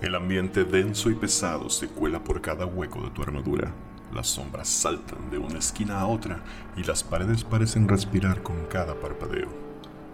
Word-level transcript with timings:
El 0.00 0.14
ambiente 0.14 0.62
denso 0.62 1.10
y 1.10 1.14
pesado 1.14 1.68
se 1.68 1.88
cuela 1.88 2.22
por 2.22 2.40
cada 2.40 2.66
hueco 2.66 3.02
de 3.02 3.10
tu 3.10 3.20
armadura. 3.20 3.72
Las 4.14 4.28
sombras 4.28 4.68
saltan 4.68 5.28
de 5.28 5.38
una 5.38 5.58
esquina 5.58 6.00
a 6.00 6.06
otra 6.06 6.40
y 6.76 6.84
las 6.84 7.02
paredes 7.02 7.42
parecen 7.42 7.88
respirar 7.88 8.44
con 8.44 8.66
cada 8.66 8.94
parpadeo. 8.94 9.48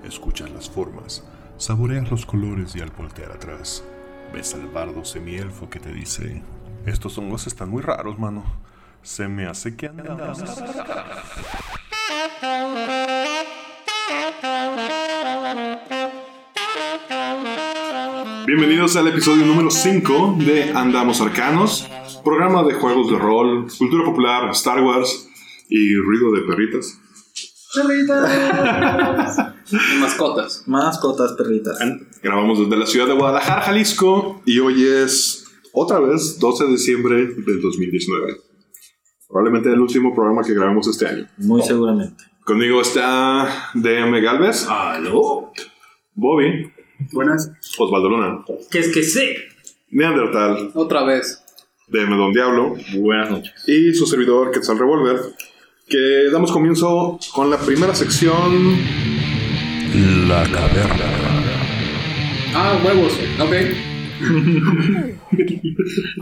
Escuchas 0.03 0.51
las 0.51 0.71
formas, 0.71 1.23
saboreas 1.59 2.11
los 2.11 2.25
colores 2.25 2.75
y 2.75 2.81
al 2.81 2.91
voltear 2.91 3.31
atrás, 3.33 3.85
ves 4.33 4.54
al 4.54 4.69
bardo 4.69 5.04
semielfo 5.04 5.69
que 5.69 5.81
te 5.81 5.92
dice: 5.92 6.42
Estos 6.87 7.19
hongos 7.19 7.46
están 7.46 7.69
muy 7.69 7.82
raros, 7.82 8.19
mano. 8.19 8.42
Se 9.03 9.28
me 9.28 9.46
hace 9.46 9.76
que 9.76 9.88
andamos. 9.88 10.42
Bienvenidos 18.57 18.95
al 18.95 19.09
episodio 19.09 19.45
número 19.45 19.69
5 19.69 20.37
de 20.47 20.71
Andamos 20.71 21.21
Arcanos, 21.21 21.91
programa 22.23 22.62
de 22.62 22.75
juegos 22.75 23.11
de 23.11 23.19
rol, 23.19 23.67
cultura 23.77 24.05
popular, 24.05 24.49
Star 24.53 24.81
Wars 24.81 25.29
y 25.69 25.97
ruido 25.97 26.31
de 26.31 26.43
perritas. 26.43 27.01
Y 29.73 29.98
mascotas. 29.98 30.62
Mascotas, 30.69 31.33
perritas. 31.33 31.77
Grabamos 32.23 32.61
desde 32.61 32.77
la 32.77 32.87
ciudad 32.87 33.09
de 33.09 33.15
Guadalajara, 33.15 33.62
Jalisco, 33.62 34.41
y 34.47 34.61
hoy 34.61 34.84
es 34.84 35.47
otra 35.73 35.98
vez 35.98 36.39
12 36.39 36.65
de 36.67 36.71
diciembre 36.71 37.17
del 37.27 37.61
2019. 37.61 38.37
Probablemente 39.27 39.73
el 39.73 39.81
último 39.81 40.15
programa 40.15 40.43
que 40.45 40.55
grabamos 40.55 40.87
este 40.87 41.09
año. 41.09 41.27
Muy 41.39 41.61
seguramente. 41.61 42.23
Conmigo 42.45 42.81
está 42.81 43.73
DM 43.75 44.23
Galvez, 44.23 44.69
¿Aló? 44.69 45.51
Bobby, 46.15 46.73
Buenas. 47.12 47.51
Osvaldo 47.79 48.09
Luna, 48.09 48.45
¿Qué 48.71 48.79
es 48.80 48.89
que 48.93 49.03
sé? 49.03 49.37
Neandertal, 49.91 50.71
Otra 50.75 51.05
vez. 51.05 51.41
DM 51.89 52.17
Don 52.17 52.33
Diablo 52.33 52.75
Buenas 52.97 53.31
noches. 53.31 53.53
y 53.69 53.92
su 53.95 54.06
servidor 54.06 54.50
Quetzal 54.50 54.78
Revolver, 54.78 55.20
que 55.89 56.31
damos 56.33 56.50
comienzo 56.50 57.19
con 57.34 57.50
la 57.50 57.59
primera 57.59 57.95
sección. 57.95 58.77
La 60.28 60.42
caverna. 60.45 61.05
Ah, 62.55 62.81
huevos. 62.84 63.12
Ok. 63.41 63.53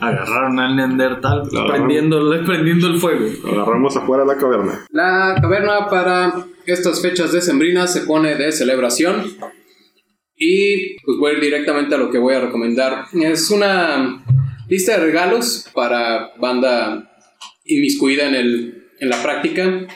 Agarraron 0.01 0.59
al 0.59 0.77
Neandertal 0.77 1.43
prendiendo, 1.69 2.31
prendiendo 2.45 2.89
el 2.89 2.99
fuego. 2.99 3.27
Agarramos 3.53 3.97
afuera 3.97 4.25
la 4.25 4.37
caverna. 4.37 4.81
La 4.91 5.37
caverna 5.41 5.87
para 5.89 6.45
estas 6.67 7.01
fechas 7.01 7.33
decembrinas 7.33 7.93
se 7.93 8.01
pone 8.03 8.35
de 8.35 8.51
celebración. 8.53 9.23
Y 10.45 10.97
pues 11.05 11.19
voy 11.19 11.31
a 11.31 11.35
ir 11.35 11.41
directamente 11.41 11.95
a 11.95 11.99
lo 11.99 12.11
que 12.11 12.19
voy 12.19 12.35
a 12.35 12.41
recomendar. 12.41 13.05
Es 13.13 13.49
una 13.51 14.25
lista 14.69 14.99
de 14.99 15.05
regalos 15.05 15.67
para 15.73 16.33
banda 16.37 17.13
inmiscuida 17.65 18.27
en, 18.27 18.35
el, 18.35 18.89
en 18.99 19.09
la 19.09 19.23
práctica. 19.23 19.87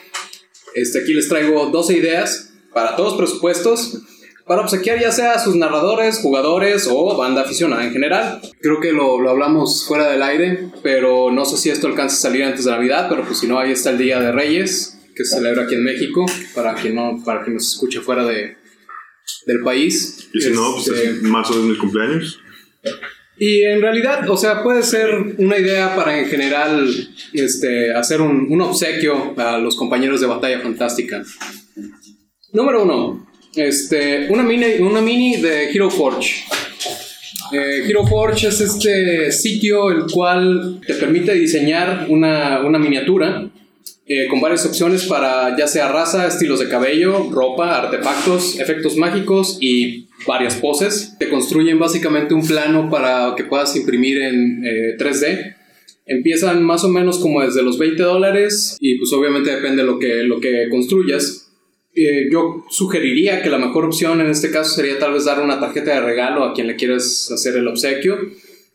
Este, 0.77 1.01
aquí 1.01 1.15
les 1.15 1.29
traigo 1.29 1.67
12 1.67 1.97
ideas 1.97 2.55
para 2.73 2.95
todos 2.95 3.17
presupuestos. 3.17 4.03
Para 4.47 4.63
obsequiar 4.63 5.01
ya 5.01 5.11
sea 5.11 5.33
a 5.33 5.41
sus 5.41 5.57
narradores, 5.57 6.21
jugadores 6.21 6.87
o 6.89 7.17
banda 7.17 7.43
aficionada 7.43 7.85
en 7.85 7.93
general. 7.93 8.41
Creo 8.61 8.79
que 8.79 8.93
lo, 8.93 9.21
lo 9.21 9.31
hablamos 9.31 9.85
fuera 9.89 10.09
del 10.09 10.23
aire, 10.23 10.71
pero 10.85 11.33
no 11.33 11.45
sé 11.45 11.57
si 11.57 11.71
esto 11.71 11.89
alcanza 11.89 12.15
a 12.15 12.31
salir 12.31 12.45
antes 12.45 12.67
de 12.67 12.71
Navidad, 12.71 13.09
pero 13.09 13.25
pues 13.25 13.39
si 13.39 13.49
no, 13.49 13.59
ahí 13.59 13.73
está 13.73 13.91
el 13.91 13.99
Día 13.99 14.21
de 14.21 14.31
Reyes, 14.31 14.97
que 15.17 15.25
se 15.25 15.39
celebra 15.39 15.65
aquí 15.65 15.75
en 15.75 15.83
México, 15.83 16.25
para 16.55 16.75
quien 16.75 16.95
no, 16.95 17.21
para 17.25 17.43
quien 17.43 17.57
nos 17.57 17.73
escuche 17.73 18.01
fuera 18.01 18.25
de, 18.25 18.57
del 19.47 19.61
país. 19.61 20.29
Y 20.33 20.41
si 20.41 20.51
no, 20.51 20.73
pues 20.75 20.89
Este, 20.89 21.11
es 21.11 21.23
marzo 21.23 21.61
de 21.61 21.69
mi 21.69 21.77
cumpleaños. 21.77 22.39
y 23.39 23.63
en 23.63 23.81
realidad, 23.81 24.29
o 24.31 24.37
sea, 24.37 24.63
puede 24.63 24.83
ser 24.83 25.15
una 25.39 25.59
idea 25.59 25.95
para 25.95 26.19
en 26.19 26.27
general 26.27 26.89
este, 27.33 27.93
hacer 27.95 28.21
un, 28.21 28.47
un 28.51 28.61
obsequio 28.61 29.35
a 29.37 29.59
los 29.59 29.77
compañeros 29.77 30.21
de 30.21 30.27
batalla 30.27 30.61
fantástica. 30.61 31.23
Número 32.53 32.85
uno, 32.85 33.27
este, 33.55 34.29
una, 34.31 34.43
mini, 34.43 34.75
una 34.81 35.01
mini 35.01 35.37
de 35.41 35.71
Hero 35.71 35.91
Forge. 35.91 36.45
Eh, 37.53 37.85
Hero 37.87 38.07
Forge 38.07 38.49
es 38.49 38.61
este 38.61 39.31
sitio 39.31 39.91
el 39.91 40.11
cual 40.11 40.81
te 40.87 40.95
permite 40.95 41.33
diseñar 41.35 42.07
una, 42.09 42.61
una 42.61 42.79
miniatura 42.79 43.49
con 44.31 44.41
varias 44.41 44.65
opciones 44.65 45.05
para 45.07 45.57
ya 45.57 45.67
sea 45.67 45.91
raza, 45.91 46.29
estilos 46.29 46.61
de 46.61 46.69
cabello, 46.69 47.29
ropa, 47.31 47.77
artefactos, 47.77 48.59
efectos 48.61 48.97
mágicos 48.97 49.59
y 49.61 50.07
varias 50.27 50.57
poses. 50.57 51.17
Te 51.19 51.29
construyen 51.29 51.79
básicamente 51.79 52.35
un 52.35 52.47
plano 52.47 52.89
para 52.89 53.35
que 53.37 53.45
puedas 53.45 53.75
imprimir 53.75 54.23
en 54.23 54.65
eh, 54.65 54.97
3D. 54.99 55.57
Empiezan 56.07 56.63
más 56.63 56.85
o 56.85 56.89
menos 56.89 57.19
como 57.19 57.43
desde 57.43 57.63
los 57.63 57.79
20 57.79 58.03
dólares 58.03 58.77
y 58.81 58.97
pues 58.97 59.13
obviamente 59.13 59.51
depende 59.51 59.83
de 59.83 59.89
lo 59.89 59.99
que, 59.99 60.23
lo 60.23 60.39
que 60.39 60.69
construyas. 60.71 61.51
Eh, 61.95 62.29
yo 62.31 62.65
sugeriría 62.71 63.43
que 63.43 63.51
la 63.51 63.59
mejor 63.59 63.87
opción 63.87 64.21
en 64.21 64.29
este 64.29 64.51
caso 64.51 64.75
sería 64.75 64.99
tal 64.99 65.15
vez 65.15 65.25
dar 65.25 65.41
una 65.41 65.59
tarjeta 65.59 65.95
de 65.95 66.01
regalo 66.03 66.45
a 66.45 66.53
quien 66.53 66.67
le 66.67 66.77
quieras 66.77 67.31
hacer 67.33 67.57
el 67.57 67.67
obsequio 67.67 68.19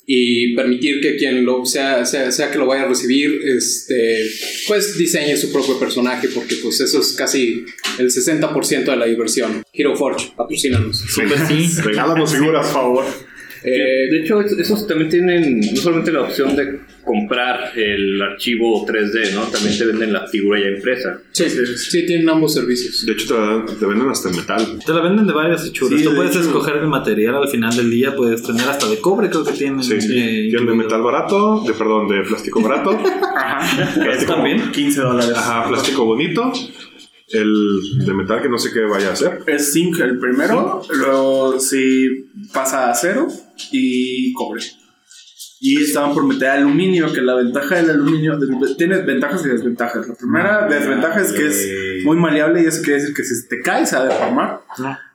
y 0.06 0.56
permitir 0.56 1.00
que 1.00 1.16
quien 1.16 1.46
lo 1.46 1.66
sea, 1.66 2.06
sea, 2.06 2.32
sea 2.32 2.52
que 2.52 2.58
lo 2.58 2.66
vaya 2.66 2.84
a 2.84 2.88
recibir, 2.88 3.40
este, 3.46 4.30
pues 4.68 4.98
diseñe 4.98 5.38
su 5.38 5.52
propio 5.52 5.80
personaje, 5.80 6.28
porque 6.30 6.56
pues 6.62 6.82
eso 6.82 7.00
es 7.00 7.14
casi 7.14 7.66
el 7.98 8.08
60% 8.08 8.86
de 8.86 8.98
la 8.98 9.06
diversión. 9.06 9.64
Hero 9.74 9.96
Forge, 9.96 10.34
patrocínanos. 10.36 11.06
Regálanos 11.84 12.34
figuras, 12.34 12.66
por 12.68 12.74
favor. 12.74 13.31
Eh, 13.64 14.08
De 14.12 14.20
hecho, 14.22 14.42
es- 14.42 14.54
esos 14.54 14.88
también 14.88 15.10
tienen 15.10 15.60
no 15.60 15.76
solamente 15.82 16.12
la 16.12 16.22
opción 16.22 16.56
de 16.56 16.80
comprar 17.04 17.72
el 17.78 18.22
archivo 18.22 18.86
3D, 18.86 19.34
¿no? 19.34 19.42
También 19.44 19.78
te 19.78 19.86
venden 19.86 20.14
la 20.14 20.28
figura 20.28 20.60
ya 20.60 20.70
impresa. 20.70 21.20
sí, 21.32 21.44
sí, 21.50 22.06
tienen 22.06 22.28
ambos 22.30 22.54
servicios. 22.54 23.06
De 23.06 23.14
hecho, 23.14 23.28
te, 23.28 23.34
dan- 23.40 23.66
te 23.80 23.86
venden 23.86 24.10
hasta 24.10 24.30
el 24.30 24.36
metal. 24.36 24.80
Te 24.86 24.94
la 24.94 25.02
venden 25.02 25.28
de 25.28 25.34
varias 25.34 25.66
hechuras. 25.66 25.98
Sí, 26.00 26.04
Tú 26.06 26.12
de 26.12 26.16
puedes 26.16 26.32
hecho. 26.36 26.42
escoger 26.46 26.78
el 26.78 26.88
material 26.88 27.36
al 27.36 27.48
final 27.50 27.76
del 27.76 27.90
día. 27.92 28.16
Puedes 28.16 28.42
tener 28.44 28.68
hasta 28.68 28.88
de 28.90 28.98
cobre, 29.00 29.30
creo 29.30 29.44
que 29.44 29.54
tienen. 29.54 29.84
Sí, 29.84 29.94
eh, 29.96 30.48
tienen 30.50 30.66
de 30.68 30.74
metal 30.76 31.02
barato, 31.02 31.64
de 31.66 31.74
perdón, 31.74 32.08
de 32.08 32.22
plástico 32.24 32.62
barato. 32.62 32.92
Ajá. 33.36 33.94
Plástico- 34.04 34.34
también? 34.34 34.72
15 34.72 35.02
dólares. 35.02 35.34
Ajá, 35.36 35.68
plástico 35.70 36.06
bonito. 36.06 36.52
El 37.34 38.06
de 38.06 38.14
metal 38.14 38.42
que 38.42 38.50
no 38.50 38.58
sé 38.58 38.72
qué 38.74 38.82
vaya 38.82 39.10
a 39.10 39.14
hacer. 39.14 39.44
Es 39.48 39.74
zinc 39.74 40.00
el 40.00 40.20
primero, 40.20 40.82
luego 40.90 41.60
sí 41.60 42.30
pasa 42.54 42.88
a 42.88 42.92
acero 42.92 43.28
y 43.72 44.34
cobre. 44.34 44.62
Y 45.64 45.80
estaban 45.80 46.16
por 46.16 46.26
meter 46.26 46.50
aluminio, 46.50 47.14
que 47.14 47.22
la 47.22 47.36
ventaja 47.36 47.76
del 47.76 47.92
aluminio 47.92 48.40
tiene 48.80 48.98
ventajas 49.04 49.46
y 49.46 49.50
desventajas. 49.50 50.08
La 50.08 50.16
primera 50.16 50.68
desventaja 50.68 51.22
es 51.22 51.32
que 51.32 51.48
es 51.48 52.04
muy 52.04 52.18
maleable 52.18 52.64
y 52.64 52.66
eso 52.66 52.82
quiere 52.82 53.00
decir 53.00 53.16
que 53.16 53.24
si 53.24 53.48
te 53.48 53.62
cae 53.62 53.86
se 53.86 53.96
va 53.96 54.02
a 54.02 54.06
deformar. 54.06 54.62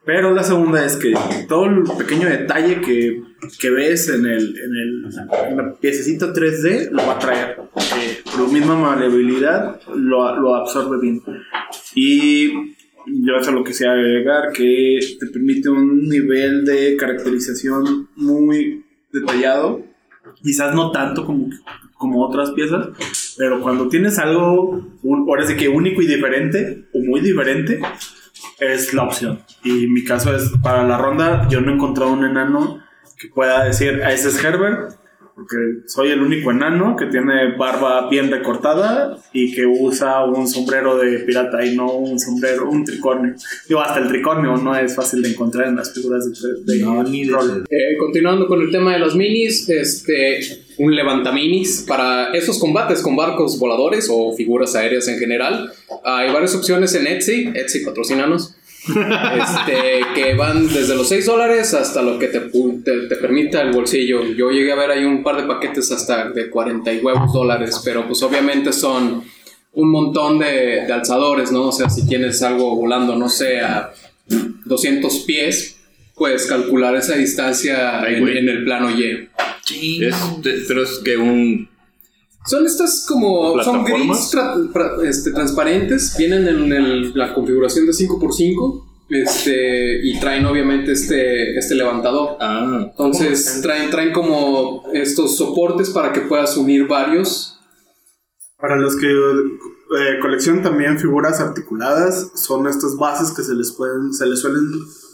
Pero 0.05 0.33
la 0.33 0.45
segunda 0.45 0.85
es 0.85 0.95
que 0.95 1.15
todo 1.49 1.65
el 1.65 1.83
pequeño 1.99 2.29
detalle 2.29 2.81
que, 2.81 3.25
que 3.59 3.71
ves 3.71 4.09
en 4.09 4.25
el, 4.25 4.57
en 4.57 4.77
el 4.77 5.05
en 5.51 5.57
la 5.57 5.75
piececita 5.75 6.33
3D 6.33 6.91
lo 6.93 7.05
va 7.05 7.15
a 7.15 7.19
traer. 7.19 7.57
porque 7.57 8.23
por 8.25 8.47
la 8.47 8.53
misma 8.53 8.77
maleabilidad 8.77 9.81
lo, 9.97 10.39
lo 10.41 10.55
absorbe 10.55 11.01
bien. 11.01 11.21
Y 11.97 12.53
yo 13.07 13.37
eso 13.41 13.51
lo 13.51 13.65
quisiera 13.65 13.95
agregar, 13.95 14.53
que 14.53 15.01
te 15.19 15.27
permite 15.27 15.71
un 15.71 16.09
nivel 16.09 16.65
de 16.65 16.97
caracterización 16.97 18.09
muy 18.15 18.85
detallado. 19.13 19.96
Quizás 20.47 20.77
no 20.77 20.93
tanto 20.93 21.27
como, 21.27 21.51
como 21.95 22.25
otras 22.25 22.53
piezas, 22.53 22.87
pero 23.37 23.61
cuando 23.61 23.89
tienes 23.89 24.17
algo, 24.21 24.81
un, 25.03 25.29
ahora 25.29 25.45
sí 25.45 25.57
que 25.57 25.69
único 25.69 26.03
y 26.03 26.07
diferente, 26.07 26.87
o 26.95 27.01
muy 27.01 27.21
diferente, 27.21 27.81
es 28.61 28.95
la 28.95 29.03
opción. 29.03 29.41
Y 29.65 29.89
mi 29.89 30.05
caso 30.05 30.33
es, 30.35 30.53
para 30.63 30.85
la 30.85 30.99
ronda, 30.99 31.49
yo 31.49 31.61
no 31.61 31.73
he 31.73 31.75
encontrado 31.75 32.13
un 32.13 32.25
enano 32.25 32.81
que 33.19 33.27
pueda 33.29 33.65
decir, 33.65 34.05
a 34.05 34.13
ese 34.13 34.29
es 34.29 34.45
Herbert, 34.45 34.95
porque 35.37 35.57
soy 35.87 36.09
el 36.09 36.23
único 36.23 36.51
enano 36.51 36.97
que 36.97 37.07
tiene 37.07 37.55
barba 37.59 38.09
bien 38.09 38.31
recortada 38.31 39.19
y 39.35 39.55
que 39.55 39.67
usa 39.67 40.25
un 40.25 40.49
sombrero 40.49 40.97
de 40.97 41.19
pirata 41.21 41.63
y 41.65 41.77
no 41.77 41.93
un 41.93 42.19
sombrero, 42.19 42.71
un 42.71 42.85
tricornio. 42.87 43.35
Digo, 43.69 43.81
hasta 43.83 44.01
el 44.01 44.09
tricornio 44.09 44.57
no 44.57 44.75
es 44.75 44.97
fácil 44.97 45.21
de 45.21 45.29
encontrar 45.29 45.69
en 45.69 45.77
las 45.77 45.93
figuras 45.93 46.25
de, 46.25 46.73
de 46.75 46.81
No, 46.83 47.03
ni 47.03 47.27
de- 47.27 47.33
rol. 47.33 47.65
Eh, 47.69 47.99
continuando 48.01 48.47
con 48.47 48.63
el 48.63 48.71
tema 48.71 48.95
de 48.95 48.99
los 48.99 49.15
minis, 49.15 49.69
este, 49.69 50.41
un 50.79 50.97
levantaminis 50.97 51.85
para 51.87 52.33
esos 52.33 52.59
combates 52.59 53.03
con 53.03 53.15
barcos 53.15 53.59
voladores 53.59 54.09
o 54.11 54.35
figuras 54.35 54.75
aéreas 54.75 55.07
en 55.09 55.19
general. 55.19 55.71
Hay 56.03 56.33
varias 56.33 56.55
opciones 56.55 56.95
en 56.95 57.07
Etsy, 57.07 57.53
Etsy 57.55 57.85
patrocinanos, 57.85 58.56
este, 58.89 60.01
que 60.15 60.35
van 60.35 60.69
desde 60.69 60.95
los 60.95 61.09
6 61.09 61.27
dólares 61.27 61.75
hasta 61.75 62.03
lo 62.03 62.19
que 62.19 62.29
te, 62.29 62.41
te, 62.41 63.07
te 63.09 63.17
permita 63.17 63.63
el 63.63 63.73
bolsillo. 63.73 64.25
Yo 64.25 64.51
llegué 64.51 64.73
a 64.73 64.77
ver 64.77 64.91
ahí 64.91 65.05
un 65.05 65.23
par 65.23 65.37
de 65.37 65.43
paquetes 65.47 65.91
hasta 65.93 66.31
de 66.31 66.49
40 66.51 66.93
y 66.93 66.99
huevos 67.01 67.33
dólares, 67.33 67.81
pero 67.85 68.07
pues 68.07 68.23
obviamente 68.23 68.73
son 68.73 69.25
un 69.73 69.91
montón 69.91 70.39
de, 70.39 70.85
de 70.87 70.93
alzadores, 70.93 71.53
¿no? 71.53 71.65
O 71.69 71.73
sea, 71.73 71.91
si 71.91 72.07
tienes 72.07 72.43
algo 72.43 72.75
volando, 72.77 73.15
no 73.17 73.29
sé, 73.29 73.61
a 73.61 73.93
200 74.65 75.19
pies, 75.21 75.77
puedes 76.15 76.47
calcular 76.47 76.97
esa 76.97 77.15
distancia 77.15 78.01
Ay, 78.03 78.15
en, 78.17 78.49
el 78.49 78.65
plano 78.65 78.91
Y. 78.91 79.29
Es- 80.03 80.15
pero 80.69 80.83
es 80.83 81.01
que 81.05 81.17
un. 81.17 81.69
Son 82.47 82.65
estas 82.67 83.05
como. 83.09 83.61
Son 83.63 83.85
¿Plataformas? 83.85 84.33
grids 84.33 84.73
tra- 84.73 85.03
este, 85.09 85.33
transparentes. 85.33 86.15
Vienen 86.17 86.47
en 86.49 86.73
el- 86.73 87.13
la 87.15 87.35
configuración 87.35 87.87
de 87.87 87.93
5x5. 87.93 88.85
Este, 89.09 90.01
y 90.05 90.19
traen 90.19 90.45
obviamente 90.47 90.91
este, 90.93 91.57
este 91.57 91.77
levantador. 91.77 92.37
Ah. 92.41 92.87
Entonces 92.91 93.61
traen, 93.63 93.89
traen 93.89 94.13
como 94.13 94.83
estos 94.93 95.37
soportes 95.37 95.91
para 95.91 96.13
que 96.13 96.23
puedas 96.23 96.57
unir 96.57 96.89
varios. 96.89 97.53
Para 98.59 98.77
los 98.77 98.97
que 98.97 99.07
eh, 99.09 100.19
coleccionan 100.21 100.63
también 100.65 100.99
figuras 100.99 101.39
articuladas, 101.41 102.33
son 102.35 102.67
estas 102.67 102.97
bases 102.97 103.31
que 103.37 103.43
se 103.45 103.55
les 103.55 103.71
pueden, 103.73 104.13
se 104.13 104.27
les 104.27 104.41
suelen 104.41 104.65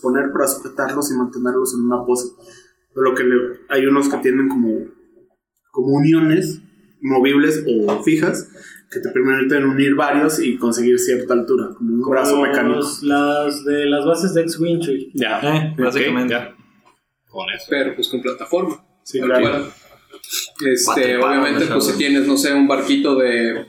poner 0.01 0.33
para 0.33 0.49
sujetarlos 0.49 1.11
y 1.11 1.15
mantenerlos 1.15 1.75
en 1.75 1.81
una 1.81 2.03
pose. 2.07 2.29
Lo 2.95 3.15
que 3.15 3.25
le- 3.25 3.59
hay 3.69 3.85
unos 3.85 4.09
que 4.09 4.17
tienen 4.19 4.49
como, 4.49 4.71
como 5.71 5.89
uniones 5.97 6.61
movibles 7.03 7.65
o 7.69 8.03
fijas 8.03 8.49
que 8.91 9.01
te 9.01 9.09
permiten 9.11 9.65
unir 9.65 9.95
varios 9.95 10.39
y 10.39 10.57
conseguir 10.57 10.99
cierta 10.99 11.35
altura, 11.35 11.69
como 11.77 11.95
un 11.95 12.03
brazo 12.11 12.41
mecánico. 12.41 12.77
los- 12.77 13.03
Las 13.03 13.65
de 13.65 13.87
las 13.87 14.05
bases 14.07 14.35
de 14.35 14.43
X-Wing. 14.43 14.81
Ya. 15.15 15.41
Eh, 15.41 15.75
básicamente. 15.79 16.35
ya. 16.35 16.55
Con 17.29 17.49
eso. 17.51 17.67
Pero 17.71 17.95
pues 17.95 18.09
con 18.09 18.21
plataforma. 18.23 18.85
Sí, 19.03 19.21
claro. 19.21 19.67
Este, 20.65 21.17
obviamente, 21.17 21.67
pues 21.67 21.87
si 21.87 21.97
tienes, 21.99 22.27
no 22.27 22.37
sé, 22.37 22.53
un 22.55 22.69
barquito 22.69 23.17
de 23.17 23.67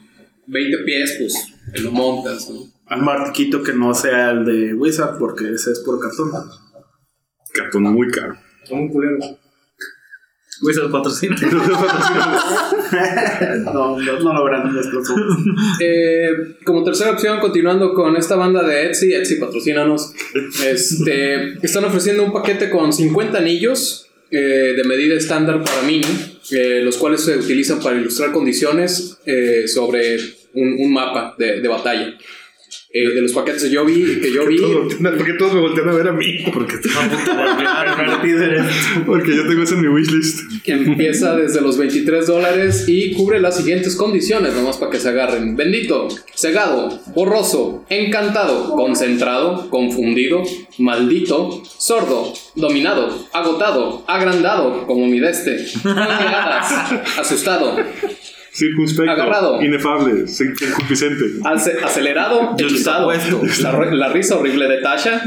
20 0.48 0.78
pies, 0.86 1.16
pues 1.20 1.54
te 1.74 1.82
lo 1.82 1.92
montas, 1.92 2.50
¿no? 2.50 2.60
Un 2.96 3.06
martiquito 3.06 3.64
que 3.64 3.74
no 3.74 3.94
sea 3.94 4.32
el 4.32 4.46
de 4.46 4.74
Wizard 4.76 5.18
porque 5.18 5.46
ese 5.54 5.72
es 5.72 5.80
por 5.80 6.00
cartón. 6.00 6.32
Cartón 7.54 7.84
muy 7.84 8.10
caro. 8.12 8.36
Son 8.66 8.80
muy 8.82 8.90
culeros. 8.92 9.38
Wizard 10.64 10.90
patrocina. 10.92 11.36
no, 13.66 13.98
no, 14.00 14.20
no 14.20 14.34
logran 14.34 14.74
nuestros. 14.74 15.08
Eh, 15.80 16.30
como 16.64 16.84
tercera 16.84 17.12
opción, 17.12 17.40
continuando 17.40 17.94
con 17.94 18.16
esta 18.16 18.36
banda 18.36 18.64
de 18.64 18.88
Etsy, 18.88 19.14
Etsy 19.14 19.36
patrocínanos, 19.36 20.14
este, 20.66 21.54
están 21.66 21.86
ofreciendo 21.86 22.24
un 22.24 22.32
paquete 22.32 22.70
con 22.70 22.94
50 22.94 23.38
anillos 23.38 24.08
eh, 24.32 24.74
de 24.76 24.84
medida 24.84 25.16
estándar 25.16 25.64
para 25.64 25.84
mini, 25.84 26.08
eh, 26.52 26.82
los 26.84 26.98
cuales 26.98 27.22
se 27.22 27.38
utilizan 27.38 27.80
para 27.80 27.98
ilustrar 27.98 28.32
condiciones 28.32 29.20
eh, 29.26 29.68
sobre 29.68 30.18
un, 30.56 30.76
un 30.80 30.92
mapa 30.92 31.36
de, 31.38 31.62
de 31.62 31.68
batalla. 31.68 32.18
Eh, 32.96 33.10
de 33.10 33.22
los 33.24 33.34
paquetes 33.34 33.64
que 33.64 33.72
yo 33.72 33.84
vi, 33.86 34.22
que 34.22 34.32
yo 34.32 34.46
vi 34.46 34.56
Porque 35.02 35.34
todos 35.34 35.56
me 35.56 35.62
voltean 35.62 35.90
a 35.90 35.94
ver 35.94 36.10
a 36.10 36.12
mí. 36.12 36.46
Porque, 36.54 36.76
porque 39.08 39.36
yo 39.36 39.48
tengo 39.48 39.64
eso 39.64 39.74
en 39.74 39.82
mi 39.82 39.88
wishlist. 39.88 40.42
Empieza 40.68 41.36
desde 41.36 41.60
los 41.62 41.80
23 41.80 42.28
dólares 42.28 42.86
y 42.88 43.14
cubre 43.14 43.40
las 43.40 43.58
siguientes 43.58 43.96
condiciones, 43.96 44.54
nomás 44.54 44.78
para 44.78 44.92
que 44.92 45.00
se 45.00 45.10
agarren. 45.10 45.56
Bendito, 45.56 46.08
cegado, 46.36 47.02
borroso, 47.16 47.84
encantado, 47.90 48.76
concentrado, 48.76 49.72
confundido, 49.72 50.44
maldito, 50.78 51.64
sordo, 51.66 52.32
dominado, 52.54 53.28
agotado, 53.34 54.04
agrandado, 54.08 54.86
como 54.86 55.08
mi 55.08 55.20
deste, 55.20 55.66
miradas, 55.84 56.72
asustado, 57.18 57.76
Circunspecto. 58.54 59.12
Agarrado. 59.12 59.62
Inefable. 59.64 60.26
Concupiscente. 60.76 61.26
ace- 61.44 61.78
acelerado, 61.84 62.56
hechizado, 62.58 63.12
la, 63.12 63.86
la 63.92 64.10
risa 64.10 64.38
horrible 64.38 64.68
de 64.68 64.78
Tasha, 64.78 65.24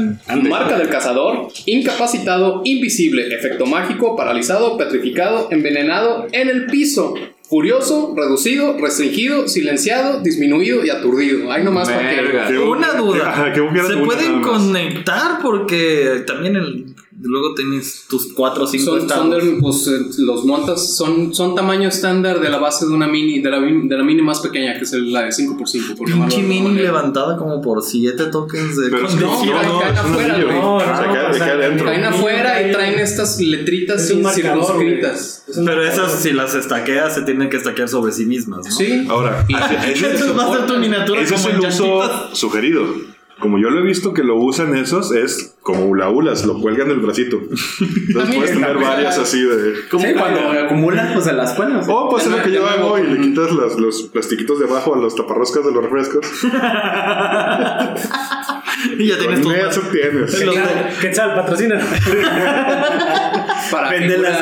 marca 0.49 0.77
del 0.77 0.87
cazador, 0.87 1.49
incapacitado, 1.65 2.61
invisible, 2.63 3.27
efecto 3.35 3.65
mágico, 3.65 4.15
paralizado, 4.15 4.77
petrificado, 4.77 5.49
envenenado, 5.51 6.27
en 6.31 6.49
el 6.49 6.65
piso. 6.67 7.13
Furioso, 7.49 8.13
reducido, 8.17 8.77
restringido, 8.77 9.47
silenciado, 9.47 10.21
disminuido 10.21 10.85
y 10.85 10.89
aturdido. 10.89 11.49
Ay, 11.49 11.63
nomás 11.63 11.89
para 11.89 12.09
que. 12.47 12.57
Una 12.59 12.93
duda. 12.93 13.29
Ajá, 13.31 13.53
que 13.53 13.61
¿Se 13.87 13.97
pueden 13.97 14.41
conectar? 14.41 15.39
Porque 15.41 16.23
también 16.27 16.57
el, 16.57 16.87
luego 17.21 17.55
tienes 17.55 18.05
tus 18.09 18.31
4 18.33 18.63
o 18.63 18.67
5 18.67 18.85
Son, 18.85 19.09
son 19.09 19.29
de- 19.31 19.57
pues, 19.59 19.87
eh, 19.87 19.99
los 20.19 20.45
montas, 20.45 20.95
son, 20.95 21.33
son 21.33 21.55
tamaño 21.55 21.89
estándar 21.89 22.39
de 22.39 22.49
la 22.49 22.59
base 22.59 22.85
de 22.85 22.93
una 22.93 23.07
mini, 23.07 23.39
de 23.39 23.49
la, 23.49 23.59
de 23.59 23.97
la 23.97 24.03
mini 24.03 24.21
más 24.21 24.39
pequeña, 24.41 24.77
que 24.77 24.83
es 24.83 24.93
la 24.93 25.23
de 25.23 25.31
5x5. 25.31 25.95
por 25.97 26.07
llamarlo 26.09 26.35
Pinche 26.35 26.47
mini 26.47 26.67
manera. 26.67 26.83
levantada 26.83 27.37
como 27.37 27.61
por 27.61 27.81
7 27.81 28.25
tokens 28.25 28.77
de 28.77 28.89
Pero 28.89 29.01
No, 29.03 29.07
condición. 29.07 29.57
caen- 29.57 29.79
caen 29.79 29.97
afuera. 29.97 30.37
No, 30.37 30.79
no, 30.79 30.79
sea, 30.79 31.39
cae 31.39 31.51
adentro. 31.51 31.85
Caen 31.85 32.03
afuera 32.05 32.67
y 32.67 32.71
traen 32.71 32.99
estas 32.99 33.39
letritas 33.39 34.09
Es 34.09 34.33
circunscritas. 34.35 35.43
Es 35.47 35.57
Pero 35.63 35.83
esas, 35.83 36.11
si 36.21 36.33
las 36.33 36.53
estaqueas, 36.55 37.15
se 37.15 37.21
tienen 37.23 37.49
que 37.49 37.57
estaquear 37.57 37.89
sobre 37.89 38.11
sí 38.11 38.25
mismas, 38.25 38.65
¿no? 38.65 38.71
Sí. 38.71 39.05
Ahora, 39.09 39.45
Entonces 39.47 40.37
va 40.37 40.45
a 40.53 40.57
ser 40.57 40.65
tu 40.67 40.77
miniatura 40.77 41.21
ese 41.21 41.35
es 41.35 41.45
el 41.45 41.59
uso 41.59 42.01
sugerido. 42.33 42.85
Como 43.39 43.59
yo 43.59 43.69
lo 43.69 43.81
he 43.81 43.83
visto 43.83 44.13
que 44.13 44.23
lo 44.23 44.35
usan 44.37 44.75
esos, 44.75 45.11
es 45.13 45.55
como 45.61 45.85
hula 45.85 46.09
hulas, 46.09 46.45
lo 46.45 46.59
cuelgan 46.59 46.87
del 46.87 46.99
bracito. 46.99 47.37
Entonces 47.39 48.35
puedes 48.35 48.53
tener 48.53 48.77
varias 48.77 49.17
así 49.19 49.41
de. 49.43 49.73
Como 49.91 50.05
cuando 50.17 50.39
acumulan, 50.51 51.13
pues 51.13 51.25
se 51.25 51.33
las 51.33 51.53
ponen. 51.53 51.81
Oh, 51.87 52.09
pues 52.09 52.25
es 52.25 52.31
lo 52.31 52.41
que 52.41 52.51
yo 52.51 52.65
hago 52.65 52.97
y 52.97 53.03
le 53.07 53.21
quitas 53.21 53.51
las- 53.53 53.77
los 53.77 54.03
plastiquitos 54.03 54.59
de 54.59 54.65
abajo 54.65 54.95
a 54.95 54.97
los 54.97 55.15
taparroscas 55.15 55.65
de 55.65 55.71
los 55.71 55.83
refrescos. 55.83 56.25
Y 58.97 59.07
ya 59.07 59.17
tienes 59.17 59.41
tus 59.41 59.53
eso 59.53 59.81
tienes. 59.91 60.35
Quetzal, 61.01 61.35
patrocina. 61.35 61.79
Para 63.71 63.89
figuras, 63.97 64.41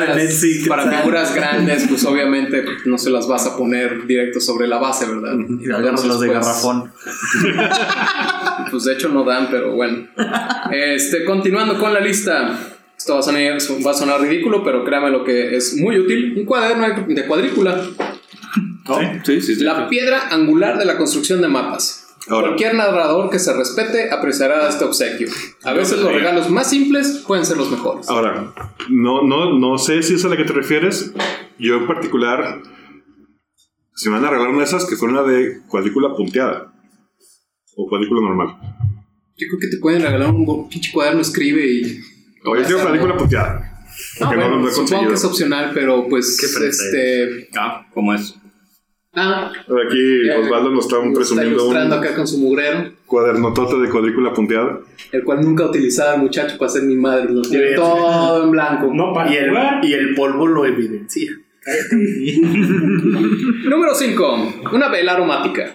para 0.68 0.90
figuras 0.90 1.34
grandes, 1.34 1.86
pues 1.88 2.04
obviamente 2.04 2.64
no 2.84 2.98
se 2.98 3.10
las 3.10 3.26
vas 3.26 3.46
a 3.46 3.56
poner 3.56 4.06
directo 4.06 4.40
sobre 4.40 4.66
la 4.66 4.78
base, 4.78 5.06
¿verdad? 5.06 5.36
Y 5.60 5.70
agarras 5.70 6.04
las 6.04 6.20
de 6.20 6.26
Entonces, 6.26 6.62
pues, 6.62 6.72
garrafón. 6.72 6.92
Pues 8.70 8.84
de 8.84 8.94
hecho 8.94 9.10
no 9.10 9.22
dan, 9.22 9.48
pero 9.48 9.72
bueno. 9.72 10.08
Este, 10.72 11.24
continuando 11.24 11.78
con 11.78 11.94
la 11.94 12.00
lista. 12.00 12.58
Esto 12.98 13.14
va 13.14 13.20
a 13.20 13.22
sonar, 13.22 13.58
va 13.86 13.90
a 13.90 13.94
sonar 13.94 14.20
ridículo, 14.20 14.64
pero 14.64 14.82
créame 14.84 15.10
lo 15.10 15.22
que 15.22 15.54
es 15.54 15.76
muy 15.76 15.98
útil. 15.98 16.34
Un 16.36 16.44
cuaderno 16.44 17.04
de 17.06 17.26
cuadrícula. 17.26 17.80
Sí, 19.24 19.40
sí, 19.40 19.54
sí. 19.54 19.62
La 19.62 19.88
piedra 19.88 20.28
angular 20.30 20.78
de 20.78 20.84
la 20.84 20.96
construcción 20.96 21.40
de 21.42 21.48
mapas. 21.48 22.05
Ahora. 22.28 22.48
Cualquier 22.48 22.74
narrador 22.74 23.30
que 23.30 23.38
se 23.38 23.56
respete 23.56 24.10
apreciará 24.10 24.68
este 24.68 24.84
obsequio. 24.84 25.28
A 25.62 25.72
veces 25.72 26.00
los 26.00 26.12
regalos 26.12 26.50
más 26.50 26.70
simples 26.70 27.24
pueden 27.26 27.46
ser 27.46 27.56
los 27.56 27.70
mejores. 27.70 28.08
Ahora, 28.08 28.52
no, 28.88 29.22
no, 29.22 29.58
no 29.58 29.78
sé 29.78 30.02
si 30.02 30.14
es 30.14 30.24
a 30.24 30.28
la 30.28 30.36
que 30.36 30.44
te 30.44 30.52
refieres. 30.52 31.12
Yo 31.58 31.76
en 31.76 31.86
particular, 31.86 32.62
si 33.94 34.08
me 34.08 34.16
van 34.16 34.24
a 34.24 34.30
regalar 34.30 34.50
una 34.50 34.60
de 34.60 34.64
esas, 34.64 34.86
que 34.86 34.96
fuera 34.96 35.20
una 35.20 35.30
de 35.30 35.62
cuadrícula 35.68 36.14
punteada. 36.16 36.72
O 37.76 37.88
cuadrícula 37.88 38.22
normal. 38.22 38.56
Yo 39.36 39.46
creo 39.48 39.60
que 39.60 39.68
te 39.68 39.76
pueden 39.78 40.02
regalar 40.02 40.30
un 40.30 40.68
pinche 40.68 40.90
cuaderno, 40.92 41.20
escribe 41.20 41.64
y. 41.64 42.00
O 42.44 42.56
yo 42.56 42.64
quiero 42.64 42.82
cuadrícula 42.82 43.16
punteada. 43.16 43.72
Ah, 44.20 44.26
Porque 44.26 44.36
no 44.36 44.42
bueno, 44.42 44.62
lo 44.62 44.68
he 44.68 44.72
supongo 44.72 45.08
que 45.08 45.14
es 45.14 45.24
opcional, 45.24 45.70
pero 45.74 46.08
pues 46.08 46.42
este. 46.42 47.48
Ah, 47.56 47.86
¿cómo 47.94 48.14
es? 48.14 48.34
Ah, 49.18 49.50
Aquí 49.50 50.26
Ya, 50.26 50.38
Osvaldo 50.38 50.70
nos 50.70 50.84
está 50.84 50.98
está 50.98 51.12
presumiendo 51.14 51.54
ilustrando 51.62 51.96
un 51.96 52.04
acá 52.04 52.14
con 52.14 52.26
su 52.26 52.38
mugrero, 52.38 52.92
cuadernotote 53.06 53.78
de 53.80 53.88
cuadrícula 53.88 54.34
punteada. 54.34 54.80
el 55.10 55.24
cual 55.24 55.40
nunca 55.40 55.64
utilizaba 55.64 56.14
el 56.16 56.20
muchacho 56.20 56.58
para 56.58 56.68
ser 56.70 56.82
mi 56.82 56.96
madre. 56.96 57.26
Lo 57.32 57.40
tiene 57.42 57.64
Bien. 57.64 57.76
todo 57.76 58.44
en 58.44 58.50
blanco. 58.50 58.90
No 58.92 59.14
para 59.14 59.32
Y 59.32 59.36
el, 59.38 59.48
jugar. 59.48 59.84
y 59.84 59.92
el 59.94 60.14
polvo 60.14 60.46
lo 60.46 60.66
evidencia. 60.66 61.32
Número 63.64 63.94
5. 63.94 64.54
Una 64.72 64.88
vela 64.88 65.12
aromática. 65.14 65.74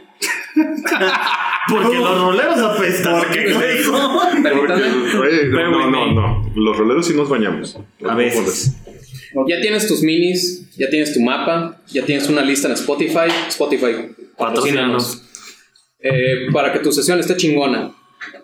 Porque 1.70 1.98
los 1.98 2.22
roleros 2.22 2.58
apestan. 2.60 3.20
¿Por 3.20 3.30
qué, 3.32 3.54
güey? 3.54 4.44
Permítame. 4.44 4.84
Oye, 5.20 5.48
no, 5.50 5.72
no, 5.72 5.90
no, 5.92 6.14
no. 6.14 6.52
Los 6.56 6.78
roleros 6.78 7.06
sí 7.08 7.14
nos 7.16 7.28
bañamos. 7.30 7.80
A 8.08 8.16
veces. 8.16 8.78
Ya 9.48 9.62
tienes 9.62 9.88
tus 9.88 10.02
minis, 10.02 10.70
ya 10.78 10.90
tienes 10.90 11.14
tu 11.14 11.22
mapa, 11.22 11.78
ya 11.88 12.06
tienes 12.06 12.28
una 12.30 12.42
lista 12.42 12.68
en 12.68 12.74
Spotify. 12.74 13.30
Spotify, 13.48 14.10
patrocínanos. 14.38 15.22
Eh, 16.00 16.48
para 16.52 16.74
que 16.74 16.80
tu 16.80 16.92
sesión 16.92 17.20
esté 17.20 17.38
chingona. 17.38 17.92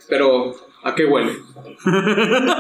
Pero, 0.08 0.56
¿a 0.84 0.96
qué 0.96 1.06
huele? 1.06 1.32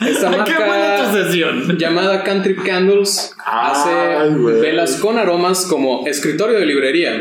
Esta 0.00 0.28
¿A 0.30 0.44
qué 0.44 0.52
huele 0.52 0.96
tu 0.96 1.02
marca 1.02 1.12
sesión? 1.12 1.76
llamada 1.78 2.22
Country 2.22 2.54
Candles 2.56 3.34
hace 3.44 3.90
Ay, 3.90 4.30
velas 4.60 4.96
con 4.96 5.18
aromas 5.18 5.66
como 5.66 6.06
escritorio 6.06 6.58
de 6.58 6.66
librería, 6.66 7.20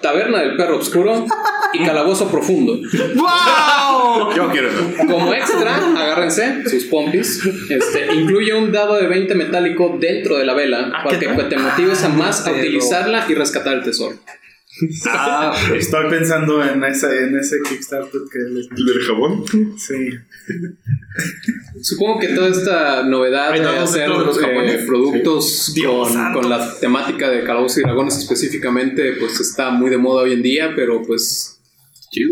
taberna 0.00 0.40
del 0.40 0.56
perro 0.56 0.78
oscuro 0.78 1.26
y 1.76 1.84
calabozo 1.84 2.30
profundo. 2.30 2.74
¡Wow! 3.14 4.34
Yo 4.34 4.50
quiero 4.50 4.68
eso. 4.68 5.06
Como 5.10 5.32
extra, 5.34 5.76
agárrense 5.76 6.68
sus 6.68 6.84
pompis. 6.84 7.40
Este, 7.70 8.14
incluye 8.14 8.54
un 8.54 8.72
dado 8.72 8.94
de 8.96 9.06
20 9.06 9.34
metálico 9.34 9.96
dentro 10.00 10.36
de 10.38 10.44
la 10.44 10.54
vela 10.54 10.90
Ah, 10.94 11.04
para 11.04 11.18
¿qué 11.18 11.26
que 11.26 11.32
tal? 11.32 11.48
te 11.48 11.58
motives 11.58 12.02
a 12.04 12.08
más 12.08 12.46
a 12.46 12.52
utilizarla 12.52 13.24
y 13.28 13.34
rescatar 13.34 13.74
el 13.74 13.82
tesoro. 13.82 14.16
Ah, 15.06 15.54
Estoy 15.74 16.10
pensando 16.10 16.62
en 16.62 16.84
ese, 16.84 17.24
en 17.24 17.38
ese 17.38 17.56
Kickstarter 17.66 18.20
que 18.30 18.38
les 18.40 18.68
¿El 18.76 18.84
del 18.84 19.00
jabón? 19.06 19.44
Sí. 19.78 20.10
Supongo 21.80 22.20
que 22.20 22.28
toda 22.28 22.48
esta 22.48 23.02
novedad 23.04 23.52
de 23.54 23.60
hacer 23.78 24.02
de 24.02 24.18
los 24.18 24.38
eh, 24.38 24.84
productos 24.86 25.74
con, 25.84 26.32
con 26.34 26.50
la 26.50 26.78
temática 26.78 27.30
de 27.30 27.42
Calabozos 27.44 27.78
y 27.78 27.82
Dragones 27.82 28.18
específicamente, 28.18 29.12
pues 29.18 29.40
está 29.40 29.70
muy 29.70 29.88
de 29.90 29.96
moda 29.98 30.22
hoy 30.24 30.32
en 30.34 30.42
día, 30.42 30.72
pero 30.76 31.02
pues. 31.02 31.55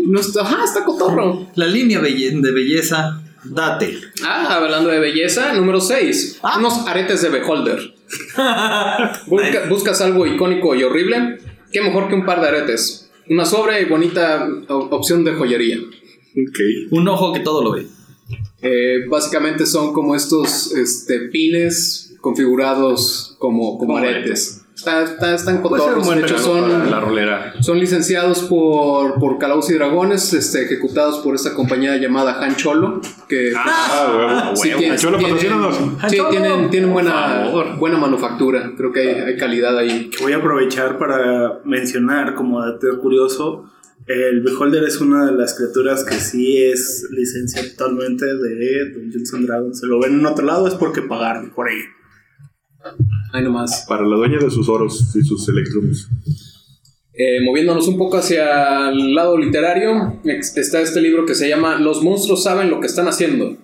No 0.07 0.19
está, 0.19 0.41
ajá, 0.41 0.63
está 0.63 0.83
cotorro. 0.85 1.47
la 1.55 1.67
línea 1.67 1.99
de 2.01 2.51
belleza, 2.51 3.21
date. 3.43 3.99
Ah, 4.23 4.55
hablando 4.55 4.89
de 4.89 4.99
belleza, 4.99 5.53
número 5.53 5.79
6. 5.81 6.39
Ah. 6.43 6.57
Unos 6.59 6.87
aretes 6.87 7.21
de 7.21 7.29
Beholder. 7.29 7.93
Busca- 9.27 9.67
¿Buscas 9.69 10.01
algo 10.01 10.25
icónico 10.25 10.75
y 10.75 10.83
horrible? 10.83 11.37
¿Qué 11.71 11.81
mejor 11.81 12.07
que 12.07 12.15
un 12.15 12.25
par 12.25 12.41
de 12.41 12.47
aretes? 12.47 13.09
Una 13.29 13.45
sobria 13.45 13.79
y 13.81 13.85
bonita 13.85 14.47
opción 14.69 15.23
de 15.23 15.33
joyería. 15.33 15.77
Ok. 15.79 16.59
Un 16.91 17.07
ojo 17.07 17.33
que 17.33 17.39
todo 17.41 17.63
lo 17.63 17.71
ve. 17.73 17.87
Eh, 18.61 19.05
básicamente 19.09 19.65
son 19.65 19.93
como 19.93 20.15
estos 20.15 20.71
este, 20.73 21.19
pines 21.31 22.15
configurados 22.21 23.35
como, 23.39 23.77
como 23.77 23.93
Como 23.93 23.97
aretes. 23.97 24.54
Está- 24.85 25.03
está- 25.03 25.33
están 25.35 25.61
cotorros. 25.63 26.07
De 26.07 26.19
hecho, 26.21 26.35
para 26.35 26.67
la 26.67 26.89
son, 26.91 27.01
rolera. 27.01 27.53
son 27.61 27.79
licenciados 27.79 28.41
por, 28.43 29.15
por 29.19 29.39
Calabozos 29.39 29.71
y 29.71 29.73
Dragones, 29.73 30.31
este, 30.33 30.65
ejecutados 30.65 31.19
por 31.19 31.33
esta 31.33 31.55
compañía 31.55 31.97
llamada 31.97 32.39
Han 32.43 32.55
Cholo. 32.55 33.01
Que 33.27 33.51
Ah, 33.55 34.53
huevo. 34.55 34.55
sí 34.55 34.69
Cholo, 34.97 35.17
tienen- 35.17 35.35
patrocínanos. 35.37 35.77
sí, 36.07 36.17
tienen, 36.29 36.69
tienen 36.69 36.93
buena, 36.93 37.49
buena 37.79 37.97
manufactura. 37.97 38.73
Creo 38.77 38.91
que 38.91 38.99
hay, 38.99 39.07
hay 39.21 39.37
calidad 39.37 39.75
ahí. 39.77 40.11
Voy 40.21 40.33
a 40.33 40.37
aprovechar 40.37 40.99
para 40.99 41.59
mencionar 41.65 42.35
como 42.35 42.61
dato 42.61 42.87
curioso. 43.01 43.65
El 44.05 44.41
Beholder 44.43 44.83
es 44.83 45.01
una 45.01 45.25
de 45.25 45.31
las 45.31 45.55
criaturas 45.55 46.03
que 46.03 46.13
sí 46.15 46.61
es 46.61 47.07
licencia 47.09 47.59
actualmente 47.63 48.25
de 48.27 48.91
Dungeons 48.93 49.33
and 49.33 49.47
Dragons. 49.47 49.79
Se 49.79 49.87
lo 49.87 49.99
ven 49.99 50.19
en 50.19 50.25
otro 50.27 50.45
lado 50.45 50.67
es 50.67 50.75
porque 50.75 51.01
pagaron 51.01 51.49
por 51.49 51.71
ello. 51.71 51.85
Ahí 53.33 53.43
nomás. 53.43 53.85
Para 53.87 54.05
la 54.05 54.15
dueña 54.15 54.39
de 54.39 54.49
sus 54.49 54.69
oros 54.69 55.15
y 55.15 55.23
sus 55.23 55.47
electrums. 55.49 56.09
Eh, 57.13 57.39
moviéndonos 57.43 57.87
un 57.87 57.97
poco 57.97 58.17
hacia 58.17 58.89
el 58.89 59.15
lado 59.15 59.37
literario, 59.37 60.19
está 60.25 60.81
este 60.81 61.01
libro 61.01 61.25
que 61.25 61.33
se 61.33 61.47
llama 61.47 61.79
Los 61.79 62.03
monstruos 62.03 62.43
saben 62.43 62.69
lo 62.69 62.81
que 62.81 62.87
están 62.87 63.07
haciendo. 63.07 63.57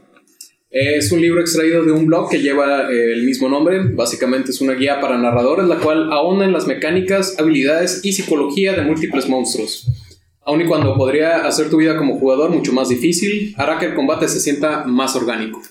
Es 0.70 1.12
un 1.12 1.20
libro 1.20 1.42
extraído 1.42 1.84
de 1.84 1.92
un 1.92 2.06
blog 2.06 2.30
que 2.30 2.42
lleva 2.42 2.90
eh, 2.90 3.12
el 3.12 3.24
mismo 3.24 3.50
nombre. 3.50 3.94
Básicamente 3.94 4.52
es 4.52 4.62
una 4.62 4.74
guía 4.74 5.02
para 5.02 5.18
narradores, 5.18 5.68
la 5.68 5.80
cual 5.80 6.14
ahonda 6.14 6.46
en 6.46 6.54
las 6.54 6.66
mecánicas, 6.66 7.38
habilidades 7.40 8.06
y 8.06 8.14
psicología 8.14 8.74
de 8.74 8.84
múltiples 8.84 9.28
monstruos. 9.28 9.86
Aun 10.44 10.62
y 10.62 10.66
cuando 10.66 10.96
podría 10.96 11.46
hacer 11.46 11.70
tu 11.70 11.78
vida 11.78 11.98
como 11.98 12.18
jugador 12.18 12.52
mucho 12.52 12.72
más 12.72 12.88
difícil, 12.88 13.54
hará 13.58 13.80
que 13.80 13.88
el 13.88 13.96
combate 13.96 14.30
se 14.30 14.40
sienta 14.40 14.86
más 14.86 15.14
orgánico. 15.18 15.62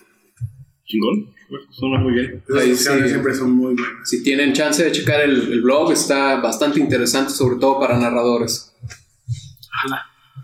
Chingón. 0.84 1.39
Suena 1.70 1.98
muy 1.98 2.12
bien. 2.12 2.42
Esas 2.48 2.62
Ahí 2.62 2.74
sí. 2.76 3.08
siempre 3.08 3.34
son 3.34 3.52
muy 3.52 3.74
buenas. 3.74 4.08
Si 4.08 4.22
tienen 4.22 4.52
chance 4.52 4.84
de 4.84 4.92
checar 4.92 5.20
el, 5.22 5.52
el 5.52 5.60
blog, 5.62 5.92
está 5.92 6.36
bastante 6.40 6.78
interesante, 6.80 7.32
sobre 7.32 7.56
todo 7.58 7.78
para 7.80 7.98
narradores. 7.98 8.72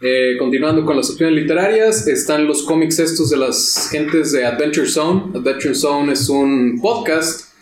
Eh, 0.02 0.36
continuando 0.38 0.84
con 0.84 0.96
las 0.96 1.08
opciones 1.10 1.34
literarias, 1.40 2.06
están 2.06 2.46
los 2.46 2.62
cómics 2.64 2.98
estos 2.98 3.30
de 3.30 3.38
las 3.38 3.88
gentes 3.90 4.32
de 4.32 4.44
Adventure 4.44 4.86
Zone. 4.86 5.32
Adventure 5.34 5.74
Zone 5.74 6.12
es 6.12 6.28
un 6.28 6.80
podcast 6.82 7.52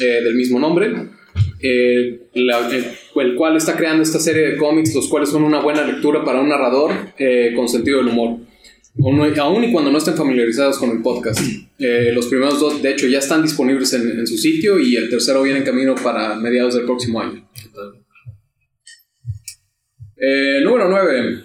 eh, 0.00 0.22
del 0.24 0.34
mismo 0.34 0.58
nombre, 0.58 0.92
eh, 1.60 2.28
la- 2.34 2.68
el, 2.68 2.86
el 3.16 3.34
cual 3.36 3.56
está 3.56 3.76
creando 3.76 4.02
esta 4.02 4.18
serie 4.18 4.50
de 4.50 4.56
cómics, 4.56 4.92
los 4.94 5.08
cuales 5.08 5.28
son 5.28 5.44
una 5.44 5.60
buena 5.60 5.84
lectura 5.84 6.24
para 6.24 6.40
un 6.40 6.48
narrador 6.48 6.90
eh, 7.16 7.52
con 7.54 7.68
sentido 7.68 7.98
del 7.98 8.08
humor. 8.08 8.38
Aún, 8.96 9.64
y 9.64 9.72
cuando 9.72 9.90
no 9.90 9.98
estén 9.98 10.14
familiarizados 10.14 10.78
con 10.78 10.90
el 10.90 11.02
podcast. 11.02 11.40
Eh, 11.78 12.12
los 12.14 12.26
primeros 12.26 12.60
dos, 12.60 12.80
de 12.80 12.92
hecho, 12.92 13.08
ya 13.08 13.18
están 13.18 13.42
disponibles 13.42 13.92
en, 13.94 14.20
en 14.20 14.26
su 14.26 14.38
sitio 14.38 14.78
y 14.78 14.94
el 14.94 15.10
tercero 15.10 15.42
viene 15.42 15.58
en 15.58 15.64
camino 15.64 15.96
para 15.96 16.36
mediados 16.36 16.76
del 16.76 16.84
próximo 16.84 17.20
año. 17.20 17.44
Eh, 20.16 20.60
número 20.62 20.88
9. 20.88 21.44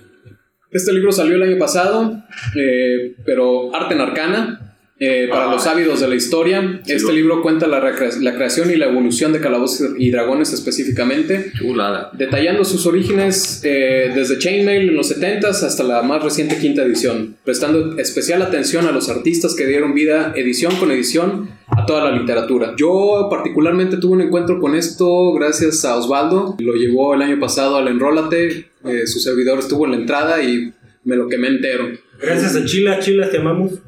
Este 0.72 0.94
libro 0.94 1.12
salió 1.12 1.36
el 1.36 1.44
año 1.44 1.58
pasado, 1.58 2.24
eh, 2.56 3.16
pero 3.26 3.76
Arte 3.76 3.96
en 3.96 4.02
Arcana. 4.02 4.69
Eh, 5.02 5.30
para 5.30 5.50
los 5.50 5.66
ávidos 5.66 6.02
de 6.02 6.10
la 6.10 6.16
historia, 6.16 6.82
este 6.86 7.14
libro 7.14 7.42
cuenta 7.42 7.68
la, 7.68 7.80
la 7.80 8.36
creación 8.36 8.70
y 8.70 8.76
la 8.76 8.88
evolución 8.88 9.32
de 9.32 9.40
Calabozos 9.40 9.92
y 9.98 10.12
Dragones 10.12 10.52
específicamente, 10.52 11.54
Chulada. 11.58 12.12
detallando 12.12 12.66
sus 12.66 12.86
orígenes 12.86 13.62
eh, 13.64 14.12
desde 14.14 14.38
Chainmail 14.40 14.90
en 14.90 14.96
los 14.96 15.18
70s 15.18 15.64
hasta 15.64 15.84
la 15.84 16.02
más 16.02 16.22
reciente 16.22 16.58
quinta 16.58 16.84
edición, 16.84 17.38
prestando 17.46 17.98
especial 17.98 18.42
atención 18.42 18.88
a 18.88 18.92
los 18.92 19.08
artistas 19.08 19.56
que 19.56 19.66
dieron 19.68 19.94
vida 19.94 20.34
edición 20.36 20.76
con 20.76 20.92
edición 20.92 21.50
a 21.68 21.86
toda 21.86 22.12
la 22.12 22.20
literatura. 22.20 22.74
Yo 22.76 23.30
particularmente 23.32 23.96
tuve 23.96 24.18
un 24.18 24.22
encuentro 24.24 24.60
con 24.60 24.76
esto 24.76 25.32
gracias 25.32 25.86
a 25.86 25.96
Osvaldo, 25.96 26.58
lo 26.60 26.74
llevó 26.74 27.14
el 27.14 27.22
año 27.22 27.40
pasado 27.40 27.78
al 27.78 27.88
Enrólate, 27.88 28.70
eh, 28.84 29.08
su 29.08 29.20
servidor 29.22 29.60
estuvo 29.60 29.86
en 29.86 29.92
la 29.92 29.98
entrada 29.98 30.44
y 30.44 30.74
me 31.06 31.16
lo 31.16 31.30
quemé 31.30 31.48
entero. 31.48 31.88
Gracias 32.22 32.58
a 32.58 32.66
Chilas, 32.66 33.06
Chilas 33.06 33.32
te 33.32 33.38
amamos. 33.38 33.80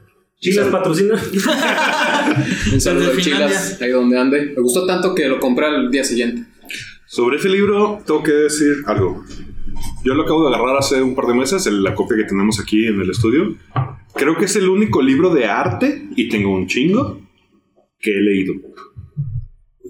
Chilas 0.42 0.68
patrocina. 0.70 1.14
Un 2.74 2.82
saludo 2.82 3.12
a 3.12 3.18
Chilas, 3.18 3.80
ahí 3.82 3.92
donde 3.92 4.18
ande. 4.20 4.54
Me 4.56 4.62
gustó 4.62 4.86
tanto 4.88 5.14
que 5.14 5.28
lo 5.28 5.40
compré 5.40 5.68
al 5.68 5.92
día 5.92 6.04
siguiente. 6.04 6.44
Sobre 7.06 7.38
ese 7.38 7.48
libro, 7.50 8.02
tengo 8.08 8.24
que 8.24 8.32
decir 8.32 8.74
algo. 8.88 9.24
Yo 10.04 10.16
lo 10.16 10.24
acabo 10.24 10.50
de 10.50 10.56
agarrar 10.56 10.78
hace 10.78 11.00
un 11.02 11.14
par 11.14 11.28
de 11.28 11.36
meses, 11.36 11.68
el- 11.68 11.84
la 11.84 11.94
copia 11.94 12.18
que 12.18 12.24
tenemos 12.24 12.60
aquí 12.60 12.88
en 12.88 13.00
el 13.02 13.12
estudio. 13.12 13.56
Creo 14.16 14.36
que 14.36 14.46
es 14.46 14.56
el 14.56 14.68
único 14.68 15.02
libro 15.04 15.30
de 15.34 15.46
arte, 15.46 16.08
y 16.16 16.28
tengo 16.28 16.56
un 16.56 16.66
chingo, 16.68 17.22
que 18.00 18.12
he 18.12 18.22
leído. 18.22 18.54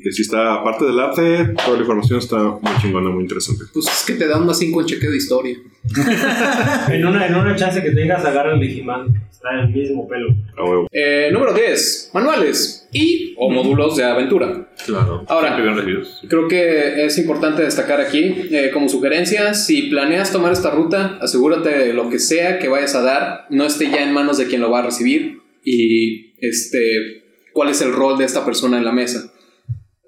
Porque 0.02 0.14
si 0.14 0.24
está, 0.24 0.56
aparte 0.56 0.86
del 0.86 1.00
arte, 1.00 1.54
toda 1.64 1.76
la 1.76 1.82
información 1.82 2.18
está 2.18 2.38
muy 2.38 2.82
chingona, 2.82 3.12
muy 3.12 3.22
interesante. 3.22 3.66
Pues 3.72 3.86
es 3.86 4.04
que 4.04 4.14
te 4.14 4.28
da 4.28 4.40
más 4.40 4.58
5 4.58 4.82
en 4.82 4.88
chequeo 4.88 5.12
de 5.12 5.18
historia. 5.18 5.58
En 6.92 7.06
una, 7.06 7.28
en 7.28 7.36
una 7.36 7.56
chance 7.56 7.82
que 7.84 7.92
tengas, 7.92 8.26
agarra 8.26 8.56
el 8.56 8.60
Digimon. 8.60 9.14
Está 9.30 9.54
en 9.54 9.60
el 9.60 9.70
mismo 9.70 10.08
pelo. 10.08 10.34
A 10.58 10.64
huevo. 10.64 10.88
Eh, 10.92 11.30
número 11.32 11.54
10. 11.54 12.12
Manuales 12.16 12.90
y 12.92 13.36
o 13.38 13.52
módulos 13.52 13.96
de 13.96 14.04
aventura. 14.04 14.70
Claro. 14.86 15.24
Ahora. 15.28 15.56
Recibidos. 15.56 16.22
Creo 16.28 16.48
que 16.48 17.06
es 17.06 17.18
importante 17.20 17.62
destacar 17.62 18.02
aquí, 18.02 18.50
eh, 18.52 18.72
como 18.74 18.90
sugerencia, 18.90 19.54
si 19.54 19.84
planeas 19.84 20.32
tomar 20.32 20.52
esta 20.52 20.72
ruta, 20.72 21.20
asegúrate 21.22 21.70
de 21.70 21.94
lo 21.94 22.10
que 22.10 22.18
sea 22.18 22.58
que 22.58 22.68
vayas 22.68 22.96
a 22.96 23.02
dar, 23.02 23.46
no 23.52 23.66
esté 23.66 23.90
ya 23.92 24.04
en 24.04 24.14
manos 24.14 24.40
de 24.40 24.48
quien 24.48 24.62
lo 24.62 24.72
va 24.72 24.80
a 24.80 24.84
recibir 24.84 25.42
y 25.64 26.34
este, 26.40 27.24
cuál 27.54 27.70
es 27.70 27.82
el 27.82 27.94
rol 27.94 28.18
de 28.18 28.26
esta 28.26 28.44
persona 28.44 28.78
en 28.78 28.86
la 28.86 28.92
mesa. 28.92 29.31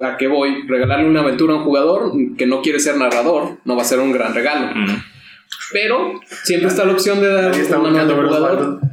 ¿A 0.02 0.18
qué 0.18 0.28
voy? 0.28 0.68
Regalarle 0.68 1.08
una 1.08 1.22
aventura 1.22 1.54
a 1.54 1.58
un 1.58 1.64
jugador 1.64 2.12
que 2.38 2.46
no 2.46 2.62
quiere 2.62 2.80
ser 2.80 2.98
narrador 2.98 3.60
no 3.64 3.76
va 3.76 3.84
a 3.84 3.86
ser 3.86 4.00
un 4.00 4.12
gran 4.12 4.34
regalo. 4.34 4.70
Pero 5.72 6.20
siempre 6.44 6.70
está 6.70 6.86
la 6.86 6.94
opción 6.94 7.20
de 7.20 7.28
dar 7.32 7.52
un 7.52 7.84
manual 7.84 8.08
de 8.08 8.14
jugador. 8.14 8.80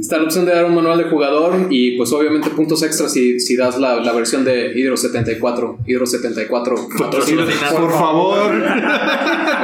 Está 0.00 0.18
la 0.18 0.24
opción 0.24 0.44
de 0.44 0.52
dar 0.52 0.64
un 0.64 0.74
manual 0.74 0.98
de 0.98 1.04
jugador 1.04 1.68
y 1.70 1.96
pues 1.96 2.12
obviamente 2.12 2.50
puntos 2.50 2.82
extras 2.82 3.12
si, 3.12 3.38
si 3.38 3.56
das 3.56 3.78
la, 3.78 4.00
la 4.00 4.12
versión 4.12 4.44
de 4.44 4.72
Hydro 4.74 4.96
74. 4.96 5.78
Hydro 5.86 6.06
74. 6.06 6.74
patrocina, 6.98 7.46
Por 7.70 7.90
favor. 7.92 8.52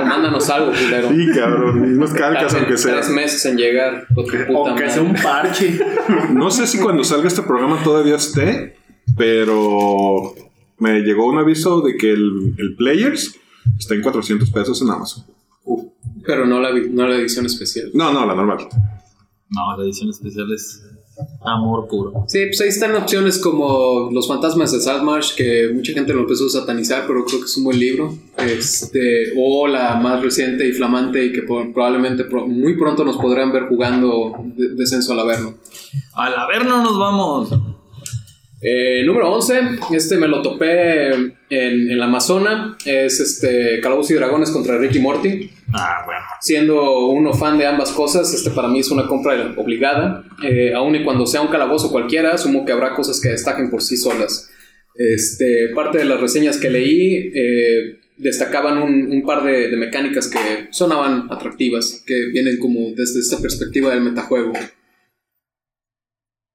O 0.00 0.04
mándanos 0.04 0.48
algo, 0.48 0.70
culero. 0.70 1.08
Sí, 1.08 1.26
cabrón. 1.34 1.82
Unos 1.82 2.12
calcas, 2.12 2.54
aunque 2.54 2.78
sea. 2.78 2.94
Tres 2.94 3.08
meses 3.08 3.44
en 3.46 3.56
llegar. 3.56 4.06
Aunque 4.16 4.88
sea 4.88 5.02
un 5.02 5.14
parche. 5.14 5.80
No 6.30 6.50
sé 6.50 6.68
si 6.68 6.78
cuando 6.78 7.02
salga 7.02 7.26
este 7.26 7.42
programa 7.42 7.82
todavía 7.82 8.14
esté, 8.14 8.76
pero 9.16 10.34
me 10.78 11.00
llegó 11.00 11.26
un 11.26 11.38
aviso 11.38 11.80
de 11.80 11.96
que 11.96 12.12
el, 12.12 12.54
el 12.58 12.74
Players 12.76 13.34
está 13.78 13.94
en 13.94 14.02
400 14.02 14.50
pesos 14.50 14.80
en 14.82 14.90
Amazon. 14.90 15.24
Pero 16.24 16.46
no 16.46 16.60
la, 16.60 16.70
no 16.72 17.06
la 17.08 17.16
edición 17.16 17.46
especial. 17.46 17.90
No, 17.94 18.12
no, 18.12 18.26
la 18.26 18.34
normal. 18.34 18.68
No, 19.50 19.76
la 19.76 19.82
edición 19.84 20.10
especial 20.10 20.52
es 20.52 20.82
amor 21.44 21.88
puro. 21.88 22.24
Sí, 22.28 22.46
pues 22.46 22.60
ahí 22.60 22.68
están 22.68 22.94
opciones 22.94 23.38
como 23.38 24.08
Los 24.12 24.28
fantasmas 24.28 24.70
de 24.72 24.80
Saltmarsh, 24.80 25.34
que 25.34 25.70
mucha 25.74 25.92
gente 25.92 26.12
lo 26.12 26.20
empezó 26.20 26.46
a 26.46 26.50
satanizar, 26.50 27.06
pero 27.06 27.24
creo 27.24 27.40
que 27.40 27.46
es 27.46 27.56
un 27.56 27.64
buen 27.64 27.78
libro. 27.80 28.14
Este, 28.36 29.32
o 29.36 29.66
la 29.66 29.96
más 29.96 30.22
reciente 30.22 30.68
y 30.68 30.72
flamante 30.72 31.24
y 31.24 31.32
que 31.32 31.42
por- 31.42 31.72
probablemente 31.72 32.24
pro- 32.24 32.46
muy 32.46 32.76
pronto 32.76 33.04
nos 33.04 33.16
podrán 33.16 33.50
ver 33.52 33.64
jugando 33.68 34.34
de- 34.56 34.74
Descenso 34.74 35.12
al 35.12 35.20
Averno. 35.20 35.54
Al 36.14 36.34
Averno 36.36 36.82
nos 36.82 36.98
vamos. 36.98 37.50
Eh, 38.60 39.04
número 39.04 39.30
11, 39.32 39.54
este 39.92 40.16
me 40.16 40.26
lo 40.26 40.42
topé 40.42 41.10
en, 41.14 41.36
en 41.48 41.98
la 41.98 42.06
Amazona, 42.06 42.76
es 42.84 43.20
este 43.20 43.80
Calabozos 43.80 44.10
y 44.10 44.14
Dragones 44.14 44.50
contra 44.50 44.78
Ricky 44.78 44.98
Morty. 44.98 45.50
Ah, 45.72 46.02
bueno. 46.04 46.20
Siendo 46.40 47.08
uno 47.08 47.32
fan 47.34 47.56
de 47.56 47.66
ambas 47.66 47.92
cosas, 47.92 48.32
este 48.34 48.50
para 48.50 48.68
mí 48.68 48.80
es 48.80 48.90
una 48.90 49.06
compra 49.06 49.54
obligada. 49.56 50.24
Eh, 50.42 50.72
aun 50.74 50.96
y 50.96 51.04
cuando 51.04 51.26
sea 51.26 51.40
un 51.40 51.48
calabozo 51.48 51.92
cualquiera, 51.92 52.32
asumo 52.32 52.64
que 52.64 52.72
habrá 52.72 52.94
cosas 52.94 53.20
que 53.20 53.28
destaquen 53.28 53.70
por 53.70 53.82
sí 53.82 53.96
solas. 53.96 54.50
Este, 54.96 55.68
parte 55.74 55.98
de 55.98 56.06
las 56.06 56.20
reseñas 56.20 56.56
que 56.56 56.70
leí, 56.70 57.30
eh, 57.32 58.00
destacaban 58.16 58.78
un, 58.78 59.12
un 59.12 59.22
par 59.22 59.44
de, 59.44 59.68
de 59.68 59.76
mecánicas 59.76 60.26
que 60.26 60.66
sonaban 60.72 61.28
atractivas, 61.30 62.02
que 62.04 62.26
vienen 62.32 62.58
como 62.58 62.90
desde 62.96 63.20
esta 63.20 63.38
perspectiva 63.38 63.90
del 63.90 64.02
metajuego. 64.02 64.52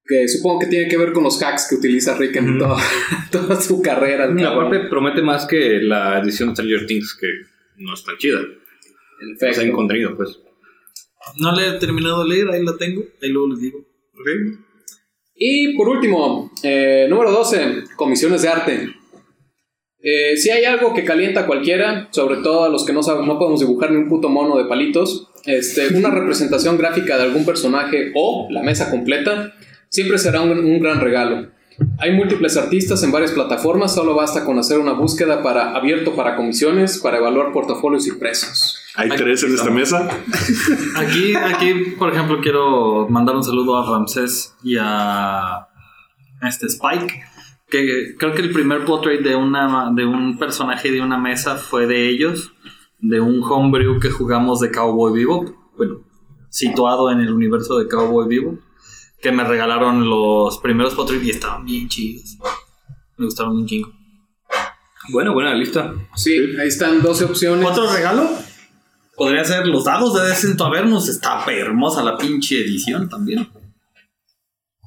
Que 0.06 0.28
supongo 0.28 0.60
que 0.60 0.68
tiene 0.68 0.90
que 0.90 0.98
ver 0.98 1.14
con 1.14 1.24
los 1.24 1.42
hacks 1.42 1.68
que 1.70 1.76
utiliza 1.76 2.18
Rick 2.18 2.36
en 2.36 2.60
toda, 2.60 2.78
toda 3.32 3.60
su 3.60 3.82
carrera. 3.82 4.30
Y 4.36 4.44
aparte 4.44 4.82
promete 4.90 5.22
más 5.22 5.46
que 5.46 5.82
la 5.82 6.20
edición 6.20 6.50
de 6.50 6.56
Stranger 6.56 6.86
Things, 6.86 7.18
que 7.20 7.28
no 7.78 7.94
es 7.94 8.04
tan 8.04 8.18
chida. 8.18 8.40
En 8.40 9.36
O 9.36 9.54
sea, 9.54 9.64
en 9.64 9.72
contenido, 9.72 10.16
pues. 10.18 10.40
No 11.38 11.56
le 11.56 11.68
he 11.68 11.80
terminado 11.80 12.24
de 12.24 12.30
leer, 12.30 12.50
ahí 12.50 12.64
la 12.64 12.76
tengo. 12.76 13.04
Ahí 13.22 13.30
luego 13.30 13.50
les 13.50 13.62
digo. 13.62 13.86
Y 15.36 15.76
por 15.78 15.90
último, 15.90 16.52
eh, 16.64 17.08
número 17.10 17.32
12, 17.32 17.84
comisiones 17.96 18.42
de 18.42 18.48
arte. 18.50 18.90
Eh, 20.00 20.36
si 20.36 20.50
hay 20.50 20.66
algo 20.66 20.94
que 20.94 21.06
calienta 21.06 21.42
a 21.42 21.46
cualquiera, 21.46 22.10
sobre 22.12 22.42
todo 22.42 22.66
a 22.66 22.70
los 22.70 22.86
que 22.86 22.92
no, 22.92 23.02
saben, 23.02 23.26
no 23.26 23.40
podemos 23.40 23.62
dibujar 23.62 23.92
ni 23.92 23.98
un 23.98 24.10
puto 24.10 24.28
mono 24.28 24.58
de 24.58 24.66
palitos, 24.66 25.30
este, 25.46 25.96
una 25.96 26.10
representación 26.12 26.78
gráfica 26.78 27.18
de 27.18 27.24
algún 27.24 27.46
personaje 27.46 28.12
o 28.14 28.48
la 28.52 28.62
mesa 28.64 28.92
completa 28.92 29.54
siempre 29.94 30.18
será 30.18 30.42
un, 30.42 30.52
un 30.52 30.80
gran 30.80 31.00
regalo. 31.00 31.48
Hay 32.00 32.12
múltiples 32.12 32.58
artistas 32.58 33.04
en 33.04 33.12
varias 33.12 33.32
plataformas, 33.32 33.94
solo 33.94 34.16
basta 34.16 34.44
con 34.44 34.58
hacer 34.60 34.80
una 34.80 34.94
búsqueda 34.94 35.42
para 35.42 35.76
abierto 35.76 36.16
para 36.16 36.36
comisiones, 36.36 36.98
para 36.98 37.18
evaluar 37.18 37.52
portafolios 37.52 38.08
y 38.08 38.12
precios. 38.14 38.80
Hay 38.96 39.10
tres 39.10 39.44
en 39.44 39.54
esta 39.54 39.70
mesa. 39.70 40.08
Aquí, 40.96 41.34
aquí, 41.36 41.96
por 41.98 42.14
ejemplo, 42.14 42.40
quiero 42.42 43.08
mandar 43.10 43.36
un 43.36 43.44
saludo 43.44 43.78
a 43.78 43.90
Ramsés 43.90 44.56
y 44.64 44.76
a 44.80 45.68
este 46.48 46.68
Spike. 46.68 47.24
Que 47.70 48.16
creo 48.20 48.34
que 48.34 48.42
el 48.42 48.52
primer 48.52 48.86
portrait 48.86 49.22
de, 49.22 49.36
una, 49.36 49.92
de 49.96 50.06
un 50.06 50.38
personaje 50.38 50.92
de 50.92 51.02
una 51.02 51.18
mesa 51.18 51.56
fue 51.56 51.88
de 51.88 52.08
ellos, 52.08 52.54
de 53.00 53.20
un 53.20 53.42
homebrew 53.44 54.00
que 54.00 54.12
jugamos 54.12 54.60
de 54.60 54.70
Cowboy 54.70 55.12
Vivo. 55.12 55.72
Bueno, 55.76 56.04
situado 56.50 57.10
en 57.10 57.20
el 57.20 57.34
universo 57.34 57.80
de 57.80 57.88
Cowboy 57.88 58.28
Vivo. 58.28 58.60
Que 59.24 59.32
me 59.32 59.44
regalaron 59.44 60.08
los 60.08 60.60
primeros 60.60 60.94
portraits 60.94 61.26
y 61.26 61.30
estaban 61.32 61.66
bien 61.66 61.88
chidos. 61.88 62.38
Me 63.18 63.26
gustaron 63.26 63.56
un 63.56 63.66
chingo. 63.66 63.92
Bueno, 65.12 65.34
buena 65.34 65.56
lista. 65.56 65.94
Sí, 66.16 66.38
ahí 66.60 66.68
están 66.68 67.02
12 67.02 67.26
opciones. 67.26 67.66
¿Otro 67.66 67.92
regalo? 67.92 68.30
Podría 69.16 69.46
ser 69.46 69.66
los 69.66 69.86
dados 69.86 70.14
de 70.14 70.28
Descento 70.28 70.66
Avernus. 70.66 71.08
Está 71.08 71.44
hermosa 71.48 72.04
la 72.04 72.18
pinche 72.18 72.60
edición 72.60 73.10
también. 73.10 73.48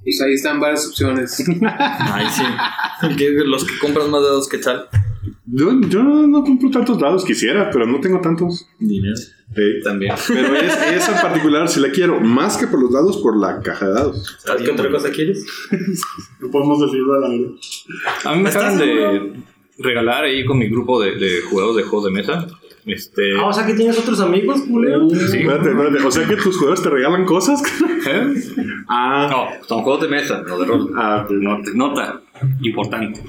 Pues 0.02 0.20
ahí 0.20 0.34
están 0.34 0.60
varias 0.60 0.86
opciones. 0.86 1.42
Ay, 1.62 2.26
sí. 2.30 2.44
Los 3.46 3.64
que 3.64 3.78
compran 3.78 4.10
más 4.10 4.22
dados 4.22 4.48
que 4.48 4.58
tal. 4.58 4.88
Yo, 5.46 5.80
yo 5.88 6.02
no 6.02 6.44
compro 6.44 6.70
tantos 6.70 6.98
dados, 6.98 7.24
quisiera, 7.24 7.70
pero 7.70 7.86
no 7.86 8.00
tengo 8.00 8.20
tantos. 8.20 8.66
Dinero. 8.78 9.16
Sí. 9.54 9.62
También. 9.84 10.14
Pero 10.28 10.54
es, 10.56 10.72
esa 10.74 11.16
en 11.16 11.22
particular 11.22 11.68
si 11.68 11.80
la 11.80 11.90
quiero, 11.90 12.20
más 12.20 12.56
que 12.56 12.66
por 12.66 12.80
los 12.82 12.92
dados, 12.92 13.18
por 13.18 13.36
la 13.38 13.60
caja 13.60 13.86
de 13.88 13.92
dados. 13.94 14.36
¿Sabes 14.40 14.62
qué 14.64 14.70
otra 14.72 14.90
cosa 14.90 15.10
quieres? 15.10 15.46
No 16.40 16.50
podemos 16.50 16.80
decirlo 16.80 17.14
a 17.14 17.20
la 17.20 17.28
verdad. 17.28 17.50
A 18.24 18.34
mí 18.34 18.42
me 18.42 18.48
¿Estás 18.48 18.62
acaban 18.64 18.78
de 18.78 19.32
regalar 19.78 20.24
ahí 20.24 20.44
con 20.44 20.58
mi 20.58 20.68
grupo 20.68 21.00
de, 21.00 21.16
de 21.16 21.40
jugadores 21.42 21.84
de 21.84 21.90
juegos 21.90 22.06
de 22.06 22.10
mesa. 22.12 22.46
Este. 22.84 23.36
Ah, 23.38 23.46
o 23.48 23.52
sea 23.52 23.66
que 23.66 23.74
tienes 23.74 23.98
otros 23.98 24.20
amigos, 24.20 24.60
culero. 24.62 25.08
sí. 25.10 25.38
Espérate, 25.38 25.70
espérate. 25.70 26.02
O 26.04 26.10
sea 26.10 26.26
que 26.26 26.36
tus 26.36 26.56
jugadores 26.56 26.82
te 26.82 26.90
regalan 26.90 27.24
cosas. 27.24 27.62
¿Eh? 28.06 28.34
ah, 28.88 29.28
No, 29.30 29.66
son 29.66 29.82
juegos 29.82 30.02
de 30.02 30.08
mesa, 30.08 30.42
no 30.46 30.58
de 30.58 30.66
rol. 30.66 30.92
ah, 30.96 31.26
Nota, 31.30 31.70
nota 31.74 32.20
importante. 32.62 33.22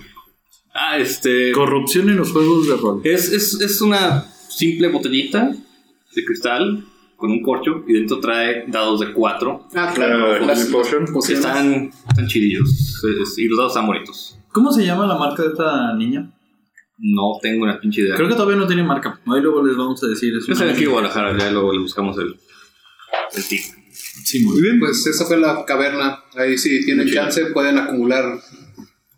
Ah, 0.73 0.97
este. 0.99 1.51
Corrupción 1.53 2.09
en 2.09 2.17
los 2.17 2.31
juegos 2.31 2.67
de 2.67 2.75
rol. 2.77 3.01
Es, 3.03 3.31
es, 3.31 3.59
es 3.61 3.81
una 3.81 4.25
simple 4.49 4.89
botellita 4.89 5.51
de 6.17 6.25
cristal 6.25 6.83
con 7.15 7.31
un 7.31 7.41
corcho 7.41 7.83
y 7.87 7.93
dentro 7.93 8.19
trae 8.19 8.65
dados 8.67 8.99
de 8.99 9.11
4. 9.13 9.67
Ah, 9.75 9.91
claro. 9.93 10.39
Las 10.45 10.65
pociones. 10.65 11.09
Están, 11.29 11.89
están 12.09 12.27
chidillos 12.27 12.69
es- 13.03 13.37
y 13.37 13.47
los 13.47 13.57
dados 13.57 13.71
están 13.73 13.87
bonitos. 13.87 14.37
¿Cómo 14.51 14.71
se 14.71 14.85
llama 14.85 15.07
la 15.07 15.17
marca 15.17 15.43
de 15.43 15.49
esta 15.49 15.95
niña? 15.95 16.31
No 16.99 17.37
tengo 17.41 17.63
una 17.63 17.79
pinche 17.79 18.01
idea. 18.01 18.15
Creo 18.15 18.27
que 18.27 18.33
todavía 18.35 18.55
no 18.57 18.67
tiene 18.67 18.83
marca. 18.83 19.19
Ahí 19.27 19.41
luego 19.41 19.63
les 19.65 19.75
vamos 19.77 20.03
a 20.03 20.07
decir 20.07 20.33
soy 20.41 20.55
de 20.67 20.71
aquí 20.73 20.85
Guadalajara, 20.85 21.37
ya 21.37 21.51
luego 21.51 21.71
le 21.73 21.79
buscamos 21.79 22.17
el, 22.17 22.35
el 23.35 23.47
tip. 23.47 23.61
Sí, 23.91 24.43
muy 24.43 24.61
bien. 24.61 24.79
Pues 24.79 25.05
esa 25.05 25.25
fue 25.25 25.37
la 25.37 25.63
caverna. 25.65 26.19
Ahí 26.35 26.57
si 26.57 26.83
tienen 26.85 27.07
chance 27.07 27.45
pueden 27.47 27.77
acumular 27.77 28.23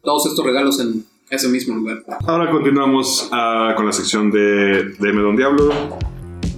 todos 0.03 0.25
estos 0.27 0.45
regalos 0.45 0.79
en 0.79 1.05
ese 1.29 1.47
mismo 1.47 1.75
lugar. 1.75 2.03
Ahora 2.27 2.49
continuamos 2.51 3.29
ah, 3.31 3.73
con 3.75 3.85
la 3.85 3.91
sección 3.93 4.29
de, 4.31 4.95
de 4.99 5.13
Medon 5.13 5.35
Diablo. 5.35 5.73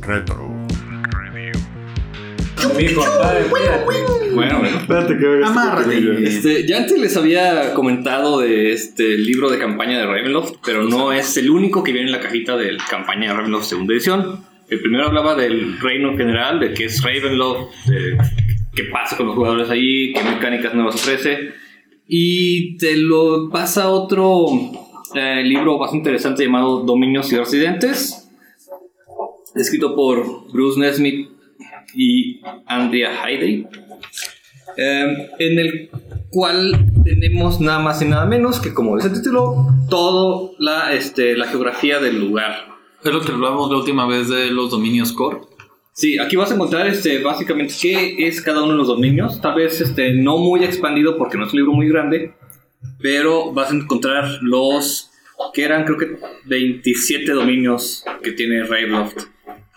Retro. 0.02 0.50
Bueno, 4.34 4.60
bueno. 4.60 4.78
Espérate 4.80 5.18
que 5.18 5.44
Amárrate. 5.44 5.98
este 5.98 6.24
Este, 6.28 6.68
ya 6.68 6.78
antes 6.78 7.00
les 7.00 7.16
había 7.18 7.74
comentado 7.74 8.40
de 8.40 8.72
este 8.72 9.18
libro 9.18 9.50
de 9.50 9.60
campaña 9.60 10.00
de 10.00 10.06
Ravenloft, 10.06 10.56
pero 10.66 10.84
no 10.84 11.12
es 11.12 11.38
el 11.38 11.50
único 11.50 11.84
que 11.84 11.92
viene 11.92 12.08
en 12.08 12.14
la 12.14 12.20
cajita 12.20 12.58
de 12.58 12.78
campaña 12.90 13.30
de 13.30 13.36
Ravenloft 13.36 13.66
segunda 13.66 13.94
edición. 13.94 14.46
El 14.70 14.80
primero 14.80 15.06
hablaba 15.06 15.36
del 15.36 15.80
reino 15.80 16.16
general, 16.16 16.60
de 16.60 16.74
qué 16.74 16.86
es 16.86 17.04
Ravenloft, 17.04 17.74
de 17.88 18.18
qué 18.74 18.84
pasa 18.86 19.18
con 19.18 19.28
los 19.28 19.36
jugadores 19.36 19.70
ahí, 19.70 20.14
qué 20.14 20.24
mecánicas 20.24 20.74
nuevas 20.74 20.96
ofrece. 20.96 21.52
Y 22.08 22.78
te 22.78 22.96
lo 22.98 23.50
pasa 23.50 23.90
otro 23.90 24.46
eh, 25.14 25.44
libro 25.44 25.78
bastante 25.78 26.10
interesante 26.10 26.46
llamado 26.46 26.84
Dominios 26.84 27.32
y 27.34 27.38
Residentes, 27.38 28.21
escrito 29.56 29.96
por 29.96 30.52
Bruce 30.52 30.80
Nesmith 30.80 31.30
y 31.94 32.42
Andrea 32.66 33.26
Heidey. 33.26 33.68
Eh, 34.78 35.30
en 35.40 35.60
el 35.60 35.90
cual 36.30 36.92
tenemos 37.04 37.60
nada 37.60 37.80
más 37.80 38.02
y 38.02 38.06
nada 38.06 38.26
menos 38.26 38.60
que, 38.60 38.74
como 38.74 38.96
dice 38.96 39.10
el 39.10 39.16
título, 39.16 39.68
todo 39.90 40.54
la, 40.60 40.94
este, 40.94 41.36
la 41.36 41.48
geografía 41.48 42.00
del 42.00 42.20
lugar. 42.20 42.72
Es 43.04 43.12
lo 43.12 43.22
que 43.22 43.32
hablamos 43.32 43.70
la 43.70 43.78
última 43.78 44.08
vez 44.08 44.30
de 44.30 44.52
los 44.52 44.72
dominios 44.72 45.12
core. 45.12 45.40
Sí, 45.94 46.18
aquí 46.18 46.38
vas 46.38 46.52
a 46.52 46.56
encontrar 46.56 46.88
este, 46.88 47.22
básicamente 47.22 47.74
qué 47.80 48.28
es 48.28 48.42
cada 48.42 48.64
uno 48.64 48.72
de 48.72 48.78
los 48.78 48.88
dominios. 48.88 49.42
Tal 49.42 49.56
vez 49.56 49.82
este, 49.82 50.14
no 50.14 50.38
muy 50.38 50.64
expandido 50.64 51.18
porque 51.18 51.38
no 51.38 51.46
es 51.46 51.54
un 51.54 51.60
libro 51.60 51.74
muy 51.74 51.90
grande, 51.90 52.34
pero 53.02 53.52
vas 53.52 53.72
a 53.72 53.76
encontrar 53.76 54.40
los 54.42 55.12
que 55.54 55.64
eran 55.64 55.86
creo 55.86 55.98
que 55.98 56.18
27 56.46 57.32
dominios 57.32 58.06
que 58.24 58.32
tiene 58.32 58.64
Ravenloft 58.64 59.26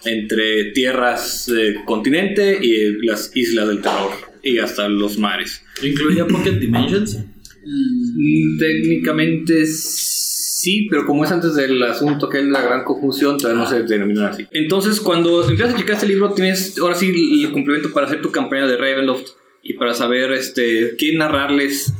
entre 0.07 0.73
tierras, 0.73 1.49
eh, 1.49 1.77
continente 1.85 2.59
y 2.61 3.05
las 3.07 3.31
islas 3.35 3.69
del 3.69 3.81
terror 3.81 4.13
y 4.43 4.59
hasta 4.59 4.89
los 4.89 5.19
mares. 5.19 5.63
¿Incluía 5.83 6.27
Pocket 6.27 6.53
Dimensions? 6.53 7.19
Mm, 7.65 8.59
Técnicamente 8.59 9.67
sí, 9.67 10.87
pero 10.91 11.05
como 11.07 11.25
es 11.25 11.31
antes 11.31 11.55
del 11.55 11.83
asunto 11.83 12.29
que 12.29 12.39
es 12.39 12.47
la 12.47 12.63
gran 12.63 12.85
confusión, 12.85 13.37
todavía 13.37 13.63
no 13.63 13.69
se 13.69 13.83
denominan 13.83 14.27
así. 14.27 14.47
Entonces, 14.53 15.01
cuando 15.01 15.43
empiezas 15.43 15.75
a 15.75 15.79
checar 15.79 15.95
este 15.95 16.07
libro, 16.07 16.33
tienes 16.33 16.79
ahora 16.79 16.95
sí 16.95 17.43
el 17.45 17.53
complemento 17.53 17.93
para 17.93 18.07
hacer 18.07 18.23
tu 18.23 18.31
campaña 18.31 18.67
de 18.67 18.77
Ravenloft 18.77 19.31
y 19.63 19.75
para 19.75 19.95
saber 19.95 20.33
este, 20.33 20.95
qué 20.99 21.15
narrarles 21.15 21.93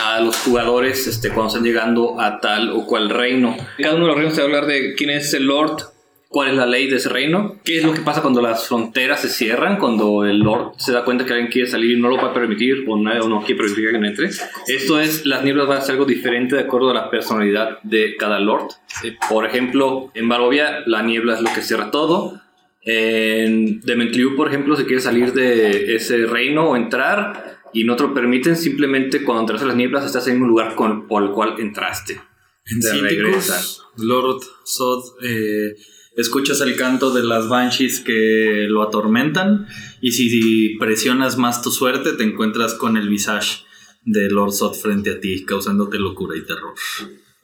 a 0.00 0.20
los 0.20 0.36
jugadores 0.36 1.06
este, 1.06 1.28
cuando 1.28 1.48
están 1.48 1.64
llegando 1.64 2.20
a 2.20 2.40
tal 2.40 2.70
o 2.70 2.86
cual 2.86 3.10
reino. 3.10 3.56
Cada 3.78 3.96
uno 3.96 4.04
de 4.04 4.08
los 4.08 4.16
reinos 4.16 4.34
te 4.34 4.40
va 4.40 4.46
a 4.46 4.50
hablar 4.50 4.66
de 4.66 4.94
quién 4.94 5.10
es 5.10 5.34
el 5.34 5.44
Lord, 5.44 5.82
cuál 6.28 6.50
es 6.50 6.56
la 6.56 6.66
ley 6.66 6.88
de 6.88 6.96
ese 6.96 7.08
reino, 7.08 7.58
qué 7.64 7.78
es 7.78 7.84
lo 7.84 7.94
que 7.94 8.02
pasa 8.02 8.20
cuando 8.20 8.42
las 8.42 8.68
fronteras 8.68 9.22
se 9.22 9.30
cierran, 9.30 9.78
cuando 9.78 10.24
el 10.26 10.40
Lord 10.40 10.74
se 10.76 10.92
da 10.92 11.04
cuenta 11.04 11.24
que 11.24 11.32
alguien 11.32 11.50
quiere 11.50 11.68
salir 11.68 11.96
y 11.96 12.00
no 12.00 12.08
lo 12.08 12.16
va 12.16 12.28
a 12.28 12.34
permitir 12.34 12.84
o 12.86 12.96
no, 12.96 13.10
o 13.10 13.28
no 13.28 13.40
quiere 13.40 13.62
permitir 13.62 13.84
que 13.84 13.96
alguien 13.96 14.04
entre. 14.04 14.28
Esto 14.68 15.00
es, 15.00 15.24
las 15.24 15.42
nieblas 15.42 15.66
van 15.66 15.78
a 15.78 15.80
ser 15.80 15.92
algo 15.92 16.04
diferente 16.04 16.56
de 16.56 16.62
acuerdo 16.62 16.90
a 16.90 16.94
la 16.94 17.10
personalidad 17.10 17.80
de 17.82 18.16
cada 18.16 18.38
Lord. 18.40 18.68
Eh, 19.04 19.16
Por 19.28 19.46
ejemplo, 19.46 20.10
en 20.14 20.28
Barovia 20.28 20.82
la 20.86 21.02
niebla 21.02 21.34
es 21.34 21.40
lo 21.40 21.52
que 21.54 21.62
cierra 21.62 21.90
todo. 21.90 22.40
En 22.82 23.80
Dementliu, 23.80 24.36
por 24.36 24.48
ejemplo, 24.48 24.76
si 24.76 24.84
quieres 24.84 25.04
salir 25.04 25.32
de 25.32 25.94
ese 25.94 26.26
reino 26.26 26.70
o 26.70 26.76
entrar 26.76 27.58
y 27.72 27.84
no 27.84 27.96
te 27.96 28.02
lo 28.02 28.14
permiten, 28.14 28.56
simplemente 28.56 29.24
cuando 29.24 29.42
entras 29.42 29.62
a 29.62 29.66
las 29.66 29.76
nieblas 29.76 30.04
estás 30.04 30.26
en 30.28 30.42
un 30.42 30.48
lugar 30.48 30.74
con, 30.74 31.06
por 31.06 31.22
el 31.22 31.30
cual 31.30 31.54
entraste. 31.58 32.20
En. 32.66 32.82
Cíticos, 32.82 33.82
Lord 33.96 34.40
Sod, 34.64 35.22
eh, 35.22 35.74
escuchas 36.18 36.60
el 36.60 36.76
canto 36.76 37.10
de 37.12 37.22
las 37.24 37.48
banshees 37.48 38.00
que 38.00 38.66
lo 38.68 38.82
atormentan 38.82 39.66
y 40.00 40.12
si 40.12 40.76
presionas 40.78 41.38
más 41.38 41.62
tu 41.62 41.70
suerte 41.70 42.12
te 42.12 42.24
encuentras 42.24 42.74
con 42.74 42.96
el 42.96 43.08
visage 43.08 43.64
de 44.04 44.28
Lord 44.30 44.52
Sod 44.52 44.74
frente 44.74 45.10
a 45.12 45.20
ti, 45.20 45.44
causándote 45.44 45.98
locura 45.98 46.36
y 46.36 46.42
terror. 46.44 46.74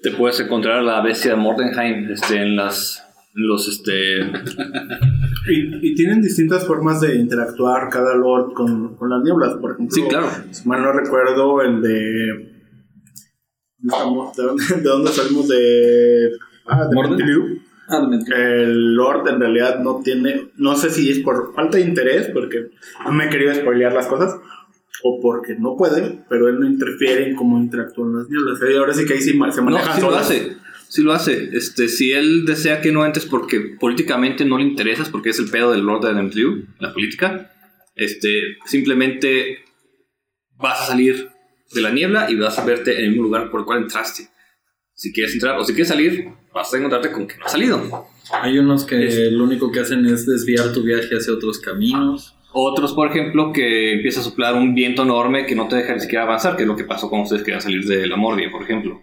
Te 0.02 0.10
puedes 0.10 0.38
encontrar 0.40 0.78
a 0.78 0.82
la 0.82 1.00
bestia 1.02 1.30
de 1.32 1.37
Mordenheim 1.38 2.10
este, 2.12 2.37
en 2.42 2.56
las 2.56 3.02
en 3.34 3.48
los 3.48 3.68
este 3.68 4.20
Y, 5.46 5.90
y 5.90 5.94
tienen 5.94 6.22
distintas 6.22 6.66
formas 6.66 7.02
de 7.02 7.16
interactuar 7.16 7.90
cada 7.90 8.14
lord 8.14 8.54
con, 8.54 8.96
con 8.96 9.10
las 9.10 9.22
nieblas. 9.22 9.54
Por 9.60 9.72
ejemplo, 9.72 9.94
Sí, 9.94 10.02
claro. 10.08 10.30
si 10.50 10.66
mal 10.66 10.82
no 10.82 10.90
recuerdo, 10.92 11.60
el 11.60 11.82
de. 11.82 12.50
¿dónde 13.78 13.94
estamos? 13.94 14.37
¿De 14.37 14.42
dónde, 14.42 14.64
de 14.76 14.82
dónde 14.82 15.10
salimos? 15.12 15.48
De. 15.48 16.30
Ah, 16.66 16.87
de 16.88 16.94
¿Morden? 16.94 17.16
Mentiliu. 17.16 17.60
Adelante. 17.88 18.33
El 18.35 18.94
Lord 18.94 19.29
en 19.29 19.40
realidad 19.40 19.81
no 19.81 20.01
tiene, 20.03 20.49
no 20.57 20.77
sé 20.77 20.90
si 20.90 21.11
es 21.11 21.20
por 21.20 21.55
falta 21.55 21.79
de 21.79 21.85
interés, 21.85 22.31
porque 22.33 22.70
no 23.05 23.12
me 23.12 23.27
he 23.27 23.29
querido 23.31 23.55
spoilear 23.55 23.92
las 23.92 24.07
cosas, 24.07 24.37
o 25.03 25.20
porque 25.20 25.55
no 25.59 25.77
puede, 25.77 26.20
pero 26.29 26.49
él 26.49 26.59
no 26.59 26.66
interfiere 26.66 27.29
en 27.29 27.37
cómo 27.37 27.59
interactúan 27.59 28.16
las 28.16 28.29
nieblas. 28.29 28.59
Y 28.68 28.77
ahora 28.77 28.94
sí 28.94 29.05
que 29.05 29.14
ahí 29.14 29.20
sí 29.20 29.33
se 29.33 29.37
No, 29.37 29.64
maneja 29.64 29.94
sí 29.94 30.01
lo 30.01 30.14
hace. 30.14 30.57
Sí 30.88 31.03
lo 31.03 31.12
hace. 31.12 31.51
Este, 31.53 31.88
si 31.88 32.12
él 32.12 32.47
desea 32.47 32.81
que 32.81 32.92
no 32.92 33.05
entres 33.05 33.27
porque 33.27 33.77
políticamente 33.79 34.44
no 34.44 34.59
le 34.59 34.64
interesas, 34.64 35.11
porque 35.11 35.31
es 35.31 35.38
el 35.38 35.51
pedo 35.51 35.73
del 35.73 35.83
Lord 35.83 36.07
de 36.07 36.29
Drew, 36.31 36.66
la 36.79 36.92
política, 36.92 37.51
este, 37.94 38.57
simplemente 38.64 39.64
vas 40.57 40.83
a 40.83 40.87
salir 40.87 41.31
de 41.75 41.81
la 41.81 41.90
niebla 41.90 42.31
y 42.31 42.37
vas 42.37 42.59
a 42.59 42.64
verte 42.64 42.99
en 42.99 43.05
el 43.05 43.11
mismo 43.11 43.25
lugar 43.25 43.51
por 43.51 43.61
el 43.61 43.66
cual 43.66 43.83
entraste. 43.83 44.29
Si 44.94 45.12
quieres 45.12 45.35
entrar 45.35 45.59
o 45.59 45.64
si 45.64 45.72
quieres 45.72 45.88
salir, 45.88 46.28
vas 46.52 46.72
a 46.72 46.76
encontrarte 46.78 47.11
con 47.11 47.26
que 47.26 47.37
no 47.37 47.44
has 47.46 47.52
salido. 47.52 48.07
Hay 48.42 48.59
unos 48.59 48.85
que 48.85 49.07
Es- 49.07 49.33
lo 49.33 49.44
único 49.44 49.70
que 49.72 49.80
hacen 49.80 50.07
es 50.07 50.26
desviar 50.26 50.72
tu 50.72 50.83
viaje 50.83 51.16
hacia 51.16 51.35
otros 51.35 51.59
caminos. 51.59 52.37
Otros, 52.52 52.92
por 52.92 53.09
ejemplo, 53.09 53.52
que 53.52 53.94
empieza 53.94 54.20
a 54.20 54.22
soplar 54.22 54.54
un 54.54 54.74
viento 54.76 55.02
enorme 55.02 55.44
que 55.46 55.57
no 55.57 55.66
te 55.66 55.74
deja 55.76 55.94
ni 55.94 56.00
siquiera 56.00 56.22
avanzar, 56.22 56.54
que 56.57 56.62
es 56.62 56.68
lo 56.68 56.76
que 56.76 56.85
pasó 56.85 57.09
cuando 57.11 57.24
ustedes 57.24 57.42
querían 57.42 57.61
salir 57.61 57.85
de 57.85 58.07
la 58.07 58.16
Mordia, 58.16 58.48
por 58.52 58.62
ejemplo. 58.62 59.02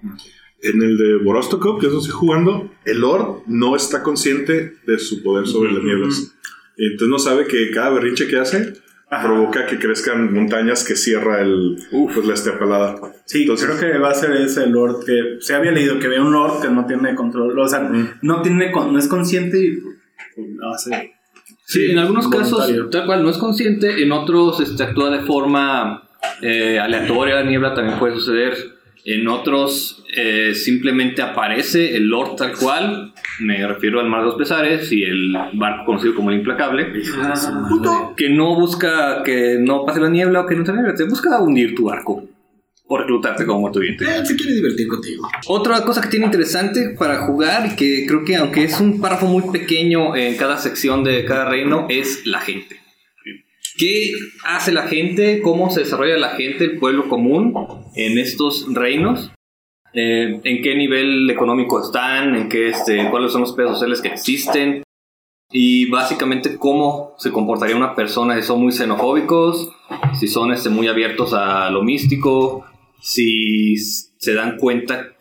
En 0.64 0.82
el 0.82 0.98
de 0.98 1.18
Borostokov, 1.18 1.80
que 1.82 1.88
eso 1.88 1.98
estoy 1.98 2.12
jugando, 2.14 2.72
el 2.86 3.00
Lord 3.02 3.44
no 3.48 3.76
está 3.76 4.02
consciente 4.04 4.76
de 4.88 5.00
su 5.00 5.22
poder 5.22 5.48
sobre 5.48 5.74
las 5.74 5.84
nieblas. 5.84 6.34
Entonces 6.78 7.08
no 7.10 7.20
sabe 7.20 7.46
que 7.48 7.72
cada 7.72 7.90
berrinche 7.90 8.28
que 8.28 8.38
hace 8.38 8.74
provoca 9.22 9.66
que 9.66 9.78
crezcan 9.78 10.34
montañas 10.34 10.86
que 10.86 10.96
cierra 10.96 11.42
el, 11.42 11.78
pues, 11.92 12.26
la 12.26 12.34
estepalada. 12.34 12.96
Sí, 13.26 13.42
Entonces- 13.42 13.68
creo 13.78 13.92
que 13.94 13.98
va 14.00 14.12
a 14.12 14.14
ser 14.14 14.32
ese 14.34 14.68
Lord 14.68 15.04
que 15.06 15.38
se 15.42 15.54
había 15.54 15.72
leído 15.72 16.00
que 16.00 16.08
había 16.08 16.22
un 16.22 16.32
Lord 16.32 16.62
que 16.62 16.70
no 16.70 16.86
tiene 16.86 17.14
control, 17.14 17.60
o 17.60 17.68
sea, 17.68 17.82
Mm. 17.82 18.20
no 18.22 18.42
tiene 18.42 18.72
con- 18.72 18.94
no 18.94 19.00
es 19.00 19.08
consciente 19.10 19.58
y 19.62 19.78
pues, 19.82 20.48
hace. 20.74 21.14
Sí, 21.66 21.92
en 21.92 22.00
algunos 22.00 22.28
casos, 22.30 22.72
tal 22.90 23.06
cual, 23.06 23.24
no 23.24 23.30
es 23.30 23.38
consciente, 23.38 24.02
en 24.02 24.12
otros 24.14 24.60
este, 24.62 24.82
actúa 24.84 25.10
de 25.10 25.20
forma 25.26 26.08
eh, 26.42 26.80
aleatoria, 26.80 27.36
la 27.36 27.44
niebla 27.44 27.74
también 27.74 27.98
puede 27.98 28.14
suceder. 28.16 28.54
En 29.06 29.28
otros 29.28 30.04
eh, 30.16 30.54
simplemente 30.54 31.22
aparece 31.22 31.96
el 31.96 32.08
Lord 32.08 32.36
tal 32.36 32.54
cual, 32.54 33.14
me 33.40 33.66
refiero 33.66 34.00
al 34.00 34.10
Mar 34.10 34.22
de 34.22 34.28
los 34.28 34.36
Pesares 34.36 34.92
y 34.92 35.04
el 35.04 35.36
barco 35.54 35.86
conocido 35.86 36.14
como 36.14 36.30
el 36.30 36.38
Implacable, 36.38 36.92
que 38.16 38.30
no 38.30 38.56
busca 38.56 39.24
que 39.24 39.58
no 39.60 39.86
pase 39.86 40.02
la 40.02 40.10
niebla 40.10 40.42
o 40.42 40.46
que 40.46 40.56
no 40.56 40.64
te 40.64 40.74
niebla, 40.74 40.94
te 40.94 41.06
busca 41.06 41.42
hundir 41.42 41.74
tu 41.76 41.86
barco 41.86 42.24
o 42.94 42.98
reclutarte 42.98 43.46
como 43.46 43.62
muerto 43.62 43.80
viviente. 43.80 44.06
se 44.26 44.36
quiere 44.36 44.56
divertir 44.56 44.86
contigo. 44.90 45.26
Otra 45.48 45.82
cosa 45.86 46.02
que 46.02 46.10
tiene 46.10 46.26
interesante 46.26 46.94
para 47.00 47.20
jugar 47.20 47.66
y 47.72 47.76
que 47.78 48.06
creo 48.06 48.26
que 48.26 48.36
aunque 48.36 48.66
es 48.66 48.82
un 48.82 49.00
párrafo 49.00 49.28
muy 49.28 49.44
pequeño 49.50 50.14
en 50.14 50.36
cada 50.36 50.58
sección 50.58 51.02
de 51.06 51.24
cada 51.24 51.46
reino 51.46 51.88
es 51.90 52.26
la 52.26 52.42
gente. 52.42 52.81
¿Qué 53.82 54.12
hace 54.44 54.72
la 54.72 54.88
gente? 54.88 55.42
¿Cómo 55.42 55.72
se 55.72 55.80
desarrolla 55.80 56.16
la 56.16 56.36
gente, 56.36 56.66
el 56.66 56.78
pueblo 56.78 57.10
común 57.10 57.56
en 57.96 58.20
estos 58.20 58.72
reinos? 58.72 59.32
Eh, 59.96 60.40
¿En 60.44 60.62
qué 60.62 60.76
nivel 60.76 61.28
económico 61.32 61.84
están? 61.84 62.36
¿En 62.36 62.48
qué, 62.48 62.70
este, 62.70 63.10
¿Cuáles 63.10 63.32
son 63.32 63.42
los 63.42 63.54
pesos 63.54 63.80
sociales 63.80 64.02
que 64.02 64.10
existen? 64.10 64.84
Y 65.52 65.90
básicamente 65.90 66.58
cómo 66.58 67.16
se 67.18 67.32
comportaría 67.32 67.76
una 67.76 67.96
persona 67.96 68.40
si 68.40 68.44
son 68.44 68.62
muy 68.62 68.72
xenofóbicos, 68.72 69.72
si 70.20 70.28
son 70.28 70.54
este, 70.54 70.70
muy 70.70 70.88
abiertos 70.88 71.34
a 71.34 71.72
lo 71.72 71.82
místico, 71.82 72.64
si 73.02 73.78
se 73.78 74.36
dan 74.36 74.58
cuenta 74.58 75.16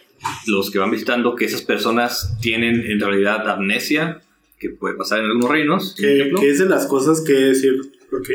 los 0.46 0.70
que 0.70 0.78
van 0.78 0.90
visitando 0.90 1.34
que 1.34 1.46
esas 1.46 1.62
personas 1.62 2.36
tienen 2.42 2.84
en 2.84 3.00
realidad 3.00 3.48
amnesia, 3.48 4.20
que 4.58 4.68
puede 4.68 4.96
pasar 4.96 5.20
en 5.20 5.24
algunos 5.24 5.50
reinos. 5.50 5.94
Que, 5.98 6.30
que 6.38 6.50
es 6.50 6.58
de 6.58 6.66
las 6.66 6.86
cosas 6.86 7.22
que 7.22 7.32
decir, 7.32 7.80
porque 8.10 8.34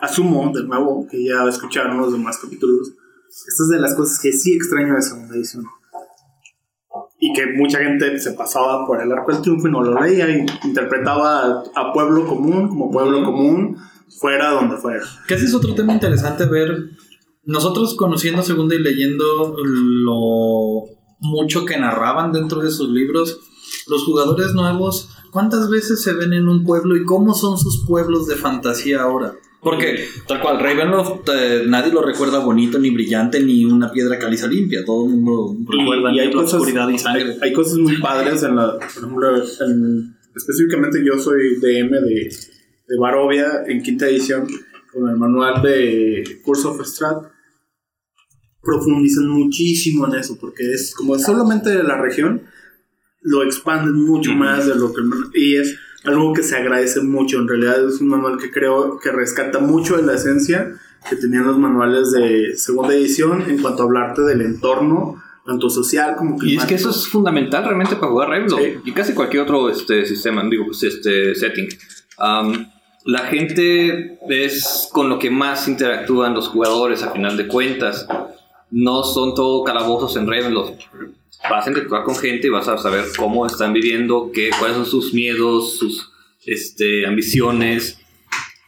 asumo 0.00 0.50
de 0.54 0.64
nuevo 0.64 1.06
que 1.10 1.24
ya 1.24 1.44
escucharon 1.48 1.98
los 1.98 2.12
demás 2.12 2.38
capítulos. 2.38 2.92
Esta 3.28 3.62
es 3.62 3.68
de 3.70 3.80
las 3.80 3.94
cosas 3.94 4.20
que 4.20 4.32
sí 4.32 4.54
extraño 4.54 4.94
de 4.94 5.02
segunda 5.02 5.34
edición. 5.34 5.64
Y 7.18 7.32
que 7.32 7.46
mucha 7.56 7.78
gente 7.78 8.18
se 8.18 8.32
pasaba 8.32 8.84
por 8.86 9.00
el 9.00 9.12
arco 9.12 9.32
del 9.32 9.42
triunfo 9.42 9.68
y 9.68 9.70
no 9.70 9.82
lo 9.82 10.00
leía 10.02 10.28
y 10.28 10.44
interpretaba 10.64 11.40
a, 11.40 11.62
a 11.74 11.92
pueblo 11.92 12.26
común 12.26 12.68
como 12.68 12.90
pueblo 12.90 13.24
común, 13.24 13.76
fuera 14.18 14.50
donde 14.50 14.76
fuera. 14.76 15.04
Que 15.26 15.34
ese 15.34 15.46
es 15.46 15.54
otro 15.54 15.74
tema 15.74 15.92
interesante 15.92 16.46
ver. 16.46 16.90
Nosotros 17.44 17.94
conociendo 17.96 18.42
Segunda 18.42 18.74
y 18.74 18.78
leyendo 18.78 19.56
lo 19.64 20.84
mucho 21.20 21.64
que 21.64 21.78
narraban 21.78 22.32
dentro 22.32 22.60
de 22.60 22.70
sus 22.70 22.88
libros, 22.88 23.40
los 23.86 24.04
jugadores 24.04 24.54
nuevos, 24.54 25.11
¿cuántas 25.32 25.68
veces 25.68 26.00
se 26.02 26.12
ven 26.12 26.32
en 26.32 26.46
un 26.46 26.64
pueblo 26.64 26.94
y 26.94 27.04
cómo 27.04 27.34
son 27.34 27.58
sus 27.58 27.84
pueblos 27.86 28.28
de 28.28 28.36
fantasía 28.36 29.02
ahora? 29.02 29.34
Porque, 29.60 30.06
tal 30.26 30.40
cual, 30.40 30.58
Ravenloft 30.60 31.28
eh, 31.32 31.62
nadie 31.66 31.92
lo 31.92 32.02
recuerda 32.02 32.40
bonito, 32.40 32.78
ni 32.78 32.90
brillante, 32.90 33.40
ni 33.42 33.64
una 33.64 33.90
piedra 33.92 34.18
caliza 34.18 34.46
limpia. 34.48 34.84
Todo 34.84 35.06
el 35.06 35.14
mundo 35.14 35.56
recuerda 35.68 36.12
y 36.12 36.18
hay 36.20 36.32
cosas, 36.32 36.54
oscuridad 36.54 36.88
y 36.88 36.92
hay, 36.92 36.98
sangre. 36.98 37.36
hay 37.40 37.52
cosas 37.52 37.78
muy 37.78 37.98
padres 38.00 38.42
en 38.42 38.56
la, 38.56 38.72
por 38.78 38.82
ejemplo, 38.88 39.36
en- 39.36 40.16
específicamente 40.36 40.98
yo 41.04 41.18
soy 41.18 41.56
DM 41.60 41.90
de, 41.90 42.36
de 42.88 42.98
Barovia 42.98 43.62
en 43.66 43.82
quinta 43.82 44.06
edición 44.08 44.46
con 44.92 45.08
el 45.08 45.16
manual 45.16 45.62
de 45.62 46.40
Curse 46.44 46.66
of 46.68 46.84
Strat 46.86 47.18
profundizan 48.62 49.28
muchísimo 49.28 50.06
en 50.06 50.14
eso 50.20 50.36
porque 50.40 50.72
es 50.72 50.94
como 50.94 51.18
solamente 51.18 51.70
de 51.70 51.82
la 51.82 52.00
región 52.00 52.42
lo 53.22 53.42
expanden 53.42 53.94
mucho 54.04 54.32
más 54.32 54.66
de 54.66 54.74
lo 54.74 54.92
que 54.92 55.02
y 55.34 55.56
es 55.56 55.76
algo 56.04 56.32
que 56.32 56.42
se 56.42 56.56
agradece 56.56 57.00
mucho 57.02 57.38
en 57.38 57.46
realidad 57.48 57.86
es 57.88 58.00
un 58.00 58.08
manual 58.08 58.36
que 58.38 58.50
creo 58.50 58.98
que 58.98 59.10
rescata 59.12 59.60
mucho 59.60 59.96
de 59.96 60.02
la 60.02 60.14
esencia 60.14 60.72
que 61.08 61.16
tenían 61.16 61.46
los 61.46 61.58
manuales 61.58 62.10
de 62.12 62.56
segunda 62.56 62.94
edición 62.94 63.42
en 63.48 63.62
cuanto 63.62 63.82
a 63.82 63.86
hablarte 63.86 64.22
del 64.22 64.40
entorno 64.40 65.22
tanto 65.46 65.68
social 65.70 66.14
como 66.16 66.32
Y 66.34 66.34
es 66.34 66.40
que 66.40 66.46
climático. 66.48 66.74
eso 66.76 66.90
es 66.90 67.08
fundamental 67.08 67.64
realmente 67.64 67.96
para 67.96 68.10
jugar 68.12 68.28
Ravenloft 68.28 68.62
Sí. 68.62 68.74
y 68.84 68.92
casi 68.92 69.12
cualquier 69.12 69.42
otro 69.42 69.68
este, 69.70 70.04
sistema, 70.06 70.42
digo, 70.48 70.66
pues 70.66 70.82
este 70.84 71.34
setting. 71.34 71.68
La 73.04 73.18
gente 73.26 74.18
es 74.28 74.88
con 74.92 75.08
lo 75.08 75.18
que 75.18 75.30
más 75.30 75.66
interactúan 75.66 76.34
los 76.34 76.46
jugadores 76.48 77.02
a 77.02 77.10
final 77.10 77.36
de 77.36 77.48
cuentas. 77.48 78.06
No 78.70 79.02
son 79.02 79.34
todo 79.34 79.64
calabozos 79.64 80.16
en 80.16 80.28
Ravenloft. 80.28 80.80
Vas 81.50 81.66
a 81.66 81.70
interactuar 81.70 82.04
con 82.04 82.16
gente 82.16 82.46
y 82.46 82.50
vas 82.50 82.68
a 82.68 82.78
saber 82.78 83.04
cómo 83.16 83.46
están 83.46 83.72
viviendo, 83.72 84.30
qué, 84.32 84.50
cuáles 84.58 84.76
son 84.76 84.86
sus 84.86 85.12
miedos, 85.12 85.76
sus 85.78 86.12
este, 86.46 87.06
ambiciones. 87.06 87.98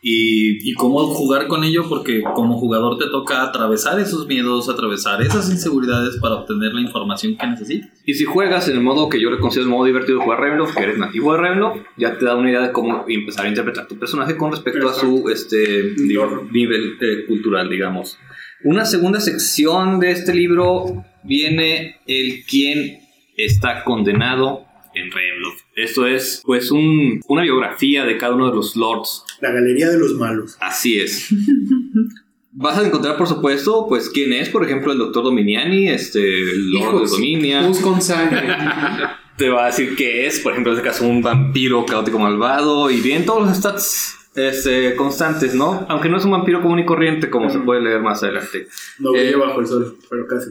Y, 0.06 0.70
y 0.70 0.74
cómo 0.74 1.06
jugar 1.06 1.46
con 1.46 1.64
ello, 1.64 1.88
porque 1.88 2.22
como 2.34 2.58
jugador 2.58 2.98
te 2.98 3.06
toca 3.06 3.42
atravesar 3.42 3.98
esos 3.98 4.26
miedos, 4.26 4.68
atravesar 4.68 5.22
esas 5.22 5.48
inseguridades 5.48 6.18
para 6.20 6.34
obtener 6.34 6.74
la 6.74 6.82
información 6.82 7.38
que 7.38 7.46
necesitas. 7.46 7.90
Y 8.04 8.12
si 8.12 8.26
juegas 8.26 8.68
en 8.68 8.76
el 8.76 8.82
modo 8.82 9.08
que 9.08 9.18
yo 9.18 9.30
le 9.30 9.38
considero 9.38 9.64
el 9.64 9.74
modo 9.74 9.86
divertido 9.86 10.18
de 10.18 10.24
jugar 10.24 10.40
Ravenloft, 10.40 10.76
que 10.76 10.82
eres 10.82 10.98
nativo 10.98 11.32
de 11.32 11.38
Ravenloft, 11.38 11.86
ya 11.96 12.18
te 12.18 12.24
da 12.26 12.36
una 12.36 12.50
idea 12.50 12.60
de 12.60 12.72
cómo 12.72 13.06
empezar 13.08 13.46
a 13.46 13.48
interpretar 13.48 13.88
tu 13.88 13.98
personaje 13.98 14.36
con 14.36 14.52
respecto 14.52 14.86
a 14.90 14.92
su 14.92 15.30
este, 15.30 15.94
digo, 15.94 16.48
nivel 16.52 16.98
eh, 17.00 17.24
cultural, 17.26 17.70
digamos. 17.70 18.18
Una 18.62 18.84
segunda 18.84 19.20
sección 19.20 20.00
de 20.00 20.10
este 20.10 20.34
libro 20.34 21.02
viene 21.24 21.96
el 22.06 22.44
quién 22.48 23.00
está 23.36 23.82
condenado 23.84 24.64
en 24.94 25.10
Ravenloft. 25.10 25.60
Esto 25.74 26.06
es, 26.06 26.40
pues, 26.44 26.70
un- 26.70 27.20
una 27.26 27.42
biografía 27.42 28.04
de 28.04 28.16
cada 28.16 28.34
uno 28.34 28.48
de 28.50 28.54
los 28.56 28.76
lords 28.76 29.24
la 29.40 29.50
galería 29.50 29.88
de 29.90 29.98
los 29.98 30.14
malos 30.14 30.56
Así 30.60 30.98
es. 31.00 31.28
Vas 32.56 32.78
a 32.78 32.86
encontrar, 32.86 33.16
por 33.16 33.26
supuesto, 33.26 33.86
pues 33.88 34.08
quién 34.10 34.32
es, 34.32 34.48
por 34.48 34.64
ejemplo, 34.64 34.92
el 34.92 34.98
doctor 34.98 35.24
Dominiani, 35.24 35.88
este, 35.88 36.20
el 36.22 36.70
Lord 36.70 37.00
de 37.02 37.08
Dominia. 37.10 37.66
pus 37.66 37.80
con 37.80 38.00
sangre. 38.00 38.46
Te 39.36 39.48
va 39.48 39.64
a 39.64 39.66
decir 39.66 39.96
qué 39.96 40.26
es, 40.28 40.38
por 40.38 40.52
ejemplo, 40.52 40.70
en 40.72 40.78
este 40.78 40.88
caso, 40.88 41.04
un 41.08 41.20
vampiro 41.20 41.84
caótico 41.84 42.20
malvado. 42.20 42.88
Y 42.92 43.00
bien, 43.00 43.26
todos 43.26 43.44
los 43.48 43.56
stats 43.56 44.14
este, 44.36 44.94
constantes, 44.94 45.56
¿no? 45.56 45.84
Aunque 45.88 46.08
no 46.08 46.16
es 46.18 46.24
un 46.24 46.30
vampiro 46.30 46.62
común 46.62 46.78
y 46.78 46.84
corriente, 46.84 47.28
como 47.28 47.50
se 47.50 47.58
puede 47.58 47.80
leer 47.82 48.00
más 48.00 48.22
adelante. 48.22 48.68
no 49.00 49.10
brilla 49.10 49.30
Eh, 49.30 49.34
bajo 49.36 49.58
el 49.60 49.66
sol 49.66 49.98
pero 50.08 50.24
casi 50.28 50.50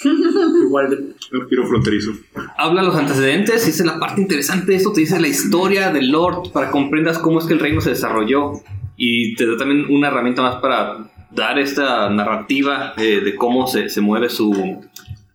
igual 0.66 0.90
de 0.90 1.14
Vampiro 1.38 1.66
fronterizo. 1.66 2.12
Habla 2.56 2.82
los 2.82 2.96
antecedentes, 2.96 3.66
dice 3.66 3.84
la 3.84 3.98
parte 3.98 4.20
interesante 4.20 4.72
de 4.72 4.76
esto, 4.76 4.92
te 4.92 5.00
dice 5.00 5.20
la 5.20 5.28
historia 5.28 5.90
del 5.90 6.10
Lord 6.10 6.50
para 6.52 6.66
que 6.66 6.72
comprendas 6.72 7.18
cómo 7.18 7.38
es 7.38 7.46
que 7.46 7.54
el 7.54 7.60
reino 7.60 7.80
se 7.80 7.90
desarrolló 7.90 8.52
y 8.96 9.34
te 9.34 9.46
da 9.46 9.56
también 9.56 9.86
una 9.90 10.08
herramienta 10.08 10.42
más 10.42 10.56
para 10.56 11.10
dar 11.30 11.58
esta 11.58 12.10
narrativa 12.10 12.94
eh, 12.96 13.20
de 13.20 13.34
cómo 13.36 13.66
se, 13.66 13.88
se 13.88 14.00
mueve 14.00 14.28
su, 14.28 14.80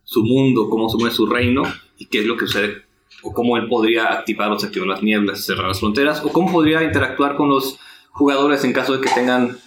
su 0.03 0.23
mundo, 0.23 0.69
cómo 0.69 0.89
se 0.89 0.97
mueve 0.97 1.13
su 1.13 1.25
reino 1.25 1.63
y 1.97 2.05
qué 2.05 2.19
es 2.19 2.25
lo 2.25 2.37
que 2.37 2.47
sucede 2.47 2.87
o 3.23 3.33
cómo 3.33 3.57
él 3.57 3.67
podría 3.67 4.13
activar 4.13 4.51
o 4.51 4.55
desactivar 4.55 4.87
las 4.87 5.03
nieblas, 5.03 5.45
cerrar 5.45 5.67
las 5.67 5.79
fronteras 5.79 6.23
o 6.23 6.29
cómo 6.29 6.51
podría 6.51 6.83
interactuar 6.83 7.35
con 7.35 7.49
los 7.49 7.79
jugadores 8.11 8.63
en 8.63 8.73
caso 8.73 8.93
de 8.93 9.01
que 9.01 9.13
tengan 9.13 9.57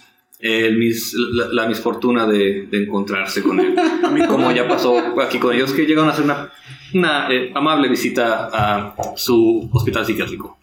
el 0.41 0.77
mis- 0.77 1.13
la, 1.33 1.47
la 1.49 1.67
misfortuna 1.67 2.25
de, 2.27 2.67
de 2.69 2.83
encontrarse 2.83 3.41
con 3.43 3.59
él. 3.59 3.75
Como 4.27 4.51
ya 4.51 4.67
pasó 4.67 4.97
aquí 5.21 5.39
con 5.39 5.53
ellos, 5.55 5.71
que 5.73 5.85
llegaron 5.85 6.09
a 6.09 6.13
hacer 6.13 6.25
una, 6.25 6.49
una 6.93 7.31
eh, 7.31 7.51
amable 7.55 7.89
visita 7.89 8.49
a 8.51 8.95
su 9.15 9.69
hospital 9.71 10.05
psiquiátrico. 10.05 10.57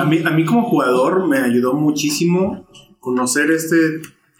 A 0.00 0.04
mí, 0.04 0.20
a 0.24 0.30
mí 0.30 0.44
como 0.44 0.64
jugador 0.64 1.26
me 1.26 1.38
ayudó 1.38 1.72
muchísimo 1.74 2.68
conocer 3.00 3.50
este, 3.50 3.76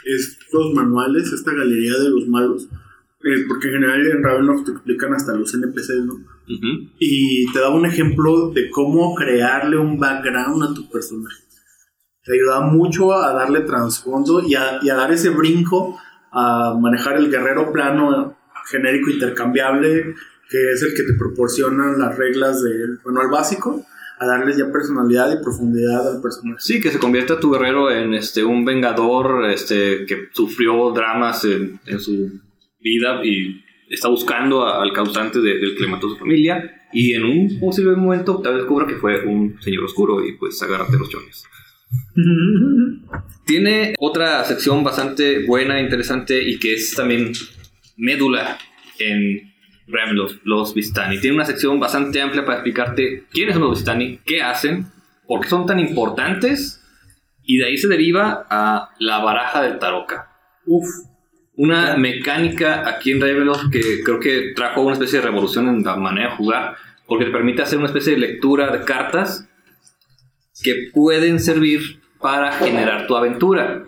estos 0.05 0.75
manuales, 0.75 1.33
esta 1.33 1.53
galería 1.55 1.95
de 1.99 2.11
los 2.11 2.29
malos, 2.29 2.65
eh, 3.23 3.45
porque 3.49 3.69
en 3.69 3.75
general 3.75 4.07
en 4.07 4.23
Ravenloft 4.23 4.65
te 4.67 4.73
explican 4.73 5.15
hasta 5.15 5.35
los 5.35 5.55
NPCs, 5.55 6.05
¿no? 6.05 6.15
Y 6.99 7.51
te 7.53 7.59
daba 7.59 7.75
un 7.75 7.87
ejemplo 7.87 8.51
de 8.51 8.69
cómo 8.69 9.15
crearle 9.15 9.79
un 9.79 9.99
background 9.99 10.63
a 10.63 10.75
tu 10.75 10.91
personaje. 10.91 11.37
Te 12.25 12.33
ayudaba 12.33 12.67
mucho 12.67 13.13
a 13.13 13.35
darle 13.35 13.61
trasfondo 13.61 14.43
y 14.43 14.55
a, 14.55 14.81
dar 14.83 15.13
ese 15.13 15.29
brinco 15.29 15.99
a 16.33 16.75
manejar 16.81 17.19
el 17.19 17.31
guerrero 17.31 17.71
plano 17.71 18.37
genérico 18.71 19.11
intercambiable, 19.11 20.15
que 20.49 20.73
es 20.73 20.83
el 20.83 20.95
que 20.95 21.03
te 21.03 21.13
proporciona 21.19 21.93
las 21.99 22.17
reglas 22.17 22.63
del 22.63 22.99
manual 23.05 23.29
básico, 23.31 23.85
a 24.19 24.27
darles 24.27 24.57
ya 24.57 24.73
personalidad 24.73 25.39
y 25.39 25.43
profundidad 25.43 26.15
al 26.17 26.23
personaje. 26.23 26.61
Sí, 26.61 26.81
que 26.81 26.91
se 26.91 26.99
convierta 26.99 27.39
tu 27.39 27.51
guerrero 27.53 27.91
en 27.91 28.15
este, 28.15 28.43
un 28.43 28.65
vengador 28.65 29.51
este, 29.51 30.07
que 30.07 30.29
sufrió 30.33 30.93
dramas 30.93 31.45
en, 31.45 31.79
su 32.01 32.31
vida 32.81 33.25
y 33.25 33.63
está 33.91 34.09
buscando 34.09 34.67
al 34.67 34.93
causante 34.93 35.41
de- 35.41 35.59
del 35.59 35.77
que 35.77 35.85
su 36.01 36.17
familia. 36.17 36.89
Y 36.93 37.13
en 37.13 37.25
un 37.25 37.61
posible 37.61 37.97
momento 37.97 38.41
tal 38.41 38.55
vez 38.55 38.63
descubra 38.63 38.87
que 38.87 38.95
fue 38.95 39.27
un 39.27 39.61
señor 39.61 39.85
oscuro 39.85 40.25
y 40.25 40.37
pues 40.39 40.63
agárrate 40.63 40.97
los 40.97 41.11
chones. 41.11 41.45
Tiene 43.47 43.95
otra 43.99 44.43
sección 44.45 44.83
bastante 44.83 45.45
buena, 45.47 45.81
interesante 45.81 46.43
y 46.43 46.59
que 46.59 46.75
es 46.75 46.95
también 46.95 47.33
médula 47.97 48.59
en 48.99 49.53
Ravenloft, 49.87 50.39
los 50.45 50.75
Vistani. 50.75 51.19
Tiene 51.19 51.37
una 51.37 51.45
sección 51.45 51.79
bastante 51.79 52.21
amplia 52.21 52.45
para 52.45 52.59
explicarte 52.59 53.25
quiénes 53.31 53.55
son 53.55 53.65
los 53.65 53.79
Vistani, 53.79 54.19
qué 54.25 54.43
hacen, 54.43 54.87
por 55.27 55.41
qué 55.41 55.49
son 55.49 55.67
tan 55.67 55.79
importantes 55.79 56.83
y 57.43 57.59
de 57.59 57.67
ahí 57.67 57.77
se 57.77 57.89
deriva 57.89 58.47
a 58.49 58.91
la 58.99 59.19
baraja 59.19 59.63
del 59.63 59.79
Taroka. 59.79 60.31
Uf, 60.67 60.87
Una 61.57 61.97
mecánica 61.97 62.89
aquí 62.89 63.13
en 63.13 63.21
Ravenloft 63.21 63.71
que 63.71 64.03
creo 64.03 64.19
que 64.19 64.53
trajo 64.57 64.81
una 64.81 64.95
especie 64.95 65.21
de 65.21 65.27
revolución 65.27 65.69
en 65.69 65.85
la 65.85 65.97
manera 65.97 66.31
de 66.31 66.37
jugar 66.37 66.77
porque 67.07 67.27
te 67.27 67.31
permite 67.31 67.63
hacer 67.63 67.79
una 67.79 67.89
especie 67.89 68.15
de 68.15 68.21
lectura 68.21 68.71
de 68.71 68.85
cartas 68.85 69.49
que 70.65 70.91
pueden 70.93 71.39
servir 71.39 72.01
para 72.21 72.51
generar 72.53 73.07
tu 73.07 73.15
aventura. 73.15 73.85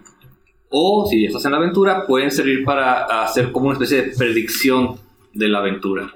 O 0.69 1.07
si 1.09 1.23
ya 1.23 1.29
estás 1.29 1.45
en 1.47 1.53
la 1.53 1.57
aventura, 1.57 2.07
pueden 2.07 2.31
servir 2.31 2.65
para 2.65 3.25
hacer 3.25 3.51
como 3.51 3.67
una 3.67 3.75
especie 3.75 4.03
de 4.03 4.17
predicción 4.17 4.97
de 5.33 5.49
la 5.49 5.59
aventura. 5.59 6.13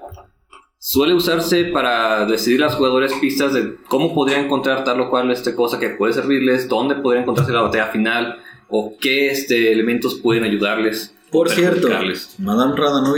Suele 0.78 1.14
usarse 1.14 1.64
para 1.64 2.26
decidir 2.26 2.62
a 2.62 2.66
los 2.66 2.74
jugadores 2.74 3.12
pistas 3.20 3.52
de 3.52 3.76
cómo 3.88 4.14
podrían 4.14 4.44
encontrar 4.46 4.84
tal 4.84 5.00
o 5.00 5.10
cual 5.10 5.30
este 5.30 5.54
cosa 5.54 5.78
que 5.78 5.90
puede 5.90 6.12
servirles, 6.12 6.68
dónde 6.68 6.94
podrían 6.96 7.24
encontrarse 7.24 7.52
la 7.52 7.62
batalla 7.62 7.86
final, 7.86 8.38
o 8.68 8.94
qué 9.00 9.30
este, 9.30 9.72
elementos 9.72 10.14
pueden 10.14 10.44
ayudarles. 10.44 11.14
Por 11.30 11.48
cierto. 11.50 11.88
Madame 12.38 12.74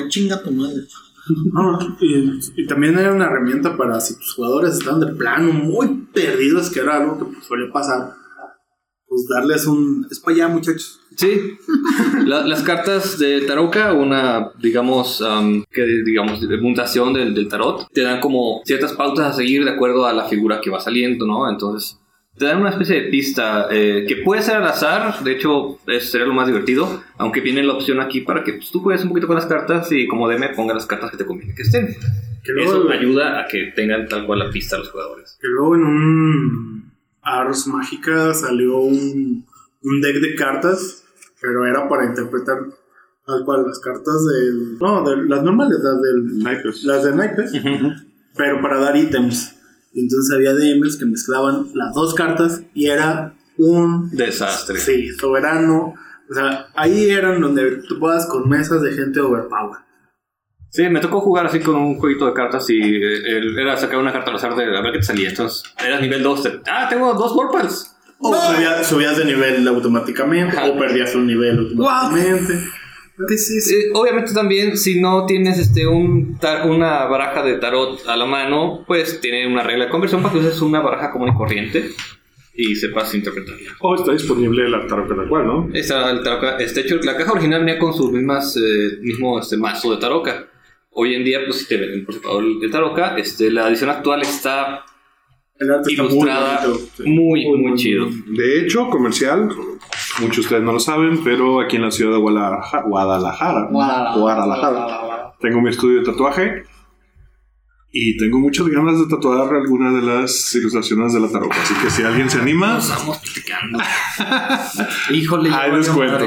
chinga 0.08 0.42
tu 0.42 0.50
madre. 0.50 0.82
Ah, 1.56 1.78
y, 2.00 2.38
y 2.56 2.66
también 2.66 2.98
era 2.98 3.12
una 3.12 3.26
herramienta 3.26 3.76
para 3.76 4.00
si 4.00 4.16
tus 4.16 4.34
jugadores 4.34 4.74
estaban 4.74 5.00
de 5.00 5.12
plano 5.14 5.52
muy 5.52 6.06
perdidos, 6.12 6.70
que 6.70 6.80
era 6.80 6.96
algo 6.96 7.18
que 7.18 7.24
pues, 7.26 7.44
solía 7.46 7.70
pasar, 7.72 8.12
pues 9.06 9.26
darles 9.28 9.66
un... 9.66 10.06
Es 10.10 10.18
para 10.20 10.34
allá, 10.34 10.48
muchachos. 10.48 10.98
Sí, 11.16 11.56
La- 12.26 12.46
las 12.46 12.62
cartas 12.62 13.18
de 13.18 13.42
Taroka, 13.42 13.92
una, 13.92 14.50
digamos, 14.60 15.20
am, 15.22 15.64
que 15.70 15.84
digamos, 16.04 16.40
de 16.40 16.56
mutación 16.56 17.12
del, 17.12 17.34
del 17.34 17.48
tarot, 17.48 17.86
te 17.92 18.02
dan 18.02 18.20
como 18.20 18.62
ciertas 18.64 18.94
pautas 18.94 19.26
a 19.26 19.36
seguir 19.36 19.64
de 19.64 19.70
acuerdo 19.70 20.06
a 20.06 20.12
la 20.12 20.24
figura 20.24 20.60
que 20.60 20.70
va 20.70 20.80
saliendo, 20.80 21.26
¿no? 21.26 21.48
Entonces, 21.50 21.98
te 22.38 22.46
dan 22.46 22.60
una 22.60 22.70
especie 22.70 23.02
de 23.02 23.08
pista 23.10 23.68
eh, 23.70 24.04
que 24.08 24.16
puede 24.16 24.42
ser 24.42 24.56
al 24.56 24.66
azar, 24.66 25.22
de 25.22 25.32
hecho, 25.32 25.78
es, 25.86 26.10
sería 26.10 26.26
lo 26.26 26.34
más 26.34 26.46
divertido, 26.46 27.02
aunque 27.18 27.40
viene 27.40 27.62
la 27.62 27.74
opción 27.74 28.00
aquí 28.00 28.22
para 28.22 28.42
que 28.42 28.54
pues, 28.54 28.70
tú 28.70 28.80
juegues 28.80 29.02
un 29.02 29.10
poquito 29.10 29.26
con 29.26 29.36
las 29.36 29.46
cartas 29.46 29.92
y 29.92 30.06
como 30.06 30.28
DM 30.28 30.54
ponga 30.54 30.74
las 30.74 30.86
cartas 30.86 31.10
que 31.10 31.18
te 31.18 31.26
conviene 31.26 31.54
que 31.54 31.62
estén. 31.62 31.88
Que 32.42 32.52
luego, 32.52 32.70
Eso 32.70 32.90
ayuda 32.90 33.40
a 33.40 33.46
que 33.46 33.72
tengan 33.76 34.08
tal 34.08 34.26
cual 34.26 34.40
la 34.40 34.50
pista 34.50 34.78
los 34.78 34.90
jugadores. 34.90 35.38
que 35.40 35.48
luego 35.48 35.76
en 35.76 35.84
un 35.84 36.92
Ars 37.22 37.66
Mágica 37.68 38.34
salió 38.34 38.78
un, 38.78 39.46
un 39.82 40.00
deck 40.00 40.16
de 40.16 40.34
cartas, 40.34 41.04
pero 41.40 41.66
era 41.66 41.88
para 41.88 42.06
interpretar 42.06 42.58
tal 43.26 43.44
cual 43.44 43.64
las 43.66 43.78
cartas 43.78 44.26
del... 44.26 44.78
No, 44.78 45.08
de, 45.08 45.28
las 45.28 45.42
normales, 45.42 45.78
las 45.82 46.02
del... 46.02 46.38
Naipes. 46.42 46.82
Las 46.84 47.04
de 47.04 47.14
naipes, 47.14 47.52
pero 48.36 48.60
para 48.60 48.78
dar 48.80 48.96
ítems. 48.96 49.56
Y 49.94 50.00
Entonces 50.00 50.34
había 50.34 50.54
DMs 50.54 50.96
que 50.98 51.04
mezclaban 51.06 51.66
las 51.74 51.94
dos 51.94 52.14
cartas 52.14 52.62
y 52.74 52.86
era 52.86 53.34
un 53.58 54.10
Desastre. 54.10 54.78
Sí, 54.78 55.10
soberano. 55.12 55.94
O 56.30 56.34
sea, 56.34 56.66
ahí 56.74 57.10
eran 57.10 57.40
donde 57.40 57.82
tú 57.88 57.98
puedas 57.98 58.26
con 58.26 58.48
mesas 58.48 58.80
de 58.82 58.92
gente 58.92 59.20
overpower. 59.20 59.78
Sí, 60.70 60.88
me 60.88 61.00
tocó 61.00 61.20
jugar 61.20 61.44
así 61.46 61.60
con 61.60 61.76
un 61.76 61.98
jueguito 61.98 62.24
de 62.24 62.32
cartas 62.32 62.70
y 62.70 62.78
eh, 62.80 63.36
el- 63.36 63.58
era 63.58 63.76
sacar 63.76 63.98
una 63.98 64.10
carta 64.12 64.30
al 64.30 64.36
azar 64.36 64.56
de 64.56 64.64
a 64.74 64.80
ver 64.80 64.92
qué 64.92 64.98
te 65.00 65.04
salía. 65.04 65.28
Entonces, 65.28 65.62
eras 65.84 66.00
nivel 66.00 66.22
2. 66.22 66.48
ah, 66.70 66.86
tengo 66.88 67.12
dos 67.12 67.32
Warpals. 67.36 67.94
O 68.18 68.34
subía- 68.34 68.82
subías 68.84 69.18
de 69.18 69.24
nivel 69.26 69.68
automáticamente, 69.68 70.56
Ajá. 70.56 70.68
o 70.70 70.78
perdías 70.78 71.14
un 71.14 71.26
nivel 71.26 71.58
automáticamente. 71.58 72.64
Eh, 73.30 73.90
obviamente 73.94 74.32
también, 74.32 74.76
si 74.76 75.00
no 75.00 75.26
tienes 75.26 75.58
este 75.58 75.86
un 75.86 76.38
una 76.64 77.04
baraja 77.06 77.42
de 77.42 77.56
tarot 77.56 78.06
a 78.06 78.16
la 78.16 78.26
mano, 78.26 78.84
pues 78.86 79.20
tiene 79.20 79.46
una 79.46 79.62
regla 79.62 79.86
de 79.86 79.90
conversión 79.90 80.22
para 80.22 80.32
que 80.32 80.40
uses 80.40 80.60
una 80.60 80.80
baraja 80.80 81.10
común 81.10 81.28
y 81.28 81.34
corriente 81.34 81.90
y 82.54 82.74
sepas 82.74 83.14
interpretarla. 83.14 83.70
O 83.80 83.94
está 83.94 84.12
disponible 84.12 84.68
la 84.68 84.86
tarot 84.86 85.08
tal 85.08 85.28
cual, 85.28 85.46
¿no? 85.46 85.68
Esta, 85.72 86.10
el 86.10 86.22
taroka, 86.22 86.56
este 86.58 86.80
hecho, 86.80 86.96
la 87.02 87.16
caja 87.16 87.32
original 87.32 87.60
venía 87.60 87.78
con 87.78 87.94
sus 87.94 88.10
mismas, 88.12 88.56
eh, 88.56 88.98
mismo 89.00 89.38
este, 89.38 89.56
mazo 89.56 89.92
de 89.94 90.00
taroka. 90.00 90.48
Hoy 90.90 91.14
en 91.14 91.24
día, 91.24 91.40
pues 91.46 91.60
si 91.60 91.68
te 91.68 91.78
venden 91.78 92.04
por 92.04 92.14
separado 92.14 92.40
el, 92.40 92.70
taroka, 92.70 93.16
este, 93.16 93.50
la 93.50 93.68
edición 93.68 93.90
actual 93.90 94.22
está 94.22 94.84
El 95.62 95.70
arte 95.70 95.90
está 95.90 96.02
muy 96.02 96.12
ilustrada 96.12 96.66
bonito. 96.66 96.86
sí. 96.96 97.02
muy, 97.04 97.56
muy, 97.56 97.74
chido. 97.76 98.08
De 98.26 98.60
hecho, 98.60 98.88
comercial, 98.88 99.48
muchos 100.20 100.36
de 100.36 100.40
ustedes 100.40 100.62
no 100.62 100.72
lo 100.72 100.80
saben, 100.80 101.22
pero 101.22 101.60
aquí 101.60 101.76
en 101.76 101.82
la 101.82 101.92
ciudad 101.92 102.12
de 102.12 102.18
Guadalajara, 102.18 102.82
Guadalajara, 102.88 103.68
Guadalajara, 103.70 105.34
tengo 105.40 105.60
mi 105.60 105.70
estudio 105.70 106.00
de 106.00 106.06
tatuaje 106.06 106.64
y 107.92 108.16
tengo 108.16 108.40
muchas 108.40 108.66
ganas 108.66 108.98
de 108.98 109.06
tatuar 109.06 109.54
algunas 109.54 109.94
de 109.94 110.02
las 110.02 110.54
ilustraciones 110.56 111.12
de 111.12 111.20
la 111.20 111.30
tarot. 111.30 111.52
Así 111.52 111.74
que 111.74 111.90
si 111.90 112.02
alguien 112.02 112.28
se 112.28 112.40
anima, 112.40 112.78
Estamos 112.78 113.18
platicando. 113.18 113.78
Híjole, 115.10 115.50
hay 115.50 115.70
descuento. 115.76 116.24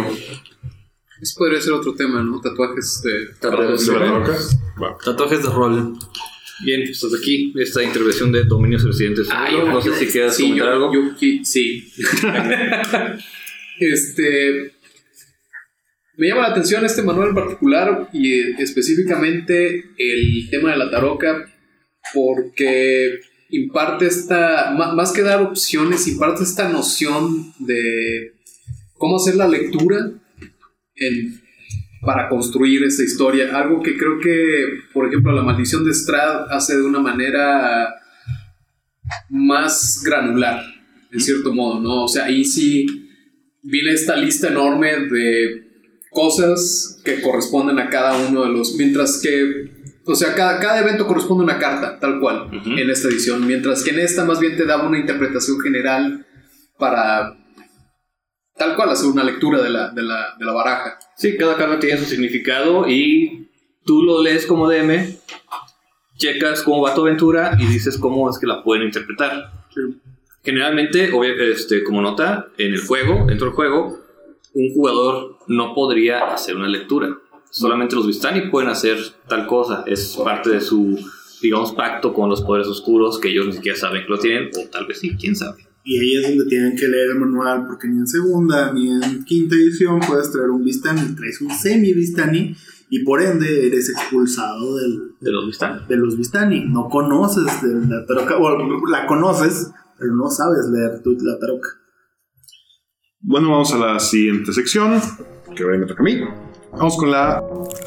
Eso 1.22 1.36
podría 1.38 1.60
ser 1.60 1.74
otro 1.74 1.94
tema, 1.94 2.22
¿no? 2.22 2.40
Tatuajes 2.40 3.02
de... 3.04 3.36
Tatuajes 3.40 3.88
¿De 3.88 3.94
la 3.94 4.00
tarot? 4.00 4.38
Va. 4.82 4.98
Tatuajes 5.04 5.44
de 5.44 5.50
rol. 5.50 5.98
Bien, 6.64 6.84
pues 6.86 7.04
hasta 7.04 7.18
aquí 7.18 7.54
esta 7.58 7.84
intervención 7.84 8.32
de 8.32 8.44
dominios 8.46 8.84
residentes. 8.84 9.28
Ah, 9.30 9.50
no, 9.52 9.82
sé 9.82 9.94
si 9.96 10.08
quieras 10.08 10.36
sí, 10.36 10.44
comentar 10.44 10.68
yo- 10.68 10.74
algo. 10.74 10.94
yo 10.94 11.44
sí. 11.44 11.92
este. 13.80 14.72
Me 16.18 16.28
llama 16.30 16.44
la 16.44 16.48
atención 16.50 16.86
este 16.86 17.02
manual 17.02 17.30
en 17.30 17.36
particular 17.36 18.10
y 18.14 18.32
eh, 18.40 18.56
específicamente 18.60 19.84
el 19.98 20.48
tema 20.50 20.72
de 20.72 20.78
la 20.78 20.90
taroca 20.90 21.46
porque 22.14 23.20
imparte 23.50 24.08
esta, 24.08 24.72
más 24.72 25.12
que 25.12 25.24
dar 25.24 25.42
opciones, 25.42 26.08
imparte 26.08 26.44
esta 26.44 26.70
noción 26.70 27.54
de 27.60 28.32
cómo 28.94 29.18
hacer 29.18 29.36
la 29.36 29.48
lectura 29.50 30.10
en- 30.96 31.42
para 32.06 32.30
construir 32.30 32.84
esta 32.84 33.04
historia. 33.04 33.58
Algo 33.58 33.82
que 33.82 33.98
creo 33.98 34.20
que, 34.20 34.82
por 34.94 35.08
ejemplo, 35.08 35.32
la 35.32 35.42
maldición 35.42 35.84
de 35.84 35.94
Strad 35.94 36.52
hace 36.52 36.76
de 36.76 36.84
una 36.84 37.00
manera 37.00 37.96
más 39.30 40.02
granular, 40.06 40.64
en 41.12 41.20
cierto 41.20 41.54
modo, 41.54 41.80
¿no? 41.80 42.04
O 42.04 42.08
sea, 42.08 42.26
ahí 42.26 42.46
sí 42.46 42.86
viene 43.62 43.92
esta 43.92 44.16
lista 44.16 44.48
enorme 44.48 45.08
de 45.08 45.66
cosas 46.12 47.02
que 47.04 47.22
corresponden 47.22 47.80
a 47.80 47.90
cada 47.90 48.18
uno 48.28 48.44
de 48.44 48.50
los, 48.52 48.76
mientras 48.76 49.20
que, 49.22 49.72
o 50.06 50.16
sea, 50.16 50.34
cada, 50.34 50.60
cada 50.60 50.80
evento 50.80 51.08
corresponde 51.08 51.42
a 51.44 51.46
una 51.46 51.60
carta, 51.60 52.00
tal 52.00 52.20
cual, 52.20 52.50
en 52.66 52.90
esta 52.90 53.10
edición, 53.10 53.46
mientras 53.46 53.84
que 53.84 53.92
en 53.92 54.00
esta 54.00 54.24
más 54.24 54.40
bien 54.40 54.56
te 54.56 54.66
daba 54.66 54.88
una 54.88 55.00
interpretación 55.00 55.60
general 55.60 56.26
para, 56.78 57.38
tal 58.58 58.76
cual, 58.76 58.90
hacer 58.90 59.10
una 59.10 59.24
lectura 59.24 59.62
de 59.62 59.70
la, 59.70 59.90
de 59.90 60.02
la, 60.04 60.36
de 60.38 60.46
la 60.46 60.52
baraja. 60.54 60.98
Sí, 61.16 61.36
cada 61.38 61.56
carta 61.56 61.80
tiene 61.80 61.98
su 61.98 62.06
significado 62.06 62.88
y 62.88 63.50
tú 63.86 64.04
lo 64.04 64.22
lees 64.24 64.46
como 64.46 64.70
DM, 64.70 65.18
checas 66.18 66.62
cómo 66.64 66.82
va 66.82 66.94
tu 66.94 67.02
aventura 67.02 67.56
y 67.60 67.66
dices 67.66 67.98
cómo 67.98 68.30
es 68.30 68.40
que 68.40 68.48
la 68.48 68.64
pueden 68.64 68.84
interpretar. 68.86 69.52
Generalmente, 70.44 71.12
obvia- 71.12 71.36
este, 71.52 71.84
como 71.84 72.02
nota, 72.02 72.48
en 72.58 72.74
el 72.74 72.82
juego, 72.86 73.26
dentro 73.28 73.48
del 73.48 73.56
juego, 73.56 74.00
un 74.54 74.74
jugador 74.74 75.38
no 75.48 75.74
podría 75.74 76.34
hacer 76.34 76.56
una 76.56 76.68
lectura. 76.68 77.10
Solamente 77.50 77.96
los 77.96 78.08
Vistani 78.08 78.50
pueden 78.50 78.70
hacer 78.70 78.98
tal 79.28 79.48
cosa. 79.48 79.84
Es 79.88 80.18
parte 80.24 80.50
de 80.52 80.62
su, 80.62 80.98
digamos, 81.42 81.72
pacto 81.74 82.14
con 82.14 82.30
los 82.30 82.42
poderes 82.42 82.68
oscuros 82.68 83.20
que 83.20 83.30
ellos 83.30 83.48
ni 83.48 83.54
siquiera 83.54 83.78
saben 83.78 84.04
que 84.04 84.10
lo 84.10 84.20
tienen, 84.20 84.50
o 84.56 84.70
tal 84.70 84.86
vez 84.86 85.00
sí, 85.00 85.16
quién 85.20 85.36
sabe. 85.36 85.66
Y 85.88 86.00
ahí 86.00 86.16
es 86.16 86.28
donde 86.30 86.46
tienen 86.46 86.76
que 86.76 86.88
leer 86.88 87.12
el 87.12 87.20
manual, 87.20 87.68
porque 87.68 87.88
ni 87.88 88.00
en 88.00 88.08
segunda 88.08 88.74
ni 88.74 88.90
en 88.90 89.24
quinta 89.24 89.54
edición 89.56 90.00
puedes 90.00 90.32
traer 90.32 90.50
un 90.50 90.64
Vistani, 90.64 91.16
traes 91.16 91.40
un 91.42 91.52
semi-Vistani 91.52 92.56
y 92.90 93.04
por 93.04 93.22
ende 93.22 93.68
eres 93.68 93.90
expulsado 93.90 94.78
del, 94.78 95.12
De 95.22 95.32
los 95.32 95.46
Vistani. 95.46 95.82
de 95.88 95.96
los 95.98 96.18
Vistani. 96.18 96.66
No 96.66 96.90
conoces 96.90 97.62
de 97.62 97.88
la 97.88 98.04
taroca, 98.08 98.36
o 98.38 98.88
la 98.90 99.06
conoces, 99.06 99.72
pero 100.00 100.16
no 100.16 100.28
sabes 100.30 100.66
leer 100.72 101.04
tú 101.04 101.16
la 101.22 101.38
taroca. 101.38 101.70
Bueno, 103.22 103.52
vamos 103.52 103.72
a 103.74 103.78
la 103.78 104.00
siguiente 104.00 104.54
sección, 104.54 105.00
que 105.56 105.66
hoy 105.66 105.78
me 105.78 105.86
toca 105.86 106.02
a 106.02 106.04
mí. 106.04 106.20
Vamos 106.72 106.98
con 106.98 107.12
la 107.12 107.44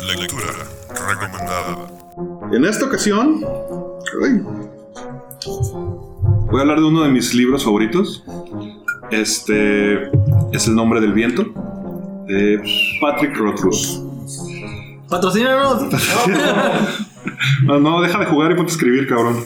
Lectura 0.09 0.47
recomendada. 1.09 1.89
En 2.53 2.65
esta 2.65 2.87
ocasión, 2.87 3.41
ay, 4.25 4.41
voy 6.51 6.59
a 6.59 6.63
hablar 6.63 6.79
de 6.79 6.85
uno 6.85 7.03
de 7.03 7.11
mis 7.11 7.35
libros 7.35 7.65
favoritos. 7.65 8.25
Este 9.11 10.05
es 10.53 10.67
El 10.69 10.75
nombre 10.75 11.01
del 11.01 11.13
viento, 11.13 11.45
de 12.27 12.61
Patrick 13.01 13.37
Rothfuss. 13.37 14.03
¡Patrocínanos! 15.09 15.83
No, 17.65 17.79
no, 17.79 18.01
deja 18.01 18.19
de 18.19 18.27
jugar 18.27 18.53
y 18.53 18.55
ponte 18.55 18.73
a 18.73 18.75
escribir, 18.75 19.07
cabrón. 19.07 19.45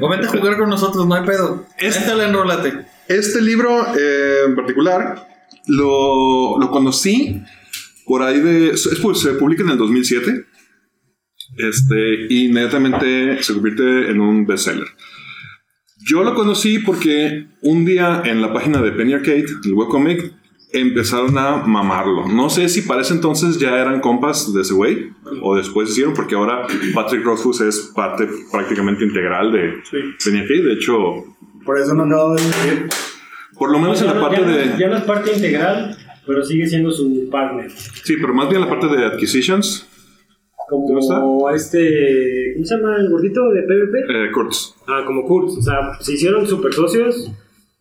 O 0.00 0.08
vente 0.08 0.26
a 0.26 0.30
jugar 0.30 0.58
con 0.58 0.68
nosotros, 0.68 1.06
no 1.06 1.14
hay 1.14 1.24
pedo. 1.24 1.64
Este- 1.78 2.00
Éntale, 2.02 2.24
enrólate. 2.24 2.86
Este 3.06 3.40
libro 3.40 3.86
eh, 3.96 4.40
en 4.46 4.56
particular 4.56 5.26
lo, 5.68 6.58
lo 6.58 6.70
conocí 6.70 7.40
por 8.04 8.22
ahí 8.22 8.40
de. 8.40 8.70
es- 8.70 8.98
pues, 9.00 9.20
se 9.20 9.34
publica 9.34 9.62
en 9.62 9.70
el 9.70 9.78
2007. 9.78 10.44
Este, 11.58 12.26
y 12.28 12.46
inmediatamente 12.46 13.42
se 13.42 13.54
convierte 13.54 14.10
en 14.10 14.20
un 14.20 14.44
bestseller. 14.46 14.86
Yo 16.00 16.22
lo 16.22 16.34
conocí 16.34 16.78
porque 16.78 17.46
un 17.62 17.84
día 17.84 18.22
en 18.24 18.40
la 18.40 18.52
página 18.52 18.80
de 18.80 18.92
Penny 18.92 19.14
Arcade, 19.14 19.46
el 19.64 19.72
webcomic, 19.74 20.32
empezaron 20.72 21.36
a 21.38 21.56
mamarlo. 21.66 22.26
No 22.28 22.50
sé 22.50 22.68
si 22.68 22.82
para 22.82 23.00
ese 23.00 23.14
entonces 23.14 23.58
ya 23.58 23.78
eran 23.80 24.00
compas 24.00 24.52
de 24.52 24.60
ese 24.62 24.74
güey 24.74 25.10
o 25.42 25.56
después 25.56 25.90
hicieron, 25.90 26.14
porque 26.14 26.34
ahora 26.34 26.66
Patrick 26.94 27.24
Rothfuss 27.24 27.60
es 27.62 27.92
parte 27.94 28.28
prácticamente 28.52 29.04
integral 29.04 29.50
de 29.52 29.74
Penny 30.24 30.38
Arcade. 30.40 30.62
De 30.62 30.72
hecho, 30.74 30.96
Por 31.64 31.78
eso 31.78 31.94
no 31.94 32.04
acabo 32.04 32.34
de 32.34 32.42
escribir. 32.42 32.88
por 33.58 33.70
lo 33.72 33.78
menos 33.78 34.00
en 34.00 34.08
Ya 34.08 34.14
la 34.14 34.20
no- 34.20 34.26
parte 34.28 34.40
ya 34.40 34.46
no- 34.46 34.56
de. 34.56 34.78
Ya 34.78 34.88
no 34.88 34.96
es 34.98 35.02
parte 35.04 35.32
integral, 35.34 35.96
pero 36.26 36.44
sigue 36.44 36.66
siendo 36.66 36.90
su 36.92 37.28
partner. 37.30 37.70
Sí, 38.04 38.16
pero 38.20 38.34
más 38.34 38.48
bien 38.48 38.60
la 38.60 38.68
parte 38.68 38.86
de 38.88 39.06
acquisitions. 39.06 39.86
Como 40.68 41.50
este. 41.50 42.52
¿Cómo 42.54 42.64
se 42.64 42.76
llama 42.76 42.96
el 42.96 43.10
gordito 43.10 43.50
de 43.50 43.62
PvP? 43.62 43.98
Eh, 44.00 44.30
Kurtz. 44.32 44.74
Ah, 44.86 45.02
como 45.06 45.24
Kurtz. 45.24 45.56
O 45.56 45.62
sea, 45.62 45.94
se 46.00 46.14
hicieron 46.14 46.46
super 46.46 46.72
socios 46.72 47.32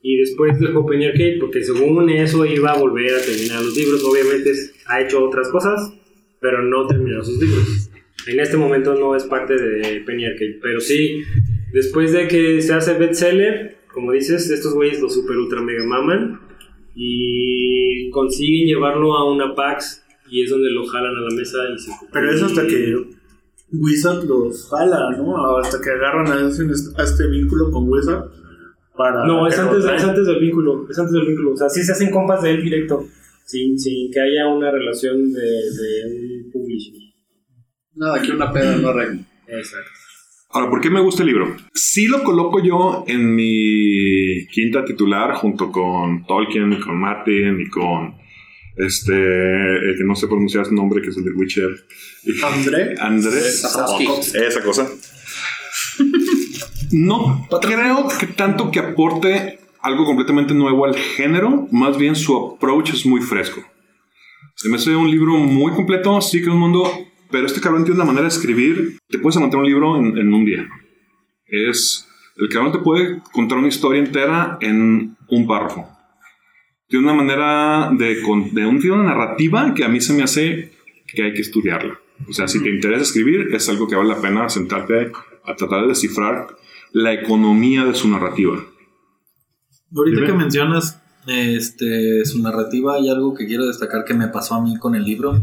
y 0.02 0.18
después 0.18 0.60
dejó 0.60 0.86
Penny 0.86 1.06
Arcade 1.06 1.38
porque 1.40 1.64
según 1.64 2.10
eso 2.10 2.46
iba 2.46 2.72
a 2.72 2.78
volver 2.78 3.14
a 3.14 3.22
terminar 3.22 3.62
los 3.64 3.76
libros. 3.76 4.04
Obviamente 4.04 4.52
ha 4.88 5.02
hecho 5.02 5.24
otras 5.24 5.50
cosas, 5.50 5.94
pero 6.40 6.64
no 6.64 6.88
terminó 6.88 7.24
sus 7.24 7.42
libros. 7.42 7.90
En 8.28 8.40
este 8.40 8.58
momento 8.58 8.96
no 8.96 9.16
es 9.16 9.24
parte 9.26 9.56
de 9.56 10.02
Penny 10.02 10.26
Arcade, 10.26 10.60
pero 10.62 10.80
sí, 10.80 11.24
después 11.74 12.12
de 12.12 12.28
que 12.28 12.62
se 12.62 12.74
hace 12.74 12.98
bestseller, 12.98 13.78
como 13.94 14.12
dices, 14.12 14.50
estos 14.50 14.74
güeyes 14.74 15.02
lo 15.02 15.10
super 15.10 15.38
ultra 15.38 15.62
mega 15.62 15.84
maman 15.84 16.40
y 16.94 18.10
consiguen 18.12 18.68
llevarlo 18.68 19.16
a 19.16 19.32
una 19.32 19.56
PAX 19.56 20.04
y 20.30 20.44
es 20.44 20.50
donde 20.50 20.70
lo 20.72 20.86
jalan 20.86 21.16
a 21.16 21.22
la 21.22 21.36
mesa 21.36 21.58
y 21.74 21.78
se 21.80 21.92
Pero 22.12 22.32
es 22.32 22.42
hasta 22.42 22.66
que 22.68 22.96
Wizard 23.72 24.24
los 24.26 24.70
jala, 24.70 25.12
¿no? 25.18 25.58
Hasta 25.58 25.80
que 25.82 25.90
agarran 25.90 26.28
a 26.28 26.48
este, 26.48 26.64
a 26.98 27.04
este 27.04 27.28
vínculo 27.28 27.72
con 27.72 27.90
Wizard 27.90 28.26
para. 28.96 29.26
No, 29.26 29.48
es 29.48 29.58
antes, 29.58 29.86
es 29.86 30.04
antes 30.04 30.26
del 30.26 30.40
vínculo. 30.40 30.88
Es 30.90 30.98
antes 30.98 31.14
del 31.14 31.28
vínculo. 31.28 31.54
O 31.54 31.58
sea, 31.58 31.70
sí 31.70 31.84
se 31.84 31.92
hacen 31.92 32.12
compas 32.12 32.42
de 32.42 32.52
él 32.52 32.64
directo. 32.64 33.06
Sin, 33.46 33.80
sin 33.80 34.12
que 34.12 34.20
haya 34.20 34.48
una 34.48 34.70
relación 34.72 35.32
de, 35.32 35.40
de 35.40 36.44
un 36.44 36.52
publisher. 36.52 36.96
Nada, 37.96 38.22
que 38.22 38.32
una 38.32 38.52
peda 38.52 38.76
no 38.76 38.90
arregla. 38.90 39.22
Exacto. 39.48 39.90
Ahora, 40.50 40.70
¿por 40.70 40.82
qué 40.82 40.90
me 40.90 41.02
gusta 41.02 41.24
el 41.24 41.28
libro? 41.28 41.56
Sí 41.74 42.08
lo 42.08 42.24
coloco 42.24 42.62
yo 42.62 43.04
en 43.08 43.36
mi 43.36 44.48
quinta 44.48 44.84
titular 44.84 45.36
junto 45.36 45.72
con 45.72 46.26
Tolkien 46.26 46.74
y 46.74 46.80
con 46.80 47.00
Martin 47.00 47.60
y 47.60 47.70
con 47.70 48.16
este, 48.78 49.14
el 49.14 49.96
que 49.98 50.04
no 50.04 50.16
sé 50.16 50.28
pronunciar 50.28 50.66
su 50.66 50.74
nombre, 50.74 51.02
que 51.02 51.10
es 51.10 51.18
el 51.18 51.24
de 51.24 51.32
Witcher. 51.32 51.70
André. 52.44 52.96
Andrés. 53.00 53.62
Sapkowski. 53.62 54.38
Esa 54.38 54.62
cosa. 54.62 54.88
No 56.90 57.48
creo 57.62 58.08
que 58.18 58.28
tanto 58.28 58.72
que 58.72 58.80
aporte 58.80 59.60
algo 59.82 60.06
completamente 60.06 60.54
nuevo 60.54 60.86
al 60.86 60.96
género, 60.96 61.68
más 61.70 61.98
bien 61.98 62.16
su 62.16 62.56
approach 62.56 62.94
es 62.94 63.06
muy 63.06 63.22
fresco. 63.22 63.62
Se 64.56 64.70
me 64.70 64.78
hace 64.78 64.96
un 64.96 65.12
libro 65.12 65.34
muy 65.38 65.74
completo, 65.74 66.22
sí 66.22 66.40
que 66.40 66.46
es 66.46 66.54
un 66.54 66.60
mundo, 66.60 66.90
pero 67.30 67.46
este 67.46 67.60
cabrón 67.60 67.84
tiene 67.84 68.00
una 68.00 68.06
manera 68.06 68.24
de 68.24 68.30
escribir, 68.30 68.98
te 69.10 69.20
puedes 69.20 69.36
aguantar 69.36 69.60
un 69.60 69.66
libro 69.66 69.98
en, 69.98 70.18
en 70.18 70.34
un 70.34 70.46
día. 70.46 70.66
Es, 71.46 72.08
el 72.38 72.50
cabrón 72.50 72.72
te 72.72 72.80
puede 72.80 73.22
contar 73.34 73.58
una 73.58 73.68
historia 73.68 74.00
entera 74.00 74.58
en 74.62 75.18
un 75.28 75.46
párrafo. 75.46 75.97
Tiene 76.88 77.06
una 77.06 77.14
manera 77.14 77.90
de, 77.92 78.22
con- 78.22 78.54
de 78.54 78.66
un, 78.66 78.80
tiene 78.80 78.96
una 78.96 79.14
narrativa 79.14 79.74
que 79.74 79.84
a 79.84 79.90
mí 79.90 80.00
se 80.00 80.14
me 80.14 80.24
hace 80.24 80.72
que 81.08 81.24
hay 81.24 81.34
que 81.34 81.42
estudiarla. 81.42 82.00
O 82.30 82.34
sea, 82.34 82.48
si 82.48 82.62
te 82.64 82.70
interesa 82.70 83.04
escribir, 83.04 83.50
es 83.54 83.70
algo 83.70 83.88
que 83.88 83.96
vale 83.96 84.10
la 84.10 84.22
pena 84.22 84.50
sentarte 84.50 85.12
a 85.46 85.56
tratar 85.56 85.82
de 85.84 85.88
descifrar 85.90 86.48
la 86.92 87.14
economía 87.14 87.86
de 87.86 87.94
su 87.94 88.08
narrativa. 88.10 88.58
Ahorita 89.96 90.22
Dime. 90.22 90.28
que 90.28 90.38
mencionas 90.38 91.02
este, 91.28 92.26
su 92.26 92.42
narrativa, 92.42 92.96
hay 92.96 93.10
algo 93.10 93.36
que 93.36 93.46
quiero 93.46 93.68
destacar 93.68 94.04
que 94.06 94.14
me 94.14 94.28
pasó 94.30 94.56
a 94.56 94.64
mí 94.64 94.78
con 94.78 94.96
el 94.96 95.04
libro. 95.04 95.40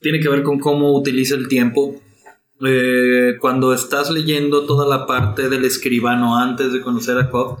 Tiene 0.00 0.20
que 0.20 0.28
ver 0.28 0.42
con 0.42 0.58
cómo 0.58 0.96
utiliza 0.96 1.34
el 1.34 1.48
tiempo. 1.48 2.00
Eh, 2.64 3.34
cuando 3.40 3.74
estás 3.74 4.10
leyendo 4.10 4.64
toda 4.64 4.86
la 4.88 5.06
parte 5.06 5.48
del 5.50 5.64
escribano 5.64 6.36
antes 6.36 6.72
de 6.72 6.80
conocer 6.80 7.18
a 7.18 7.28
Cobb, 7.28 7.58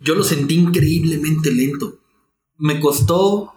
yo 0.00 0.14
lo 0.14 0.22
sentí 0.22 0.54
increíblemente 0.54 1.52
lento. 1.52 1.98
Me 2.58 2.80
costó. 2.80 3.52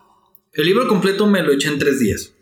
El 0.54 0.65
libro 0.65 0.88
completo 0.88 1.28
me 1.28 1.43
lo 1.43 1.52
eché 1.52 1.69
en 1.69 1.80
tres 1.80 1.99
días. 1.99 2.34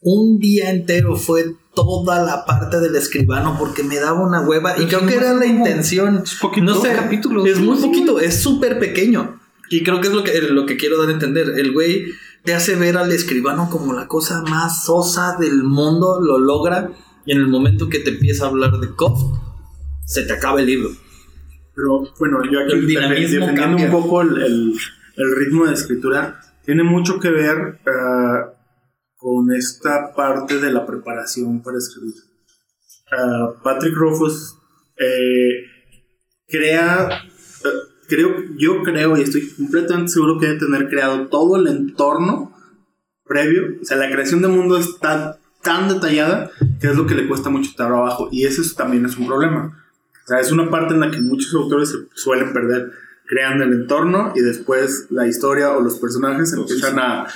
Un 0.00 0.38
día 0.38 0.70
entero 0.70 1.16
fue 1.16 1.56
toda 1.74 2.22
la 2.22 2.44
parte 2.44 2.78
del 2.80 2.94
escribano 2.96 3.56
porque 3.58 3.82
me 3.82 3.98
daba 3.98 4.22
una 4.22 4.40
hueva 4.40 4.78
y 4.78 4.86
creo 4.86 5.06
que 5.06 5.14
era 5.14 5.34
la 5.34 5.46
intención. 5.46 6.24
no 6.62 6.80
sé, 6.80 6.92
capítulos. 6.92 7.46
es 7.46 7.58
muy 7.58 7.78
poquito, 7.78 8.20
es 8.20 8.40
súper 8.40 8.78
pequeño. 8.78 9.40
Y 9.70 9.82
creo 9.82 10.00
que 10.00 10.08
es 10.08 10.14
lo 10.14 10.22
que, 10.22 10.40
lo 10.40 10.66
que 10.66 10.76
quiero 10.76 10.98
dar 11.00 11.08
a 11.08 11.12
entender. 11.12 11.54
El 11.56 11.72
güey 11.72 12.06
te 12.44 12.54
hace 12.54 12.76
ver 12.76 12.96
al 12.96 13.12
escribano 13.12 13.70
como 13.70 13.92
la 13.92 14.06
cosa 14.06 14.42
más 14.42 14.84
sosa 14.84 15.36
del 15.38 15.64
mundo, 15.64 16.20
lo 16.20 16.38
logra. 16.38 16.90
Y 17.26 17.32
en 17.32 17.38
el 17.38 17.48
momento 17.48 17.88
que 17.88 18.00
te 18.00 18.10
empieza 18.10 18.44
a 18.44 18.48
hablar 18.48 18.78
de 18.78 18.94
Cobb, 18.94 19.38
se 20.04 20.22
te 20.22 20.34
acaba 20.34 20.60
el 20.60 20.66
libro. 20.66 20.90
Pero 21.74 22.04
bueno, 22.18 22.38
yo 22.50 22.60
aquí 22.60 22.74
defendiendo 23.40 23.62
cambia. 23.62 23.86
un 23.86 23.92
poco 23.92 24.22
el, 24.22 24.40
el- 24.42 24.74
el 25.16 25.36
ritmo 25.36 25.64
de 25.66 25.74
escritura, 25.74 26.40
tiene 26.64 26.82
mucho 26.82 27.20
que 27.20 27.30
ver 27.30 27.78
ah, 27.86 28.52
con 29.16 29.52
esta 29.52 30.12
parte 30.14 30.58
de 30.60 30.72
la 30.72 30.84
preparación 30.86 31.62
para 31.62 31.78
escribir. 31.78 32.14
Ah, 33.12 33.52
Patrick 33.62 33.94
Rothfuss 33.94 34.56
eh, 34.96 35.66
crea, 36.48 37.08
eh, 37.64 37.68
creo, 38.08 38.30
yo 38.56 38.82
creo 38.82 39.16
y 39.16 39.22
estoy 39.22 39.48
completamente 39.56 40.12
seguro 40.12 40.38
que 40.38 40.46
debe 40.46 40.58
tener 40.58 40.88
creado 40.88 41.28
todo 41.28 41.56
el 41.56 41.66
entorno 41.68 42.52
previo, 43.24 43.62
o 43.80 43.84
sea, 43.84 43.96
la 43.96 44.10
creación 44.10 44.42
de 44.42 44.48
mundo 44.48 44.76
está 44.78 45.38
tan 45.62 45.88
detallada 45.88 46.50
que 46.80 46.88
es 46.88 46.96
lo 46.96 47.06
que 47.06 47.14
le 47.14 47.26
cuesta 47.26 47.48
mucho 47.50 47.70
trabajo 47.76 48.28
y 48.30 48.44
eso 48.44 48.60
es- 48.62 48.74
también 48.74 49.06
es 49.06 49.16
un 49.16 49.26
problema. 49.26 49.83
O 50.24 50.26
sea, 50.26 50.40
es 50.40 50.50
una 50.50 50.70
parte 50.70 50.94
en 50.94 51.00
la 51.00 51.10
que 51.10 51.20
muchos 51.20 51.54
autores 51.54 51.90
se 51.90 51.98
suelen 52.14 52.52
perder. 52.52 52.92
Crean 53.26 53.60
el 53.60 53.72
entorno 53.72 54.32
y 54.34 54.40
después 54.40 55.06
la 55.10 55.26
historia 55.26 55.72
o 55.72 55.80
los 55.80 55.98
personajes 55.98 56.52
empiezan 56.52 56.98
a, 56.98 57.26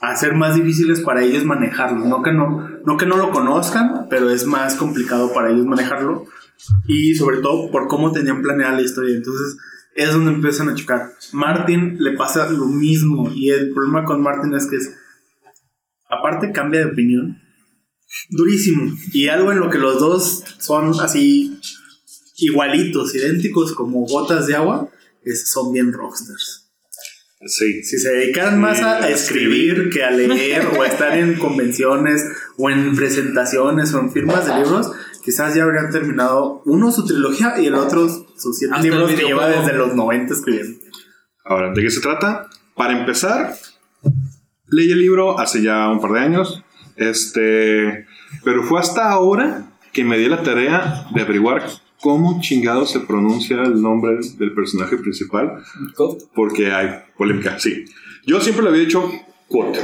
a 0.00 0.08
hacer 0.08 0.34
más 0.34 0.56
difíciles 0.56 1.00
para 1.00 1.22
ellos 1.22 1.44
manejarlo. 1.44 2.04
No 2.04 2.22
que 2.22 2.32
no, 2.32 2.68
no 2.84 2.96
que 2.96 3.06
no 3.06 3.16
lo 3.16 3.30
conozcan, 3.30 4.08
pero 4.10 4.30
es 4.30 4.44
más 4.46 4.74
complicado 4.74 5.32
para 5.32 5.50
ellos 5.50 5.66
manejarlo. 5.66 6.26
Y 6.86 7.14
sobre 7.14 7.38
todo 7.38 7.70
por 7.70 7.86
cómo 7.86 8.12
tenían 8.12 8.42
planeada 8.42 8.74
la 8.74 8.82
historia. 8.82 9.16
Entonces 9.16 9.56
es 9.94 10.12
donde 10.12 10.32
empiezan 10.32 10.68
a 10.68 10.74
chocar. 10.74 11.12
Martin 11.32 11.96
le 12.00 12.16
pasa 12.16 12.50
lo 12.50 12.66
mismo. 12.66 13.30
Y 13.32 13.50
el 13.50 13.72
problema 13.72 14.04
con 14.04 14.20
Martin 14.20 14.54
es 14.54 14.66
que 14.66 14.76
es, 14.76 14.92
aparte 16.08 16.50
cambia 16.50 16.80
de 16.80 16.92
opinión. 16.92 17.38
Durísimo. 18.30 18.92
Y 19.12 19.28
algo 19.28 19.52
en 19.52 19.60
lo 19.60 19.70
que 19.70 19.78
los 19.78 20.00
dos 20.00 20.44
son 20.58 20.92
así 21.00 21.60
igualitos, 22.42 23.14
idénticos 23.14 23.72
como 23.72 24.04
gotas 24.06 24.46
de 24.46 24.56
agua, 24.56 24.90
es, 25.24 25.50
son 25.50 25.72
bien 25.72 25.92
rockstars. 25.92 26.70
Sí. 27.44 27.82
Si 27.82 27.98
se 27.98 28.12
dedicaran 28.12 28.60
más 28.60 28.80
a, 28.80 28.98
a 28.98 28.98
Sí, 28.98 29.04
a 29.04 29.08
escribir 29.10 29.90
que 29.90 30.04
a 30.04 30.10
leer 30.10 30.66
o 30.76 30.82
a 30.82 30.86
estar 30.86 31.18
en 31.18 31.34
convenciones 31.34 32.24
o 32.56 32.70
en 32.70 32.94
presentaciones 32.94 33.92
o 33.94 34.00
en 34.00 34.12
firmas 34.12 34.46
de 34.46 34.54
libros, 34.62 34.92
quizás 35.24 35.54
ya 35.54 35.64
habrían 35.64 35.90
terminado 35.90 36.62
uno 36.66 36.92
su 36.92 37.04
trilogía 37.04 37.60
y 37.60 37.66
el 37.66 37.74
otro 37.74 38.08
sus 38.08 38.58
siete 38.58 38.74
Hasta 38.74 38.86
el 38.86 38.92
libros 38.92 39.10
que 39.12 39.24
lleva 39.24 39.48
desde 39.48 39.72
los 39.72 39.94
90 39.94 40.34
escribiendo. 40.34 40.78
Ahora, 41.44 41.72
¿de 41.72 41.82
qué 41.82 41.90
se 41.90 42.00
trata? 42.00 42.48
Para 42.76 42.98
empezar, 42.98 43.54
leí 44.68 44.92
el 44.92 44.98
libro 44.98 45.38
hace 45.38 45.62
ya 45.62 45.88
un 45.88 46.00
par 46.00 46.12
de 46.12 46.20
años, 46.20 46.62
este, 46.96 48.06
pero 48.44 48.62
fue 48.62 48.78
hasta 48.78 49.10
ahora 49.10 49.72
que 49.92 50.04
me 50.04 50.16
di 50.16 50.28
la 50.28 50.42
tarea 50.42 51.06
de 51.14 51.20
averiguar 51.20 51.68
cómo 52.02 52.40
chingado 52.42 52.84
se 52.84 53.00
pronuncia 53.00 53.62
el 53.62 53.80
nombre 53.80 54.18
del 54.38 54.52
personaje 54.52 54.96
principal, 54.98 55.62
porque 56.34 56.70
hay 56.72 56.88
polémica, 57.16 57.58
sí. 57.58 57.84
Yo 58.26 58.40
siempre 58.40 58.62
le 58.64 58.70
había 58.70 58.82
dicho 58.82 59.10
quote. 59.48 59.80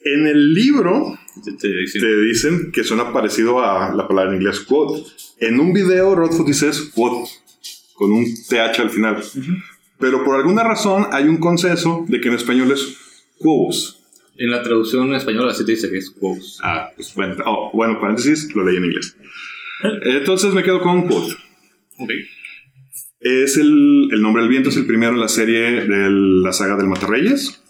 En 0.00 0.26
el 0.26 0.54
libro 0.54 1.18
Te- 1.44 1.52
te 1.52 1.68
dicen, 1.68 2.00
te 2.00 2.20
dicen 2.22 2.72
que 2.72 2.84
suena 2.84 3.12
parecido 3.12 3.60
a 3.62 3.94
la 3.94 4.08
palabra 4.08 4.30
en 4.32 4.36
inglés 4.40 4.60
quote. 4.60 5.02
En 5.40 5.60
un 5.60 5.72
video, 5.72 6.14
Rodfoot 6.14 6.46
dice 6.46 6.70
quote, 6.94 7.28
con 7.94 8.12
un 8.12 8.24
TH 8.24 8.80
al 8.80 8.90
final. 8.90 9.22
Pero 9.98 10.24
por 10.24 10.36
alguna 10.36 10.62
razón 10.62 11.06
hay 11.12 11.24
un 11.28 11.38
consenso 11.38 12.04
de 12.08 12.20
que 12.20 12.28
en 12.28 12.34
español 12.34 12.70
es 12.72 12.96
quotes. 13.38 13.96
En 14.36 14.50
la 14.52 14.62
traducción 14.62 15.12
española 15.14 15.50
así 15.50 15.64
te 15.64 15.72
dice 15.72 15.90
que 15.90 15.98
es 15.98 16.10
quotes. 16.10 16.58
Ah, 16.62 16.90
pues 16.94 17.12
bueno, 17.14 17.34
oh, 17.46 17.70
bueno, 17.74 18.00
paréntesis, 18.00 18.54
lo 18.54 18.64
leí 18.64 18.76
en 18.76 18.84
inglés. 18.84 19.16
Entonces 20.02 20.52
me 20.54 20.62
quedo 20.62 20.80
con 20.80 21.06
quote. 21.06 21.34
Es 23.20 23.56
el, 23.56 24.08
el 24.12 24.22
nombre 24.22 24.42
del 24.42 24.50
viento, 24.50 24.68
es 24.68 24.76
el 24.76 24.86
primero 24.86 25.12
en 25.12 25.20
la 25.20 25.28
serie 25.28 25.86
de 25.86 26.10
la 26.10 26.52
saga 26.52 26.76
del 26.76 26.88
Matarreyes. 26.88 27.62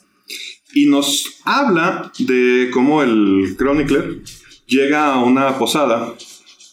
Y 0.74 0.86
nos 0.90 1.40
habla 1.44 2.12
de 2.18 2.68
cómo 2.72 3.02
el 3.02 3.56
Chronicler 3.56 4.22
llega 4.66 5.14
a 5.14 5.24
una 5.24 5.58
posada 5.58 6.14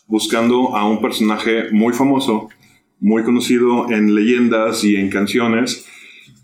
buscando 0.08 0.76
a 0.76 0.88
un 0.88 1.02
personaje 1.02 1.72
muy 1.72 1.94
famoso, 1.94 2.50
muy 3.00 3.24
conocido 3.24 3.90
en 3.92 4.14
leyendas 4.14 4.84
y 4.84 4.96
en 4.96 5.10
canciones, 5.10 5.86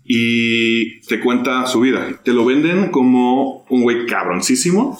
y 0.04 1.00
te 1.02 1.20
cuenta 1.20 1.66
su 1.66 1.80
vida. 1.80 2.20
Te 2.24 2.32
lo 2.32 2.44
venden 2.44 2.90
como 2.90 3.64
un 3.68 3.82
güey 3.82 4.06
cabroncísimo, 4.06 4.98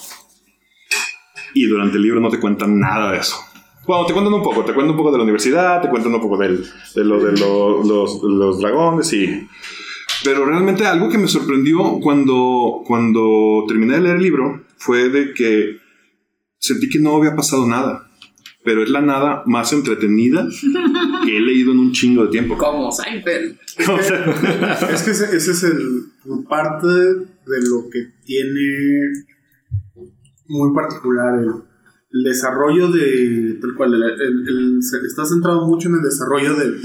y 1.53 1.65
durante 1.65 1.97
el 1.97 2.03
libro 2.03 2.19
no 2.19 2.29
te 2.29 2.39
cuentan 2.39 2.79
nada 2.79 3.11
de 3.11 3.19
eso. 3.19 3.37
Bueno, 3.85 4.05
te 4.05 4.13
cuentan 4.13 4.33
un 4.33 4.43
poco, 4.43 4.61
te 4.63 4.73
cuentan 4.73 4.91
un 4.91 4.97
poco 4.97 5.11
de 5.11 5.17
la 5.17 5.23
universidad, 5.23 5.81
te 5.81 5.89
cuentan 5.89 6.13
un 6.15 6.21
poco 6.21 6.37
del- 6.37 6.63
de, 6.95 7.03
lo, 7.03 7.23
de 7.23 7.37
lo- 7.37 7.83
los, 7.83 8.21
los 8.23 8.59
dragones 8.59 9.11
y... 9.13 9.47
Pero 10.23 10.45
realmente 10.45 10.85
algo 10.85 11.09
que 11.09 11.17
me 11.17 11.27
sorprendió 11.27 11.99
cuando, 12.01 12.81
cuando 12.85 13.65
terminé 13.67 13.95
de 13.95 14.01
leer 14.01 14.15
el 14.15 14.23
libro 14.23 14.63
fue 14.77 15.09
de 15.09 15.33
que 15.33 15.77
sentí 16.59 16.87
que 16.87 16.99
no 16.99 17.17
había 17.17 17.35
pasado 17.35 17.67
nada. 17.67 18.09
Pero 18.63 18.81
es 18.83 18.89
la 18.89 19.01
nada 19.01 19.43
más 19.45 19.73
entretenida 19.73 20.47
que 21.25 21.35
he 21.37 21.41
leído 21.41 21.73
en 21.73 21.79
un 21.79 21.91
chingo 21.91 22.23
de 22.23 22.29
tiempo. 22.31 22.57
Como 22.57 22.89
Seinfeld. 22.89 23.57
Es 24.93 25.03
que 25.03 25.11
ese, 25.11 25.35
ese 25.35 25.51
es 25.51 25.63
el 25.63 26.05
parte 26.47 26.87
de 26.87 27.59
lo 27.69 27.89
que 27.91 28.07
tiene 28.23 29.25
muy 30.47 30.73
particular 30.73 31.37
el, 31.39 31.49
el 32.13 32.23
desarrollo 32.23 32.89
de 32.91 33.57
tal 33.59 33.73
cual 33.75 33.93
el, 33.95 34.79
está 34.79 35.25
centrado 35.25 35.65
mucho 35.67 35.89
en 35.89 35.95
el 35.95 36.01
desarrollo 36.03 36.55
del- 36.55 36.81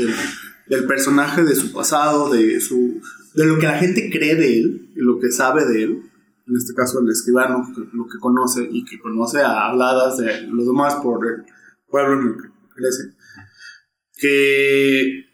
personaje 0.86 1.44
de 1.44 1.54
su 1.54 1.72
pasado 1.72 2.30
de 2.30 2.60
su 2.60 3.00
de 3.34 3.46
lo 3.46 3.58
que 3.58 3.66
la 3.66 3.78
gente 3.78 4.10
cree 4.12 4.34
de 4.34 4.58
él 4.58 4.90
y 4.94 5.00
lo 5.00 5.18
que 5.18 5.30
sabe 5.30 5.64
de 5.64 5.82
él 5.84 6.02
en 6.46 6.56
este 6.56 6.74
caso 6.74 7.00
el 7.00 7.08
escribano 7.10 7.66
lo 7.92 8.06
que 8.06 8.18
conoce 8.18 8.68
y 8.70 8.84
que 8.84 8.98
conoce 8.98 9.40
a 9.40 9.66
habladas 9.68 10.18
de 10.18 10.42
los 10.48 10.66
demás 10.66 10.96
por 10.96 11.26
el 11.26 11.44
pueblo 11.88 12.20
en 12.20 12.28
el 12.28 12.34
que 12.34 12.48
crece 12.74 13.14
que 14.18 15.24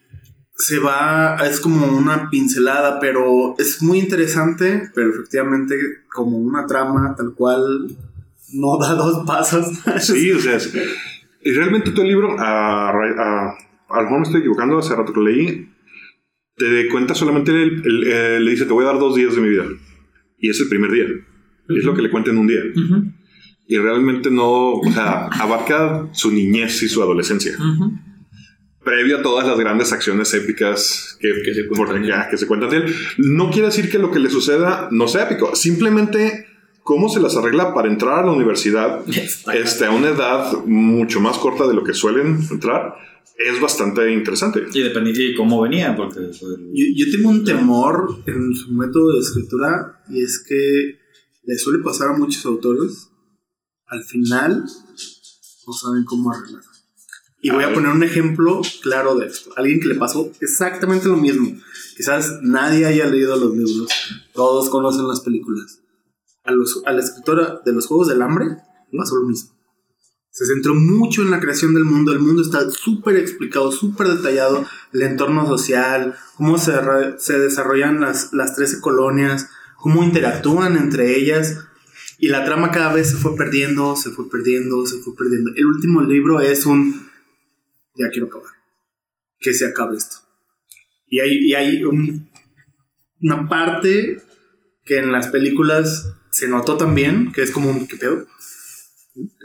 se 0.57 0.79
va, 0.79 1.37
es 1.49 1.59
como 1.59 1.85
una 1.99 2.31
pincelada, 2.31 3.01
pero 3.01 3.57
es 3.59 3.83
muy 3.83 3.99
interesante, 3.99 4.89
pero 4.95 5.11
efectivamente 5.11 5.75
como 6.15 6.37
una 6.39 6.67
trama 6.67 7.15
tal 7.17 7.35
cual 7.35 7.89
no 8.55 8.79
da 8.79 8.95
dos 8.95 9.25
pasos. 9.27 9.67
Sí, 10.01 10.31
o 10.33 10.39
sea, 10.41 10.57
es- 10.57 10.75
y 11.43 11.51
realmente 11.53 11.91
todo 11.91 12.03
el 12.03 12.09
libro, 12.09 12.39
a, 12.41 12.89
a, 12.91 13.55
a 13.91 13.97
lo 13.99 14.03
mejor 14.03 14.19
me 14.21 14.23
estoy 14.25 14.41
equivocando, 14.41 14.79
hace 14.79 14.95
rato 14.97 15.13
que 15.13 15.21
lo 15.21 15.27
leí, 15.27 15.69
te 16.57 16.89
cuenta 16.89 17.15
solamente, 17.15 17.51
el- 17.53 17.83
el- 17.85 18.05
eh, 18.07 18.41
le 18.41 18.51
dice, 18.53 18.65
te 18.65 18.73
voy 18.73 18.85
a 18.85 18.89
dar 18.89 18.99
dos 18.99 19.15
días 19.17 19.35
de 19.35 19.41
mi 19.43 19.49
vida. 19.51 19.65
Y 20.39 20.51
es 20.51 20.61
el 20.61 20.69
primer 20.69 20.91
día. 20.91 21.07
Y 21.69 21.79
es 21.79 21.85
lo 21.85 21.95
que 21.95 22.03
le 22.03 22.11
cuenta 22.11 22.31
en 22.31 22.39
un 22.39 22.47
día. 22.47 22.61
Y 23.67 23.79
realmente 23.79 24.31
no, 24.31 24.73
o 24.75 24.93
sea, 24.93 25.27
abarca 25.41 26.09
su 26.13 26.31
niñez 26.31 26.83
y 26.83 26.89
su 26.89 27.03
adolescencia. 27.03 27.57
Previo 28.85 29.19
a 29.19 29.23
todas 29.23 29.47
las 29.47 29.59
grandes 29.59 29.93
acciones 29.95 30.35
épicas 30.35 31.17
que, 31.19 31.33
que, 31.43 31.55
se, 31.55 31.67
cuentan 31.67 32.03
de 32.03 32.09
él. 32.09 32.15
que 32.31 32.37
se 32.37 32.47
cuentan 32.47 32.69
de 32.71 32.77
él. 32.79 32.95
No 33.17 33.51
quiere 33.51 33.69
decir 33.69 33.91
que 33.91 33.99
lo 33.99 34.11
que 34.11 34.19
le 34.19 34.29
suceda 34.29 34.89
no 34.91 35.09
sea 35.09 35.23
épico. 35.25 35.57
Simplemente 35.57 36.44
cómo 36.85 37.09
se 37.09 37.19
las 37.19 37.37
arregla 37.37 37.75
para 37.75 37.89
entrar 37.89 38.21
a 38.21 38.27
la 38.27 38.33
universidad 38.33 39.03
este, 39.53 39.87
a 39.87 39.91
una 39.91 40.11
edad 40.11 40.65
mucho 40.67 41.19
más 41.19 41.39
corta 41.39 41.67
de 41.67 41.75
lo 41.75 41.83
que 41.83 41.95
suelen 41.95 42.39
entrar 42.51 42.95
es 43.37 43.61
bastante 43.61 44.13
interesante. 44.13 44.65
Y 44.73 44.81
depende 44.81 45.11
y 45.11 45.35
cómo 45.35 45.61
venía, 45.63 45.97
porque 45.97 46.21
Yo, 46.31 46.85
yo 46.95 47.07
tengo 47.11 47.31
un 47.31 47.45
temor 47.45 48.23
en 48.27 48.55
su 48.55 48.73
método 48.73 49.15
de 49.15 49.21
escritura 49.21 50.05
y 50.09 50.23
es 50.23 50.45
que 50.47 51.01
le 51.43 51.59
suele 51.59 51.83
pasar 51.83 52.11
a 52.11 52.17
muchos 52.17 52.45
autores. 52.47 53.11
Al 53.87 54.05
final 54.05 54.65
no 55.67 55.73
saben 55.73 56.05
cómo 56.05 56.31
arreglar. 56.33 56.63
Y 57.43 57.51
voy 57.51 57.65
a 57.65 57.75
poner 57.75 57.91
un 57.93 58.03
ejemplo 58.03 58.63
claro 58.83 59.17
de 59.17 59.27
esto. 59.27 59.51
Alguien 59.57 59.81
que 59.81 59.89
le 59.89 59.97
pasó 59.97 60.31
exactamente 60.41 61.09
lo 61.09 61.17
mismo. 61.17 61.59
Quizás 61.97 62.39
nadie 62.43 62.87
haya 62.87 63.07
leído 63.07 63.37
los 63.37 63.55
libros. 63.55 63.91
Todos 64.33 64.71
conocen 64.71 65.07
las 65.07 65.21
películas. 65.21 65.81
A, 66.45 66.53
los, 66.53 66.83
a 66.87 66.93
la 66.93 67.01
escritora 67.01 67.61
de 67.65 67.73
los 67.73 67.87
Juegos 67.87 68.09
del 68.09 68.23
Hambre 68.23 68.47
pasó 68.97 69.17
lo 69.17 69.27
mismo. 69.27 69.51
Se 70.31 70.47
centró 70.47 70.75
mucho 70.75 71.23
en 71.23 71.31
la 71.31 71.41
creación 71.41 71.75
del 71.75 71.85
mundo. 71.85 72.13
El 72.13 72.19
mundo 72.19 72.43
está 72.43 72.69
súper 72.71 73.17
explicado, 73.17 73.71
súper 73.71 74.09
detallado. 74.09 74.67
El 74.93 75.03
entorno 75.03 75.47
social, 75.47 76.17
cómo 76.37 76.59
se, 76.59 76.73
se 77.19 77.39
desarrollan 77.39 78.01
las, 78.01 78.33
las 78.33 78.57
13 78.57 78.81
colonias, 78.81 79.49
cómo 79.77 80.03
interactúan 80.03 80.77
entre 80.77 81.17
ellas. 81.17 81.61
Y 82.19 82.29
la 82.29 82.45
trama 82.45 82.71
cada 82.73 82.93
vez 82.93 83.11
se 83.11 83.17
fue 83.17 83.37
perdiendo, 83.37 83.95
se 83.97 84.11
fue 84.11 84.29
perdiendo, 84.29 84.85
se 84.87 84.99
fue 84.99 85.15
perdiendo. 85.17 85.53
El 85.55 85.67
último 85.67 86.03
libro 86.03 86.41
es 86.41 86.67
un... 86.67 87.09
Ya 87.95 88.11
quiero 88.11 88.27
acabar. 88.27 88.49
Que 89.39 89.55
se 89.55 89.67
acabe 89.67 89.97
esto. 89.97 90.17
Y 91.07 91.21
hay, 91.21 91.31
y 91.47 91.55
hay 91.55 91.85
un- 91.85 92.29
una 93.23 93.49
parte 93.49 94.21
que 94.85 94.99
en 94.99 95.13
las 95.13 95.29
películas 95.29 96.13
se 96.35 96.49
notó 96.49 96.77
también, 96.77 97.31
que 97.33 97.43
es 97.43 97.51
como 97.53 97.71
un... 97.71 97.87
¿Qué 97.87 97.97
pedo? 97.97 98.25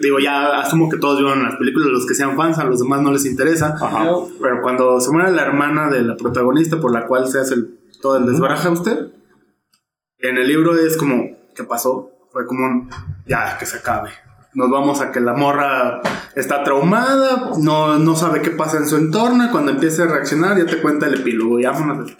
Digo, 0.01 0.17
ya 0.19 0.59
asumo 0.59 0.89
que 0.89 0.97
todos 0.97 1.19
vieron 1.19 1.43
las 1.43 1.55
películas, 1.57 1.89
los 1.89 2.07
que 2.07 2.15
sean 2.15 2.35
fans, 2.35 2.57
a 2.57 2.63
los 2.63 2.79
demás 2.79 3.01
no 3.03 3.11
les 3.11 3.25
interesa. 3.25 3.75
Pero 4.41 4.61
cuando 4.63 4.99
se 4.99 5.11
muere 5.11 5.31
la 5.31 5.43
hermana 5.43 5.91
de 5.91 6.01
la 6.01 6.17
protagonista 6.17 6.79
por 6.81 6.91
la 6.91 7.05
cual 7.05 7.27
se 7.29 7.39
hace 7.39 7.53
el- 7.53 7.79
todo 8.01 8.17
el 8.17 8.25
desbaraja 8.25 8.71
usted, 8.71 9.11
en 10.17 10.37
el 10.37 10.47
libro 10.47 10.75
es 10.75 10.97
como, 10.97 11.37
¿qué 11.55 11.63
pasó? 11.63 12.09
Fue 12.31 12.47
como 12.47 12.65
un, 12.65 12.89
ya, 13.27 13.57
que 13.59 13.67
se 13.67 13.77
acabe. 13.77 14.09
Nos 14.55 14.71
vamos 14.71 14.99
a 15.01 15.11
que 15.11 15.19
la 15.19 15.33
morra 15.33 16.01
está 16.35 16.63
traumada, 16.63 17.51
no, 17.59 17.99
no 17.99 18.15
sabe 18.15 18.41
qué 18.41 18.49
pasa 18.49 18.77
en 18.77 18.87
su 18.87 18.97
entorno, 18.97 19.45
y 19.45 19.49
cuando 19.49 19.69
empiece 19.71 20.01
a 20.01 20.07
reaccionar 20.07 20.57
ya 20.57 20.65
te 20.65 20.81
cuenta 20.81 21.05
el 21.05 21.19
epílogo, 21.19 21.59
y 21.59 21.65
vámonos. 21.65 22.11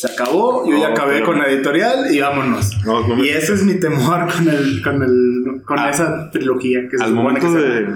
Se 0.00 0.12
acabó, 0.12 0.66
yo 0.68 0.78
ya 0.78 0.88
acabé 0.88 1.14
pero- 1.14 1.26
con 1.26 1.38
la 1.38 1.46
editorial 1.50 2.14
y 2.14 2.20
vámonos. 2.20 2.70
No, 2.86 3.06
no 3.06 3.16
me- 3.16 3.26
y 3.26 3.28
ese 3.30 3.54
es 3.54 3.64
mi 3.64 3.78
temor 3.78 4.32
con 4.32 4.48
el, 4.48 4.82
con 4.82 5.02
el, 5.02 5.62
con 5.64 5.78
Ah. 5.78 5.90
esa 5.90 6.30
trilogía 6.30 6.88
que 6.88 6.96
Al 7.02 7.12
momento 7.12 7.52
que 7.52 7.58
de, 7.58 7.94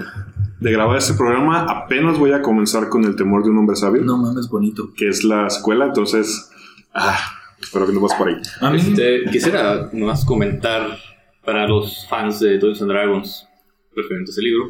de 0.59 0.71
grabar 0.71 0.97
este 0.97 1.13
programa, 1.15 1.61
apenas 1.67 2.19
voy 2.19 2.31
a 2.31 2.41
comenzar 2.41 2.89
con 2.89 3.05
El 3.05 3.15
temor 3.15 3.43
de 3.43 3.49
un 3.49 3.57
hombre 3.57 3.75
sabio, 3.75 4.03
no 4.03 4.17
mames, 4.17 4.47
bonito. 4.49 4.93
que 4.95 5.07
es 5.09 5.23
la 5.23 5.49
secuela, 5.49 5.85
entonces, 5.85 6.51
ah, 6.93 7.17
espero 7.59 7.87
que 7.87 7.93
no 7.93 8.01
vas 8.01 8.13
por 8.13 8.27
ahí. 8.27 8.35
A 8.61 8.69
mí, 8.69 8.77
Este, 8.79 9.23
quisiera 9.31 9.89
nomás 9.91 10.23
comentar 10.25 10.97
para 11.43 11.67
los 11.67 12.07
fans 12.07 12.39
de 12.39 12.59
Dungeons 12.59 12.81
and 12.83 12.91
Dragons 12.91 13.47
referente 13.95 14.29
a 14.29 14.31
ese 14.31 14.41
libro. 14.43 14.65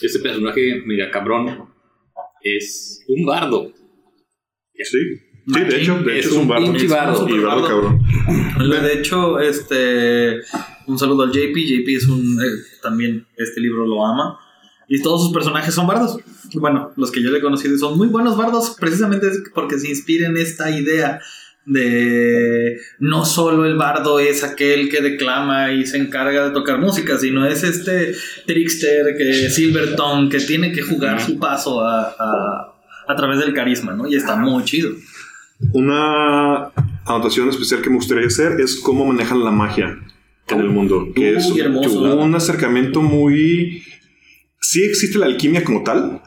Este 0.00 0.20
personaje 0.20 0.82
mega 0.86 1.10
cabrón 1.10 1.68
es 2.42 3.04
un 3.08 3.26
bardo. 3.26 3.72
Sí, 4.74 4.98
sí, 5.54 5.60
de 5.60 5.82
hecho, 5.82 5.98
de 6.00 6.18
Es 6.18 6.26
hecho 6.26 6.28
es 6.30 6.34
un 6.36 6.42
un 6.42 6.48
bardo. 6.48 6.64
pinche 6.72 6.86
bardo. 6.88 7.28
Y 7.28 7.38
bardo 7.40 7.62
bardo. 7.62 7.68
cabrón. 7.68 8.82
de 8.82 8.92
hecho, 8.94 9.38
este, 9.40 10.40
un 10.86 10.98
saludo 10.98 11.22
al 11.24 11.30
JP. 11.32 11.54
JP 11.56 11.88
es 11.96 12.06
un, 12.08 12.38
eh, 12.42 12.46
también 12.82 13.26
este 13.36 13.60
libro 13.60 13.86
lo 13.86 14.06
ama. 14.06 14.38
Y 14.88 15.02
todos 15.02 15.22
sus 15.24 15.32
personajes 15.32 15.74
son 15.74 15.86
bardos. 15.86 16.18
Bueno, 16.54 16.92
los 16.96 17.10
que 17.10 17.22
yo 17.22 17.30
le 17.30 17.38
he 17.38 17.42
conocido 17.42 17.76
son 17.76 17.98
muy 17.98 18.08
buenos 18.08 18.36
bardos, 18.38 18.74
precisamente 18.80 19.26
porque 19.54 19.78
se 19.78 19.88
inspira 19.90 20.28
en 20.28 20.36
esta 20.38 20.70
idea 20.70 21.20
de 21.66 22.78
no 22.98 23.26
solo 23.26 23.66
el 23.66 23.76
bardo 23.76 24.18
es 24.18 24.42
aquel 24.42 24.88
que 24.88 25.02
declama 25.02 25.72
y 25.72 25.84
se 25.86 25.98
encarga 25.98 26.46
de 26.48 26.50
tocar 26.54 26.78
música, 26.80 27.18
sino 27.18 27.46
es 27.46 27.62
este 27.62 28.14
trickster 28.46 29.14
que 29.18 29.50
Silverton 29.50 30.30
que 30.30 30.38
tiene 30.40 30.72
que 30.72 30.80
jugar 30.80 31.20
su 31.20 31.38
paso 31.38 31.82
a, 31.82 32.04
a- 32.18 32.74
a 33.06 33.16
través 33.16 33.38
del 33.40 33.54
carisma, 33.54 33.92
¿no? 33.94 34.06
Y 34.06 34.16
está 34.16 34.36
muy 34.36 34.64
chido. 34.64 34.90
Una 35.72 36.70
anotación 37.04 37.48
especial 37.48 37.82
que 37.82 37.90
me 37.90 37.96
gustaría 37.96 38.26
hacer 38.26 38.60
es 38.60 38.76
cómo 38.76 39.04
manejan 39.04 39.44
la 39.44 39.50
magia 39.50 39.98
en 40.48 40.60
el 40.60 40.70
mundo. 40.70 41.08
Que 41.14 41.36
es 41.36 41.50
hermoso. 41.56 42.16
un 42.18 42.34
acercamiento 42.34 43.02
muy... 43.02 43.82
Sí 44.60 44.84
existe 44.84 45.18
la 45.18 45.26
alquimia 45.26 45.64
como 45.64 45.82
tal, 45.82 46.20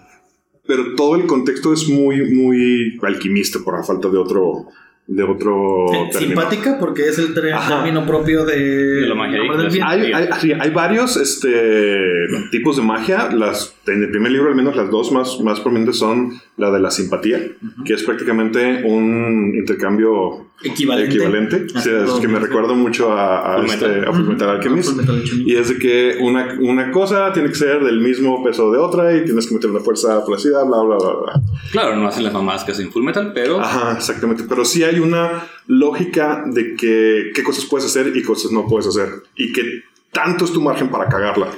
pero 0.65 0.95
todo 0.95 1.15
el 1.15 1.27
contexto 1.27 1.73
es 1.73 1.87
muy, 1.87 2.33
muy 2.33 2.97
alquimista, 3.03 3.59
por 3.63 3.77
la 3.77 3.83
falta 3.83 4.09
de 4.09 4.17
otro, 4.17 4.67
de 5.13 5.23
otro 5.23 5.87
término. 6.11 6.19
Simpática 6.19 6.77
porque 6.79 7.09
es 7.09 7.19
el 7.19 7.33
término 7.33 8.05
propio 8.05 8.45
de, 8.45 8.55
De 8.57 9.07
la 9.07 9.15
magia 9.15 9.39
del. 9.41 9.83
Hay, 9.83 10.13
hay, 10.13 10.29
sí, 10.39 10.53
hay 10.57 10.69
varios 10.69 11.17
este, 11.17 12.27
tipos 12.49 12.77
de 12.77 12.83
magia. 12.83 13.29
Las, 13.31 13.75
en 13.87 14.03
el 14.03 14.09
primer 14.09 14.31
libro, 14.31 14.47
al 14.49 14.55
menos 14.55 14.75
las 14.75 14.89
dos 14.89 15.11
más, 15.11 15.39
más 15.41 15.59
prominentes 15.59 15.97
son 15.97 16.39
la 16.55 16.71
de 16.71 16.79
la 16.79 16.91
simpatía, 16.91 17.39
que 17.83 17.93
es 17.93 18.03
prácticamente 18.03 18.83
un 18.85 19.53
intercambio 19.53 20.47
Equivalente. 20.63 21.15
equivalente. 21.15 21.69
Sí, 21.79 21.89
es 21.89 22.11
que 22.21 22.27
me 22.27 22.37
recuerdo 22.39 22.75
mucho 22.75 23.11
a, 23.11 23.55
a, 23.55 23.65
este, 23.65 24.01
a 24.07 24.13
Fullmetal 24.13 24.47
Ujú. 24.47 24.57
Alchemist. 24.57 24.89
Fullmetal 24.91 25.15
Alchemist. 25.15 25.47
Y 25.49 25.55
es 25.55 25.69
de 25.69 25.77
que 25.79 26.17
una, 26.21 26.55
una 26.59 26.91
cosa 26.91 27.33
tiene 27.33 27.49
que 27.49 27.55
ser 27.55 27.83
del 27.83 27.99
mismo 27.99 28.43
peso 28.43 28.71
de 28.71 28.77
otra 28.77 29.15
y 29.17 29.25
tienes 29.25 29.47
que 29.47 29.55
meter 29.55 29.71
una 29.71 29.79
fuerza 29.79 30.23
parecida, 30.23 30.63
bla, 30.63 30.83
bla, 30.83 30.97
bla, 30.97 31.13
bla. 31.19 31.41
Claro, 31.71 31.95
no 31.95 32.07
hacen 32.07 32.23
las 32.23 32.33
mamadas 32.33 32.63
que 32.63 32.73
hacen 32.73 32.91
Full 32.91 33.03
Metal, 33.03 33.31
pero 33.33 33.59
Ajá, 33.59 33.93
exactamente. 33.97 34.43
Pero 34.47 34.63
sí 34.63 34.83
hay 34.83 34.99
una 35.01 35.47
lógica 35.67 36.43
de 36.45 36.75
que 36.75 37.31
qué 37.33 37.43
cosas 37.43 37.65
puedes 37.65 37.85
hacer 37.85 38.15
y 38.15 38.23
cosas 38.23 38.51
no 38.51 38.67
puedes 38.67 38.87
hacer. 38.87 39.09
Y 39.35 39.51
que 39.51 39.63
tanto 40.11 40.45
es 40.45 40.53
tu 40.53 40.61
margen 40.61 40.89
para 40.89 41.07
cagarla. 41.07 41.51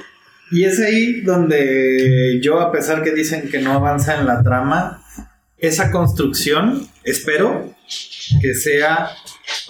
Y 0.50 0.64
es 0.64 0.78
ahí 0.80 1.22
donde 1.22 2.40
yo, 2.42 2.60
a 2.60 2.70
pesar 2.70 3.02
que 3.02 3.12
dicen 3.12 3.48
que 3.50 3.60
no 3.60 3.72
avanza 3.72 4.18
en 4.18 4.26
la 4.26 4.42
trama, 4.42 5.02
esa 5.56 5.90
construcción, 5.90 6.86
espero 7.02 7.74
que 8.40 8.54
sea 8.54 9.10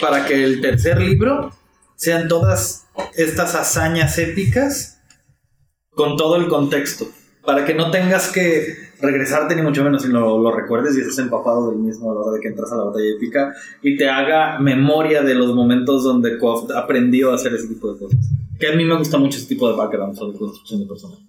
para 0.00 0.26
que 0.26 0.44
el 0.44 0.60
tercer 0.60 1.00
libro 1.00 1.56
sean 1.96 2.28
todas 2.28 2.86
estas 3.16 3.54
hazañas 3.54 4.18
épicas 4.18 5.00
con 5.90 6.16
todo 6.16 6.36
el 6.36 6.48
contexto. 6.48 7.08
Para 7.44 7.64
que 7.64 7.74
no 7.74 7.90
tengas 7.90 8.28
que 8.28 8.90
regresarte 9.04 9.54
ni 9.54 9.62
mucho 9.62 9.84
menos, 9.84 10.02
sino 10.02 10.38
lo 10.38 10.50
recuerdes 10.54 10.96
y 10.96 11.00
estés 11.00 11.18
empapado 11.18 11.70
del 11.70 11.80
mismo 11.80 12.10
a 12.10 12.14
la 12.14 12.20
hora 12.20 12.34
de 12.36 12.40
que 12.40 12.48
entras 12.48 12.72
a 12.72 12.76
la 12.76 12.84
batalla 12.84 13.10
épica 13.16 13.54
y 13.82 13.96
te 13.96 14.08
haga 14.08 14.58
memoria 14.58 15.22
de 15.22 15.34
los 15.34 15.54
momentos 15.54 16.04
donde 16.04 16.38
Croft 16.38 16.70
aprendió 16.72 17.30
a 17.30 17.34
hacer 17.34 17.54
ese 17.54 17.68
tipo 17.68 17.92
de 17.92 17.98
cosas. 17.98 18.18
Que 18.58 18.68
a 18.68 18.76
mí 18.76 18.84
me 18.84 18.96
gusta 18.96 19.18
mucho 19.18 19.38
ese 19.38 19.48
tipo 19.48 19.70
de 19.70 19.76
background 19.76 20.16
sobre 20.16 20.38
construcción 20.38 20.80
de 20.80 20.86
personajes. 20.86 21.24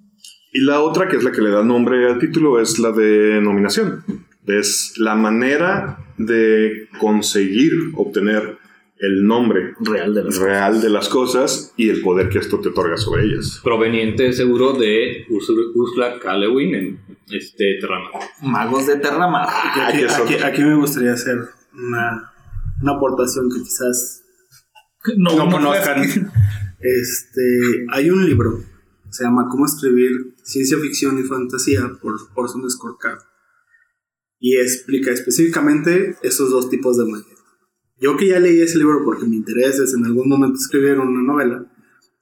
Y 0.52 0.62
la 0.62 0.82
otra, 0.82 1.08
que 1.08 1.18
es 1.18 1.24
la 1.24 1.32
que 1.32 1.42
le 1.42 1.52
da 1.52 1.64
nombre 1.64 2.10
al 2.10 2.18
título, 2.18 2.62
es 2.62 2.80
la 2.80 2.92
de 2.92 3.42
nominación. 3.42 4.04
Es 4.48 4.94
la 4.98 5.16
manera 5.16 5.98
de 6.18 6.88
conseguir 7.00 7.74
obtener 7.96 8.58
el 8.98 9.26
nombre 9.26 9.74
Real 9.82 10.14
de 10.14 10.24
las 10.24 10.38
real 10.38 10.82
de 10.82 10.90
las 10.90 11.10
cosas 11.10 11.74
y 11.76 11.90
el 11.90 12.02
poder 12.02 12.30
que 12.30 12.40
esto 12.40 12.60
te 12.62 12.70
otorga 12.70 12.96
sobre 12.98 13.24
ellas. 13.26 13.60
proveniente 13.64 14.32
seguro 14.34 14.74
de 14.74 15.26
Ursula 15.30 16.18
K. 16.22 16.38
Le 16.38 16.48
Guin 16.48 16.76
en 16.76 17.00
este 17.30 17.78
Terramar. 17.82 18.12
Magos 18.42 18.88
de 18.88 18.98
Terramar. 18.98 19.48
Aquí, 19.88 20.02
eso- 20.04 20.24
aquí- 20.24 20.36
aquí 20.36 20.62
me 20.64 20.76
gustaría 20.76 21.14
hacer 21.14 21.38
una, 21.74 22.32
una 22.82 22.92
aportación 22.94 23.50
que 23.50 23.62
quizás 23.64 24.24
No, 25.18 25.36
no, 25.36 25.46
no 25.46 25.52
conozcan. 25.52 26.02
Este, 26.80 27.86
hay 27.94 28.12
un 28.12 28.26
libro, 28.28 28.60
se 29.10 29.24
llama 29.24 29.48
Cómo 29.50 29.66
escribir 29.66 30.12
ciencia 30.44 30.78
ficción 30.78 31.18
y 31.18 31.24
fantasía 31.24 31.82
por 32.00 32.14
Orson 32.36 32.70
Scott 32.70 33.00
Card. 33.00 33.20
Y 34.40 34.58
explica 34.58 35.10
específicamente 35.12 36.16
esos 36.22 36.52
dos 36.52 36.70
tipos 36.70 36.98
de 36.98 37.06
magia. 37.06 37.35
Yo 38.00 38.18
que 38.18 38.28
ya 38.28 38.40
leí 38.40 38.62
ese 38.62 38.78
libro 38.78 39.04
porque 39.06 39.26
mi 39.26 39.38
interés 39.38 39.80
es 39.80 39.94
en 39.94 40.06
algún 40.06 40.28
momento 40.28 40.58
escribir 40.58 41.00
una 41.00 41.22
novela 41.22 41.66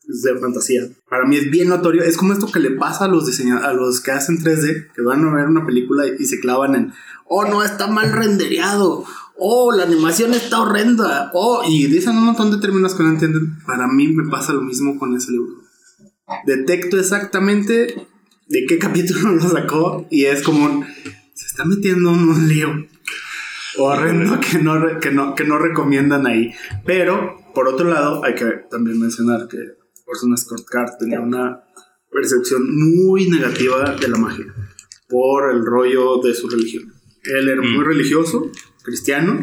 de 0.05 0.39
fantasía. 0.39 0.81
Para 1.09 1.25
mí 1.25 1.37
es 1.37 1.49
bien 1.49 1.69
notorio. 1.69 2.03
Es 2.03 2.17
como 2.17 2.33
esto 2.33 2.51
que 2.51 2.59
le 2.59 2.71
pasa 2.71 3.05
a 3.05 3.07
los 3.07 3.25
diseñadores, 3.25 3.67
a 3.67 3.73
los 3.73 4.01
que 4.01 4.11
hacen 4.11 4.37
3D, 4.37 4.91
que 4.93 5.01
van 5.01 5.25
a 5.25 5.33
ver 5.33 5.47
una 5.47 5.65
película 5.65 6.05
y 6.07 6.25
se 6.25 6.39
clavan 6.39 6.75
en, 6.75 6.93
oh 7.25 7.45
no, 7.45 7.63
está 7.63 7.87
mal 7.87 8.11
rendereado. 8.11 9.05
Oh, 9.35 9.71
la 9.71 9.83
animación 9.83 10.33
está 10.33 10.61
horrenda. 10.61 11.31
Oh, 11.33 11.63
y 11.67 11.87
dicen 11.87 12.17
un 12.17 12.25
montón 12.25 12.51
de 12.51 12.57
términos 12.57 12.93
que 12.93 13.03
no 13.03 13.09
entienden. 13.09 13.57
Para 13.65 13.87
mí 13.87 14.09
me 14.09 14.29
pasa 14.29 14.53
lo 14.53 14.61
mismo 14.61 14.99
con 14.99 15.15
ese 15.15 15.31
libro. 15.31 15.63
Detecto 16.45 16.97
exactamente 16.99 18.07
de 18.47 18.65
qué 18.67 18.77
capítulo 18.79 19.31
lo 19.31 19.49
sacó 19.49 20.07
y 20.11 20.25
es 20.25 20.43
como 20.43 20.85
se 21.33 21.45
está 21.47 21.65
metiendo 21.65 22.11
en 22.11 22.29
un 22.29 22.47
lío 22.47 22.69
horrendo 23.77 24.39
que 24.39 24.59
no, 24.59 24.99
que, 24.99 25.11
no, 25.11 25.35
que 25.35 25.43
no 25.43 25.57
recomiendan 25.57 26.27
ahí. 26.27 26.53
Pero, 26.85 27.37
por 27.53 27.67
otro 27.67 27.89
lado, 27.89 28.23
hay 28.23 28.35
que 28.35 28.45
también 28.69 28.99
mencionar 28.99 29.47
que 29.47 29.57
Orson 30.05 30.37
Scott 30.37 30.65
Card 30.69 30.97
tenía 30.99 31.19
una 31.19 31.63
percepción 32.11 32.63
muy 32.75 33.29
negativa 33.29 33.95
de 33.95 34.07
la 34.07 34.17
magia 34.17 34.45
por 35.09 35.51
el 35.51 35.65
rollo 35.65 36.17
de 36.21 36.33
su 36.33 36.47
religión. 36.49 36.93
Él 37.23 37.49
era 37.49 37.61
muy 37.61 37.83
religioso, 37.83 38.51
cristiano, 38.83 39.41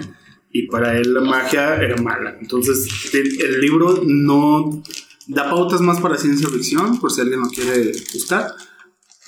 y 0.52 0.66
para 0.66 0.98
él 0.98 1.14
la 1.14 1.20
magia 1.20 1.76
era 1.76 1.96
mala. 1.96 2.36
Entonces, 2.40 2.88
el, 3.14 3.40
el 3.40 3.60
libro 3.60 4.02
no 4.06 4.82
da 5.28 5.48
pautas 5.48 5.80
más 5.80 6.00
para 6.00 6.16
ciencia 6.16 6.48
ficción, 6.48 6.98
por 7.00 7.10
si 7.10 7.20
alguien 7.20 7.40
lo 7.40 7.48
quiere 7.48 7.92
buscar, 8.12 8.52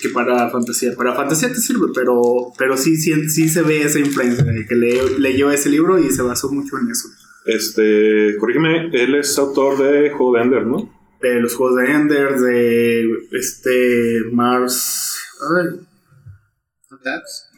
que 0.03 0.09
para 0.09 0.49
fantasía. 0.49 0.93
Para 0.95 1.15
fantasía 1.15 1.47
te 1.49 1.55
sirve, 1.61 1.87
pero, 1.95 2.21
pero 2.57 2.75
sí, 2.77 2.97
sí, 2.97 3.29
sí 3.29 3.47
se 3.49 3.61
ve 3.63 3.81
esa 3.83 3.99
influencia, 3.99 4.43
de 4.43 4.65
que 4.67 4.75
le- 4.75 5.17
leyó 5.19 5.49
ese 5.51 5.69
libro 5.69 5.97
y 5.97 6.11
se 6.11 6.21
basó 6.21 6.51
mucho 6.51 6.77
en 6.77 6.91
eso. 6.91 7.07
Este, 7.45 8.35
corrígeme, 8.39 8.89
él 8.93 9.15
es 9.15 9.37
autor 9.39 9.77
de 9.77 10.11
Juego 10.11 10.33
de 10.35 10.41
Ender, 10.43 10.65
¿no? 10.67 10.93
De 11.21 11.39
los 11.39 11.55
juegos 11.55 11.77
de 11.77 11.91
Ender, 11.91 12.39
de 12.39 13.07
este 13.31 14.21
Mars. 14.33 15.17
Ay, 15.57 15.79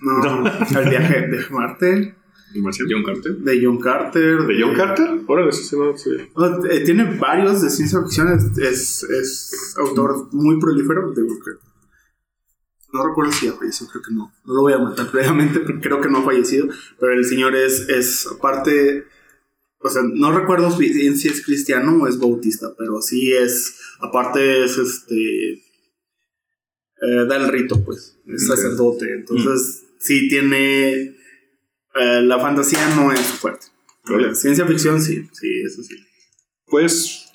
no, 0.01 0.45
el 0.81 0.89
viaje 0.89 1.27
de 1.27 1.49
Marte, 1.51 2.15
John 2.89 3.03
Carter. 3.03 3.35
de 3.37 3.59
John 3.65 3.79
Carter. 3.79 4.37
¿De 4.43 4.61
John 4.61 4.73
Carter? 4.75 5.09
Órale, 5.27 5.51
sí, 5.51 5.63
sí, 5.63 5.75
no, 5.77 5.97
sí. 5.97 6.09
No, 6.35 6.65
eh, 6.65 6.79
tiene 6.85 7.17
varios 7.19 7.61
de 7.61 7.69
ciencia 7.69 7.99
ficción. 8.01 8.29
Es, 8.29 8.57
es, 8.57 9.03
es 9.03 9.75
autor 9.77 10.29
muy 10.31 10.59
prolífero. 10.59 11.11
Digo 11.13 11.27
que 11.43 11.51
no 12.95 13.07
recuerdo 13.07 13.31
si 13.31 13.45
ya 13.47 13.53
falleció, 13.53 13.87
creo 13.87 14.01
que 14.01 14.13
no. 14.13 14.33
No 14.45 14.53
lo 14.53 14.61
voy 14.61 14.73
a 14.73 14.77
matar 14.79 15.07
previamente, 15.11 15.59
porque 15.59 15.81
creo 15.81 16.01
que 16.01 16.09
no 16.09 16.19
ha 16.19 16.23
fallecido. 16.23 16.67
Pero 16.99 17.13
el 17.13 17.25
señor 17.25 17.55
es, 17.55 17.87
es 17.89 18.27
aparte. 18.27 19.05
O 19.79 19.89
sea, 19.89 20.01
no 20.03 20.31
recuerdo 20.37 20.75
bien 20.77 21.15
si 21.17 21.27
es 21.27 21.45
cristiano 21.45 22.01
o 22.01 22.07
es 22.07 22.17
bautista, 22.19 22.73
pero 22.77 23.01
sí 23.01 23.33
es. 23.33 23.79
Aparte 23.99 24.63
es 24.65 24.77
este. 24.77 25.51
eh, 25.53 27.25
da 27.27 27.35
el 27.37 27.47
rito, 27.49 27.83
pues. 27.83 28.17
Es 28.27 28.47
sacerdote. 28.47 29.13
Entonces, 29.13 29.83
sí 29.99 30.27
tiene. 30.27 30.93
eh, 31.95 32.21
la 32.23 32.39
fantasía 32.39 32.95
no 32.95 33.11
es 33.11 33.19
fuerte. 33.19 33.67
Pero 34.05 34.19
la 34.19 34.35
ciencia 34.35 34.65
ficción 34.65 35.01
sí, 35.01 35.27
sí, 35.33 35.47
eso 35.65 35.81
sí. 35.83 35.95
Pues, 36.67 37.25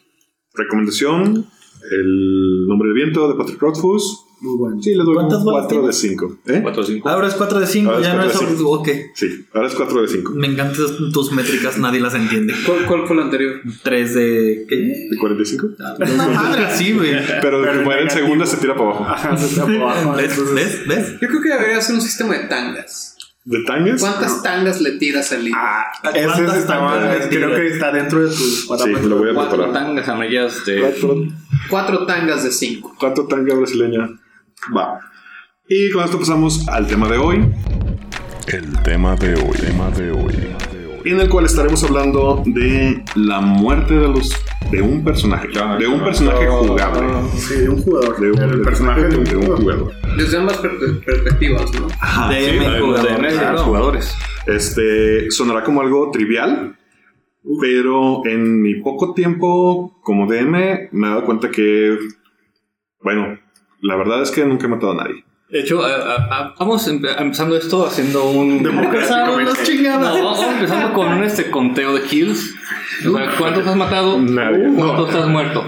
recomendación, 0.54 1.46
El 1.90 2.66
nombre 2.66 2.88
del 2.88 2.94
viento 2.94 3.28
de 3.28 3.34
Patrick 3.36 3.60
Rothfuss. 3.60 4.24
Muy 4.40 4.56
bueno. 4.58 4.82
Sí, 4.82 4.94
le 4.94 5.04
doy 5.04 5.14
¿Cuántas 5.14 5.44
bolas 5.44 5.66
4 5.68 5.86
de 5.86 5.92
tienes? 5.92 5.98
5. 6.18 6.38
¿Eh? 6.46 6.60
4 6.62 6.82
o 6.82 6.86
5. 6.86 7.08
Ahora 7.08 7.28
es 7.28 7.34
4 7.34 7.60
de 7.60 7.66
5, 7.66 7.90
Ahora 7.90 8.00
es 8.00 8.06
ya 8.06 8.14
no 8.14 8.22
es 8.24 8.32
4 8.32 8.48
de 8.48 8.56
cinco. 8.56 8.70
Ok. 8.70 8.88
Sí, 9.14 9.46
ahora 9.52 9.68
es 9.68 9.74
4 9.74 10.02
de 10.02 10.08
5. 10.08 10.32
Me 10.34 10.46
encantan 10.46 11.12
tus 11.12 11.32
métricas, 11.32 11.78
nadie 11.78 12.00
las 12.00 12.14
entiende. 12.14 12.54
¿Cuál, 12.64 12.86
cuál 12.86 13.06
fue 13.06 13.16
el 13.16 13.22
anterior? 13.22 13.60
3 13.82 14.14
de. 14.14 14.66
¿Qué? 14.68 14.76
¿De 15.10 15.16
45? 15.18 15.68
Una 16.14 16.28
madre 16.28 16.64
así, 16.64 16.92
güey. 16.92 17.12
Pero 17.42 17.60
de 17.60 17.72
que 17.72 17.78
muere 17.84 18.02
en 18.02 18.10
segunda 18.10 18.46
se 18.46 18.56
tira 18.56 18.74
para 18.74 18.90
abajo. 18.90 19.04
Ajá, 19.04 19.36
se 19.36 19.46
está 19.46 19.64
por 19.64 19.74
abajo. 19.74 20.14
¿Ves? 20.16 20.54
¿Ves? 20.54 20.88
¿Ves? 20.88 21.12
Yo 21.20 21.28
creo 21.28 21.42
que 21.42 21.48
debería 21.50 21.80
ser 21.80 21.94
un 21.96 22.00
sistema 22.02 22.34
de 22.38 22.44
tangas. 22.48 23.16
¿De 23.42 23.64
Tangas? 23.64 24.00
¿Cuántas 24.00 24.42
tangas 24.42 24.82
le 24.82 24.92
tiras 24.98 25.32
al 25.32 25.44
libro? 25.44 25.58
Ah, 25.60 25.84
ese 26.14 26.24
¿Cuántas 26.26 26.58
está 26.58 26.78
mal, 26.78 27.00
tangas 27.00 27.26
Creo 27.28 27.54
que 27.56 27.66
está 27.68 27.90
dentro 27.90 28.20
de 28.20 28.26
tus 28.28 28.68
Sí, 28.84 28.92
lo 29.08 29.16
voy 29.16 29.30
a 29.30 29.34
Cuatro 29.34 29.70
tangas 29.72 30.08
amarillas 30.08 30.64
de. 30.66 30.80
Cuatro, 30.80 31.16
Cuatro 31.70 32.06
tangas 32.06 32.44
de 32.44 32.52
cinco. 32.52 32.94
cuatro 32.98 33.26
tanga 33.26 33.54
brasileña. 33.54 34.10
Va. 34.76 35.00
Y 35.68 35.90
con 35.90 36.04
esto 36.04 36.18
pasamos 36.18 36.68
al 36.68 36.86
tema 36.86 37.08
de 37.08 37.16
hoy. 37.18 37.52
El 38.48 38.82
tema 38.82 39.14
de 39.16 39.34
hoy. 39.34 39.56
Tema 39.60 39.90
de 39.90 40.10
hoy. 40.10 40.34
en 41.04 41.20
el 41.20 41.28
cual 41.30 41.46
estaremos 41.46 41.82
hablando 41.84 42.42
de 42.44 43.02
la 43.14 43.40
muerte 43.40 43.94
de 43.94 44.08
los 44.08 44.34
de 44.70 44.82
un 44.82 45.02
personaje, 45.02 45.48
de 45.48 45.86
un 45.88 46.00
personaje 46.04 46.46
jugable, 46.46 47.08
Sí, 47.36 47.54
de 47.56 47.68
un 47.70 47.82
jugador. 47.82 48.20
de 48.20 48.30
un, 48.30 48.38
el 48.38 48.60
personaje 48.62 49.02
de 49.08 49.16
un 49.16 49.24
de 49.24 49.36
un 49.36 49.56
jugador. 49.56 49.92
Desde 50.16 50.36
ambas 50.38 50.58
per- 50.58 51.00
perspectivas, 51.04 51.72
¿no? 51.74 51.88
Ajá, 52.00 52.30
Sí, 52.32 52.40
de 52.44 53.52
los 53.52 53.62
jugadores. 53.62 54.14
Este 54.46 55.30
sonará 55.30 55.64
como 55.64 55.80
algo 55.80 56.10
trivial, 56.10 56.76
Pero 57.60 58.24
en 58.26 58.60
mi 58.62 58.74
poco 58.82 59.14
tiempo 59.14 59.98
como 60.02 60.26
DM 60.30 60.88
me 60.92 61.06
he 61.06 61.10
dado 61.10 61.24
cuenta 61.24 61.50
que, 61.50 61.96
bueno, 63.02 63.38
la 63.82 63.96
verdad 63.96 64.22
es 64.22 64.30
que 64.30 64.44
nunca 64.44 64.66
he 64.66 64.68
matado 64.68 64.92
a 64.92 64.96
nadie. 65.04 65.24
De 65.48 65.60
hecho, 65.60 65.82
a- 65.84 65.88
a- 65.94 66.38
a- 66.38 66.54
vamos 66.58 66.86
empe- 66.88 67.14
empezando 67.20 67.56
esto 67.56 67.84
haciendo 67.84 68.30
un. 68.30 68.62
Democráticamente. 68.62 69.44
las 69.44 69.62
chingadas. 69.64 70.16
No, 70.16 70.24
vamos 70.24 70.46
empezando 70.52 70.92
con 70.92 71.08
un 71.08 71.24
este 71.24 71.50
conteo 71.50 71.94
de 71.94 72.02
kills. 72.02 72.54
O 73.06 73.16
sea, 73.16 73.30
¿Cuántos 73.36 73.66
has 73.66 73.76
matado? 73.76 74.18
Nadie. 74.20 74.68
¿Cuántos 74.76 75.12
has 75.14 75.26
muerto? 75.28 75.64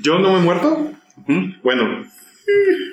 ¿Yo 0.00 0.18
no 0.20 0.34
me 0.34 0.38
he 0.38 0.42
muerto? 0.42 0.90
Bueno, 1.64 2.04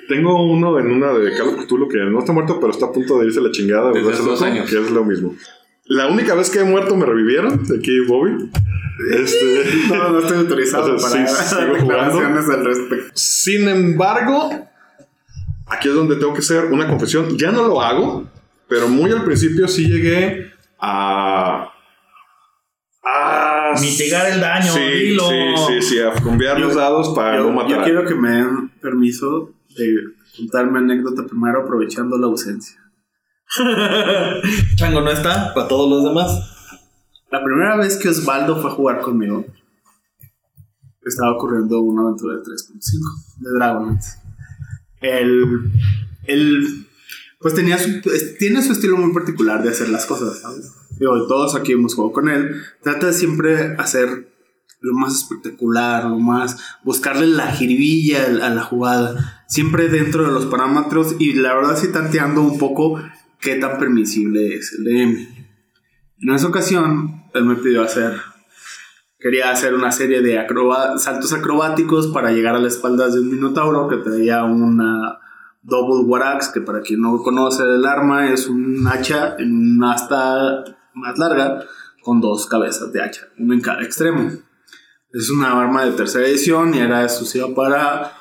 tengo 0.08 0.42
uno 0.50 0.78
en 0.78 0.90
una 0.90 1.12
de 1.12 1.32
Call 1.36 1.48
of 1.48 1.64
Cthulhu 1.64 1.88
que 1.88 1.98
no 1.98 2.18
está 2.18 2.32
muerto, 2.32 2.58
pero 2.60 2.72
está 2.72 2.86
a 2.86 2.92
punto 2.92 3.18
de 3.18 3.26
irse 3.26 3.38
a 3.38 3.42
la 3.42 3.50
chingada. 3.52 3.92
Desde 3.92 4.12
hace 4.12 4.22
dos 4.22 4.42
años. 4.42 4.68
Que 4.68 4.78
es 4.78 4.90
lo 4.90 5.04
mismo. 5.04 5.34
La 5.88 6.08
única 6.08 6.34
vez 6.34 6.50
que 6.50 6.60
he 6.60 6.64
muerto 6.64 6.96
me 6.96 7.06
revivieron, 7.06 7.60
aquí 7.78 8.00
Bobby. 8.06 8.50
Este, 9.12 9.64
No, 9.88 10.10
no 10.10 10.18
estoy 10.20 10.38
autorizado 10.38 10.94
O 10.96 10.98
sea, 10.98 11.10
para 11.10 11.26
sí, 11.28 11.44
sigo 11.44 11.74
declaraciones 11.74 12.48
al 12.48 12.64
respecto. 12.64 13.12
Sin 13.14 13.68
embargo, 13.68 14.50
aquí 15.66 15.88
es 15.88 15.94
donde 15.94 16.16
tengo 16.16 16.32
que 16.32 16.40
hacer 16.40 16.66
una 16.66 16.88
confesión. 16.88 17.36
Ya 17.38 17.52
no 17.52 17.66
lo 17.68 17.80
hago, 17.80 18.28
pero 18.68 18.88
muy 18.88 19.12
al 19.12 19.24
principio 19.24 19.68
sí 19.68 19.88
llegué 19.88 20.52
a. 20.80 21.72
a 23.04 23.74
Mitigar 23.80 24.30
el 24.32 24.40
daño, 24.40 24.72
sí, 24.72 24.80
dilo. 24.80 25.28
Sí, 25.28 25.54
sí, 25.66 25.82
sí, 25.82 26.00
a 26.00 26.12
cambiar 26.12 26.58
los 26.58 26.74
dados 26.74 27.10
para 27.14 27.36
no 27.36 27.44
Yo, 27.44 27.52
matar. 27.52 27.70
yo 27.70 27.84
quiero 27.84 28.04
que 28.04 28.14
me 28.14 28.30
den 28.30 28.70
permiso 28.80 29.52
de 29.76 29.94
contarme 30.36 30.78
anécdota 30.78 31.24
primero 31.26 31.62
aprovechando 31.62 32.16
la 32.18 32.26
ausencia. 32.26 32.80
Chango 34.76 35.00
no 35.00 35.10
está, 35.10 35.54
para 35.54 35.68
todos 35.68 35.88
los 35.88 36.04
demás. 36.04 36.56
La 37.30 37.42
primera 37.42 37.76
vez 37.76 37.96
que 37.96 38.08
Osvaldo 38.08 38.60
fue 38.60 38.70
a 38.70 38.74
jugar 38.74 39.00
conmigo, 39.00 39.44
estaba 41.04 41.32
ocurriendo 41.32 41.80
una 41.80 42.02
aventura 42.02 42.36
de 42.36 42.42
3.5 42.42 43.36
de 43.38 43.50
Dragonlance. 43.50 44.18
El, 45.00 45.72
el, 46.24 46.86
pues 47.40 47.54
tenía 47.54 47.78
su, 47.78 48.00
tiene 48.38 48.62
su 48.62 48.72
estilo 48.72 48.96
muy 48.96 49.12
particular 49.12 49.62
de 49.62 49.70
hacer 49.70 49.88
las 49.88 50.06
cosas, 50.06 50.40
¿sabes? 50.40 50.72
Digo, 50.98 51.26
todos 51.26 51.54
aquí 51.54 51.72
hemos 51.72 51.94
jugado 51.94 52.12
con 52.12 52.28
él. 52.28 52.62
Trata 52.82 53.08
de 53.08 53.12
siempre 53.12 53.76
hacer 53.76 54.32
lo 54.80 54.94
más 54.94 55.14
espectacular, 55.14 56.04
lo 56.04 56.18
más. 56.18 56.56
buscarle 56.84 57.26
la 57.26 57.52
jiribilla 57.52 58.24
a 58.24 58.50
la 58.50 58.62
jugada, 58.62 59.44
siempre 59.48 59.88
dentro 59.88 60.24
de 60.24 60.32
los 60.32 60.46
parámetros 60.46 61.16
y 61.18 61.34
la 61.34 61.54
verdad 61.54 61.78
sí 61.78 61.88
tanteando 61.88 62.40
un 62.40 62.58
poco 62.58 63.00
qué 63.46 63.54
tan 63.60 63.78
permisible 63.78 64.56
es 64.56 64.72
el 64.72 64.82
DM. 64.84 65.28
En 66.18 66.34
esa 66.34 66.48
ocasión, 66.48 67.22
él 67.32 67.44
me 67.44 67.54
pidió 67.54 67.82
hacer. 67.82 68.14
Quería 69.20 69.52
hacer 69.52 69.72
una 69.72 69.92
serie 69.92 70.20
de 70.20 70.36
acroba- 70.36 70.98
saltos 70.98 71.32
acrobáticos 71.32 72.08
para 72.08 72.32
llegar 72.32 72.56
a 72.56 72.58
las 72.58 72.74
espaldas 72.74 73.14
de 73.14 73.20
un 73.20 73.30
minotauro 73.30 73.86
que 73.86 73.98
traía 73.98 74.42
una 74.42 75.20
double 75.62 76.04
warax, 76.08 76.48
que 76.48 76.60
para 76.60 76.80
quien 76.80 77.00
no 77.02 77.22
conoce 77.22 77.62
el 77.62 77.86
arma 77.86 78.32
es 78.32 78.48
un 78.48 78.84
hacha 78.88 79.36
en 79.38 79.76
una 79.76 79.92
asta 79.92 80.64
más 80.94 81.16
larga 81.16 81.62
con 82.02 82.20
dos 82.20 82.46
cabezas 82.46 82.92
de 82.92 83.00
hacha, 83.00 83.28
una 83.38 83.54
en 83.54 83.60
cada 83.60 83.82
extremo. 83.84 84.28
Es 85.12 85.30
una 85.30 85.52
arma 85.60 85.84
de 85.84 85.92
tercera 85.92 86.26
edición 86.26 86.74
y 86.74 86.78
era 86.78 87.04
exclusiva 87.04 87.54
para 87.54 88.12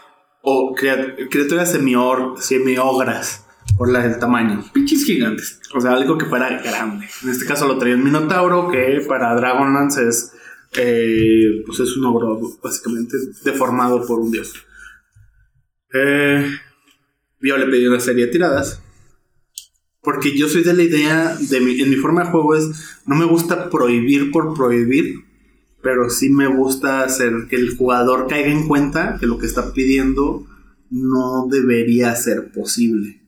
o 0.44 0.76
criaturas 0.76 1.72
semiogras 1.72 3.45
por 3.78 3.92
la, 3.92 4.06
el 4.06 4.20
tamaño. 4.20 4.64
Pinches 4.74 5.04
gigantes. 5.06 5.60
O 5.74 5.82
sea, 5.82 5.94
algo 5.94 6.18
que 6.18 6.26
fuera 6.26 6.62
grande. 6.62 7.08
En 7.24 7.30
este 7.30 7.46
caso 7.46 7.68
lo 7.68 7.78
traía 7.78 7.96
un 7.96 8.04
Minotauro, 8.04 8.70
que 8.70 9.04
para 9.08 9.36
Dragonlance 9.36 10.08
es. 10.08 10.32
eh, 10.78 11.64
pues 11.66 11.80
es 11.80 11.96
un 11.98 12.06
ogro, 12.06 12.40
básicamente, 12.64 13.18
deformado 13.44 14.06
por 14.06 14.20
un 14.20 14.32
dios. 14.32 14.54
Eh, 15.94 16.50
yo 17.42 17.58
le 17.58 17.66
pedí 17.68 17.88
una 17.88 18.00
serie 18.00 18.26
de 18.26 18.32
tiradas. 18.32 18.82
Porque 20.02 20.38
yo 20.38 20.48
soy 20.48 20.64
de 20.64 20.74
la 20.74 20.84
idea, 20.84 21.36
de 21.40 21.60
mi- 21.62 21.82
en 21.82 21.90
mi 21.90 21.96
forma 21.96 22.24
de 22.26 22.30
juego 22.32 22.56
es, 22.56 23.00
no 23.06 23.16
me 23.16 23.26
gusta 23.26 23.70
prohibir 23.70 24.30
por 24.32 24.54
prohibir, 24.54 25.16
pero 25.82 26.10
sí 26.10 26.30
me 26.30 26.48
gusta 26.48 27.02
hacer 27.04 27.48
que 27.50 27.56
el 27.56 27.76
jugador 27.76 28.28
caiga 28.28 28.50
en 28.50 28.68
cuenta 28.68 29.18
que 29.20 29.26
lo 29.26 29.40
que 29.40 29.48
está 29.48 29.74
pidiendo 29.74 30.46
no 30.92 31.48
debería 31.50 32.16
ser 32.16 32.52
posible 32.52 33.22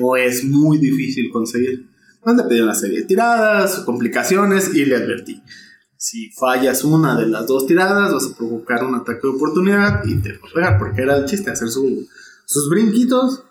o 0.00 0.16
es 0.16 0.44
muy 0.44 0.78
difícil 0.78 1.30
conseguir. 1.30 1.88
Le 2.26 2.42
pedí 2.44 2.60
una 2.60 2.74
serie 2.74 3.00
de 3.00 3.04
tiradas, 3.06 3.80
complicaciones 3.80 4.74
y 4.74 4.84
le 4.84 4.96
advertí. 4.96 5.42
Si 5.96 6.30
fallas 6.32 6.84
una 6.84 7.18
de 7.18 7.26
las 7.26 7.46
dos 7.46 7.66
tiradas, 7.66 8.12
vas 8.12 8.26
a 8.32 8.36
provocar 8.36 8.84
un 8.84 8.94
ataque 8.94 9.20
de 9.22 9.28
oportunidad 9.28 10.02
y 10.04 10.16
te 10.22 10.32
va 10.32 10.48
a 10.48 10.52
pegar, 10.54 10.78
porque 10.78 11.02
era 11.02 11.16
el 11.16 11.24
chiste, 11.26 11.50
hacer 11.50 11.68
su- 11.68 12.06
sus 12.46 12.68
brinquitos 12.70 13.44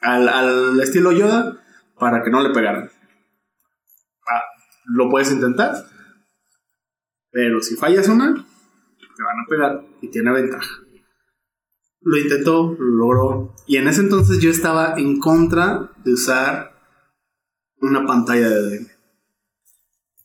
al, 0.00 0.28
al 0.28 0.80
estilo 0.80 1.12
Yoda 1.12 1.62
para 1.98 2.22
que 2.22 2.30
no 2.30 2.42
le 2.42 2.54
pegaran. 2.54 2.90
Ah, 4.28 4.42
lo 4.94 5.08
puedes 5.10 5.30
intentar, 5.32 5.74
pero 7.30 7.60
si 7.60 7.76
fallas 7.76 8.08
una, 8.08 8.34
te 8.34 9.22
van 9.22 9.38
a 9.40 9.46
pegar 9.48 9.84
y 10.02 10.08
tiene 10.10 10.32
ventaja. 10.32 10.70
Lo 12.02 12.16
intentó, 12.16 12.76
lo 12.78 12.96
logró. 12.96 13.54
Y 13.66 13.76
en 13.76 13.88
ese 13.88 14.00
entonces 14.00 14.38
yo 14.38 14.50
estaba 14.50 14.94
en 14.96 15.18
contra 15.18 15.92
de 16.04 16.14
usar 16.14 16.72
una 17.80 18.06
pantalla 18.06 18.48
de 18.48 18.78
DM. 18.78 18.86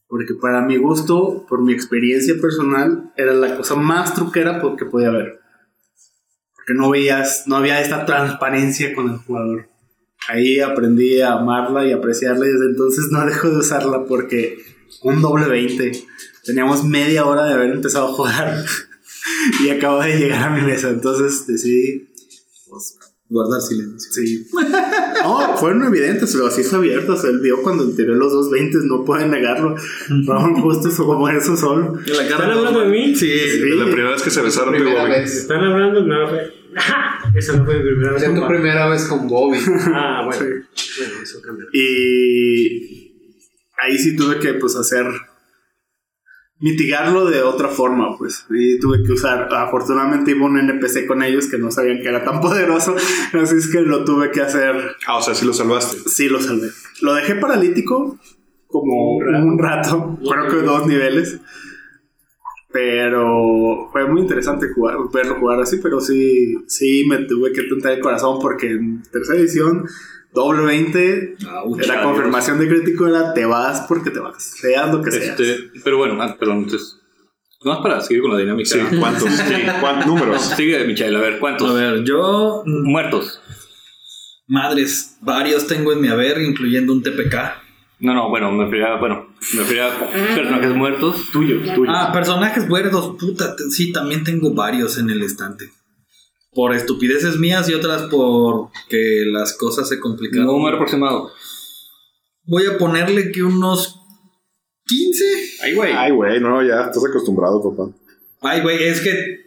Porque 0.07 0.33
para 0.35 0.61
mi 0.61 0.77
gusto, 0.77 1.45
por 1.47 1.61
mi 1.61 1.73
experiencia 1.73 2.35
personal, 2.39 3.11
era 3.17 3.33
la 3.33 3.57
cosa 3.57 3.75
más 3.75 4.13
truquera 4.13 4.61
que 4.77 4.85
podía 4.85 5.09
haber. 5.09 5.39
Porque 6.55 6.73
no 6.73 6.89
veías, 6.89 7.43
no 7.47 7.57
había 7.57 7.81
esta 7.81 8.05
transparencia 8.05 8.93
con 8.93 9.09
el 9.09 9.17
jugador. 9.17 9.67
Ahí 10.27 10.59
aprendí 10.59 11.21
a 11.21 11.33
amarla 11.33 11.85
y 11.85 11.91
apreciarla 11.91 12.47
y 12.47 12.51
desde 12.51 12.67
entonces 12.67 13.07
no 13.11 13.25
dejo 13.25 13.49
de 13.49 13.57
usarla 13.57 14.05
porque 14.05 14.57
un 15.01 15.21
doble 15.21 15.47
20. 15.47 15.91
Teníamos 16.45 16.83
media 16.83 17.25
hora 17.25 17.45
de 17.45 17.53
haber 17.53 17.71
empezado 17.71 18.07
a 18.07 18.13
jugar 18.13 18.65
y 19.63 19.69
acabo 19.69 20.01
de 20.01 20.17
llegar 20.17 20.43
a 20.43 20.55
mi 20.55 20.61
mesa. 20.61 20.89
Entonces 20.89 21.47
decidí 21.47 22.09
pues, 22.69 22.97
Guardar 23.27 23.61
silencio. 23.61 24.11
Sí. 24.11 24.47
No, 25.25 25.57
fueron 25.57 25.83
evidentes, 25.85 26.35
los 26.35 26.59
hizo 26.59 26.75
abiertos. 26.75 27.23
Él 27.23 27.39
vio 27.39 27.63
cuando 27.63 27.89
tiré 27.95 28.13
los 28.13 28.31
dos 28.31 28.51
20, 28.51 28.77
no 28.83 29.03
pueden 29.03 29.31
negarlo. 29.31 29.75
Fueron 30.23 30.61
justos 30.61 30.93
como 30.97 31.27
esos 31.27 31.59
son. 31.59 31.99
¿Están 32.05 32.51
hablando 32.51 32.81
de 32.81 32.89
mí? 32.89 33.15
Sí. 33.15 33.27
La 33.75 33.85
primera 33.85 34.11
vez 34.11 34.21
que 34.21 34.29
se 34.29 34.43
besaron, 34.43 34.75
Primera 34.75 35.01
Bobby. 35.01 35.11
vez. 35.13 35.35
¿Están 35.35 35.63
hablando? 35.63 36.03
No, 36.03 36.29
fue. 36.29 36.53
Esa 37.33 37.57
no 37.57 37.65
fue 37.65 37.77
mi 37.77 37.85
primera 37.89 38.11
vez. 38.11 38.21
Es 38.21 38.35
tu 38.35 38.47
primera 38.47 38.87
vez 38.87 39.05
con 39.05 39.27
Bobby. 39.27 39.57
Ah, 39.95 40.21
bueno. 40.25 40.45
Sí. 40.75 40.99
Bueno, 40.99 41.13
eso 41.23 41.41
cambia. 41.41 41.65
Y 41.73 43.11
ahí 43.81 43.97
sí 43.97 44.15
tuve 44.15 44.39
que 44.39 44.53
pues 44.53 44.75
hacer 44.75 45.07
mitigarlo 46.59 47.25
de 47.25 47.41
otra 47.41 47.67
forma, 47.67 48.17
pues. 48.17 48.45
Y 48.49 48.79
tuve 48.79 49.03
que 49.03 49.13
usar, 49.13 49.53
afortunadamente 49.53 50.31
iba 50.31 50.45
un 50.45 50.57
NPC 50.57 51.05
con 51.05 51.21
ellos 51.23 51.47
que 51.47 51.57
no 51.57 51.71
sabían 51.71 51.99
que 52.01 52.07
era 52.07 52.23
tan 52.23 52.39
poderoso, 52.39 52.95
así 53.33 53.55
es 53.55 53.67
que 53.67 53.81
lo 53.81 54.03
tuve 54.03 54.31
que 54.31 54.41
hacer 54.41 54.75
Ah, 55.07 55.17
o 55.17 55.21
sea, 55.21 55.35
sí 55.35 55.45
lo 55.45 55.53
salvaste. 55.53 56.09
Sí, 56.09 56.29
lo 56.29 56.41
salvé. 56.41 56.69
Lo 57.01 57.13
dejé 57.13 57.35
paralítico 57.35 58.17
como 58.67 59.17
un 59.17 59.59
rato. 59.59 60.17
Creo 60.21 60.47
que 60.47 60.65
dos 60.65 60.87
niveles. 60.87 61.39
Pero 62.71 63.89
fue 63.93 64.05
muy 64.05 64.21
interesante 64.21 64.67
jugar, 64.73 64.97
verlo 65.13 65.35
jugar 65.39 65.61
así, 65.61 65.77
pero 65.81 66.01
sí, 66.01 66.57
sí 66.67 67.05
me 67.07 67.19
tuve 67.19 67.53
que 67.53 67.63
tentar 67.63 67.93
el 67.93 68.01
corazón 68.01 68.39
porque 68.41 68.67
en 68.67 69.01
tercera 69.03 69.39
edición, 69.39 69.85
doble 70.35 70.63
20, 70.65 71.37
la 71.87 72.03
confirmación 72.03 72.59
de 72.59 72.67
crítico 72.67 73.07
era 73.07 73.33
te 73.33 73.45
vas 73.45 73.85
porque 73.87 74.11
te 74.11 74.19
vas, 74.19 74.43
seas 74.43 74.93
lo 74.93 75.01
que 75.01 75.11
seas. 75.11 75.39
Este, 75.39 75.71
pero 75.83 75.97
bueno, 75.97 76.21
ah, 76.21 76.35
perdón, 76.37 76.63
entonces. 76.63 76.99
Más 77.63 77.79
para 77.79 77.99
seguir 78.01 78.21
con 78.21 78.31
la 78.31 78.37
dinámica. 78.37 78.69
Sí, 78.69 78.79
¿cuántos? 78.99 79.27
¿Cuántos 79.81 80.05
números? 80.05 80.41
Sigue, 80.55 80.85
Michael, 80.85 81.15
a 81.15 81.19
ver, 81.19 81.39
¿cuántos? 81.39 81.71
A 81.71 81.73
ver, 81.73 82.03
yo. 82.03 82.61
mm, 82.63 82.91
Muertos. 82.91 83.41
Madres, 84.47 85.17
varios 85.21 85.65
tengo 85.65 85.91
en 85.91 86.01
mi 86.01 86.07
haber, 86.09 86.39
incluyendo 86.41 86.93
un 86.93 87.01
TPK. 87.01 87.35
No, 88.01 88.13
no, 88.13 88.29
bueno, 88.29 88.51
me 88.51 88.65
refería, 88.65 88.97
bueno, 88.97 89.29
me 89.53 89.59
refería 89.61 89.87
a 89.87 90.35
personajes 90.35 90.75
muertos. 90.75 91.31
Tuyos, 91.31 91.73
tuyos. 91.73 91.95
Ah, 91.97 92.11
personajes 92.13 92.67
muertos, 92.67 93.15
puta, 93.19 93.55
sí, 93.71 93.91
también 93.91 94.23
tengo 94.23 94.53
varios 94.53 94.99
en 94.99 95.09
el 95.09 95.23
estante. 95.23 95.71
Por 96.55 96.73
estupideces 96.73 97.37
mías 97.37 97.69
y 97.69 97.73
otras 97.75 98.03
por 98.03 98.69
que 98.89 99.23
las 99.27 99.55
cosas 99.57 99.87
se 99.89 99.99
complicaron. 99.99 100.47
número 100.47 100.77
aproximado. 100.77 101.29
Voy 102.45 102.63
a 102.65 102.77
ponerle 102.77 103.31
que 103.31 103.43
unos 103.43 103.99
15. 104.85 105.23
Ay, 105.63 105.73
güey. 105.75 105.93
Ay, 105.93 106.11
güey, 106.11 106.39
no, 106.39 106.63
ya 106.65 106.81
estás 106.85 107.03
acostumbrado, 107.07 107.61
papá. 107.61 107.91
Ay, 108.41 108.61
güey, 108.61 108.83
es 108.83 109.01
que 109.01 109.45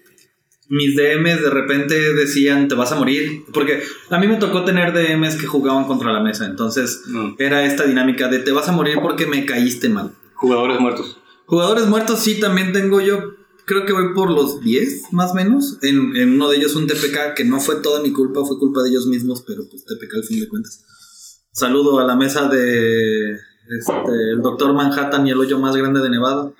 mis 0.68 0.94
DMs 0.96 1.40
de 1.42 1.48
repente 1.50 1.94
decían 2.14 2.68
te 2.68 2.74
vas 2.74 2.92
a 2.92 2.96
morir. 2.96 3.44
Porque 3.54 3.82
a 4.10 4.18
mí 4.18 4.26
me 4.26 4.36
tocó 4.36 4.64
tener 4.64 4.92
DMs 4.92 5.36
que 5.36 5.46
jugaban 5.46 5.84
contra 5.86 6.12
la 6.12 6.20
mesa. 6.20 6.44
Entonces 6.44 7.02
Mm. 7.06 7.34
era 7.38 7.64
esta 7.64 7.84
dinámica 7.86 8.28
de 8.28 8.40
te 8.40 8.52
vas 8.52 8.68
a 8.68 8.72
morir 8.72 8.98
porque 9.00 9.26
me 9.26 9.46
caíste 9.46 9.88
mal. 9.88 10.12
Jugadores 10.34 10.78
muertos. 10.78 11.16
Jugadores 11.46 11.86
muertos 11.86 12.18
sí 12.20 12.38
también 12.38 12.72
tengo 12.72 13.00
yo. 13.00 13.22
Creo 13.68 13.84
que 13.84 13.92
voy 13.92 14.14
por 14.14 14.30
los 14.30 14.60
10, 14.62 15.12
más 15.12 15.32
o 15.32 15.34
menos. 15.34 15.78
En, 15.82 16.16
en 16.16 16.32
uno 16.32 16.48
de 16.48 16.56
ellos 16.56 16.74
un 16.74 16.86
TPK 16.86 17.34
que 17.36 17.44
no 17.44 17.60
fue 17.60 17.76
toda 17.76 18.02
mi 18.02 18.12
culpa, 18.12 18.44
fue 18.44 18.58
culpa 18.58 18.82
de 18.82 18.88
ellos 18.88 19.06
mismos, 19.06 19.44
pero 19.46 19.68
pues 19.68 19.84
TPK 19.84 20.14
al 20.14 20.24
fin 20.24 20.40
de 20.40 20.48
cuentas. 20.48 21.44
Saludo 21.52 22.00
a 22.00 22.04
la 22.04 22.16
mesa 22.16 22.48
de 22.48 23.32
este, 23.32 24.32
el 24.32 24.40
Doctor 24.40 24.72
Manhattan 24.72 25.26
y 25.26 25.30
el 25.30 25.38
hoyo 25.38 25.58
más 25.58 25.76
grande 25.76 26.00
de 26.00 26.08
Nevada. 26.08 26.50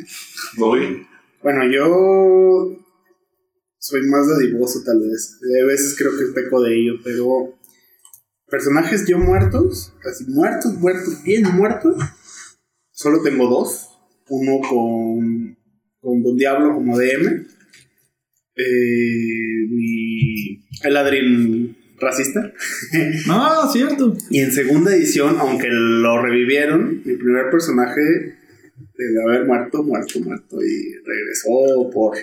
Voy. 0.56 1.06
Bueno, 1.42 1.60
yo 1.70 2.78
soy 3.78 4.00
más 4.08 4.26
dadivoso 4.26 4.80
tal 4.82 5.00
vez. 5.00 5.38
De 5.40 5.64
veces 5.66 5.94
creo 5.98 6.16
que 6.16 6.32
peco 6.32 6.62
de 6.62 6.74
ello, 6.74 6.94
pero 7.04 7.58
personajes 8.48 9.04
yo 9.06 9.18
muertos, 9.18 9.92
casi 10.02 10.24
muertos, 10.24 10.72
muertos, 10.74 11.22
bien 11.22 11.42
muertos, 11.54 11.96
solo 12.90 13.22
tengo 13.22 13.46
dos. 13.48 13.90
Uno 14.30 14.66
con, 14.66 15.58
con 16.04 16.22
Don 16.22 16.36
Diablo 16.36 16.74
como 16.74 16.98
DM. 16.98 17.46
Eh, 18.56 19.66
mi 19.68 20.62
Eladrin 20.84 21.76
racista. 21.98 22.52
Ah, 23.28 23.68
cierto. 23.72 24.16
Y 24.30 24.40
en 24.40 24.52
segunda 24.52 24.94
edición, 24.94 25.36
aunque 25.40 25.68
lo 25.70 26.22
revivieron, 26.22 27.02
mi 27.04 27.16
primer 27.16 27.50
personaje 27.50 28.00
debe 28.96 29.22
haber 29.26 29.46
muerto, 29.46 29.82
muerto, 29.82 30.20
muerto. 30.20 30.62
Y 30.62 30.94
regresó 31.04 31.90
por. 31.92 32.16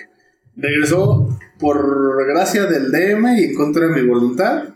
Regresó 0.54 1.38
por 1.58 2.26
gracia 2.26 2.66
del 2.66 2.90
DM 2.90 3.38
y 3.38 3.44
en 3.44 3.54
contra 3.54 3.88
de 3.88 4.02
mi 4.02 4.06
voluntad. 4.06 4.74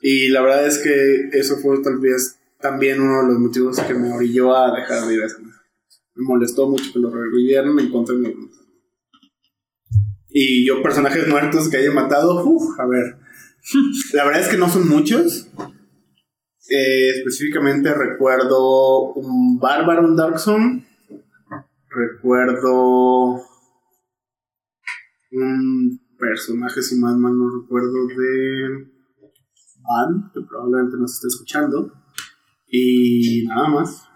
Y 0.00 0.28
la 0.28 0.42
verdad 0.42 0.66
es 0.66 0.78
que 0.78 1.30
eso 1.32 1.56
fue 1.56 1.82
tal 1.82 1.98
vez 1.98 2.38
también 2.60 3.00
uno 3.00 3.22
de 3.22 3.28
los 3.28 3.38
motivos 3.38 3.80
que 3.80 3.94
me 3.94 4.12
orilló 4.12 4.54
a 4.54 4.78
dejar 4.78 5.06
de 5.06 5.14
ir 5.14 5.22
a 5.22 5.26
esa 5.26 5.38
mesa. 5.38 5.57
Me 6.18 6.24
molestó 6.24 6.68
mucho 6.68 6.92
que 6.92 6.98
lo 6.98 7.10
revivieran 7.10 7.78
en 7.78 7.90
contra 7.92 8.12
de 8.16 8.20
mi. 8.20 8.34
Y 10.30 10.66
yo, 10.66 10.82
personajes 10.82 11.28
muertos 11.28 11.68
que 11.68 11.76
haya 11.76 11.92
matado, 11.92 12.44
uff, 12.44 12.78
a 12.80 12.86
ver. 12.86 13.18
La 14.14 14.24
verdad 14.24 14.42
es 14.42 14.48
que 14.48 14.58
no 14.58 14.68
son 14.68 14.88
muchos. 14.88 15.48
Eh, 16.68 17.10
específicamente 17.10 17.94
recuerdo 17.94 19.12
un 19.12 19.60
bárbaro 19.60 20.08
en 20.08 20.16
Dark 20.16 20.40
Zone. 20.40 20.84
Recuerdo 21.88 23.40
un 25.30 26.00
personaje, 26.18 26.82
si 26.82 26.96
más 26.96 27.16
mal 27.16 27.38
no 27.38 27.62
recuerdo, 27.62 28.08
de 28.08 28.88
Van, 29.82 30.32
que 30.34 30.40
probablemente 30.40 30.96
nos 30.96 31.14
esté 31.14 31.28
escuchando. 31.28 31.92
Y 32.66 33.46
nada 33.46 33.68
más. 33.68 34.07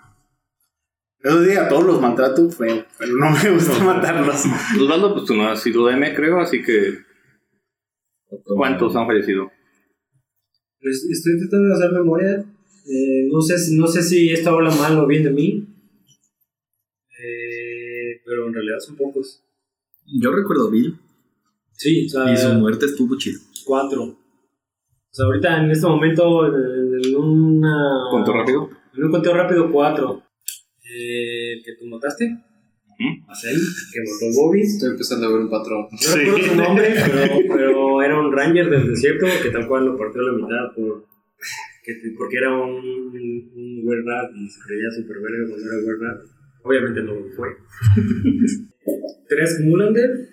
Eso 1.24 1.44
sí, 1.44 1.52
a 1.52 1.68
todos 1.68 1.84
los 1.84 2.00
maltrato 2.00 2.50
feo, 2.50 2.84
pero 2.98 3.16
no 3.16 3.30
me 3.30 3.50
gusta 3.52 3.82
matarlos. 3.84 4.44
Osvaldo, 4.80 5.14
pues 5.14 5.24
tú 5.26 5.34
no 5.34 5.48
has 5.48 5.62
sido 5.62 5.86
DM, 5.86 6.14
creo, 6.14 6.40
así 6.40 6.62
que. 6.62 6.98
¿Cuántos 8.44 8.96
han 8.96 9.06
fallecido? 9.06 9.50
Pues 10.80 11.04
estoy 11.10 11.38
tratando 11.38 11.68
de 11.68 11.74
hacer 11.74 11.92
memoria. 11.92 12.44
Eh, 12.86 13.28
no, 13.30 13.40
sé, 13.40 13.56
si- 13.58 13.76
no 13.78 13.86
sé 13.86 14.02
si 14.02 14.30
esto 14.32 14.50
habla 14.50 14.70
mal 14.74 14.98
o 14.98 15.06
bien 15.06 15.22
de 15.22 15.30
mí. 15.30 15.68
Eh, 17.18 18.20
pero 18.24 18.48
en 18.48 18.54
realidad 18.54 18.78
son 18.80 18.96
pocos. 18.96 19.42
Yo 20.20 20.32
recuerdo 20.32 20.70
Bill 20.70 20.98
Sí, 21.72 22.06
o 22.06 22.08
sea, 22.08 22.32
y 22.32 22.36
su 22.36 22.48
muerte 22.54 22.86
estuvo 22.86 23.16
chido. 23.16 23.40
cuatro. 23.64 24.02
O 24.04 24.16
sea, 25.14 25.26
ahorita 25.26 25.62
en 25.64 25.70
este 25.70 25.86
momento, 25.86 26.46
en, 26.46 27.04
en 27.04 27.16
una. 27.16 28.08
¿Cuánto 28.10 28.32
rápido? 28.32 28.70
En 28.96 29.04
un 29.04 29.10
conteo 29.10 29.34
rápido, 29.34 29.70
cuatro. 29.70 30.21
Eh, 30.95 31.55
el 31.55 31.64
que 31.64 31.72
tú 31.78 31.86
mataste. 31.86 32.24
A 33.26 33.34
Cell, 33.34 33.59
que 33.93 34.01
mató 34.01 34.26
Bobby. 34.34 34.61
Estoy 34.61 34.90
empezando 34.90 35.26
a 35.26 35.30
ver 35.30 35.40
un 35.40 35.51
patrón. 35.51 35.86
No 35.90 36.16
recuerdo 36.16 36.49
su 36.49 36.55
nombre, 36.55 36.95
pero, 37.07 37.38
pero 37.49 38.03
era 38.03 38.20
un 38.20 38.32
ranger 38.32 38.70
del 38.70 38.88
desierto 38.90 39.26
que 39.43 39.51
tal 39.51 39.66
cual 39.66 39.86
lo 39.86 39.99
partió 39.99 40.20
a 40.20 40.24
la 40.24 40.32
mitad 40.32 40.74
por, 40.76 41.07
que, 41.82 41.93
porque 42.16 42.36
era 42.36 42.53
un, 42.57 42.76
un 42.76 43.80
werewolf 43.82 44.36
y 44.36 44.49
se 44.49 44.61
creía 44.66 44.90
super 44.90 45.16
verga 45.20 45.49
cuando 45.49 45.66
era 45.66 45.84
werewolf. 45.84 46.30
Obviamente 46.64 47.03
no 47.03 47.14
lo 47.14 47.28
fue. 47.32 47.49
Tres 49.28 49.61
Mulander. 49.64 50.32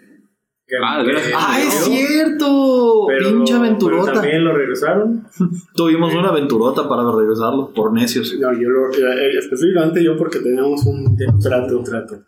Que- 0.70 0.76
Ah, 0.84 1.00
de 1.02 1.08
veras. 1.08 1.28
que 1.28 1.34
¡Ah, 1.36 1.60
es 1.60 1.74
cierto! 1.86 3.06
pero- 3.08 3.30
¡Pinche 3.30 3.54
pero 3.54 3.60
aventurota! 3.66 4.14
también 4.14 4.44
lo 4.44 4.54
regresaron. 4.56 5.24
Tuvimos 5.76 6.14
una 6.14 6.30
aventurota 6.30 6.88
para 6.88 7.04
regresarlo, 7.12 7.74
por 7.74 7.92
necios. 7.94 8.34
No, 8.40 8.54
yo 8.54 8.70
lo, 8.70 8.90
eh, 8.94 9.38
específicamente 9.38 10.04
yo 10.04 10.16
porque 10.16 10.40
teníamos 10.40 10.86
un 10.86 11.18
trato. 11.42 11.84
trato. 11.84 12.24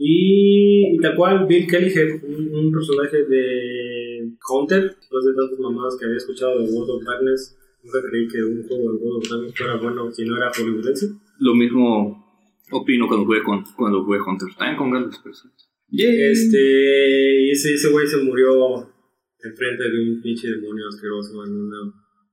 Y, 0.00 0.94
y 0.94 0.98
tal 0.98 1.16
cual, 1.16 1.46
Bill 1.46 1.66
Kellyhead, 1.66 2.22
un, 2.22 2.54
un 2.66 2.72
personaje 2.72 3.24
de 3.24 4.30
Hunter, 4.48 4.94
después 4.96 5.24
de 5.24 5.34
tantas 5.34 5.58
mamadas 5.58 5.96
que 5.98 6.04
había 6.04 6.16
escuchado 6.18 6.58
de 6.60 6.70
World 6.70 6.90
of 6.90 7.04
Darkness, 7.04 7.56
nunca 7.82 7.98
creí 8.08 8.28
que 8.28 8.42
un 8.44 8.62
juego 8.68 8.92
de 8.92 8.98
World 8.98 9.24
of 9.24 9.30
Darkness 9.30 9.54
fuera 9.58 9.76
bueno 9.76 10.10
si 10.12 10.24
no 10.24 10.36
era 10.36 10.50
por 10.52 10.64
violencia. 10.72 11.08
Lo 11.40 11.54
mismo 11.54 12.24
opino 12.70 13.08
cuando 13.08 13.26
jugué, 13.26 13.42
con, 13.42 13.64
cuando 13.76 14.04
jugué 14.04 14.20
Hunter. 14.20 14.48
También 14.56 14.76
con 14.78 14.90
grandes 14.90 15.18
personas. 15.18 15.67
Este, 15.90 17.46
y 17.46 17.50
ese, 17.50 17.74
ese 17.74 17.88
güey 17.88 18.06
se 18.06 18.18
murió 18.18 18.92
enfrente 19.40 19.84
de 19.84 20.10
un 20.10 20.20
pinche 20.20 20.48
demonio 20.48 20.88
asqueroso 20.88 21.44
en 21.44 21.52
una 21.52 21.78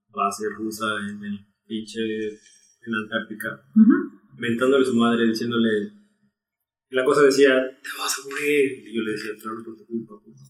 base 0.10 0.50
rusa 0.50 0.86
en 1.10 1.24
el 1.24 1.40
pinche, 1.66 2.02
en 2.02 2.96
Antártica. 3.04 3.62
Mentándole 4.38 4.84
a 4.84 4.88
su 4.88 4.96
madre, 4.96 5.28
diciéndole, 5.28 5.92
la 6.90 7.04
cosa 7.04 7.24
decía, 7.24 7.54
te 7.82 7.90
vas 7.98 8.20
a 8.20 8.30
morir. 8.30 8.84
Y 8.88 8.96
yo 8.96 9.02
le 9.04 9.12
decía, 9.12 9.32
claro, 9.42 9.64
por 9.64 9.78
tu 9.78 9.86
culpa. 9.86 10.16
puto". 10.24 10.42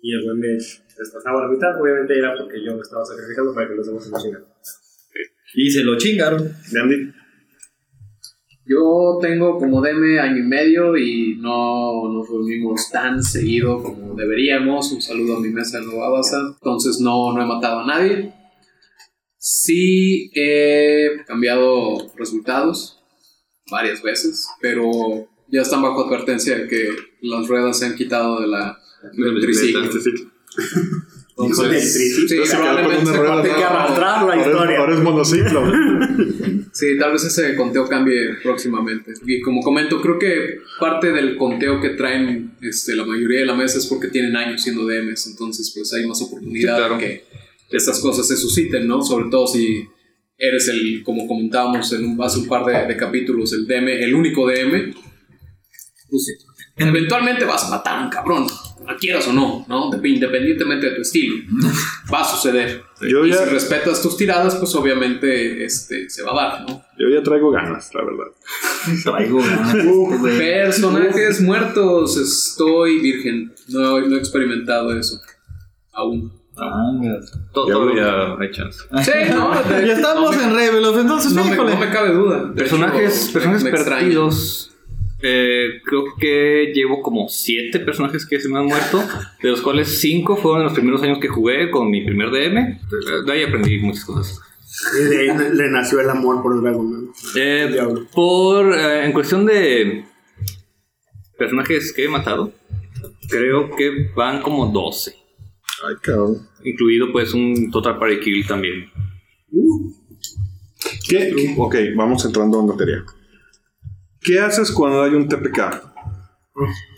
Y 0.00 0.14
el 0.14 0.22
güey 0.22 0.36
me 0.36 0.48
despasaba 0.48 1.42
la 1.42 1.48
mitad, 1.48 1.80
obviamente 1.80 2.16
era 2.16 2.36
porque 2.36 2.64
yo 2.64 2.74
me 2.74 2.82
estaba 2.82 3.04
sacrificando 3.04 3.52
para 3.52 3.68
que 3.68 3.74
los 3.74 3.86
demás 3.86 4.04
se 4.04 4.10
me 4.10 4.18
chingaran. 4.18 4.48
Y 5.54 5.70
se 5.70 5.82
lo 5.82 5.96
chingaron. 5.98 6.52
Yo 8.68 9.18
tengo 9.22 9.58
como 9.58 9.80
DM 9.80 10.18
año 10.20 10.36
y 10.36 10.42
medio 10.42 10.96
y 10.98 11.36
no 11.36 12.12
nos 12.12 12.28
reunimos 12.28 12.90
tan 12.90 13.22
seguido 13.22 13.82
como 13.82 14.14
deberíamos. 14.14 14.92
Un 14.92 15.00
saludo 15.00 15.38
a 15.38 15.40
mi 15.40 15.48
mesa 15.48 15.80
de 15.80 15.86
Nueva 15.86 16.20
Entonces 16.60 17.00
no, 17.00 17.32
no 17.32 17.42
he 17.42 17.46
matado 17.46 17.80
a 17.80 17.86
nadie. 17.86 18.34
Sí 19.38 20.30
he 20.34 21.24
cambiado 21.26 21.96
resultados 22.16 23.02
varias 23.70 24.02
veces, 24.02 24.46
pero 24.60 24.90
ya 25.46 25.62
están 25.62 25.80
bajo 25.80 26.04
advertencia 26.04 26.58
de 26.58 26.68
que 26.68 26.90
las 27.22 27.48
ruedas 27.48 27.78
se 27.78 27.86
han 27.86 27.96
quitado 27.96 28.40
de 28.40 28.48
la 28.48 28.78
del 29.14 29.40
triciclo. 29.40 29.88
Entonces, 31.40 31.94
sí, 31.94 32.28
Se 32.28 32.34
quedó 32.36 32.44
con 32.44 33.04
probablemente 33.04 33.64
arrastrar 33.64 34.00
la 34.00 34.20
Ahora 34.20 34.34
es, 34.40 34.46
historia. 34.46 34.78
ahora 34.78 34.94
es 34.94 35.00
monociclo. 35.00 35.62
Sí, 36.70 36.96
tal 36.96 37.10
vez 37.12 37.24
ese 37.24 37.56
conteo 37.56 37.88
cambie 37.88 38.34
próximamente. 38.40 39.12
Y 39.26 39.40
como 39.40 39.62
comento, 39.62 40.00
creo 40.00 40.16
que 40.16 40.58
parte 40.78 41.10
del 41.12 41.36
conteo 41.36 41.80
que 41.80 41.90
traen 41.90 42.52
este, 42.62 42.94
la 42.94 43.04
mayoría 43.04 43.40
de 43.40 43.46
la 43.46 43.54
mesa 43.54 43.78
es 43.78 43.86
porque 43.86 44.08
tienen 44.08 44.36
años 44.36 44.62
siendo 44.62 44.86
DMs, 44.86 45.26
entonces 45.26 45.72
pues 45.74 45.92
hay 45.94 46.06
más 46.06 46.22
oportunidad 46.22 46.74
Sí, 46.76 46.78
claro. 46.78 46.98
de 46.98 47.00
que 47.68 47.76
estas 47.76 47.98
cosas 47.98 48.28
se 48.28 48.36
susciten, 48.36 48.86
¿no? 48.86 49.02
Sobre 49.02 49.28
todo 49.28 49.48
si 49.48 49.88
eres 50.36 50.68
el, 50.68 51.02
como 51.02 51.26
comentábamos 51.26 51.92
en 51.94 52.04
un, 52.04 52.22
hace 52.22 52.38
un 52.40 52.46
par 52.46 52.64
de, 52.64 52.86
de 52.86 52.96
capítulos, 52.96 53.52
el 53.54 53.66
DM, 53.66 53.88
el 53.88 54.14
único 54.14 54.46
DM, 54.46 54.94
pues 56.10 56.24
sí. 56.26 56.32
Eventualmente 56.76 57.44
vas 57.44 57.64
a 57.64 57.70
matar 57.70 57.98
a 57.98 58.04
un 58.04 58.10
cabrón, 58.10 58.46
quieras 58.96 59.26
o 59.28 59.32
no, 59.32 59.64
¿no? 59.68 59.90
Dep- 59.90 60.06
Independientemente 60.08 60.88
de 60.90 60.96
tu 60.96 61.02
estilo. 61.02 61.36
Va 62.12 62.20
a 62.20 62.24
suceder. 62.24 62.82
Yo 63.00 63.24
y 63.26 63.30
ya- 63.30 63.38
si 63.38 63.44
respetas 63.50 64.00
tus 64.02 64.16
tiradas, 64.16 64.56
pues 64.56 64.74
obviamente 64.74 65.64
este, 65.64 66.08
se 66.10 66.22
va 66.22 66.32
a 66.32 66.34
dar, 66.34 66.60
¿no? 66.68 66.82
Yo 66.98 67.08
ya 67.08 67.22
traigo 67.22 67.50
ganas, 67.50 67.90
la 67.94 68.02
verdad. 68.04 68.26
Traigo 69.04 69.38
ganas, 69.40 69.84
güey. 69.84 70.38
Personajes 70.38 71.40
muertos, 71.40 72.16
estoy 72.16 73.00
virgen. 73.00 73.52
No, 73.68 74.00
no 74.00 74.16
he 74.16 74.18
experimentado 74.18 74.96
eso. 74.98 75.20
Aún. 75.92 76.32
Ah, 76.56 76.90
mira. 76.98 77.20
Hay 78.40 78.50
chance. 78.50 78.80
Sí, 79.04 79.12
no, 79.30 79.52
Ya 79.70 79.92
estamos 79.92 80.32
no 80.36 80.38
me- 80.38 80.44
en 80.48 80.54
Revelos, 80.56 80.98
entonces 80.98 81.32
no 81.32 81.44
me, 81.44 81.54
no 81.56 81.76
me 81.78 81.90
cabe 81.90 82.12
duda. 82.12 82.46
De 82.46 82.52
Personajes, 82.54 83.24
hecho, 83.24 83.32
personajes 83.34 83.62
me 83.64 83.70
perdidos. 83.70 84.72
Eh, 85.20 85.80
creo 85.84 86.04
que 86.18 86.70
llevo 86.74 87.02
como 87.02 87.28
siete 87.28 87.80
personajes 87.80 88.24
que 88.24 88.40
se 88.40 88.48
me 88.48 88.58
han 88.58 88.66
muerto, 88.66 89.02
de 89.42 89.48
los 89.50 89.60
cuales 89.62 90.00
cinco 90.00 90.36
fueron 90.36 90.60
en 90.60 90.64
los 90.66 90.74
primeros 90.74 91.02
años 91.02 91.18
que 91.20 91.28
jugué 91.28 91.70
con 91.70 91.90
mi 91.90 92.04
primer 92.04 92.30
DM. 92.30 92.78
De 93.26 93.32
ahí 93.32 93.42
aprendí 93.42 93.78
muchas 93.80 94.04
cosas. 94.04 94.40
Y 94.94 95.04
de 95.04 95.18
ahí 95.18 95.28
le 95.54 95.70
nació 95.70 96.00
el 96.00 96.08
amor 96.10 96.40
por 96.42 96.60
Dragon 96.62 96.88
Man. 96.90 97.08
Eh, 97.36 97.68
Diablo. 97.72 98.06
por 98.14 98.72
eh, 98.72 99.06
en 99.06 99.12
cuestión 99.12 99.44
de 99.44 100.04
personajes 101.36 101.92
que 101.92 102.04
he 102.04 102.08
matado, 102.08 102.52
creo 103.28 103.70
que 103.74 104.10
van 104.14 104.40
como 104.42 104.66
12, 104.66 105.14
Ay, 105.88 105.94
cabrón. 106.02 106.48
incluido 106.64 107.10
pues 107.12 107.34
un 107.34 107.70
total 107.72 107.98
party 107.98 108.20
kill 108.20 108.46
también. 108.46 108.90
¿Qué? 111.08 111.54
Ok, 111.56 111.74
vamos 111.96 112.24
entrando 112.24 112.60
en 112.60 112.66
materia. 112.66 113.04
¿Qué 114.20 114.40
haces 114.40 114.70
cuando 114.72 115.02
hay 115.02 115.12
un 115.14 115.28
TPK? 115.28 115.82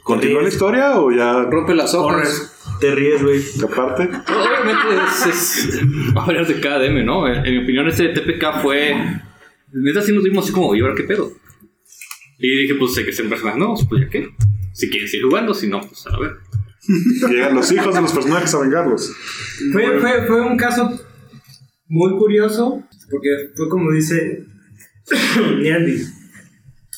¿Continúa 0.04 0.42
la 0.42 0.48
historia 0.48 1.00
o 1.00 1.10
ya 1.12 1.42
Rompe 1.42 1.74
las 1.74 1.94
hojas. 1.94 2.14
Corres. 2.16 2.56
Te 2.80 2.94
ríes, 2.94 3.22
güey. 3.22 3.40
aparte? 3.62 4.04
Obviamente 4.04 5.04
es, 5.06 5.26
es- 5.26 5.80
va 6.16 6.22
a 6.22 6.26
variar 6.26 6.46
de 6.46 6.60
cada 6.60 6.78
DM, 6.78 7.04
¿no? 7.04 7.28
En, 7.28 7.44
en 7.44 7.56
mi 7.58 7.62
opinión, 7.64 7.86
este 7.88 8.08
TPK 8.08 8.62
fue. 8.62 8.94
Neta, 9.72 10.02
sí 10.02 10.12
nos 10.14 10.24
dimos 10.24 10.44
así 10.44 10.52
como, 10.54 10.74
¿y 10.74 10.80
ahora 10.80 10.94
qué 10.96 11.04
pedo? 11.04 11.30
Y 12.38 12.62
dije, 12.62 12.74
pues 12.76 12.94
sé 12.94 13.04
que 13.04 13.12
son 13.12 13.28
personajes 13.28 13.58
nuevos, 13.58 13.86
pues 13.88 14.02
ya 14.02 14.08
qué. 14.08 14.28
Si 14.72 14.88
quieren 14.88 15.08
seguir 15.08 15.26
jugando, 15.26 15.52
si 15.52 15.68
no, 15.68 15.80
pues 15.80 16.06
a 16.06 16.18
ver. 16.18 16.32
Llegan 17.30 17.54
los 17.54 17.70
hijos 17.70 17.94
de 17.94 18.00
los 18.00 18.12
personajes 18.12 18.54
a 18.54 18.60
vengarlos. 18.60 19.14
Fue, 19.72 20.00
fue, 20.00 20.26
fue 20.26 20.40
un 20.40 20.56
caso 20.56 20.90
muy 21.86 22.16
curioso, 22.16 22.82
porque 23.10 23.28
fue 23.54 23.68
como 23.68 23.92
dice 23.92 24.46
Niandi. 25.60 26.02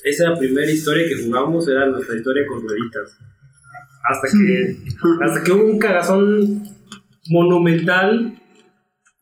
Esa 0.04 0.30
la 0.30 0.38
primera 0.38 0.70
historia 0.70 1.06
que 1.08 1.22
jugábamos 1.22 1.68
era 1.68 1.86
nuestra 1.86 2.16
historia 2.16 2.44
con 2.46 2.62
rueditas. 2.62 3.16
Hasta 4.04 4.28
que, 4.28 4.76
hasta 5.24 5.44
que 5.44 5.52
hubo 5.52 5.64
un 5.64 5.78
cagazón 5.78 6.62
monumental 7.28 8.38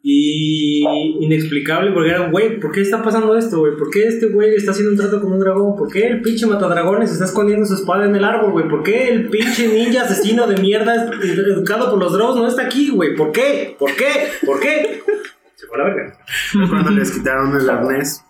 y 0.03 0.83
inexplicable, 1.21 1.93
porque 1.93 2.09
era, 2.09 2.31
güey, 2.31 2.59
¿por 2.59 2.73
qué 2.73 2.81
está 2.81 3.03
pasando 3.03 3.37
esto, 3.37 3.59
güey? 3.59 3.77
¿Por 3.77 3.91
qué 3.91 4.05
este 4.05 4.29
güey 4.29 4.55
está 4.55 4.71
haciendo 4.71 4.93
un 4.93 4.97
trato 4.97 5.21
con 5.21 5.33
un 5.33 5.41
dragón? 5.41 5.77
¿Por 5.77 5.93
qué 5.93 6.07
el 6.07 6.23
pinche 6.23 6.47
matadragones 6.47 7.13
está 7.13 7.27
escondiendo 7.27 7.67
su 7.67 7.75
espada 7.75 8.07
en 8.07 8.17
el 8.17 8.25
árbol, 8.25 8.53
güey? 8.53 8.69
¿Por 8.69 8.83
qué 8.83 9.11
el 9.11 9.29
pinche 9.29 9.69
ninja 9.69 10.05
asesino 10.05 10.47
de 10.47 10.57
mierda 10.57 11.11
educado 11.23 11.91
por 11.91 11.99
los 11.99 12.15
drones 12.15 12.37
no 12.37 12.49
está 12.49 12.63
aquí, 12.63 12.89
güey? 12.89 13.15
¿Por 13.15 13.31
qué? 13.33 13.77
¿Por 13.79 13.95
qué? 13.95 14.29
¿Por 14.47 14.59
qué? 14.59 15.03
Se 15.57 15.67
fue 15.67 15.77
a 15.77 15.85
la 15.85 15.95
verga. 15.95 16.19
Cuando 16.71 16.91
les 16.93 17.11
quitaron 17.11 17.55
el 17.55 17.69
arnés 17.69 18.25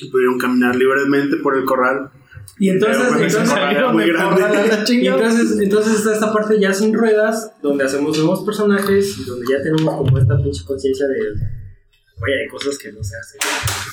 y 0.00 0.10
pudieron 0.10 0.38
caminar 0.38 0.76
libremente 0.76 1.36
por 1.38 1.56
el 1.56 1.64
corral. 1.64 2.10
Y 2.58 2.70
entonces, 2.70 3.06
entonces, 3.16 3.48
y 4.90 5.06
entonces, 5.06 5.58
entonces 5.60 5.94
está 5.96 6.12
esta 6.14 6.32
parte 6.32 6.58
ya 6.58 6.72
sin 6.72 6.94
ruedas, 6.94 7.52
donde 7.62 7.84
hacemos 7.84 8.18
nuevos 8.18 8.44
personajes 8.44 9.18
y 9.18 9.24
donde 9.24 9.46
ya 9.50 9.62
tenemos 9.62 9.94
como 9.94 10.18
esta 10.18 10.36
pinche 10.36 10.64
conciencia 10.64 11.06
de, 11.06 11.20
oye, 11.20 12.40
hay 12.42 12.48
cosas 12.48 12.78
que 12.78 12.92
no 12.92 13.02
se 13.02 13.14
hacen. 13.16 13.40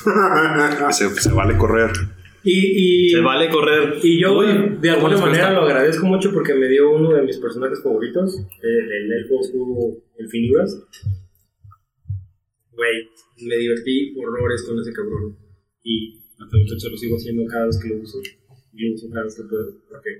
Se, 0.92 1.08
se 1.20 1.32
vale 1.32 1.56
correr. 1.56 1.90
Y, 2.42 3.08
y, 3.08 3.10
Se 3.10 3.20
vale 3.20 3.50
correr. 3.50 3.98
y 4.02 4.20
yo, 4.20 4.38
Uy, 4.38 4.78
de 4.80 4.90
alguna 4.90 5.14
¿cómo 5.14 5.26
les 5.26 5.34
manera, 5.36 5.52
lo 5.52 5.62
agradezco 5.62 6.06
mucho 6.06 6.32
porque 6.32 6.54
me 6.54 6.68
dio 6.68 6.92
uno 6.92 7.12
de 7.12 7.22
mis 7.22 7.38
personajes 7.38 7.82
favoritos, 7.82 8.36
el, 8.62 8.92
el 8.92 9.12
elfo 9.12 9.38
oscuro, 9.40 9.96
el. 10.16 10.28
Güey, 12.72 13.10
me 13.48 13.56
divertí 13.56 14.14
horrores 14.16 14.62
con 14.62 14.78
ese 14.78 14.92
cabrón. 14.92 15.45
Y 15.88 16.18
hasta 16.42 16.56
el 16.56 16.68
fecha 16.68 16.88
lo 16.90 16.96
sigo 16.96 17.14
haciendo 17.16 17.42
cada 17.48 17.66
vez 17.66 17.78
que 17.80 17.88
lo 17.88 18.02
uso. 18.02 18.18
Y 18.74 18.88
lo 18.88 18.94
uso 18.94 19.06
cada 19.12 19.24
vez 19.24 19.36
que 19.36 19.42
puedo. 19.44 19.66
Porque 19.88 20.10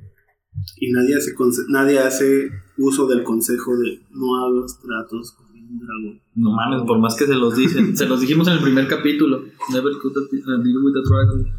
Y 0.79 0.93
nadie 0.93 1.17
hace, 1.17 1.33
nadie 1.69 1.99
hace 1.99 2.51
uso 2.79 3.09
del 3.09 3.25
consejo 3.25 3.77
de 3.77 4.01
no 4.11 4.37
hagas 4.47 4.79
tratos 4.81 5.33
con 5.33 5.47
un 5.51 5.79
dragón. 5.81 6.21
No 6.37 6.53
mames, 6.53 6.83
por 6.87 7.01
más 7.01 7.17
que 7.17 7.27
se 7.27 7.35
los 7.35 7.57
dicen. 7.57 7.97
se 7.97 8.07
los 8.07 8.21
dijimos 8.21 8.47
en 8.47 8.55
el 8.55 8.63
primer 8.63 8.87
capítulo. 8.87 9.43
Never 9.73 9.93
been- 9.93 10.01
uh, 10.05 10.63
deal 10.63 10.85
with 10.85 10.95
a 10.97 11.03
dragon. 11.09 11.53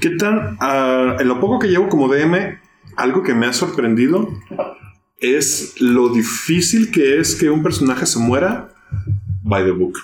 ¿Qué 0.00 0.10
tan, 0.16 0.56
ah, 0.60 1.16
en 1.20 1.28
lo 1.28 1.38
poco 1.40 1.58
que 1.58 1.68
llevo 1.68 1.88
como 1.88 2.08
DM, 2.08 2.58
algo 2.96 3.22
que 3.22 3.34
me 3.34 3.46
ha 3.46 3.52
sorprendido 3.52 4.28
es 5.18 5.80
lo 5.80 6.08
difícil 6.08 6.90
que 6.90 7.18
es 7.20 7.34
que 7.34 7.50
un 7.50 7.62
personaje 7.62 8.06
se 8.06 8.18
muera 8.18 8.72
by 9.42 9.64
the 9.64 9.70
book. 9.72 9.98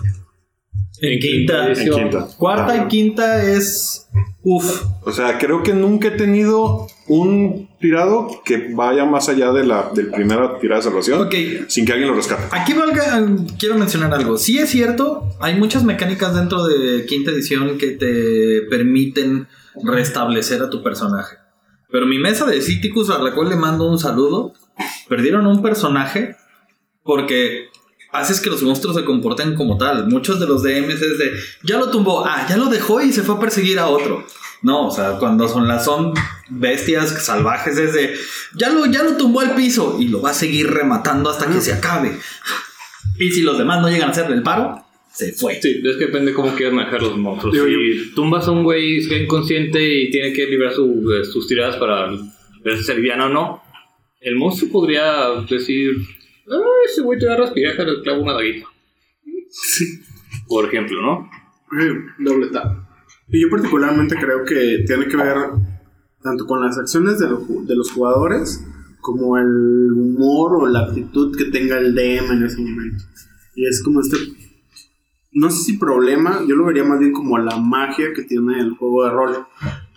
En 1.00 1.18
quinta. 1.20 1.72
En 1.72 1.90
quinta. 1.90 2.28
Cuarta 2.38 2.72
Ah. 2.72 2.84
y 2.84 2.88
quinta 2.88 3.42
es. 3.42 4.08
Uf. 4.42 4.84
O 5.04 5.12
sea, 5.12 5.38
creo 5.38 5.62
que 5.62 5.72
nunca 5.74 6.08
he 6.08 6.12
tenido 6.12 6.86
un 7.08 7.68
tirado 7.80 8.28
que 8.44 8.68
vaya 8.74 9.04
más 9.04 9.28
allá 9.28 9.52
de 9.52 9.64
la 9.64 9.90
del 9.94 10.10
primera 10.10 10.58
tirada 10.58 10.80
de 10.80 10.84
salvación 10.84 11.20
Ok. 11.26 11.34
sin 11.68 11.84
que 11.84 11.92
alguien 11.92 12.08
lo 12.10 12.16
rescate. 12.16 12.44
Aquí 12.52 12.72
valga, 12.72 13.24
quiero 13.58 13.76
mencionar 13.76 14.14
algo. 14.14 14.38
Sí 14.38 14.58
es 14.58 14.70
cierto, 14.70 15.24
hay 15.40 15.56
muchas 15.58 15.84
mecánicas 15.84 16.34
dentro 16.34 16.64
de 16.66 17.04
quinta 17.06 17.30
edición 17.32 17.76
que 17.78 17.88
te 17.92 18.62
permiten 18.70 19.48
restablecer 19.84 20.62
a 20.62 20.70
tu 20.70 20.82
personaje. 20.82 21.36
Pero 21.90 22.06
mi 22.06 22.18
mesa 22.18 22.46
de 22.46 22.60
Citicus, 22.62 23.10
a 23.10 23.18
la 23.18 23.32
cual 23.34 23.48
le 23.50 23.56
mando 23.56 23.88
un 23.88 23.98
saludo, 23.98 24.54
perdieron 25.08 25.46
un 25.46 25.62
personaje 25.62 26.36
porque 27.02 27.66
haces 28.12 28.40
que 28.40 28.50
los 28.50 28.62
monstruos 28.62 28.96
se 28.96 29.04
comporten 29.04 29.54
como 29.54 29.76
tal. 29.76 30.08
Muchos 30.08 30.40
de 30.40 30.46
los 30.46 30.62
DMs 30.62 30.94
es 31.02 31.18
de, 31.18 31.32
ya 31.62 31.78
lo 31.78 31.90
tumbó, 31.90 32.24
ah, 32.26 32.46
ya 32.48 32.56
lo 32.56 32.66
dejó 32.66 33.00
y 33.02 33.12
se 33.12 33.22
fue 33.22 33.36
a 33.36 33.40
perseguir 33.40 33.78
a 33.78 33.88
otro. 33.88 34.24
No, 34.62 34.88
o 34.88 34.90
sea, 34.90 35.18
cuando 35.18 35.48
son 35.48 35.68
las 35.68 35.84
son 35.84 36.14
bestias 36.48 37.22
salvajes 37.24 37.76
es 37.78 37.92
de, 37.92 38.14
ya 38.54 38.70
lo, 38.70 38.86
ya 38.86 39.02
lo 39.02 39.16
tumbó 39.16 39.40
al 39.40 39.54
piso 39.54 39.98
y 40.00 40.08
lo 40.08 40.22
va 40.22 40.30
a 40.30 40.34
seguir 40.34 40.70
rematando 40.70 41.28
hasta 41.30 41.46
que 41.50 41.60
se 41.60 41.72
acabe. 41.74 42.16
Y 43.18 43.30
si 43.30 43.42
los 43.42 43.58
demás 43.58 43.80
no 43.80 43.88
llegan 43.88 44.08
a 44.08 44.12
hacerle 44.12 44.36
el 44.36 44.42
paro, 44.42 44.82
se 45.12 45.32
fue. 45.32 45.60
Sí, 45.62 45.80
es 45.84 45.96
que 45.96 46.06
depende 46.06 46.32
cómo 46.34 46.54
quieras 46.54 46.74
manejar 46.74 47.02
los 47.02 47.16
monstruos. 47.16 47.54
Digo, 47.54 47.66
si 47.66 48.14
tumbas 48.14 48.46
a 48.48 48.50
un 48.50 48.64
güey 48.64 48.98
inconsciente 49.22 49.82
y 50.02 50.10
tiene 50.10 50.32
que 50.32 50.46
librar 50.46 50.74
su- 50.74 51.10
eh, 51.12 51.24
sus 51.24 51.46
tiradas 51.48 51.76
para 51.76 52.08
ver 52.10 52.76
si 52.76 52.80
es 52.90 52.96
liviano 52.96 53.26
o 53.26 53.28
no, 53.28 53.62
el 54.20 54.36
monstruo 54.36 54.70
podría 54.70 55.28
decir: 55.48 55.96
"Ah, 56.50 56.60
Ese 56.90 57.02
güey 57.02 57.18
te 57.18 57.26
va 57.26 57.34
a 57.34 57.36
respirar, 57.38 57.76
le 57.86 58.02
clavo 58.02 58.22
una 58.22 58.32
daguita. 58.34 58.66
Por 60.48 60.64
ejemplo, 60.66 61.00
¿no? 61.02 61.30
Doble 62.18 62.48
tap. 62.48 62.72
Y 63.28 63.42
yo 63.42 63.48
particularmente 63.50 64.14
creo 64.16 64.44
que 64.44 64.84
tiene 64.86 65.06
que 65.08 65.16
ver 65.16 65.36
tanto 66.22 66.46
con 66.46 66.62
las 66.64 66.78
acciones 66.78 67.18
de, 67.18 67.28
los 67.28 67.40
ju- 67.40 67.64
de 67.66 67.74
los 67.76 67.90
jugadores 67.90 68.64
como 69.00 69.36
el 69.38 69.92
humor 69.92 70.62
o 70.62 70.66
la 70.68 70.80
actitud 70.80 71.36
que 71.36 71.46
tenga 71.46 71.78
el 71.78 71.94
DM 71.94 72.32
en 72.32 72.42
ese 72.44 72.60
momento. 72.60 73.04
Y 73.54 73.66
es 73.66 73.82
como 73.82 74.00
este, 74.00 74.16
no 75.32 75.50
sé 75.50 75.58
si 75.64 75.76
problema, 75.78 76.40
yo 76.46 76.56
lo 76.56 76.66
vería 76.66 76.84
más 76.84 76.98
bien 76.98 77.12
como 77.12 77.38
la 77.38 77.56
magia 77.56 78.12
que 78.14 78.22
tiene 78.22 78.58
el 78.60 78.70
juego 78.72 79.04
de 79.04 79.10
rol. 79.10 79.46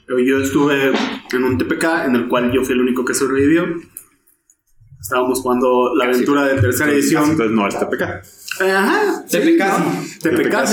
Yo 0.08 0.40
estuve 0.40 0.92
en 1.34 1.44
un 1.44 1.58
TPK 1.58 2.06
en 2.08 2.16
el 2.16 2.28
cual 2.28 2.52
yo 2.52 2.64
fui 2.64 2.74
el 2.74 2.82
único 2.82 3.06
que 3.06 3.14
sobrevivió. 3.14 3.66
Estábamos 5.02 5.40
jugando 5.42 5.94
la 5.96 6.06
aventura 6.06 6.46
de 6.46 6.62
tercera 6.62 6.92
edición. 6.92 7.32
Entonces 7.32 7.56
no 7.56 7.68
es 7.68 7.80
TPK. 7.80 8.02
Ajá. 8.62 9.24
TPK. 9.30 9.64
TPK, 10.22 10.66
TPK. 10.66 10.70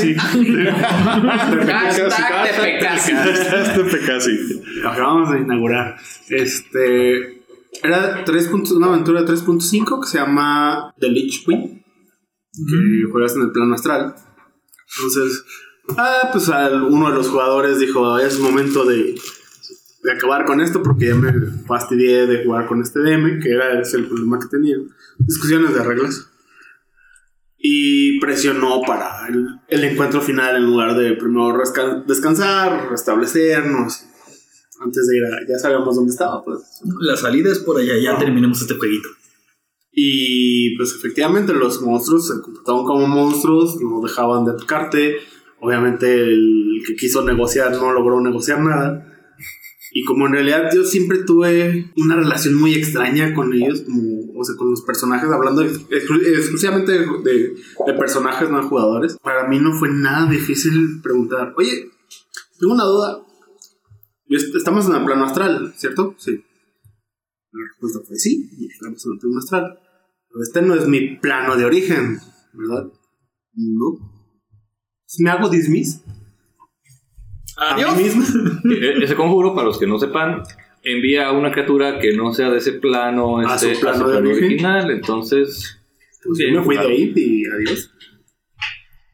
TPK, 3.74 4.20
sí. 4.20 4.62
Lo 4.82 4.88
acabamos 4.90 5.32
de 5.32 5.40
inaugurar. 5.40 5.96
Este. 6.28 7.42
Era 7.82 8.24
3 8.24 8.48
puntos- 8.48 8.72
una 8.72 8.86
aventura 8.88 9.22
de 9.22 9.26
3.5 9.32 10.00
que 10.02 10.08
se 10.08 10.18
llama 10.18 10.92
The 10.98 11.08
Lich 11.08 11.44
Queen. 11.44 11.82
Que 12.52 13.10
juegas 13.12 13.36
en 13.36 13.42
el 13.42 13.52
plano 13.52 13.74
astral. 13.74 14.14
Entonces, 14.96 15.44
ah, 15.98 16.30
pues 16.32 16.48
al- 16.48 16.82
uno 16.84 17.10
de 17.10 17.16
los 17.16 17.28
jugadores 17.28 17.78
dijo: 17.78 18.18
Es 18.18 18.38
momento 18.40 18.84
de, 18.84 19.14
de 20.06 20.12
acabar 20.12 20.44
con 20.44 20.60
esto 20.60 20.82
porque 20.82 21.06
ya 21.06 21.14
me 21.16 21.32
fastidié 21.66 22.26
de 22.26 22.44
jugar 22.44 22.66
con 22.66 22.80
este 22.80 23.00
DM, 23.00 23.40
que 23.42 23.50
era 23.50 23.80
ese 23.80 23.96
el 23.96 24.06
problema 24.06 24.38
que 24.38 24.46
tenía. 24.46 24.76
Discusiones 25.18 25.74
de 25.74 25.82
reglas. 25.82 26.30
Y 27.58 28.20
presionó 28.20 28.82
para 28.86 29.26
el, 29.28 29.48
el 29.66 29.84
encuentro 29.84 30.20
final 30.20 30.54
en 30.56 30.66
lugar 30.66 30.96
de 30.96 31.14
primero 31.14 31.58
descansar, 32.06 32.88
restablecernos 32.88 34.06
antes 34.80 35.08
de 35.08 35.16
ir 35.16 35.24
a, 35.24 35.40
ya 35.48 35.58
sabíamos 35.58 35.96
dónde 35.96 36.12
estaba, 36.12 36.44
pues. 36.44 36.82
La 37.00 37.16
salida 37.16 37.50
es 37.50 37.58
por 37.58 37.80
allá, 37.80 37.94
ya 38.00 38.16
terminemos 38.16 38.60
este 38.60 38.74
jueguito. 38.74 39.08
Y 39.90 40.76
pues 40.76 40.94
efectivamente 40.94 41.52
los 41.52 41.80
monstruos 41.82 42.28
se 42.28 42.40
comportaban 42.42 42.84
como 42.84 43.08
monstruos, 43.08 43.80
no 43.80 44.00
dejaban 44.02 44.44
de 44.44 44.52
atacarte. 44.52 45.16
Obviamente 45.58 46.22
el 46.22 46.82
que 46.86 46.94
quiso 46.94 47.24
negociar 47.24 47.72
no 47.72 47.92
logró 47.92 48.20
negociar 48.20 48.60
nada. 48.60 49.15
Y 49.98 50.04
como 50.04 50.26
en 50.26 50.32
realidad 50.34 50.68
yo 50.74 50.84
siempre 50.84 51.24
tuve 51.24 51.90
una 51.96 52.16
relación 52.16 52.54
muy 52.54 52.74
extraña 52.74 53.32
con 53.32 53.54
ellos, 53.54 53.80
como, 53.80 54.30
o 54.38 54.44
sea, 54.44 54.54
con 54.56 54.68
los 54.68 54.82
personajes, 54.82 55.30
hablando 55.30 55.62
ex- 55.62 55.88
exclu- 55.88 56.22
exclusivamente 56.36 56.92
de, 56.92 57.94
personajes, 57.98 58.50
no 58.50 58.58
de 58.60 58.68
jugadores, 58.68 59.16
para 59.22 59.48
mí 59.48 59.58
no 59.58 59.72
fue 59.72 59.88
nada 59.90 60.28
difícil 60.30 61.00
preguntar, 61.02 61.54
oye, 61.56 61.88
tengo 62.60 62.74
una 62.74 62.84
duda. 62.84 63.22
Estamos 64.28 64.84
en 64.86 64.96
el 64.96 65.04
plano 65.06 65.24
astral, 65.24 65.72
¿cierto? 65.78 66.14
Sí. 66.18 66.44
La 67.52 67.64
respuesta 67.70 68.00
fue 68.06 68.16
sí, 68.18 68.50
estamos 68.70 69.02
en 69.06 69.12
el 69.12 69.18
plano 69.18 69.38
astral. 69.38 69.78
Pero 70.28 70.42
este 70.42 70.60
no 70.60 70.74
es 70.74 70.86
mi 70.86 71.16
plano 71.16 71.56
de 71.56 71.64
origen, 71.64 72.18
¿verdad? 72.52 72.92
No. 73.54 73.98
¿Me 75.20 75.30
hago 75.30 75.48
dismiss? 75.48 76.02
¿A 77.56 77.74
mí 77.76 78.02
mismo? 78.02 78.22
E- 78.70 79.04
Ese 79.04 79.14
conjuro, 79.14 79.54
para 79.54 79.66
los 79.66 79.78
que 79.78 79.86
no 79.86 79.98
sepan, 79.98 80.42
envía 80.82 81.28
a 81.28 81.32
una 81.32 81.50
criatura 81.52 81.98
que 81.98 82.12
no 82.14 82.32
sea 82.34 82.50
de 82.50 82.58
ese 82.58 82.72
plano, 82.72 83.38
A 83.38 83.54
este, 83.54 83.74
su 83.74 83.80
plano 83.80 84.08
de 84.08 84.16
origen. 84.18 84.44
original. 84.44 84.90
Entonces, 84.90 85.78
Pues 86.24 86.38
Bien, 86.38 86.52
yo 86.54 86.58
me 86.60 86.64
fui 86.64 86.74
claro. 86.74 86.88
de 86.88 86.94
ahí 86.94 87.12
y 87.16 87.44
adiós. 87.46 87.92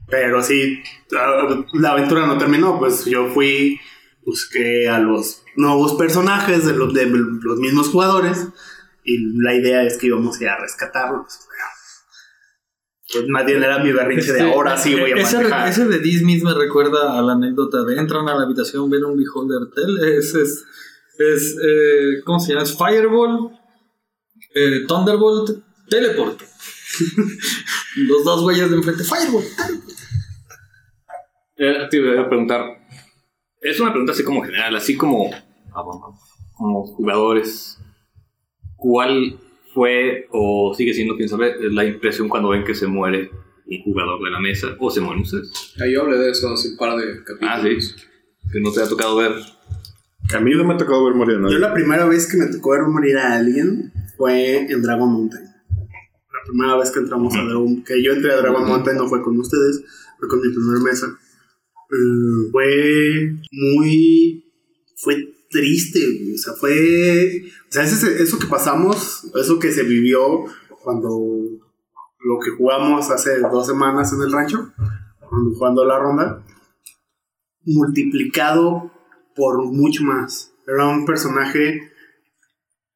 Pero 0.08 0.42
sí, 0.42 0.82
la 1.10 1.64
la 1.74 1.90
aventura 1.92 2.26
no 2.26 2.36
terminó, 2.38 2.78
pues 2.78 3.04
yo 3.06 3.28
fui 3.28 3.80
busqué 4.24 4.88
a 4.88 4.98
los 5.00 5.42
nuevos 5.56 5.94
personajes 5.94 6.64
de 6.66 6.74
los, 6.74 6.92
de 6.94 7.06
los 7.06 7.58
mismos 7.58 7.88
jugadores 7.88 8.46
y 9.04 9.18
la 9.42 9.54
idea 9.54 9.82
es 9.82 9.98
que 9.98 10.06
íbamos 10.08 10.38
a 10.38 10.42
ir 10.44 10.48
a 10.50 10.58
rescatarlos. 10.60 11.40
Pues 13.12 13.28
más 13.28 13.44
bien 13.44 13.62
era 13.62 13.78
mi 13.78 13.92
berrinche 13.92 14.32
de 14.32 14.40
ahora 14.40 14.78
sí 14.78 14.94
voy 14.94 15.12
a 15.12 15.16
ese, 15.16 15.36
manejar. 15.36 15.68
ese 15.68 15.84
de 15.86 15.98
Diz 15.98 16.22
me 16.22 16.54
recuerda 16.54 17.18
a 17.18 17.22
la 17.22 17.34
anécdota 17.34 17.84
de 17.84 17.98
entran 17.98 18.26
a 18.26 18.34
la 18.34 18.44
habitación, 18.44 18.88
ven 18.88 19.04
un 19.04 19.18
beholder 19.18 19.70
tel. 19.74 19.98
Es, 20.16 20.34
es, 20.34 20.64
es 21.18 21.58
eh, 21.62 22.22
¿cómo 22.24 22.40
se 22.40 22.52
llama? 22.52 22.62
Es 22.62 22.76
Fireball, 22.76 23.50
eh, 24.54 24.86
Thunderbolt, 24.88 25.62
Teleport. 25.90 26.40
Los 27.96 28.24
dos 28.24 28.42
güeyes 28.42 28.70
de 28.70 28.76
enfrente, 28.76 29.04
Fireball. 29.04 29.44
Eh, 31.56 31.88
te 31.90 31.96
iba 31.98 32.18
a 32.18 32.28
preguntar. 32.28 32.62
Es 33.60 33.78
una 33.78 33.90
pregunta 33.90 34.12
así 34.12 34.24
como 34.24 34.42
general, 34.42 34.74
así 34.74 34.96
como, 34.96 35.30
como 36.54 36.86
jugadores. 36.86 37.78
¿Cuál 38.76 39.38
fue 39.72 40.26
o 40.30 40.74
sigue 40.76 40.94
siendo, 40.94 41.16
quién 41.16 41.28
sabe, 41.28 41.54
la 41.70 41.84
impresión 41.84 42.28
cuando 42.28 42.50
ven 42.50 42.64
que 42.64 42.74
se 42.74 42.86
muere 42.86 43.30
un 43.66 43.82
jugador 43.82 44.22
de 44.22 44.30
la 44.30 44.40
mesa 44.40 44.76
o 44.78 44.90
se 44.90 45.00
mueren 45.00 45.22
ustedes? 45.22 45.74
Ah, 45.80 45.86
Yo 45.86 46.02
hablé 46.02 46.18
de 46.18 46.30
eso 46.30 46.52
hace 46.52 46.70
un 46.70 46.76
par 46.76 46.96
de 46.98 47.22
capítulos. 47.24 47.50
Ah, 47.50 47.60
sí. 47.62 48.04
Que 48.52 48.60
no 48.60 48.70
te 48.72 48.82
ha 48.82 48.88
tocado 48.88 49.16
ver. 49.16 49.32
A 50.34 50.40
mí 50.40 50.50
no 50.54 50.64
me 50.64 50.74
ha 50.74 50.76
tocado 50.76 51.04
ver 51.06 51.14
morir 51.14 51.36
a 51.36 51.38
Yo 51.38 51.44
nadie. 51.44 51.58
la 51.58 51.72
primera 51.74 52.06
vez 52.06 52.30
que 52.30 52.36
me 52.36 52.46
tocó 52.46 52.70
ver 52.72 52.82
morir 52.82 53.16
a 53.18 53.34
alguien 53.36 53.92
fue 54.16 54.70
en 54.70 54.82
Dragon 54.82 55.10
Mountain. 55.10 55.44
La 55.44 56.48
primera 56.48 56.76
vez 56.76 56.90
que 56.90 57.00
entramos 57.00 57.34
a 57.36 57.42
Dragon... 57.44 57.82
Que 57.84 58.02
yo 58.02 58.12
entré 58.12 58.32
a 58.32 58.36
Dragon 58.36 58.66
Mountain 58.66 58.96
no 58.96 59.08
fue 59.08 59.22
con 59.22 59.38
ustedes, 59.38 59.84
fue 60.18 60.28
con 60.28 60.40
mi 60.40 60.48
primera 60.52 60.80
mesa. 60.80 61.06
Eh, 61.90 62.48
fue 62.50 63.34
muy... 63.50 64.44
Fue 64.96 65.14
triste, 65.52 66.00
güey. 66.00 66.34
o 66.34 66.38
sea, 66.38 66.54
fue... 66.54 67.42
O 67.68 67.72
sea, 67.72 67.84
ese- 67.84 68.22
eso 68.22 68.38
que 68.38 68.46
pasamos, 68.48 69.24
eso 69.40 69.58
que 69.60 69.70
se 69.70 69.84
vivió 69.84 70.44
cuando 70.82 71.08
lo 72.24 72.38
que 72.44 72.50
jugamos 72.56 73.10
hace 73.10 73.38
dos 73.40 73.66
semanas 73.66 74.12
en 74.12 74.22
el 74.22 74.32
rancho, 74.32 74.72
cuando 75.28 75.54
jugando 75.56 75.84
la 75.84 75.98
ronda, 75.98 76.44
multiplicado 77.64 78.90
por 79.34 79.64
mucho 79.64 80.02
más. 80.04 80.52
Era 80.66 80.88
un 80.88 81.04
personaje, 81.04 81.90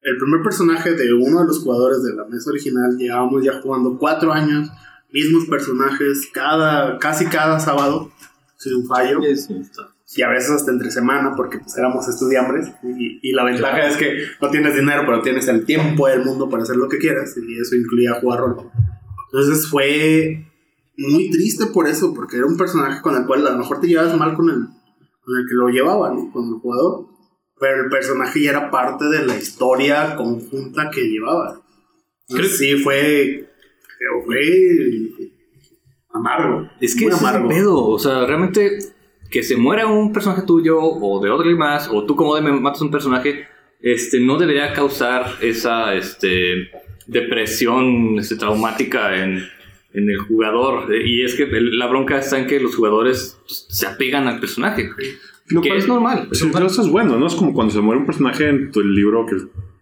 el 0.01 0.17
primer 0.17 0.41
personaje 0.43 0.91
de 0.93 1.13
uno 1.13 1.41
de 1.41 1.47
los 1.47 1.59
jugadores 1.59 2.03
de 2.03 2.13
la 2.15 2.25
mesa 2.25 2.49
original, 2.51 2.97
llevábamos 2.97 3.43
ya 3.43 3.59
jugando 3.61 3.97
cuatro 3.97 4.31
años, 4.31 4.69
mismos 5.11 5.45
personajes, 5.45 6.29
cada, 6.33 6.97
casi 6.99 7.25
cada 7.25 7.59
sábado, 7.59 8.11
sin 8.57 8.85
fallo, 8.87 9.19
y 10.15 10.21
a 10.21 10.29
veces 10.29 10.51
hasta 10.51 10.71
entre 10.71 10.89
semana, 10.89 11.33
porque 11.35 11.59
pues 11.59 11.77
éramos 11.77 12.07
estudiantes, 12.07 12.71
y, 12.83 13.19
y 13.21 13.31
la 13.33 13.43
ventaja 13.43 13.87
es 13.87 13.97
que 13.97 14.17
no 14.41 14.49
tienes 14.49 14.75
dinero, 14.75 15.03
pero 15.05 15.21
tienes 15.21 15.47
el 15.47 15.65
tiempo 15.65 16.07
del 16.07 16.23
mundo 16.23 16.49
para 16.49 16.63
hacer 16.63 16.77
lo 16.77 16.87
que 16.87 16.97
quieras, 16.97 17.35
y 17.37 17.59
eso 17.59 17.75
incluía 17.75 18.19
jugar 18.21 18.39
rol. 18.39 18.71
Entonces 19.31 19.67
fue 19.67 20.45
muy 20.97 21.29
triste 21.29 21.67
por 21.67 21.87
eso, 21.87 22.13
porque 22.13 22.37
era 22.37 22.45
un 22.45 22.57
personaje 22.57 23.01
con 23.01 23.15
el 23.15 23.25
cual 23.25 23.45
a 23.45 23.51
lo 23.51 23.57
mejor 23.57 23.81
te 23.81 23.87
llevas 23.87 24.15
mal 24.17 24.35
con 24.35 24.49
el, 24.49 24.67
con 25.21 25.37
el 25.37 25.45
que 25.47 25.53
lo 25.53 25.69
llevaba, 25.69 26.13
¿no? 26.13 26.31
Con 26.31 26.47
el 26.47 26.53
jugador. 26.55 27.07
Pero 27.59 27.83
el 27.83 27.89
personaje 27.89 28.41
ya 28.41 28.51
era 28.51 28.71
parte 28.71 29.05
de 29.05 29.25
la 29.25 29.35
historia 29.35 30.15
conjunta 30.15 30.89
que 30.91 31.01
llevaba. 31.01 31.61
Entonces, 32.29 32.57
sí, 32.57 32.75
fue. 32.77 33.49
Fue. 34.25 35.31
Amargo. 36.13 36.69
Es 36.79 36.95
que 36.95 37.05
es 37.05 37.19
amargo. 37.19 37.49
pedo. 37.49 37.87
O 37.87 37.99
sea, 37.99 38.25
realmente 38.25 38.79
que 39.29 39.43
se 39.43 39.57
muera 39.57 39.87
un 39.87 40.13
personaje 40.13 40.43
tuyo 40.45 40.79
o 40.79 41.21
de 41.23 41.29
otro 41.29 41.49
más, 41.57 41.89
o 41.91 42.05
tú 42.05 42.15
como 42.15 42.35
de 42.35 42.41
matas 42.41 42.81
un 42.81 42.91
personaje, 42.91 43.45
este, 43.81 44.19
no 44.19 44.37
debería 44.37 44.73
causar 44.73 45.25
esa 45.41 45.93
este, 45.95 46.69
depresión 47.05 48.17
este, 48.19 48.35
traumática 48.35 49.23
en, 49.23 49.43
en 49.93 50.09
el 50.09 50.17
jugador. 50.19 50.93
Y 50.95 51.23
es 51.23 51.35
que 51.35 51.43
el- 51.43 51.77
la 51.77 51.87
bronca 51.87 52.17
está 52.19 52.39
en 52.39 52.47
que 52.47 52.59
los 52.59 52.75
jugadores 52.75 53.37
pues, 53.45 53.65
se 53.69 53.85
apegan 53.87 54.27
al 54.27 54.39
personaje. 54.39 54.89
Lo 55.47 55.61
que 55.61 55.69
cual- 55.69 55.79
es 55.79 55.87
normal. 55.87 56.27
Pero 56.53 56.67
eso 56.67 56.81
es 56.81 56.87
bueno, 56.89 57.17
¿no? 57.17 57.27
Es 57.27 57.35
como 57.35 57.53
cuando 57.53 57.73
se 57.73 57.81
muere 57.81 57.99
un 57.99 58.05
personaje 58.05 58.47
en 58.49 58.71
tu 58.71 58.81
libro 58.81 59.25
que 59.25 59.35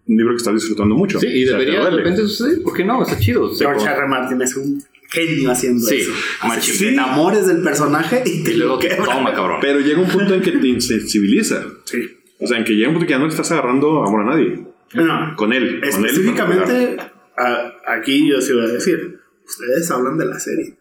un 0.07 0.17
libro 0.17 0.33
que 0.33 0.37
estás 0.37 0.53
disfrutando 0.53 0.93
mucho. 0.95 1.19
Sí, 1.19 1.27
y 1.27 1.43
O 1.45 1.47
sea, 1.47 1.57
te 1.57 1.65
debería 1.65 1.85
de 1.89 1.95
repente 1.97 2.21
suceder. 2.21 2.61
¿Por 2.61 2.73
qué 2.75 2.85
no? 2.85 3.01
Está 3.01 3.17
chido. 3.19 3.51
George. 3.55 3.85
R. 3.87 4.07
Martin 4.07 4.39
es 4.41 4.55
un 4.55 4.83
genio 5.15 5.51
haciendo 5.51 5.85
Sí, 5.85 5.95
eso. 6.01 6.11
Así 6.41 6.77
te 6.77 6.89
enamores 6.89 7.47
del 7.47 7.61
personaje 7.63 8.23
y 8.25 8.43
te 8.43 8.51
y 8.51 8.57
luego 8.57 8.75
lo 8.75 8.79
que 8.79 8.89
toma, 8.89 9.33
cabrón. 9.33 9.59
Pero 9.61 9.79
llega 9.79 9.99
un 10.01 10.09
punto 10.09 10.33
en 10.35 10.41
que 10.41 10.51
te 10.51 10.67
insensibiliza. 10.67 11.63
Sí. 11.85 12.07
O 12.39 12.47
sea, 12.47 12.57
en 12.57 12.63
que 12.65 12.73
llega 12.75 12.89
un 12.89 12.95
punto 12.95 13.07
que 13.07 13.13
ya 13.13 13.19
no 13.19 13.25
le 13.25 13.31
estás 13.31 13.51
agarrando 13.51 14.03
amor 14.05 14.21
a 14.21 14.35
nadie. 14.35 14.65
Bueno, 14.93 15.33
Con 15.37 15.53
él. 15.53 15.79
Con 15.79 15.83
él 15.83 15.83
en 15.83 15.83
específicamente, 16.05 16.97
a- 17.37 17.71
aquí 17.87 18.29
yo 18.29 18.39
sí 18.41 18.53
voy 18.53 18.65
a 18.65 18.67
decir, 18.73 19.19
ustedes 19.45 19.89
hablan 19.91 20.17
de 20.17 20.25
la 20.25 20.39
serie. 20.39 20.77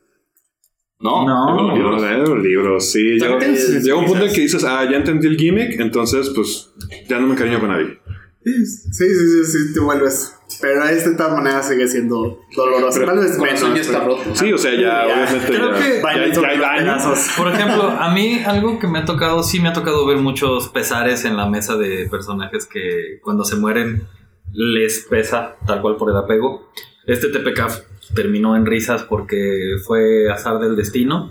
No, 1.00 1.26
No. 1.26 1.68
los 1.68 1.74
libros. 1.78 2.28
Los 2.28 2.42
libros, 2.42 2.90
sí. 2.90 3.02
Llega, 3.18 3.38
llega 3.38 3.96
un 3.96 4.06
punto 4.06 4.24
en 4.26 4.32
que 4.32 4.40
dices, 4.42 4.64
ah, 4.64 4.88
ya 4.90 4.96
entendí 4.96 5.26
el 5.26 5.36
gimmick, 5.36 5.78
entonces, 5.80 6.30
pues, 6.34 6.70
ya 7.08 7.18
no 7.18 7.26
me 7.26 7.34
encariño 7.34 7.60
con 7.60 7.68
nadie. 7.70 7.98
Sí, 8.44 8.52
sí, 8.92 9.04
sí, 9.08 9.44
sí, 9.44 9.74
te 9.74 9.80
vuelves. 9.80 10.33
Pero 10.60 10.84
este 10.84 11.10
de 11.10 11.16
todas 11.16 11.32
maneras 11.32 11.66
sigue 11.68 11.88
siendo 11.88 12.40
doloroso. 12.54 13.00
Tal 13.04 13.18
vez 13.18 13.38
menos, 13.38 13.60
ya 13.60 13.80
está 13.80 14.00
pero- 14.04 14.16
roto. 14.18 14.34
Sí, 14.36 14.52
o 14.52 14.58
sea, 14.58 14.72
ya, 14.72 14.80
Ya. 14.80 15.04
obviamente, 15.04 15.46
Creo 15.46 15.72
ya, 15.72 15.78
que- 15.78 16.00
ya- 16.02 16.14
ya 16.14 16.22
hay 16.22 16.28
los 16.56 16.60
daño. 16.60 16.78
pedazos. 16.82 17.18
Por 17.36 17.48
ejemplo, 17.48 17.82
a 17.90 18.14
mí 18.14 18.42
algo 18.44 18.78
que 18.78 18.86
me 18.86 18.98
ha 19.00 19.04
tocado, 19.04 19.42
sí 19.42 19.60
me 19.60 19.68
ha 19.68 19.72
tocado 19.72 20.06
ver 20.06 20.18
muchos 20.18 20.68
pesares 20.68 21.24
en 21.24 21.36
la 21.36 21.48
mesa 21.48 21.76
de 21.76 22.08
personajes 22.10 22.66
que 22.66 23.18
cuando 23.22 23.44
se 23.44 23.56
mueren 23.56 24.06
les 24.52 25.00
pesa 25.10 25.56
tal 25.66 25.80
cual 25.80 25.96
por 25.96 26.10
el 26.10 26.16
apego. 26.16 26.70
Este 27.06 27.28
TPK 27.28 27.66
terminó 28.14 28.54
en 28.56 28.64
risas 28.66 29.02
porque 29.02 29.76
fue 29.84 30.30
azar 30.30 30.58
del 30.60 30.76
destino. 30.76 31.30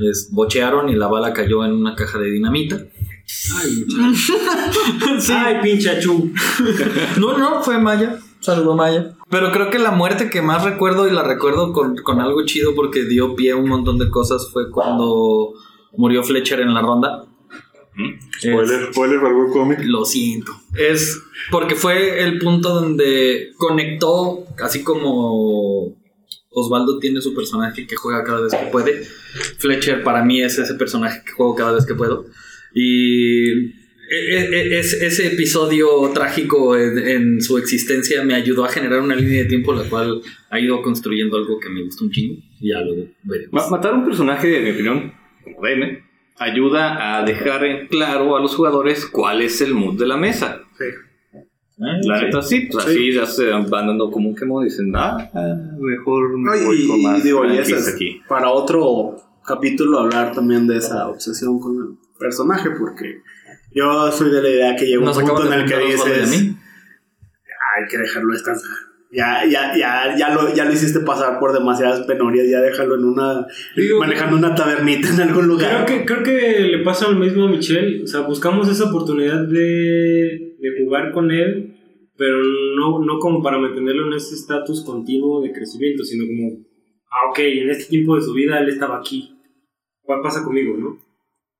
Es, 0.00 0.30
bochearon 0.32 0.88
y 0.88 0.94
la 0.94 1.08
bala 1.08 1.32
cayó 1.34 1.64
en 1.64 1.72
una 1.72 1.94
caja 1.94 2.18
de 2.18 2.30
dinamita. 2.30 2.76
Ay, 3.60 3.84
Sí. 5.20 5.32
Ay, 5.32 5.56
pinche 5.62 5.90
achú. 5.90 6.32
No, 7.18 7.36
no, 7.36 7.62
fue 7.62 7.78
Maya. 7.78 8.18
Saludo 8.42 8.74
Maya. 8.74 9.14
Pero 9.30 9.52
creo 9.52 9.70
que 9.70 9.78
la 9.78 9.92
muerte 9.92 10.28
que 10.28 10.42
más 10.42 10.64
recuerdo 10.64 11.06
y 11.06 11.12
la 11.12 11.22
recuerdo 11.22 11.72
con, 11.72 11.96
con 11.96 12.20
algo 12.20 12.44
chido 12.44 12.74
porque 12.74 13.04
dio 13.04 13.36
pie 13.36 13.52
a 13.52 13.56
un 13.56 13.68
montón 13.68 13.98
de 13.98 14.10
cosas 14.10 14.50
fue 14.52 14.68
cuando 14.70 15.54
murió 15.92 16.24
Fletcher 16.24 16.60
en 16.60 16.74
la 16.74 16.82
ronda. 16.82 17.24
Spoiler, 18.38 18.92
spoiler 18.92 19.20
para 19.20 19.28
algún 19.28 19.52
cómic. 19.52 19.78
Lo 19.84 20.04
siento. 20.04 20.52
Es 20.76 21.22
porque 21.52 21.76
fue 21.76 22.24
el 22.24 22.38
punto 22.38 22.70
donde 22.74 23.52
conectó, 23.56 24.44
así 24.58 24.82
como 24.82 25.94
Osvaldo 26.50 26.98
tiene 26.98 27.20
su 27.20 27.34
personaje 27.34 27.86
que 27.86 27.94
juega 27.94 28.24
cada 28.24 28.40
vez 28.40 28.54
que 28.54 28.66
puede. 28.66 29.04
Fletcher 29.58 30.02
para 30.02 30.24
mí 30.24 30.42
es 30.42 30.58
ese 30.58 30.74
personaje 30.74 31.22
que 31.24 31.32
juego 31.32 31.54
cada 31.54 31.72
vez 31.72 31.86
que 31.86 31.94
puedo. 31.94 32.26
Y 32.74 33.81
es, 34.12 34.92
ese 34.94 35.28
episodio 35.28 35.88
trágico 36.14 36.76
en, 36.76 36.98
en 36.98 37.40
su 37.40 37.56
existencia 37.58 38.22
me 38.24 38.34
ayudó 38.34 38.64
a 38.64 38.68
generar 38.68 39.00
una 39.00 39.14
línea 39.14 39.40
de 39.42 39.46
tiempo 39.48 39.72
la 39.72 39.84
cual 39.88 40.20
ha 40.50 40.60
ido 40.60 40.82
construyendo 40.82 41.36
algo 41.36 41.58
que 41.58 41.68
me 41.70 41.82
gusta 41.82 42.04
un 42.04 42.10
chingo. 42.10 42.42
Y 42.60 42.70
ya 42.70 42.80
luego 42.80 43.08
veremos. 43.22 43.52
Ma- 43.52 43.68
Matar 43.70 43.94
un 43.94 44.04
personaje, 44.04 44.58
en 44.58 44.64
mi 44.64 44.70
opinión, 44.70 45.12
como 45.44 45.60
DM, 45.66 45.98
ayuda 46.38 47.18
a 47.18 47.24
dejar 47.24 47.64
en 47.64 47.86
claro 47.88 48.36
a 48.36 48.40
los 48.40 48.54
jugadores 48.54 49.06
cuál 49.06 49.40
es 49.42 49.60
el 49.60 49.74
mood 49.74 49.98
de 49.98 50.06
la 50.06 50.16
mesa. 50.16 50.60
Sí. 50.78 50.84
La 51.78 52.22
neta 52.22 52.42
sí, 52.42 52.68
pues 52.70 52.84
así 52.86 53.12
ya 53.12 53.26
se 53.26 53.46
van 53.46 53.68
dando 53.68 54.10
como 54.10 54.28
un 54.28 54.36
quemo, 54.36 54.62
dicen, 54.62 54.92
ah, 54.94 55.16
ah, 55.34 55.54
mejor 55.80 56.38
me 56.38 56.56
No, 56.56 56.64
voy 56.66 56.82
y, 56.84 56.86
con 56.86 57.00
y 57.00 57.02
más 57.02 57.24
digo, 57.24 57.44
y 57.44 57.56
es 57.58 57.88
aquí. 57.92 58.20
para 58.28 58.50
otro 58.50 59.16
capítulo 59.44 59.98
hablar 59.98 60.32
también 60.32 60.68
de 60.68 60.76
esa 60.76 61.08
obsesión 61.08 61.58
con 61.58 61.74
el 61.76 62.18
personaje, 62.20 62.70
porque 62.78 63.22
yo 63.74 64.10
soy 64.12 64.30
de 64.30 64.42
la 64.42 64.48
idea 64.50 64.76
que 64.76 64.86
llega 64.86 64.98
un 65.00 65.04
Nos 65.06 65.18
punto 65.18 65.44
en 65.44 65.50
de 65.50 65.56
el 65.56 65.64
que 65.66 65.78
dices, 65.78 66.28
mí. 66.30 66.56
hay 67.76 67.88
que 67.90 67.98
dejarlo 67.98 68.32
descansar. 68.32 68.70
Ya, 69.14 69.44
ya, 69.44 69.76
ya, 69.76 70.16
ya 70.16 70.34
lo, 70.34 70.54
ya 70.54 70.64
lo 70.64 70.72
hiciste 70.72 71.00
pasar 71.00 71.38
por 71.38 71.52
demasiadas 71.52 72.00
penurias, 72.06 72.48
ya 72.48 72.60
déjalo 72.62 72.94
en 72.94 73.04
una, 73.04 73.46
Digo- 73.76 73.98
manejando 73.98 74.36
una 74.38 74.54
tabernita 74.54 75.08
en 75.10 75.20
algún 75.20 75.44
Creo 75.44 75.46
lugar. 75.56 75.84
que, 75.84 76.04
creo 76.06 76.22
que 76.22 76.60
le 76.60 76.78
pasa 76.78 77.10
lo 77.10 77.18
mismo 77.18 77.44
a 77.44 77.50
Michelle. 77.50 78.02
O 78.04 78.06
sea, 78.06 78.20
buscamos 78.20 78.70
esa 78.70 78.88
oportunidad 78.88 79.46
de, 79.48 80.56
de 80.58 80.82
jugar 80.84 81.12
con 81.12 81.30
él, 81.30 81.76
pero 82.16 82.38
no, 82.76 83.04
no 83.04 83.18
como 83.18 83.42
para 83.42 83.58
mantenerlo 83.58 84.06
en 84.06 84.14
ese 84.14 84.34
estatus 84.34 84.82
continuo 84.82 85.42
de 85.42 85.52
crecimiento, 85.52 86.04
sino 86.04 86.24
como, 86.26 86.64
ah, 87.10 87.28
ok, 87.30 87.38
en 87.40 87.68
este 87.70 87.90
tiempo 87.90 88.16
de 88.16 88.22
su 88.22 88.32
vida 88.32 88.60
él 88.60 88.70
estaba 88.70 88.96
aquí. 88.98 89.36
¿Cuál 90.00 90.22
pasa 90.22 90.42
conmigo, 90.42 90.74
no? 90.78 90.88
O 90.88 90.98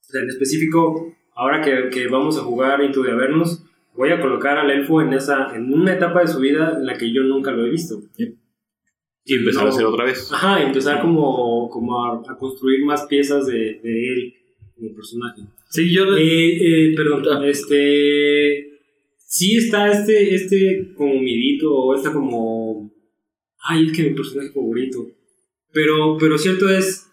sea, 0.04 0.22
en 0.22 0.28
específico, 0.30 1.14
ahora 1.34 1.60
que, 1.60 1.90
que 1.90 2.08
vamos 2.08 2.38
a 2.38 2.42
jugar 2.42 2.82
Into 2.82 3.02
the 3.02 3.10
Avernos, 3.10 3.64
voy 3.94 4.10
a 4.10 4.20
colocar 4.20 4.58
al 4.58 4.70
elfo 4.70 5.02
en, 5.02 5.12
esa, 5.12 5.54
en 5.54 5.72
una 5.72 5.94
etapa 5.94 6.20
de 6.20 6.28
su 6.28 6.40
vida 6.40 6.76
en 6.78 6.86
la 6.86 6.96
que 6.96 7.12
yo 7.12 7.22
nunca 7.22 7.50
lo 7.50 7.66
he 7.66 7.70
visto. 7.70 8.00
Y 9.24 9.34
empezar 9.34 9.66
a 9.66 9.68
hacer 9.68 9.84
otra 9.84 10.04
vez. 10.04 10.32
Ajá, 10.32 10.62
empezar 10.62 11.00
como, 11.00 11.68
como 11.70 12.04
a, 12.04 12.22
a 12.28 12.36
construir 12.36 12.84
más 12.84 13.06
piezas 13.06 13.46
de, 13.46 13.80
de 13.82 14.08
él 14.12 14.34
como 14.74 14.94
personaje. 14.94 15.42
Sí, 15.68 15.94
yo. 15.94 16.16
Eh, 16.16 16.56
eh, 16.90 16.94
perdón, 16.96 17.44
este. 17.44 18.68
Sí 19.18 19.56
está 19.56 19.90
este, 19.90 20.34
este 20.34 20.92
como 20.96 21.14
miedito 21.14 21.72
o 21.72 21.94
esta 21.94 22.12
como. 22.12 22.90
Ay, 23.64 23.86
es 23.86 23.92
que 23.96 24.02
mi 24.02 24.14
personaje 24.14 24.50
favorito. 24.50 25.06
Pero, 25.72 26.16
pero 26.18 26.36
cierto 26.36 26.68
es. 26.68 27.08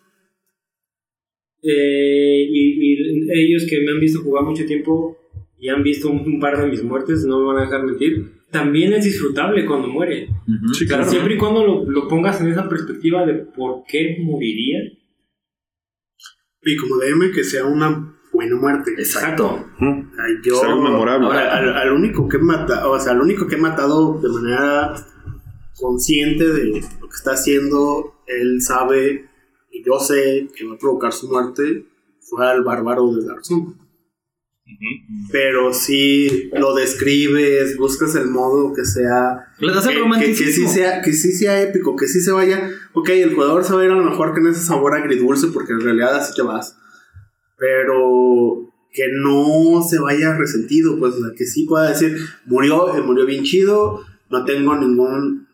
eh, 1.62 2.48
y, 2.50 2.89
y 2.89 2.89
ellos 3.34 3.66
que 3.70 3.82
me 3.82 3.92
han 3.92 4.00
visto 4.00 4.22
jugar 4.22 4.44
mucho 4.44 4.66
tiempo 4.66 5.18
y 5.58 5.70
han 5.70 5.84
visto 5.84 6.10
un, 6.10 6.20
un 6.20 6.40
par 6.40 6.62
de 6.62 6.68
mis 6.68 6.84
muertes, 6.84 7.26
no 7.26 7.40
me 7.40 7.46
van 7.48 7.58
a 7.58 7.66
dejar 7.66 7.84
mentir. 7.84 8.40
También 8.52 8.94
es 8.94 9.06
disfrutable 9.06 9.66
cuando 9.66 9.88
muere. 9.88 10.28
Ujú. 10.28 10.72
O 10.72 10.74
sea, 10.74 11.04
siempre 11.04 11.36
y 11.36 11.38
cuando 11.38 11.66
lo, 11.66 11.90
lo 11.90 12.08
pongas 12.08 12.42
en 12.42 12.48
esa 12.48 12.68
perspectiva 12.68 13.26
de 13.26 13.36
por 13.36 13.84
qué 13.88 14.18
moriría. 14.22 14.80
Y 16.64 16.76
como 16.78 16.98
DM, 16.98 17.32
que 17.34 17.44
sea 17.44 17.66
una 17.66 18.18
buena 18.34 18.56
muerte. 18.56 18.92
Exacto. 18.98 19.66
Ay, 19.80 20.34
yo, 20.44 20.56
Es 20.56 20.64
algo 20.64 20.82
memorable. 20.82 21.28
Ahora, 21.28 21.58
al, 21.58 21.78
al 21.78 21.92
único 21.92 22.28
que 22.28 22.38
he 22.38 22.42
matado, 22.42 22.92
o 22.92 23.00
sea, 23.00 23.14
al 23.14 23.22
único 23.22 23.48
que 23.48 23.56
he 23.56 23.60
matado 23.60 24.20
de 24.20 24.30
manera 24.30 24.94
consciente 25.80 26.48
de 26.48 26.66
lo 26.66 26.74
que 26.74 27.16
está 27.16 27.34
haciendo, 27.34 28.16
él 28.28 28.62
sabe 28.62 29.30
y 29.72 29.84
yo 29.84 30.00
sé 30.00 30.48
que 30.56 30.66
va 30.66 30.76
a 30.76 30.78
provocar 30.78 31.14
su 31.14 31.30
muerte, 31.30 31.86
fue 32.30 32.48
al 32.48 32.64
bárbaro 32.64 33.14
de 33.14 33.26
Garzón. 33.26 33.78
Pero 35.32 35.74
si 35.74 36.50
lo 36.54 36.76
describes, 36.76 37.76
buscas 37.78 38.16
el 38.16 38.28
modo 38.28 38.72
que 38.74 38.86
sea 38.86 39.48
Le 39.60 39.74
das 39.74 39.88
el 39.88 39.96
que, 39.96 40.20
que, 40.20 40.26
que 40.28 40.52
sí 40.52 40.68
sea, 40.68 41.02
que 41.02 41.12
sí 41.12 41.32
sea 41.32 41.62
épico, 41.62 41.96
que 41.96 42.08
sí 42.08 42.22
se 42.22 42.32
vaya. 42.32 42.70
Ok, 42.94 43.10
el 43.10 43.34
jugador 43.34 43.64
se 43.64 43.74
va 43.74 43.82
a 43.82 43.86
ir 43.86 43.92
a 43.92 43.96
lo 43.96 44.04
mejor 44.04 44.34
con 44.34 44.46
ese 44.48 44.62
sabor 44.62 44.94
agridulce 44.96 45.48
porque 45.48 45.74
en 45.74 45.82
realidad 45.82 46.16
así 46.16 46.34
te 46.36 46.44
vas. 46.44 46.78
Pero 47.58 48.70
que 48.92 49.06
no 49.12 49.84
se 49.84 50.00
vaya 50.00 50.36
resentido, 50.38 50.98
pues, 51.00 51.14
o 51.16 51.20
sea, 51.20 51.36
que 51.36 51.46
sí 51.46 51.66
pueda 51.66 51.90
decir, 51.90 52.18
murió, 52.46 52.96
eh, 52.96 53.02
murió 53.02 53.26
bien 53.26 53.44
chido, 53.44 54.02
no 54.30 54.46
tengo 54.46 54.76
ninguna 54.76 55.48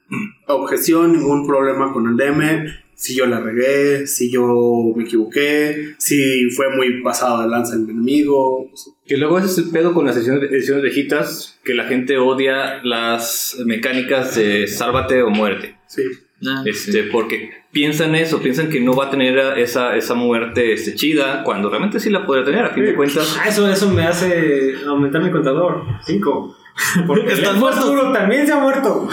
objeción, 0.47 1.13
ningún 1.13 1.45
problema 1.45 1.91
con 1.93 2.07
el 2.07 2.17
DM. 2.17 2.84
Si 2.95 3.15
yo 3.15 3.25
la 3.25 3.39
regué, 3.41 4.07
si 4.07 4.31
yo 4.31 4.93
me 4.95 5.03
equivoqué, 5.03 5.95
si 5.97 6.49
fue 6.49 6.75
muy 6.75 7.01
pasado 7.03 7.41
de 7.41 7.49
lanza 7.49 7.75
el 7.75 7.81
enemigo. 7.83 8.71
Que 9.05 9.17
luego 9.17 9.37
ese 9.37 9.47
es 9.47 9.57
el 9.57 9.69
pedo 9.69 9.93
con 9.93 10.05
las 10.05 10.15
ediciones, 10.15 10.49
ediciones 10.51 10.81
viejitas, 10.83 11.59
que 11.63 11.73
la 11.73 11.85
gente 11.85 12.17
odia 12.17 12.81
las 12.83 13.57
mecánicas 13.65 14.35
de 14.35 14.67
sálvate 14.67 15.21
o 15.21 15.29
muerte. 15.29 15.75
Sí. 15.87 16.03
Ah, 16.47 16.63
Este, 16.65 17.03
porque 17.03 17.49
piensan 17.71 18.15
eso, 18.15 18.41
piensan 18.41 18.69
que 18.69 18.79
no 18.79 18.93
va 18.95 19.07
a 19.07 19.09
tener 19.09 19.37
esa, 19.57 19.95
esa 19.95 20.13
muerte 20.13 20.73
este, 20.73 20.95
chida, 20.95 21.43
cuando 21.43 21.69
realmente 21.69 21.99
sí 21.99 22.09
la 22.09 22.25
podría 22.25 22.45
tener, 22.45 22.65
a 22.65 22.69
fin 22.73 22.85
de 22.85 22.95
cuentas. 22.95 23.37
Ah, 23.39 23.47
eso, 23.47 23.69
eso 23.69 23.89
me 23.89 24.03
hace 24.03 24.75
aumentar 24.85 25.21
mi 25.21 25.31
contador. 25.31 25.83
Cinco. 26.05 26.55
Porque 27.07 27.23
muertos. 27.55 27.83
Arturo 27.85 28.11
también 28.11 28.45
se 28.45 28.53
ha 28.53 28.59
muerto. 28.59 29.07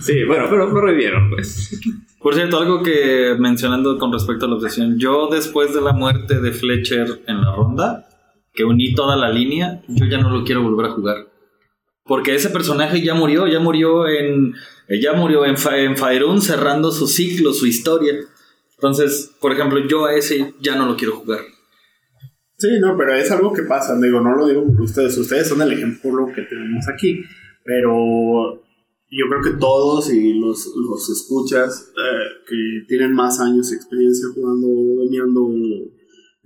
Sí, 0.00 0.24
bueno, 0.24 0.46
pero 0.50 0.68
lo 0.68 0.80
revivieron, 0.80 1.30
pues. 1.30 1.78
Por 2.20 2.34
cierto, 2.34 2.58
algo 2.58 2.82
que 2.82 3.36
mencionando 3.38 3.98
con 3.98 4.12
respecto 4.12 4.46
a 4.46 4.48
la 4.48 4.54
obsesión, 4.56 4.98
yo 4.98 5.28
después 5.30 5.74
de 5.74 5.80
la 5.82 5.92
muerte 5.92 6.40
de 6.40 6.52
Fletcher 6.52 7.20
en 7.26 7.40
la 7.42 7.54
ronda, 7.54 8.08
que 8.52 8.64
uní 8.64 8.94
toda 8.94 9.16
la 9.16 9.30
línea, 9.30 9.82
yo 9.88 10.06
ya 10.06 10.18
no 10.18 10.30
lo 10.30 10.44
quiero 10.44 10.62
volver 10.62 10.86
a 10.86 10.90
jugar. 10.90 11.16
Porque 12.06 12.34
ese 12.34 12.50
personaje 12.50 13.02
ya 13.02 13.14
murió, 13.14 13.46
ya 13.46 13.60
murió 13.60 14.06
en. 14.08 14.54
Ya 15.00 15.14
murió 15.14 15.46
en, 15.46 15.56
Fa- 15.56 15.78
en 15.78 15.96
Faerun 15.96 16.42
cerrando 16.42 16.92
su 16.92 17.06
ciclo, 17.06 17.54
su 17.54 17.66
historia. 17.66 18.12
Entonces, 18.76 19.30
por 19.40 19.52
ejemplo, 19.52 19.78
yo 19.86 20.04
a 20.04 20.14
ese 20.14 20.52
ya 20.60 20.76
no 20.76 20.84
lo 20.84 20.96
quiero 20.96 21.16
jugar. 21.16 21.40
Sí, 22.56 22.68
no, 22.80 22.96
pero 22.96 23.14
es 23.14 23.30
algo 23.30 23.52
que 23.52 23.62
pasa. 23.62 23.98
Digo, 24.00 24.20
no 24.20 24.36
lo 24.36 24.48
digo 24.48 24.64
por 24.64 24.82
ustedes. 24.82 25.16
Ustedes 25.18 25.48
son 25.48 25.62
el 25.62 25.72
ejemplo 25.72 26.26
que 26.34 26.42
tenemos 26.42 26.88
aquí. 26.88 27.22
Pero 27.64 28.64
yo 29.10 29.26
creo 29.28 29.42
que 29.42 29.58
todos 29.58 30.12
y 30.12 30.34
los, 30.34 30.72
los 30.76 31.10
escuchas 31.10 31.92
eh, 31.96 32.44
que 32.48 32.86
tienen 32.88 33.12
más 33.12 33.40
años 33.40 33.70
de 33.70 33.76
experiencia 33.76 34.28
jugando, 34.34 34.66
dominando 34.66 35.48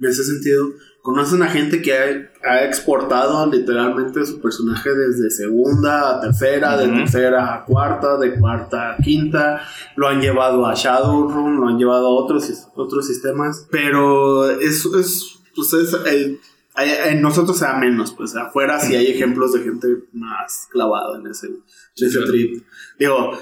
en 0.00 0.08
ese 0.08 0.22
sentido, 0.22 0.66
conocen 1.02 1.42
a 1.42 1.48
gente 1.48 1.80
que 1.80 1.92
ha, 1.92 2.30
ha 2.44 2.64
exportado 2.64 3.50
literalmente 3.50 4.24
su 4.26 4.40
personaje 4.40 4.90
desde 4.94 5.30
segunda 5.30 6.10
a 6.10 6.20
tercera, 6.20 6.76
de 6.76 6.88
tercera 6.88 7.54
a 7.54 7.64
cuarta, 7.64 8.18
de 8.18 8.38
cuarta 8.38 8.92
a 8.92 8.96
quinta, 8.98 9.62
lo 9.96 10.06
han 10.06 10.20
llevado 10.20 10.66
a 10.66 10.74
Shadowrun, 10.74 11.60
lo 11.60 11.68
han 11.68 11.78
llevado 11.78 12.06
a 12.06 12.10
otros, 12.10 12.68
otros 12.76 13.06
sistemas, 13.06 13.66
pero 13.70 14.50
es, 14.50 14.84
es, 14.84 15.40
pues 15.68 15.72
es 15.74 15.94
el- 16.06 16.40
hay- 16.74 17.12
en 17.12 17.20
nosotros 17.22 17.58
sea 17.58 17.74
menos, 17.76 18.12
pues 18.12 18.36
afuera 18.36 18.78
sí 18.80 18.94
hay 18.94 19.06
ejemplos 19.08 19.52
de 19.52 19.60
gente 19.64 19.88
más 20.12 20.68
clavada 20.70 21.18
en 21.18 21.26
ese, 21.26 21.48
en 21.48 22.06
ese 22.06 22.20
trip. 22.20 22.62
Digo, 22.98 23.32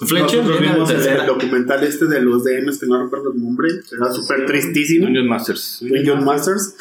Fletcher 0.00 0.44
vimos 0.60 0.90
el, 0.90 1.04
el 1.04 1.26
documental 1.26 1.82
este 1.82 2.06
de 2.06 2.20
los 2.20 2.44
DMs 2.44 2.78
que 2.78 2.86
no 2.86 3.02
recuerdo 3.02 3.32
el 3.32 3.42
nombre, 3.42 3.68
era 3.90 4.12
súper 4.12 4.46
tristísimo. 4.46 5.06
Dungeon 5.06 5.26
Masters. 5.26 5.78
Dungeon 5.80 6.24
Masters, 6.24 6.74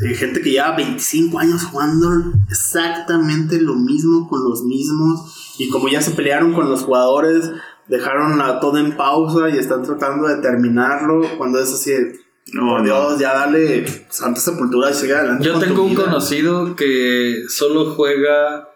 sí, 0.00 0.14
gente 0.14 0.40
que 0.40 0.50
lleva 0.52 0.74
25 0.76 1.38
años 1.38 1.62
jugando 1.64 2.32
exactamente 2.50 3.60
lo 3.60 3.74
mismo 3.74 4.28
con 4.28 4.42
los 4.44 4.64
mismos 4.64 5.54
y 5.58 5.68
como 5.68 5.88
ya 5.88 6.00
se 6.02 6.12
pelearon 6.12 6.52
con 6.54 6.68
los 6.68 6.82
jugadores, 6.82 7.50
dejaron 7.86 8.38
la, 8.38 8.58
todo 8.60 8.78
en 8.78 8.96
pausa 8.96 9.50
y 9.50 9.58
están 9.58 9.82
tratando 9.84 10.26
de 10.26 10.38
terminarlo 10.38 11.20
cuando 11.38 11.60
es 11.60 11.72
así, 11.72 11.92
por 12.52 12.82
Dios, 12.84 13.18
ya 13.18 13.34
dale 13.34 13.86
santa 14.10 14.40
sepultura 14.40 14.90
y 14.90 14.94
sigue 14.94 15.14
adelante. 15.14 15.44
Yo 15.44 15.52
con 15.52 15.60
tu 15.62 15.66
tengo 15.66 15.82
un 15.84 15.90
vida". 15.90 16.04
conocido 16.04 16.76
que 16.76 17.44
solo 17.48 17.94
juega 17.94 18.68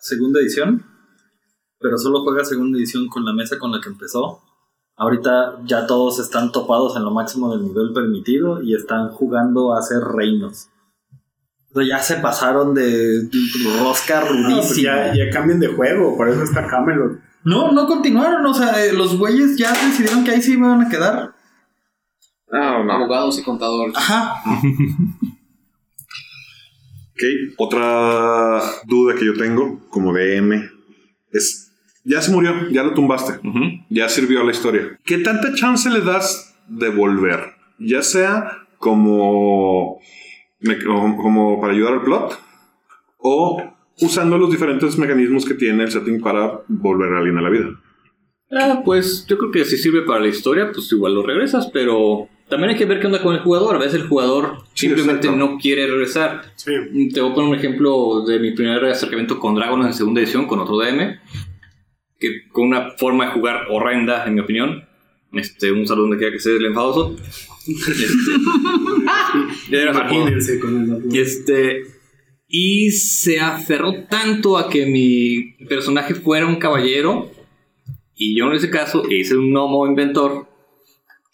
segunda 0.00 0.40
edición, 0.40 0.84
pero 1.78 1.98
solo 1.98 2.22
juega 2.22 2.44
segunda 2.44 2.78
edición 2.78 3.06
con 3.08 3.24
la 3.24 3.32
mesa 3.32 3.58
con 3.58 3.72
la 3.72 3.80
que 3.80 3.88
empezó. 3.90 4.40
Ahorita 4.96 5.60
ya 5.64 5.86
todos 5.86 6.18
están 6.18 6.52
topados 6.52 6.96
en 6.96 7.04
lo 7.04 7.10
máximo 7.10 7.50
del 7.56 7.64
nivel 7.66 7.92
permitido 7.94 8.62
y 8.62 8.74
están 8.74 9.08
jugando 9.10 9.74
a 9.74 9.78
hacer 9.78 9.98
reinos. 10.02 10.68
O 11.72 11.78
sea, 11.80 11.86
ya 11.88 12.02
se 12.02 12.16
pasaron 12.16 12.74
de 12.74 13.28
rosca 13.82 14.18
Ah, 14.20 14.24
pues 14.28 14.42
rudísima. 14.44 15.06
ya, 15.06 15.14
ya 15.14 15.30
cambien 15.30 15.60
de 15.60 15.68
juego, 15.68 16.16
por 16.16 16.28
eso 16.28 16.42
está 16.42 16.66
Camelot. 16.66 17.18
No, 17.44 17.72
no 17.72 17.86
continuaron. 17.86 18.44
O 18.44 18.52
sea, 18.52 18.84
eh, 18.84 18.92
los 18.92 19.16
güeyes 19.16 19.56
ya 19.56 19.72
decidieron 19.72 20.24
que 20.24 20.32
ahí 20.32 20.42
se 20.42 20.52
iban 20.52 20.82
a 20.82 20.88
quedar. 20.90 21.34
Abogados 22.52 23.38
y 23.38 23.42
contadores. 23.42 23.96
Ajá. 23.96 24.42
Ok, 27.12 27.26
otra 27.58 28.62
duda 28.86 29.14
que 29.14 29.26
yo 29.26 29.34
tengo 29.34 29.78
como 29.90 30.14
DM 30.14 30.70
es, 31.32 31.70
ya 32.02 32.22
se 32.22 32.32
murió, 32.32 32.70
ya 32.70 32.82
lo 32.82 32.94
tumbaste, 32.94 33.40
ya 33.90 34.08
sirvió 34.08 34.40
a 34.40 34.44
la 34.44 34.52
historia. 34.52 34.98
¿Qué 35.04 35.18
tanta 35.18 35.54
chance 35.54 35.90
le 35.90 36.00
das 36.00 36.56
de 36.66 36.88
volver? 36.88 37.54
Ya 37.78 38.02
sea 38.02 38.66
como 38.78 40.00
como 41.16 41.60
para 41.60 41.72
ayudar 41.72 41.94
al 41.94 42.02
plot 42.02 42.38
o 43.18 43.62
usando 44.00 44.38
los 44.38 44.50
diferentes 44.50 44.96
mecanismos 44.98 45.44
que 45.44 45.54
tiene 45.54 45.84
el 45.84 45.90
setting 45.90 46.20
para 46.20 46.62
volver 46.68 47.12
a 47.12 47.18
alguien 47.18 47.38
a 47.38 47.42
la 47.42 47.50
vida. 47.50 47.80
Ah, 48.50 48.82
pues 48.84 49.26
yo 49.28 49.38
creo 49.38 49.50
que 49.50 49.64
si 49.64 49.76
sirve 49.76 50.02
para 50.02 50.20
la 50.20 50.28
historia, 50.28 50.70
pues 50.72 50.90
igual 50.92 51.14
lo 51.14 51.22
regresas, 51.22 51.68
pero 51.72 52.28
también 52.50 52.70
hay 52.70 52.76
que 52.76 52.84
ver 52.84 53.00
qué 53.00 53.06
onda 53.06 53.22
con 53.22 53.34
el 53.34 53.40
jugador. 53.40 53.76
A 53.76 53.78
veces 53.78 53.94
el 53.94 54.08
jugador 54.08 54.64
Sí, 54.74 54.88
simplemente 54.88 55.28
exacto. 55.28 55.46
no 55.46 55.58
quiere 55.58 55.86
regresar. 55.86 56.42
Sí. 56.56 56.72
Te 57.14 57.20
voy 57.20 57.30
a 57.30 57.34
poner 57.34 57.50
un 57.50 57.56
ejemplo 57.56 58.24
de 58.26 58.38
mi 58.38 58.50
primer 58.50 58.84
acercamiento 58.84 59.38
con 59.38 59.54
Dragon 59.54 59.82
en 59.86 59.94
segunda 59.94 60.20
edición, 60.20 60.46
con 60.46 60.58
otro 60.58 60.76
DM, 60.78 61.18
que 62.18 62.48
con 62.52 62.66
una 62.68 62.90
forma 62.90 63.26
de 63.26 63.32
jugar 63.32 63.66
horrenda, 63.70 64.26
en 64.26 64.34
mi 64.34 64.40
opinión. 64.40 64.84
Este, 65.32 65.70
un 65.70 65.86
saludo 65.86 66.08
donde 66.08 66.18
quiera 66.18 66.32
que 66.32 66.40
sea 66.40 66.52
el 66.52 66.66
enfadoso. 66.66 67.16
Este, 69.70 70.58
con 70.58 71.02
el 71.04 71.14
Y 71.14 71.18
este. 71.20 71.82
Y 72.48 72.90
se 72.90 73.38
aferró 73.38 74.04
tanto 74.08 74.58
a 74.58 74.68
que 74.68 74.86
mi 74.86 75.52
personaje 75.66 76.14
fuera 76.14 76.46
un 76.46 76.56
caballero. 76.56 77.30
Y 78.16 78.36
yo 78.36 78.48
en 78.48 78.54
ese 78.54 78.70
caso 78.70 79.04
hice 79.08 79.36
un 79.36 79.52
gnomo 79.52 79.86
inventor. 79.86 80.49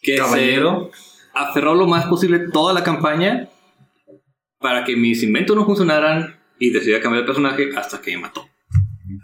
Que 0.06 0.16
Caballero. 0.16 0.90
se 0.92 0.98
aferró 1.34 1.74
lo 1.74 1.86
más 1.86 2.06
posible 2.06 2.38
toda 2.52 2.72
la 2.72 2.82
campaña. 2.84 3.48
Para 4.58 4.84
que 4.84 4.96
mis 4.96 5.22
inventos 5.22 5.54
no 5.56 5.64
funcionaran. 5.66 6.34
Y 6.58 6.70
decidí 6.70 6.98
cambiar 7.00 7.20
el 7.20 7.26
personaje 7.26 7.68
hasta 7.76 8.00
que 8.00 8.12
me 8.16 8.22
mató. 8.22 8.46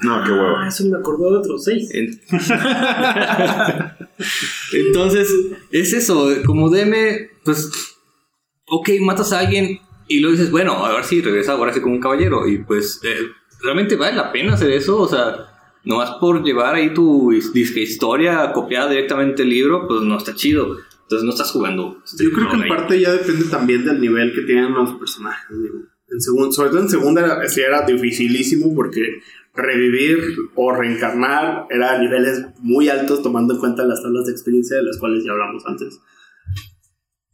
No, 0.02 0.22
qué 0.22 0.30
huevo. 0.30 0.56
Ah, 0.58 0.68
eso 0.68 0.84
me 0.84 0.96
acordó 0.98 1.30
de 1.32 1.38
otros 1.38 1.64
seis. 1.64 1.88
En- 1.94 2.20
Entonces, 4.72 5.28
es 5.70 5.92
eso, 5.92 6.28
como 6.46 6.70
DM, 6.70 6.94
pues, 7.44 7.70
ok, 8.66 8.90
matas 9.00 9.32
a 9.32 9.40
alguien 9.40 9.80
y 10.08 10.20
luego 10.20 10.36
dices, 10.36 10.50
bueno, 10.50 10.84
a 10.84 10.92
ver 10.92 11.04
si 11.04 11.20
regresa 11.22 11.52
ahora 11.52 11.72
sí 11.72 11.80
como 11.80 11.94
un 11.94 12.00
caballero. 12.00 12.46
Y 12.46 12.58
pues, 12.58 13.00
eh, 13.04 13.16
realmente 13.62 13.96
vale 13.96 14.16
la 14.16 14.30
pena 14.32 14.54
hacer 14.54 14.70
eso, 14.70 14.98
o 15.00 15.08
sea, 15.08 15.51
nomás 15.84 16.12
por 16.20 16.42
llevar 16.44 16.74
ahí 16.74 16.92
tu 16.94 17.30
disque 17.52 17.82
historia 17.82 18.52
copiada 18.52 18.88
directamente 18.90 19.42
del 19.42 19.50
libro, 19.50 19.86
pues 19.88 20.02
no 20.02 20.16
está 20.18 20.34
chido. 20.34 20.76
Entonces 21.02 21.24
no 21.24 21.30
estás 21.30 21.50
jugando. 21.50 22.00
este, 22.04 22.24
Yo 22.24 22.30
creo 22.32 22.48
que 22.50 22.56
en 22.56 22.62
ahí. 22.62 22.68
parte 22.68 23.00
ya 23.00 23.12
depende 23.12 23.44
también 23.46 23.84
del 23.84 24.00
nivel 24.00 24.32
que 24.34 24.42
tienen 24.42 24.72
los 24.72 24.92
personajes. 24.94 25.46
digo. 25.50 25.80
En 26.08 26.20
segun- 26.20 26.52
sobre 26.52 26.70
todo 26.70 26.80
en 26.80 26.88
segunda 26.90 27.24
era, 27.24 27.48
sí 27.48 27.60
era 27.60 27.84
dificilísimo 27.86 28.74
porque 28.74 29.20
revivir 29.54 30.18
o 30.54 30.72
reencarnar 30.74 31.66
era 31.70 31.94
a 31.94 31.98
niveles 31.98 32.42
muy 32.60 32.88
altos 32.88 33.22
tomando 33.22 33.54
en 33.54 33.60
cuenta 33.60 33.84
las 33.84 34.02
tablas 34.02 34.24
de 34.26 34.32
experiencia 34.32 34.76
de 34.78 34.84
las 34.84 34.98
cuales 34.98 35.24
ya 35.24 35.32
hablamos 35.32 35.64
antes. 35.66 35.98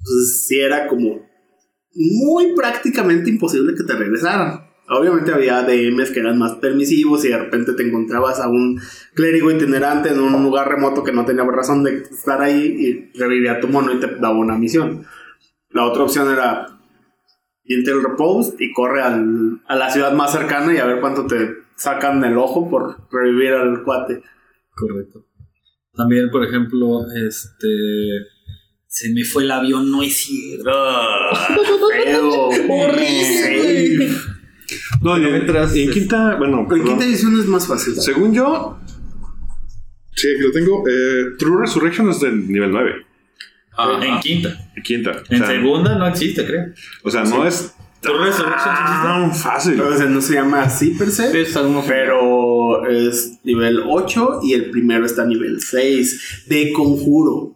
Entonces 0.00 0.46
sí 0.46 0.58
era 0.60 0.86
como 0.88 1.26
muy 1.94 2.54
prácticamente 2.54 3.30
imposible 3.30 3.74
que 3.74 3.84
te 3.84 3.94
regresaran. 3.94 4.67
Obviamente 4.90 5.32
había 5.32 5.62
DMs 5.62 6.10
que 6.10 6.20
eran 6.20 6.38
más 6.38 6.52
permisivos 6.56 7.24
y 7.24 7.28
de 7.28 7.38
repente 7.38 7.74
te 7.74 7.82
encontrabas 7.82 8.40
a 8.40 8.48
un 8.48 8.80
clérigo 9.14 9.50
itinerante 9.50 10.08
en 10.10 10.18
un 10.20 10.42
lugar 10.42 10.68
remoto 10.68 11.04
que 11.04 11.12
no 11.12 11.24
tenía 11.26 11.44
razón 11.44 11.84
de 11.84 11.98
estar 12.10 12.40
ahí 12.40 13.10
y 13.12 13.18
revivía 13.18 13.60
tu 13.60 13.68
mono 13.68 13.92
y 13.92 14.00
te 14.00 14.06
daba 14.16 14.36
una 14.38 14.56
misión. 14.56 15.04
La 15.70 15.84
otra 15.84 16.04
opción 16.04 16.32
era 16.32 16.66
irte 17.64 17.90
al 17.90 18.02
repose 18.02 18.54
y 18.58 18.72
corre 18.72 19.02
al- 19.02 19.60
a 19.66 19.76
la 19.76 19.90
ciudad 19.90 20.12
más 20.14 20.32
cercana 20.32 20.72
y 20.72 20.78
a 20.78 20.86
ver 20.86 21.00
cuánto 21.00 21.26
te 21.26 21.50
sacan 21.76 22.20
del 22.22 22.38
ojo 22.38 22.70
por 22.70 22.96
revivir 23.12 23.52
al 23.52 23.82
cuate. 23.82 24.22
Correcto. 24.74 25.26
También, 25.94 26.30
por 26.30 26.44
ejemplo, 26.46 27.00
este. 27.14 27.68
Se 28.86 29.12
me 29.12 29.22
fue 29.24 29.42
el 29.42 29.50
avión, 29.50 29.90
no 29.90 30.02
es 30.02 30.16
cierto. 30.16 30.70
Horrible. 32.70 34.08
No, 35.02 35.18
y 35.18 35.24
en, 35.24 35.32
mientras- 35.32 35.74
en 35.76 35.90
quinta, 35.90 36.36
bueno, 36.36 36.66
En 36.70 36.84
quinta 36.84 37.04
edición 37.04 37.38
es 37.40 37.46
más 37.46 37.66
fácil. 37.66 37.94
según 38.00 38.34
yo, 38.34 38.78
sí, 40.14 40.28
aquí 40.34 40.42
lo 40.42 40.52
tengo. 40.52 40.84
eh, 40.88 41.36
True 41.38 41.60
Resurrection 41.60 42.08
es 42.10 42.20
del 42.20 42.50
nivel 42.50 42.70
9. 42.70 42.92
Ajá. 43.76 44.04
En 44.04 44.18
quinta. 44.20 44.70
En 44.76 44.82
quinta. 44.82 45.22
En 45.28 45.42
o 45.42 45.46
sea, 45.46 45.54
segunda 45.54 45.94
no 45.96 46.06
existe, 46.06 46.44
creo. 46.44 46.66
O 47.04 47.10
sea, 47.10 47.22
no 47.24 47.46
es 47.46 47.72
True 48.00 48.18
Resurrection 48.26 48.74
existe. 48.74 49.02
tan 49.04 49.34
fácil. 49.34 49.80
O 49.80 49.96
sea, 49.96 50.06
no 50.06 50.20
se 50.20 50.34
llama 50.34 50.62
así 50.62 50.90
per 50.90 51.10
se. 51.10 51.30
Sí, 51.30 51.38
está 51.38 51.62
uno- 51.62 51.84
Pero 51.86 52.88
es 52.88 53.38
nivel 53.44 53.82
8 53.88 54.40
y 54.42 54.52
el 54.54 54.70
primero 54.70 55.06
está 55.06 55.24
nivel 55.24 55.60
6 55.60 56.44
de 56.48 56.72
conjuro. 56.72 57.54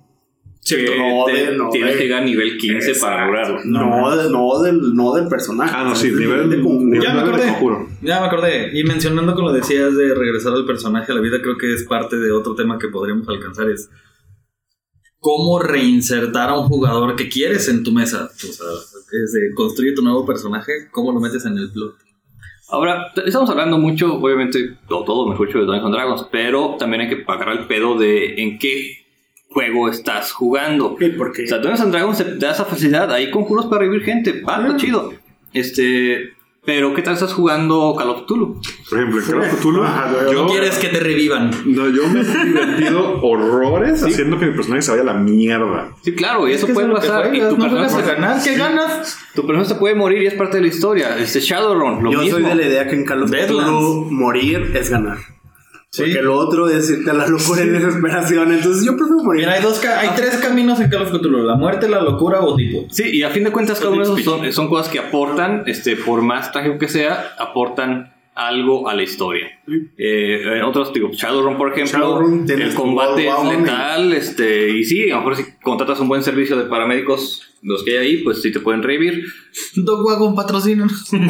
Sí, 0.64 0.76
no, 0.96 1.24
te- 1.24 1.32
de- 1.32 1.56
no, 1.56 1.70
tienes 1.70 1.92
de- 1.94 1.98
que 1.98 2.04
llegar 2.04 2.22
a 2.22 2.24
nivel 2.24 2.56
15 2.56 2.94
para 3.00 3.26
lograrlo. 3.26 3.58
No, 3.64 4.16
de- 4.16 4.30
no, 4.30 4.62
del, 4.62 4.94
no 4.94 5.12
del 5.14 5.26
personaje. 5.26 5.74
Ah, 5.76 5.82
no, 5.84 5.96
sí, 5.96 6.12
nivel, 6.12 6.48
de 6.50 6.60
conjuro. 6.60 7.02
Ya 7.02 7.14
me 7.14 7.20
9 7.22 7.42
de 7.42 7.50
acordé. 7.50 7.86
Ya 8.00 8.20
me 8.20 8.26
acordé. 8.26 8.78
Y 8.78 8.84
mencionando 8.84 9.34
como 9.34 9.52
decías 9.52 9.96
de 9.96 10.14
regresar 10.14 10.52
al 10.52 10.64
personaje 10.64 11.10
a 11.10 11.16
la 11.16 11.20
vida, 11.20 11.42
creo 11.42 11.56
que 11.58 11.74
es 11.74 11.82
parte 11.82 12.16
de 12.16 12.30
otro 12.30 12.54
tema 12.54 12.78
que 12.78 12.86
podríamos 12.88 13.28
alcanzar. 13.28 13.68
Es 13.70 13.90
cómo 15.18 15.58
reinsertar 15.58 16.50
a 16.50 16.58
un 16.58 16.68
jugador 16.68 17.16
que 17.16 17.28
quieres 17.28 17.68
en 17.68 17.82
tu 17.82 17.90
mesa. 17.92 18.26
O 18.32 18.38
sea, 18.38 18.66
es 19.24 19.32
de 19.32 19.54
construye 19.56 19.94
tu 19.94 20.02
nuevo 20.02 20.24
personaje, 20.24 20.72
cómo 20.92 21.10
lo 21.12 21.18
metes 21.20 21.44
en 21.44 21.58
el 21.58 21.70
plot. 21.72 21.96
Ahora, 22.68 23.12
estamos 23.26 23.50
hablando 23.50 23.78
mucho, 23.78 24.14
obviamente, 24.14 24.78
todo, 24.88 25.04
todo 25.04 25.28
mejor 25.28 25.46
dicho, 25.48 25.58
de 25.58 25.64
Dungeons 25.66 25.86
and 25.86 25.94
Dragons, 25.94 26.26
pero 26.32 26.76
también 26.78 27.02
hay 27.02 27.08
que 27.08 27.16
pagar 27.16 27.48
el 27.50 27.66
pedo 27.66 27.98
de 27.98 28.40
en 28.42 28.58
qué 28.58 29.01
juego 29.52 29.88
estás 29.88 30.32
jugando. 30.32 30.86
Ok, 30.92 31.02
porque 31.16 31.44
O 31.44 31.46
sea, 31.46 31.58
Dungeons 31.58 31.80
and 31.82 31.92
Dragons 31.92 32.18
te 32.18 32.34
da 32.36 32.52
esa 32.52 32.64
facilidad. 32.64 33.12
Hay 33.12 33.30
conjuros 33.30 33.66
para 33.66 33.80
revivir 33.80 34.04
gente. 34.04 34.40
Va, 34.42 34.64
está 34.66 34.76
chido. 34.76 35.12
Este. 35.52 36.32
Pero, 36.64 36.94
¿qué 36.94 37.02
tal 37.02 37.14
estás 37.14 37.32
jugando 37.32 37.92
Call 37.98 38.10
of 38.10 38.22
Cthulhu? 38.22 38.60
Por 38.88 38.98
ejemplo, 39.00 39.20
en 39.20 39.26
Call 39.26 39.40
of 39.40 39.58
Cthulhu, 39.58 39.80
güey. 39.80 40.32
yo, 40.32 40.44
No 40.44 40.46
quieres 40.46 40.78
que 40.78 40.88
te 40.90 41.00
revivan. 41.00 41.50
no, 41.66 41.88
yo 41.88 42.06
me 42.08 42.20
he 42.20 42.24
divertido 42.44 43.20
horrores 43.20 44.00
haciendo 44.04 44.38
que 44.38 44.46
mi 44.46 44.52
personaje 44.52 44.82
se 44.82 44.92
vaya 44.92 45.02
a 45.02 45.06
la 45.06 45.14
mierda. 45.14 45.90
Sí, 46.04 46.14
claro, 46.14 46.48
y 46.48 46.52
eso 46.52 46.68
puede 46.68 46.86
pasar. 46.92 47.34
Y 47.34 47.40
tu 47.40 47.56
no 47.56 47.64
personaje, 47.64 47.96
a 47.96 48.14
ganar, 48.14 48.42
¿qué 48.44 48.54
ganas? 48.56 49.18
tu 49.34 49.42
personaje 49.44 49.70
se 49.70 49.74
puede 49.74 49.96
morir 49.96 50.22
y 50.22 50.26
es 50.28 50.34
parte 50.34 50.58
de 50.58 50.62
la 50.62 50.68
historia. 50.68 51.18
Este 51.18 51.40
Shadowrun, 51.40 52.04
lo 52.04 52.12
yo 52.12 52.20
mismo. 52.20 52.38
soy 52.38 52.48
de 52.48 52.54
la 52.54 52.62
idea 52.64 52.86
que 52.86 52.94
en 52.94 53.06
Call 53.06 53.24
of. 53.24 53.30
Cthulhu 53.32 54.06
morir 54.12 54.70
es 54.76 54.88
ganar. 54.88 55.18
Sí. 55.94 56.04
Porque 56.04 56.22
lo 56.22 56.38
otro 56.38 56.70
es 56.70 56.88
irte 56.90 57.10
a 57.10 57.12
la 57.12 57.26
locura 57.26 57.62
y 57.62 57.68
desesperación. 57.68 58.50
Entonces 58.50 58.82
yo 58.82 58.96
prefiero 58.96 59.22
morir. 59.22 59.42
Mira, 59.42 59.52
hay, 59.52 59.62
dos 59.62 59.84
hay 59.84 60.08
tres 60.16 60.38
caminos 60.38 60.80
en 60.80 60.88
Call 60.88 61.02
of 61.02 61.10
Cthulhu: 61.10 61.42
la 61.42 61.54
muerte, 61.54 61.86
la 61.86 62.00
locura 62.00 62.40
o 62.40 62.56
tipo. 62.56 62.86
Sí, 62.90 63.10
y 63.12 63.22
a 63.22 63.28
fin 63.28 63.44
de 63.44 63.52
cuentas, 63.52 63.78
cada 63.78 63.90
uno 63.90 64.16
son, 64.16 64.50
son 64.54 64.68
cosas 64.68 64.88
que 64.90 64.98
aportan, 64.98 65.64
este, 65.66 65.96
por 65.96 66.22
más 66.22 66.50
trágico 66.50 66.78
que 66.78 66.88
sea, 66.88 67.34
aportan 67.38 68.10
algo 68.34 68.88
a 68.88 68.94
la 68.94 69.02
historia. 69.02 69.46
Eh, 69.98 70.42
en 70.56 70.62
otros, 70.62 70.92
digo, 70.92 71.10
Shadowrun, 71.12 71.56
por 71.58 71.72
ejemplo, 71.72 71.98
Shadowrun, 71.98 72.50
el 72.50 72.74
combate 72.74 73.28
es 73.28 73.58
letal, 73.58 74.12
este, 74.14 74.70
y 74.70 74.84
sí, 74.84 75.10
a 75.10 75.16
lo 75.16 75.20
mejor 75.22 75.36
si 75.36 75.44
contratas 75.62 76.00
un 76.00 76.08
buen 76.08 76.22
servicio 76.22 76.56
de 76.56 76.64
paramédicos, 76.64 77.48
los 77.62 77.84
que 77.84 77.98
hay 77.98 78.06
ahí, 78.06 78.16
pues 78.24 78.40
sí 78.42 78.50
te 78.50 78.60
pueden 78.60 78.82
revivir. 78.82 79.24
Dog 79.76 80.04
Wagon 80.06 80.34
patrocina. 80.34 80.86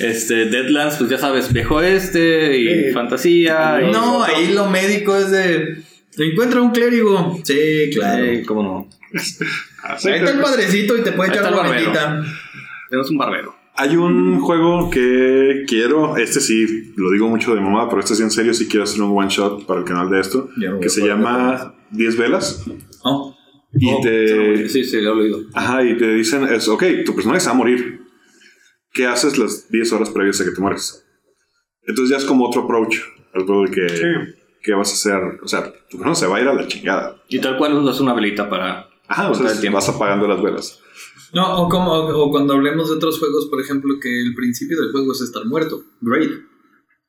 Este, 0.00 0.46
Deadlands, 0.46 0.96
pues 0.96 1.08
ya 1.10 1.18
sabes, 1.18 1.52
viejo 1.52 1.80
este, 1.80 2.58
y 2.58 2.66
Sí. 2.88 2.92
fantasía. 2.92 3.80
y- 3.82 3.92
No, 3.92 4.22
ahí 4.22 4.52
lo 4.52 4.68
médico 4.68 5.16
es 5.16 5.30
de. 5.30 5.82
Encuentra 6.18 6.60
un 6.62 6.70
clérigo. 6.70 7.38
Sí, 7.44 7.90
claro. 7.94 8.24
Eh, 8.24 8.42
cómo 8.46 8.62
no. 8.62 8.88
Ahí 9.82 9.96
está 9.96 10.30
el 10.32 10.40
padrecito 10.40 10.96
y 10.98 11.02
te 11.02 11.12
puede 11.12 11.30
echar 11.30 11.44
la 11.44 11.56
barbero. 11.56 11.92
Tenemos 12.90 13.10
un 13.10 13.18
barbero. 13.18 13.55
Hay 13.78 13.96
un 13.96 14.40
juego 14.40 14.90
que 14.90 15.64
quiero, 15.66 16.16
este 16.16 16.40
sí, 16.40 16.92
lo 16.96 17.10
digo 17.10 17.28
mucho 17.28 17.54
de 17.54 17.60
mamá, 17.60 17.88
pero 17.88 18.00
este 18.00 18.14
sí 18.14 18.22
en 18.22 18.30
serio, 18.30 18.54
sí 18.54 18.66
quiero 18.68 18.84
hacer 18.84 19.02
un 19.02 19.16
one 19.16 19.28
shot 19.28 19.66
para 19.66 19.80
el 19.80 19.86
canal 19.86 20.08
de 20.10 20.20
esto, 20.20 20.48
no 20.56 20.80
que 20.80 20.86
a 20.86 20.90
se 20.90 21.06
llama 21.06 21.74
10 21.90 22.16
velas. 22.16 22.64
Oh. 23.04 23.34
Y 23.74 23.90
Oh, 23.92 24.00
te, 24.02 24.68
Sí, 24.68 24.84
sí, 24.84 25.00
lo 25.02 25.10
he 25.10 25.24
oído. 25.24 25.40
ajá, 25.54 25.84
y 25.84 25.96
te 25.96 26.14
dicen, 26.14 26.44
es, 26.44 26.66
ok, 26.68 26.82
tu 27.04 27.14
personaje 27.14 27.40
se 27.40 27.48
va 27.48 27.54
a 27.54 27.58
morir. 27.58 28.00
¿Qué 28.92 29.06
haces 29.06 29.36
las 29.36 29.68
10 29.70 29.92
horas 29.92 30.08
previas 30.10 30.40
a 30.40 30.44
que 30.44 30.52
te 30.52 30.60
mueres? 30.60 31.04
Entonces 31.82 32.10
ya 32.10 32.16
es 32.16 32.24
como 32.24 32.46
otro 32.46 32.62
approach 32.62 32.96
al 33.34 33.44
juego 33.44 33.64
de 33.64 33.70
que, 33.70 33.86
¿qué 34.62 34.72
vas 34.72 34.90
a 34.90 34.94
hacer? 34.94 35.38
O 35.42 35.48
sea, 35.48 35.64
tu 35.90 35.98
personaje 35.98 36.20
se 36.20 36.26
va 36.26 36.38
a 36.38 36.40
ir 36.40 36.48
a 36.48 36.54
la 36.54 36.66
chingada. 36.66 37.22
Y 37.28 37.38
tal 37.40 37.58
cual 37.58 37.74
usas 37.74 38.00
una 38.00 38.14
velita 38.14 38.48
para 38.48 38.88
Ajá, 39.08 39.30
o 39.30 39.34
sea, 39.34 39.70
vas 39.70 39.88
apagando 39.88 40.26
las 40.26 40.42
velas. 40.42 40.80
No, 41.32 41.62
o, 41.62 41.68
como, 41.68 41.92
o 41.92 42.30
cuando 42.30 42.54
hablemos 42.54 42.88
de 42.88 42.96
otros 42.96 43.18
juegos, 43.18 43.46
por 43.46 43.60
ejemplo, 43.60 43.94
que 44.00 44.20
el 44.22 44.34
principio 44.34 44.80
del 44.80 44.92
juego 44.92 45.12
es 45.12 45.20
estar 45.20 45.44
muerto. 45.44 45.82
Great. 46.00 46.30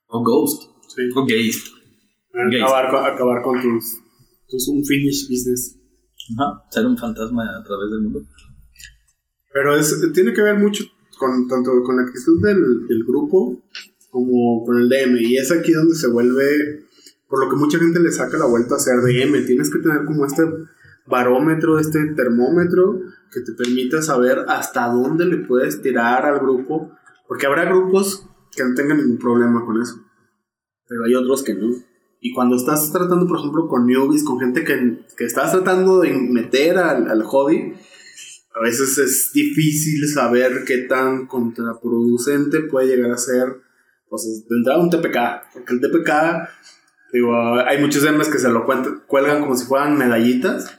O 0.08 0.24
Ghost. 0.24 0.64
Sí. 0.88 1.02
O 1.16 1.26
Geist. 1.26 1.68
Acabar 2.34 2.92
con, 2.92 3.06
acabar 3.06 3.42
con 3.42 3.62
tus, 3.62 4.00
tus 4.48 4.68
unfinished 4.68 5.30
business. 5.30 5.78
Ajá. 6.38 6.64
Ser 6.72 6.86
un 6.86 6.98
fantasma 6.98 7.44
a 7.44 7.64
través 7.64 7.92
del 7.92 8.02
mundo. 8.02 8.22
Pero 9.54 9.76
es, 9.76 10.12
tiene 10.14 10.34
que 10.34 10.42
ver 10.42 10.58
mucho 10.58 10.84
con 11.18 11.48
tanto 11.48 11.72
con 11.84 11.96
la 11.98 12.04
actitud 12.04 12.42
del, 12.44 12.88
del 12.88 13.04
grupo 13.06 13.64
como 14.10 14.66
con 14.66 14.78
el 14.78 14.90
DM. 14.90 15.18
Y 15.22 15.38
es 15.38 15.52
aquí 15.52 15.72
donde 15.72 15.96
se 15.96 16.08
vuelve, 16.08 16.86
por 17.28 17.44
lo 17.44 17.50
que 17.50 17.56
mucha 17.56 17.80
gente 17.80 18.00
le 18.00 18.12
saca 18.12 18.38
la 18.38 18.46
vuelta 18.46 18.76
a 18.76 18.80
ser 18.80 19.02
DM. 19.02 19.46
Tienes 19.46 19.72
que 19.72 19.80
tener 19.80 20.06
como 20.06 20.26
este 20.26 20.44
barómetro, 21.08 21.80
este 21.80 22.14
termómetro 22.16 23.00
que 23.32 23.42
te 23.42 23.54
permita 23.54 24.02
saber 24.02 24.46
hasta 24.48 24.88
dónde 24.88 25.26
le 25.26 25.38
puedes 25.38 25.82
tirar 25.82 26.26
al 26.26 26.40
grupo. 26.40 26.92
Porque 27.28 27.46
habrá 27.46 27.66
grupos 27.66 28.26
que 28.56 28.64
no 28.64 28.74
tengan 28.74 28.98
ningún 28.98 29.18
problema 29.18 29.66
con 29.66 29.82
eso. 29.82 30.02
Pero 30.88 31.04
hay 31.06 31.16
otros 31.16 31.44
que 31.44 31.54
no. 31.54 31.74
Y 32.20 32.34
cuando 32.34 32.56
estás 32.56 32.92
tratando, 32.92 33.28
por 33.28 33.40
ejemplo, 33.40 33.68
con 33.68 33.86
newbies, 33.86 34.24
con 34.24 34.40
gente 34.40 34.64
que, 34.64 35.06
que 35.16 35.26
estás 35.26 35.52
tratando 35.52 36.00
de 36.00 36.14
meter 36.14 36.78
al, 36.78 37.10
al 37.10 37.24
hobby, 37.24 37.74
a 38.58 38.62
veces 38.62 38.98
es 38.98 39.32
difícil 39.34 40.08
saber 40.08 40.64
qué 40.66 40.80
tan 40.80 41.28
contraproducente 41.28 42.62
puede 42.62 42.88
llegar 42.88 43.12
a 43.12 43.18
ser, 43.18 43.62
pues, 44.10 44.46
de 44.50 44.56
entrada 44.56 44.82
un 44.82 44.90
TPK. 44.90 45.54
Porque 45.54 45.74
el 45.74 45.82
TPK, 45.82 46.12
digo, 47.14 47.36
hay 47.60 47.80
muchos 47.80 48.02
DMs 48.02 48.30
que 48.30 48.40
se 48.40 48.50
lo 48.50 48.66
cuelgan 48.66 49.42
como 49.42 49.56
si 49.56 49.66
fueran 49.66 49.98
medallitas. 49.98 50.76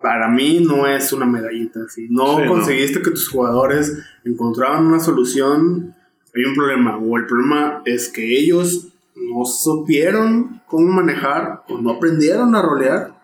Para 0.00 0.28
mí 0.28 0.60
no 0.60 0.86
es 0.86 1.12
una 1.12 1.26
medallita. 1.26 1.80
Si 1.88 2.08
no 2.08 2.36
Sí, 2.38 2.42
no. 2.44 2.48
conseguiste 2.48 3.02
que 3.02 3.10
tus 3.10 3.28
jugadores 3.28 3.98
encontraran 4.24 4.86
una 4.86 5.00
solución, 5.00 5.94
hay 6.34 6.44
un 6.44 6.54
problema. 6.54 6.96
O 6.98 7.16
el 7.18 7.26
problema 7.26 7.82
es 7.84 8.08
que 8.08 8.38
ellos 8.38 8.88
no 9.14 9.44
supieron 9.44 10.62
cómo 10.66 10.86
manejar, 10.92 11.62
o 11.68 11.78
no 11.80 11.90
aprendieron 11.90 12.54
a 12.54 12.62
rolear, 12.62 13.14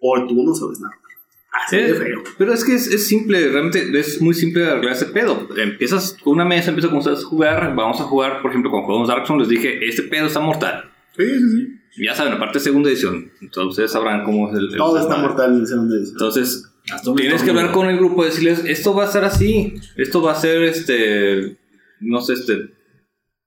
o 0.00 0.26
tú 0.26 0.42
no 0.44 0.54
sabes 0.54 0.80
nada. 0.80 0.94
Así 1.66 1.76
de 1.76 1.94
feo. 1.94 2.22
Pero 2.36 2.52
es 2.52 2.62
que 2.64 2.74
es, 2.74 2.86
es 2.88 3.08
simple, 3.08 3.48
realmente 3.48 3.98
es 3.98 4.20
muy 4.20 4.34
simple 4.34 4.66
arreglar 4.68 4.92
ese 4.92 5.06
pedo. 5.06 5.48
Empiezas 5.56 6.16
con 6.22 6.34
una 6.34 6.44
mesa, 6.44 6.68
empiezas 6.70 6.90
con 6.90 6.98
ustedes 6.98 7.20
a 7.24 7.26
jugar, 7.26 7.74
vamos 7.74 8.00
a 8.00 8.04
jugar, 8.04 8.42
por 8.42 8.50
ejemplo, 8.50 8.70
con 8.70 8.82
juegos 8.82 9.08
Dark 9.08 9.26
Souls, 9.26 9.48
les 9.48 9.48
dije, 9.48 9.86
este 9.88 10.02
pedo 10.02 10.26
está 10.26 10.40
mortal. 10.40 10.90
Sí, 11.16 11.24
sí, 11.26 11.50
sí. 11.50 11.77
Ya 12.00 12.14
saben, 12.14 12.32
aparte 12.34 12.60
segunda 12.60 12.88
edición, 12.90 13.30
entonces 13.40 13.70
ustedes 13.70 13.92
sabrán 13.92 14.24
cómo 14.24 14.48
es 14.50 14.56
el... 14.58 14.70
el 14.70 14.76
Todo 14.76 14.98
está 14.98 15.16
mortal 15.16 15.54
en 15.58 15.66
segunda 15.66 15.96
edición. 15.96 16.14
Entonces, 16.14 16.64
Hasta 16.92 17.10
un 17.10 17.16
tienes 17.16 17.42
que 17.42 17.50
hablar 17.50 17.72
con 17.72 17.88
el 17.88 17.96
grupo 17.98 18.22
y 18.22 18.26
decirles, 18.26 18.62
esto 18.66 18.94
va 18.94 19.04
a 19.04 19.08
ser 19.12 19.24
así, 19.24 19.74
esto 19.96 20.22
va 20.22 20.32
a 20.32 20.34
ser, 20.36 20.62
este, 20.62 21.58
no 22.00 22.20
sé, 22.20 22.34
este, 22.34 22.70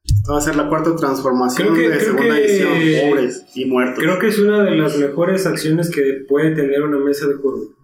Esta 0.03 0.33
va 0.33 0.37
a 0.39 0.41
ser 0.41 0.55
la 0.55 0.67
cuarta 0.67 0.95
transformación 0.95 1.73
que- 1.75 1.89
de 1.89 1.99
segunda 1.99 2.35
que- 2.35 2.45
edición. 2.45 3.09
Pobres 3.09 3.45
y 3.55 3.65
muertos. 3.65 4.03
Creo 4.03 4.19
que 4.19 4.27
es 4.27 4.39
una 4.39 4.63
de 4.63 4.75
las 4.75 4.97
mejores 4.97 5.45
acciones 5.45 5.89
que 5.89 6.25
puede 6.27 6.55
tener 6.55 6.81
una 6.83 6.97
mesa 6.99 7.27
de 7.27 7.35
juego. 7.35 7.75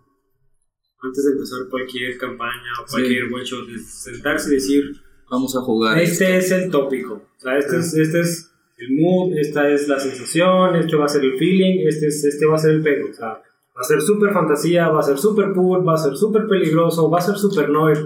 Antes 1.02 1.24
de 1.26 1.32
empezar 1.34 1.60
cualquier 1.70 2.18
campaña 2.18 2.72
o 2.82 2.90
cualquier 2.90 3.24
shot, 3.46 3.70
es 3.70 3.86
sentarse 4.04 4.50
y 4.52 4.56
decir, 4.56 4.84
Vamos 5.30 5.56
a 5.56 5.62
jugar. 5.62 6.00
este 6.00 6.38
es 6.38 6.52
el 6.52 6.72
tópico. 6.72 7.14
O 7.38 7.40
sea, 7.40 7.58
este 7.58 7.78
es, 7.78 7.94
este 7.94 8.20
es 8.22 8.52
el 8.78 8.92
mood, 8.92 9.38
esta 9.38 9.70
es 9.70 9.88
la 9.88 10.00
sensación, 10.00 10.76
este 10.76 10.96
va 10.96 11.06
a 11.06 11.10
ser 11.10 11.24
el 11.24 11.38
feeling, 11.38 11.88
este, 11.88 12.08
es, 12.08 12.24
este 12.24 12.46
va 12.46 12.56
a 12.56 12.60
ser 12.60 12.72
el 12.72 12.84
pego. 12.84 13.10
O 13.10 13.14
sea, 13.14 13.28
va 13.30 13.82
a 13.82 13.84
ser 13.84 14.02
súper 14.02 14.32
fantasía, 14.34 14.90
va 14.90 15.00
a 15.00 15.04
ser 15.04 15.18
súper 15.18 15.54
cool, 15.54 15.88
va 15.88 15.96
a 15.96 15.98
ser 15.98 16.16
súper 16.16 16.48
peligroso, 16.48 17.10
va 17.10 17.20
a 17.20 17.22
ser 17.22 17.36
súper 17.36 17.70
noir. 17.70 17.98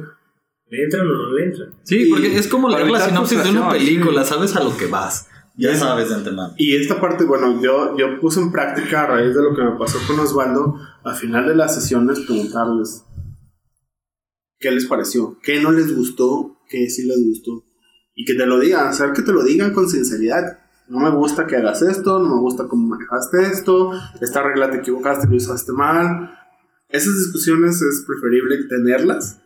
¿Le 0.70 0.84
entran 0.84 1.06
o 1.06 1.14
no 1.14 1.34
le 1.34 1.46
entran? 1.46 1.74
Sí, 1.84 2.08
porque 2.10 2.38
es 2.38 2.48
como 2.48 2.70
leer 2.70 2.90
la 2.90 3.02
sinopsis 3.02 3.44
de 3.44 3.50
una 3.52 3.70
película, 3.70 4.24
sabes 4.24 4.56
a 4.56 4.64
lo 4.64 4.76
que 4.78 4.86
vas. 4.86 5.28
Ya 5.58 5.76
sabes 5.76 6.10
de 6.10 6.16
antemano. 6.16 6.54
Y 6.58 6.78
esta 6.78 7.00
parte, 7.00 7.26
bueno, 7.26 7.62
yo, 7.62 7.98
yo 7.98 8.20
puse 8.22 8.40
en 8.40 8.52
práctica 8.52 9.04
a 9.04 9.08
raíz 9.08 9.36
de 9.36 9.44
lo 9.44 9.54
que 9.54 9.62
me 9.62 9.78
pasó 9.78 10.00
con 10.08 10.18
Osvaldo, 10.20 10.78
al 11.04 11.16
final 11.16 11.46
de 11.48 11.56
las 11.56 11.76
sesiones 11.76 12.22
preguntarles 12.22 13.04
qué 14.60 14.72
les 14.72 14.86
pareció, 14.86 15.38
qué 15.44 15.60
no 15.60 15.72
les 15.72 15.94
gustó, 15.94 16.58
qué 16.70 16.90
sí 16.90 17.04
les 17.04 17.22
gustó. 17.26 17.66
Y 18.16 18.24
que 18.24 18.36
te 18.36 18.46
lo 18.46 18.60
digan, 18.60 18.88
hacer 18.88 19.12
que 19.12 19.24
te 19.24 19.34
lo 19.34 19.44
digan 19.44 19.74
con 19.74 19.90
sinceridad. 19.90 20.61
No 20.92 21.00
me 21.00 21.10
gusta 21.10 21.48
que 21.48 21.56
hagas 21.56 21.82
esto, 21.84 22.20
no 22.20 22.36
me 22.36 22.42
gusta 22.42 22.68
cómo 22.68 22.86
manejaste 22.86 23.44
esto, 23.44 23.94
esta 24.20 24.44
regla 24.44 24.70
te 24.70 24.80
equivocaste, 24.80 25.26
lo 25.26 25.38
usaste 25.38 25.72
mal. 25.72 26.38
Esas 26.90 27.16
discusiones 27.18 27.82
es 27.82 28.04
preferible 28.06 28.68
tenerlas, 28.68 29.40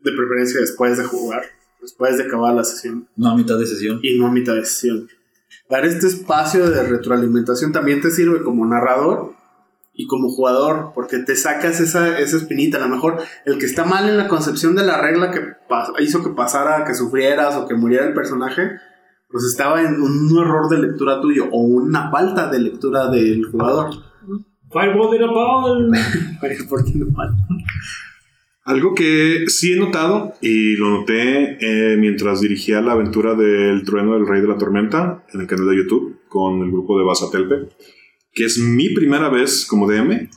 de 0.00 0.10
preferencia 0.10 0.60
después 0.60 0.98
de 0.98 1.04
jugar, 1.04 1.44
después 1.80 2.16
de 2.18 2.24
acabar 2.24 2.52
la 2.52 2.64
sesión 2.64 3.06
No 3.14 3.30
a 3.30 3.36
mitad 3.36 3.60
de 3.60 3.66
sesión. 3.68 4.00
y 4.02 4.18
no 4.18 4.26
a 4.26 4.32
mitad 4.32 4.56
de 4.56 4.64
sesión. 4.64 5.06
Dar 5.68 5.86
este 5.86 6.08
espacio 6.08 6.68
de 6.68 6.82
retroalimentación 6.82 7.70
también 7.70 8.00
te 8.00 8.10
sirve 8.10 8.42
como 8.42 8.66
narrador 8.66 9.34
y 9.94 10.08
como 10.08 10.30
jugador, 10.30 10.90
porque 10.96 11.18
te 11.18 11.36
sacas 11.36 11.78
esa, 11.78 12.18
esa 12.18 12.36
espinita. 12.38 12.78
A 12.78 12.88
lo 12.88 12.88
mejor 12.88 13.18
el 13.44 13.56
que 13.58 13.66
está 13.66 13.84
mal 13.84 14.08
en 14.08 14.16
la 14.16 14.26
concepción 14.26 14.74
de 14.74 14.82
la 14.84 15.00
regla 15.00 15.30
que 15.30 15.42
hizo 16.00 16.24
que 16.24 16.30
pasara, 16.30 16.84
que 16.84 16.94
sufrieras 16.94 17.54
o 17.54 17.68
que 17.68 17.74
muriera 17.74 18.04
el 18.04 18.14
personaje, 18.14 18.80
pues 19.30 19.44
estaba 19.44 19.82
en 19.82 20.00
un 20.00 20.30
error 20.38 20.68
de 20.68 20.78
lectura 20.78 21.20
tuyo 21.20 21.48
o 21.50 21.60
una 21.60 22.10
falta 22.10 22.50
de 22.50 22.58
lectura 22.58 23.08
del 23.10 23.44
jugador. 23.44 23.90
Fireball 24.72 25.10
de 25.10 25.18
Napalm. 25.18 25.92
¿Por 26.68 26.84
qué 26.84 26.92
no 26.96 27.06
falta? 27.12 27.46
Algo 28.64 28.94
que 28.94 29.44
sí 29.48 29.72
he 29.72 29.76
notado, 29.76 30.34
y 30.42 30.76
lo 30.76 30.90
noté 30.90 31.56
eh, 31.60 31.96
mientras 31.96 32.40
dirigía 32.40 32.80
la 32.80 32.92
aventura 32.92 33.34
del 33.34 33.84
trueno 33.84 34.14
del 34.14 34.26
rey 34.26 34.42
de 34.42 34.48
la 34.48 34.58
tormenta 34.58 35.24
en 35.32 35.40
el 35.40 35.46
canal 35.46 35.66
de 35.66 35.76
YouTube 35.76 36.20
con 36.28 36.62
el 36.62 36.70
grupo 36.70 36.98
de 36.98 37.04
Basatelpe, 37.04 37.68
que 38.32 38.44
es 38.44 38.58
mi 38.58 38.90
primera 38.90 39.28
vez 39.28 39.66
como 39.66 39.90
DM, 39.90 40.28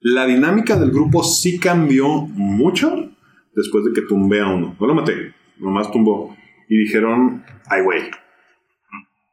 la 0.00 0.26
dinámica 0.26 0.76
del 0.76 0.90
grupo 0.90 1.22
sí 1.22 1.60
cambió 1.60 2.08
mucho 2.08 3.10
después 3.54 3.84
de 3.84 3.92
que 3.92 4.08
tumbé 4.08 4.40
a 4.40 4.48
uno. 4.48 4.74
No 4.80 4.86
lo 4.86 4.94
maté, 4.94 5.34
nomás 5.58 5.92
tumbó. 5.92 6.34
Y 6.68 6.76
dijeron, 6.78 7.44
ay 7.68 7.82
güey. 7.82 8.10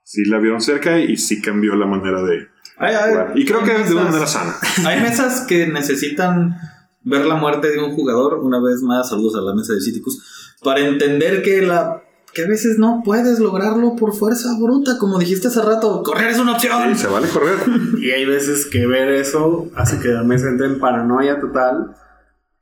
Sí 0.03 0.25
la 0.25 0.39
vieron 0.39 0.59
cerca 0.61 0.99
y 0.99 1.17
sí 1.17 1.41
cambió 1.41 1.75
la 1.75 1.85
manera 1.85 2.21
de 2.23 2.47
Ay, 2.77 2.95
ay, 2.95 3.11
jugar. 3.11 3.31
Y 3.35 3.45
creo 3.45 3.63
que 3.63 3.71
hay 3.71 3.83
de 3.83 3.93
una 3.93 4.03
mesas- 4.05 4.11
manera 4.11 4.27
sana. 4.27 4.55
Hay 4.89 5.01
mesas 5.01 5.41
que 5.47 5.67
necesitan 5.67 6.55
ver 7.03 7.25
la 7.25 7.35
muerte 7.35 7.69
de 7.71 7.79
un 7.79 7.93
jugador, 7.93 8.35
una 8.39 8.59
vez 8.61 8.81
más, 8.81 9.09
saludos 9.09 9.35
a 9.35 9.41
la 9.41 9.53
mesa 9.53 9.73
de 9.73 9.81
Citicus, 9.81 10.55
para 10.63 10.79
entender 10.79 11.41
que 11.43 11.61
la 11.61 12.03
que 12.33 12.43
a 12.43 12.47
veces 12.47 12.77
no 12.77 13.01
puedes 13.03 13.39
lograrlo 13.39 13.95
por 13.95 14.13
fuerza 14.15 14.49
bruta, 14.59 14.97
como 14.99 15.17
dijiste 15.17 15.47
hace 15.47 15.61
rato, 15.63 16.03
correr 16.03 16.27
es 16.29 16.37
una 16.39 16.53
opción. 16.53 16.95
Sí, 16.95 17.01
se 17.01 17.07
vale 17.07 17.27
correr. 17.27 17.57
Y 17.99 18.11
hay 18.11 18.25
veces 18.25 18.65
que 18.67 18.85
ver 18.87 19.09
eso 19.09 19.69
hace 19.75 19.99
que 19.99 20.09
la 20.09 20.23
mesa 20.23 20.47
entre 20.47 20.67
en 20.67 20.79
paranoia 20.79 21.39
total. 21.39 21.95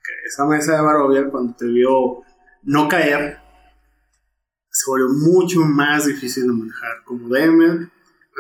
Que 0.02 0.14
esa 0.27 0.45
mesa 0.45 0.76
de 0.77 0.81
Barovia, 0.81 1.30
cuando 1.30 1.53
te 1.56 1.65
vio 1.68 2.22
no 2.64 2.88
caer, 2.88 3.38
volvió 4.88 5.10
mucho 5.10 5.62
más 5.62 6.06
difícil 6.06 6.44
de 6.48 6.54
manejar. 6.54 7.04
Como 7.06 7.28
DM, 7.30 7.90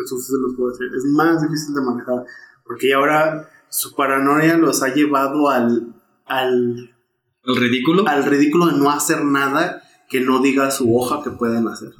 eso 0.05 0.17
sí 0.19 0.31
se 0.31 0.37
los 0.41 0.55
puedo 0.55 0.71
decir, 0.71 0.87
es 0.95 1.05
más 1.05 1.41
difícil 1.41 1.73
de 1.75 1.81
manejar. 1.81 2.23
Porque 2.63 2.93
ahora 2.93 3.49
su 3.69 3.95
paranoia 3.95 4.57
los 4.57 4.83
ha 4.83 4.93
llevado 4.93 5.49
al, 5.49 5.93
al, 6.25 6.95
El 7.43 7.55
ridículo. 7.55 8.07
al 8.07 8.25
ridículo 8.25 8.67
de 8.67 8.77
no 8.77 8.91
hacer 8.91 9.23
nada 9.23 9.81
que 10.09 10.21
no 10.21 10.41
diga 10.41 10.71
su 10.71 10.95
hoja 10.95 11.21
que 11.23 11.31
pueden 11.31 11.67
hacer. 11.67 11.91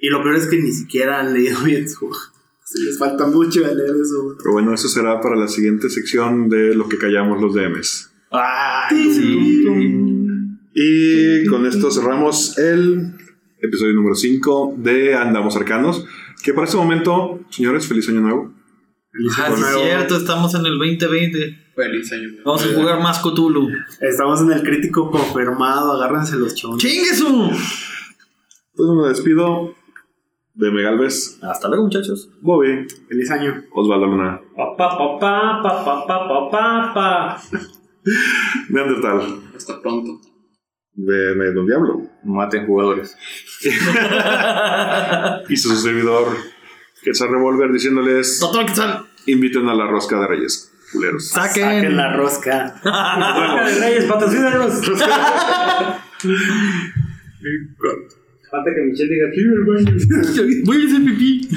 Y 0.00 0.08
lo 0.08 0.22
peor 0.22 0.36
es 0.36 0.46
que 0.46 0.56
ni 0.60 0.72
siquiera 0.72 1.20
han 1.20 1.32
leído 1.34 1.60
bien 1.64 1.88
su 1.88 2.06
hoja. 2.06 2.32
Sí, 2.64 2.82
les 2.84 2.98
falta 2.98 3.26
mucho 3.26 3.60
de 3.62 3.74
leer 3.74 3.96
eso. 4.00 4.36
Pero 4.38 4.52
bueno, 4.52 4.72
eso 4.72 4.88
será 4.88 5.20
para 5.20 5.34
la 5.34 5.48
siguiente 5.48 5.90
sección 5.90 6.48
de 6.48 6.74
lo 6.74 6.88
que 6.88 6.98
callamos 6.98 7.40
los 7.42 7.52
DMs. 7.52 8.12
Ay, 8.30 9.12
sí. 9.12 9.64
Y 10.72 11.46
con 11.46 11.66
esto 11.66 11.90
cerramos 11.90 12.56
el 12.58 13.16
episodio 13.62 13.94
número 13.94 14.14
5 14.14 14.74
de 14.78 15.14
Andamos 15.14 15.56
Arcanos. 15.56 16.06
Que 16.42 16.54
para 16.54 16.66
este 16.66 16.76
momento, 16.76 17.40
señores, 17.50 17.86
feliz 17.86 18.08
año 18.08 18.20
nuevo. 18.20 18.52
Feliz 19.12 19.32
ah, 19.38 19.46
año 19.46 19.54
ah, 19.56 19.60
nuevo. 19.60 19.78
es 19.78 19.84
cierto, 19.84 20.16
estamos 20.16 20.54
en 20.54 20.66
el 20.66 20.78
2020. 20.78 21.72
Feliz 21.74 22.12
año 22.12 22.28
nuevo. 22.28 22.42
Vamos 22.44 22.64
a 22.64 22.74
jugar 22.74 23.00
más 23.00 23.20
Cthulhu. 23.20 23.68
Estamos 24.00 24.40
en 24.42 24.52
el 24.52 24.62
crítico 24.62 25.10
confirmado, 25.10 25.92
agárrense 25.92 26.36
los 26.36 26.54
chones. 26.54 26.78
¡Chinguesu! 26.78 27.50
Pues 28.74 28.88
me 28.90 29.08
despido 29.08 29.74
de 30.54 30.70
Megalves. 30.70 31.38
Hasta 31.42 31.68
luego, 31.68 31.84
muchachos. 31.84 32.30
Bobby. 32.40 32.86
Feliz 33.08 33.30
año. 33.30 33.64
Osvaldo 33.72 34.06
Luna. 34.06 34.40
Papá, 34.56 34.96
papá, 34.96 35.60
papá, 35.62 36.06
papá, 36.06 36.50
papá. 36.50 37.42
Neandertal. 38.70 39.40
Hasta 39.54 39.80
pronto 39.80 40.29
de 40.94 41.34
Medio 41.34 41.64
Diablo, 41.64 42.02
Maten 42.24 42.66
jugadores. 42.66 43.16
y 45.48 45.56
su 45.56 45.74
servidor, 45.76 46.36
Quetzal 47.02 47.30
Revolver, 47.30 47.72
diciéndoles: 47.72 48.38
Doctor 48.40 48.66
Quetzal, 48.66 49.06
inviten 49.26 49.68
a 49.68 49.74
la 49.74 49.86
rosca 49.86 50.20
de 50.20 50.26
Reyes, 50.26 50.72
culeros. 50.92 51.28
saquen. 51.28 51.64
Saquen 51.64 51.96
la 51.96 52.16
rosca. 52.16 52.80
Marca 52.84 53.64
de 53.70 53.80
Reyes, 53.80 54.04
patrocínanos. 54.04 54.80
Falta 58.50 58.74
que 58.74 58.82
Michelle 58.82 59.14
diga, 59.14 59.30
quiero 59.30 59.54
el 59.54 59.64
baño. 59.64 59.96
Voy 60.64 60.82
a 60.82 60.86
hacer 60.86 61.04
pipí. 61.04 61.48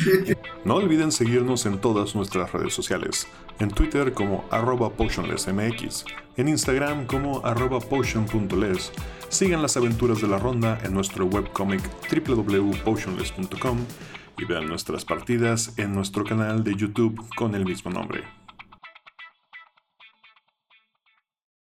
No 0.64 0.76
olviden 0.76 1.12
seguirnos 1.12 1.66
en 1.66 1.80
todas 1.80 2.16
nuestras 2.16 2.52
redes 2.52 2.74
sociales. 2.74 3.28
En 3.60 3.70
Twitter 3.70 4.14
como 4.14 4.46
arroba 4.52 4.92
potionlessmx, 4.92 6.06
en 6.38 6.48
Instagram 6.48 7.08
como 7.08 7.44
arroba 7.46 7.80
potion.les. 7.80 8.92
Sigan 9.30 9.64
las 9.64 9.76
aventuras 9.76 10.22
de 10.22 10.28
la 10.28 10.38
ronda 10.38 10.80
en 10.84 10.94
nuestro 10.94 11.26
webcomic 11.26 11.82
www.potionless.com 12.28 13.78
y 14.38 14.46
vean 14.46 14.68
nuestras 14.68 15.04
partidas 15.04 15.74
en 15.78 15.96
nuestro 15.96 16.24
canal 16.24 16.64
de 16.64 16.76
YouTube 16.76 17.20
con 17.36 17.56
el 17.56 17.66
mismo 17.66 17.90
nombre. 17.90 18.43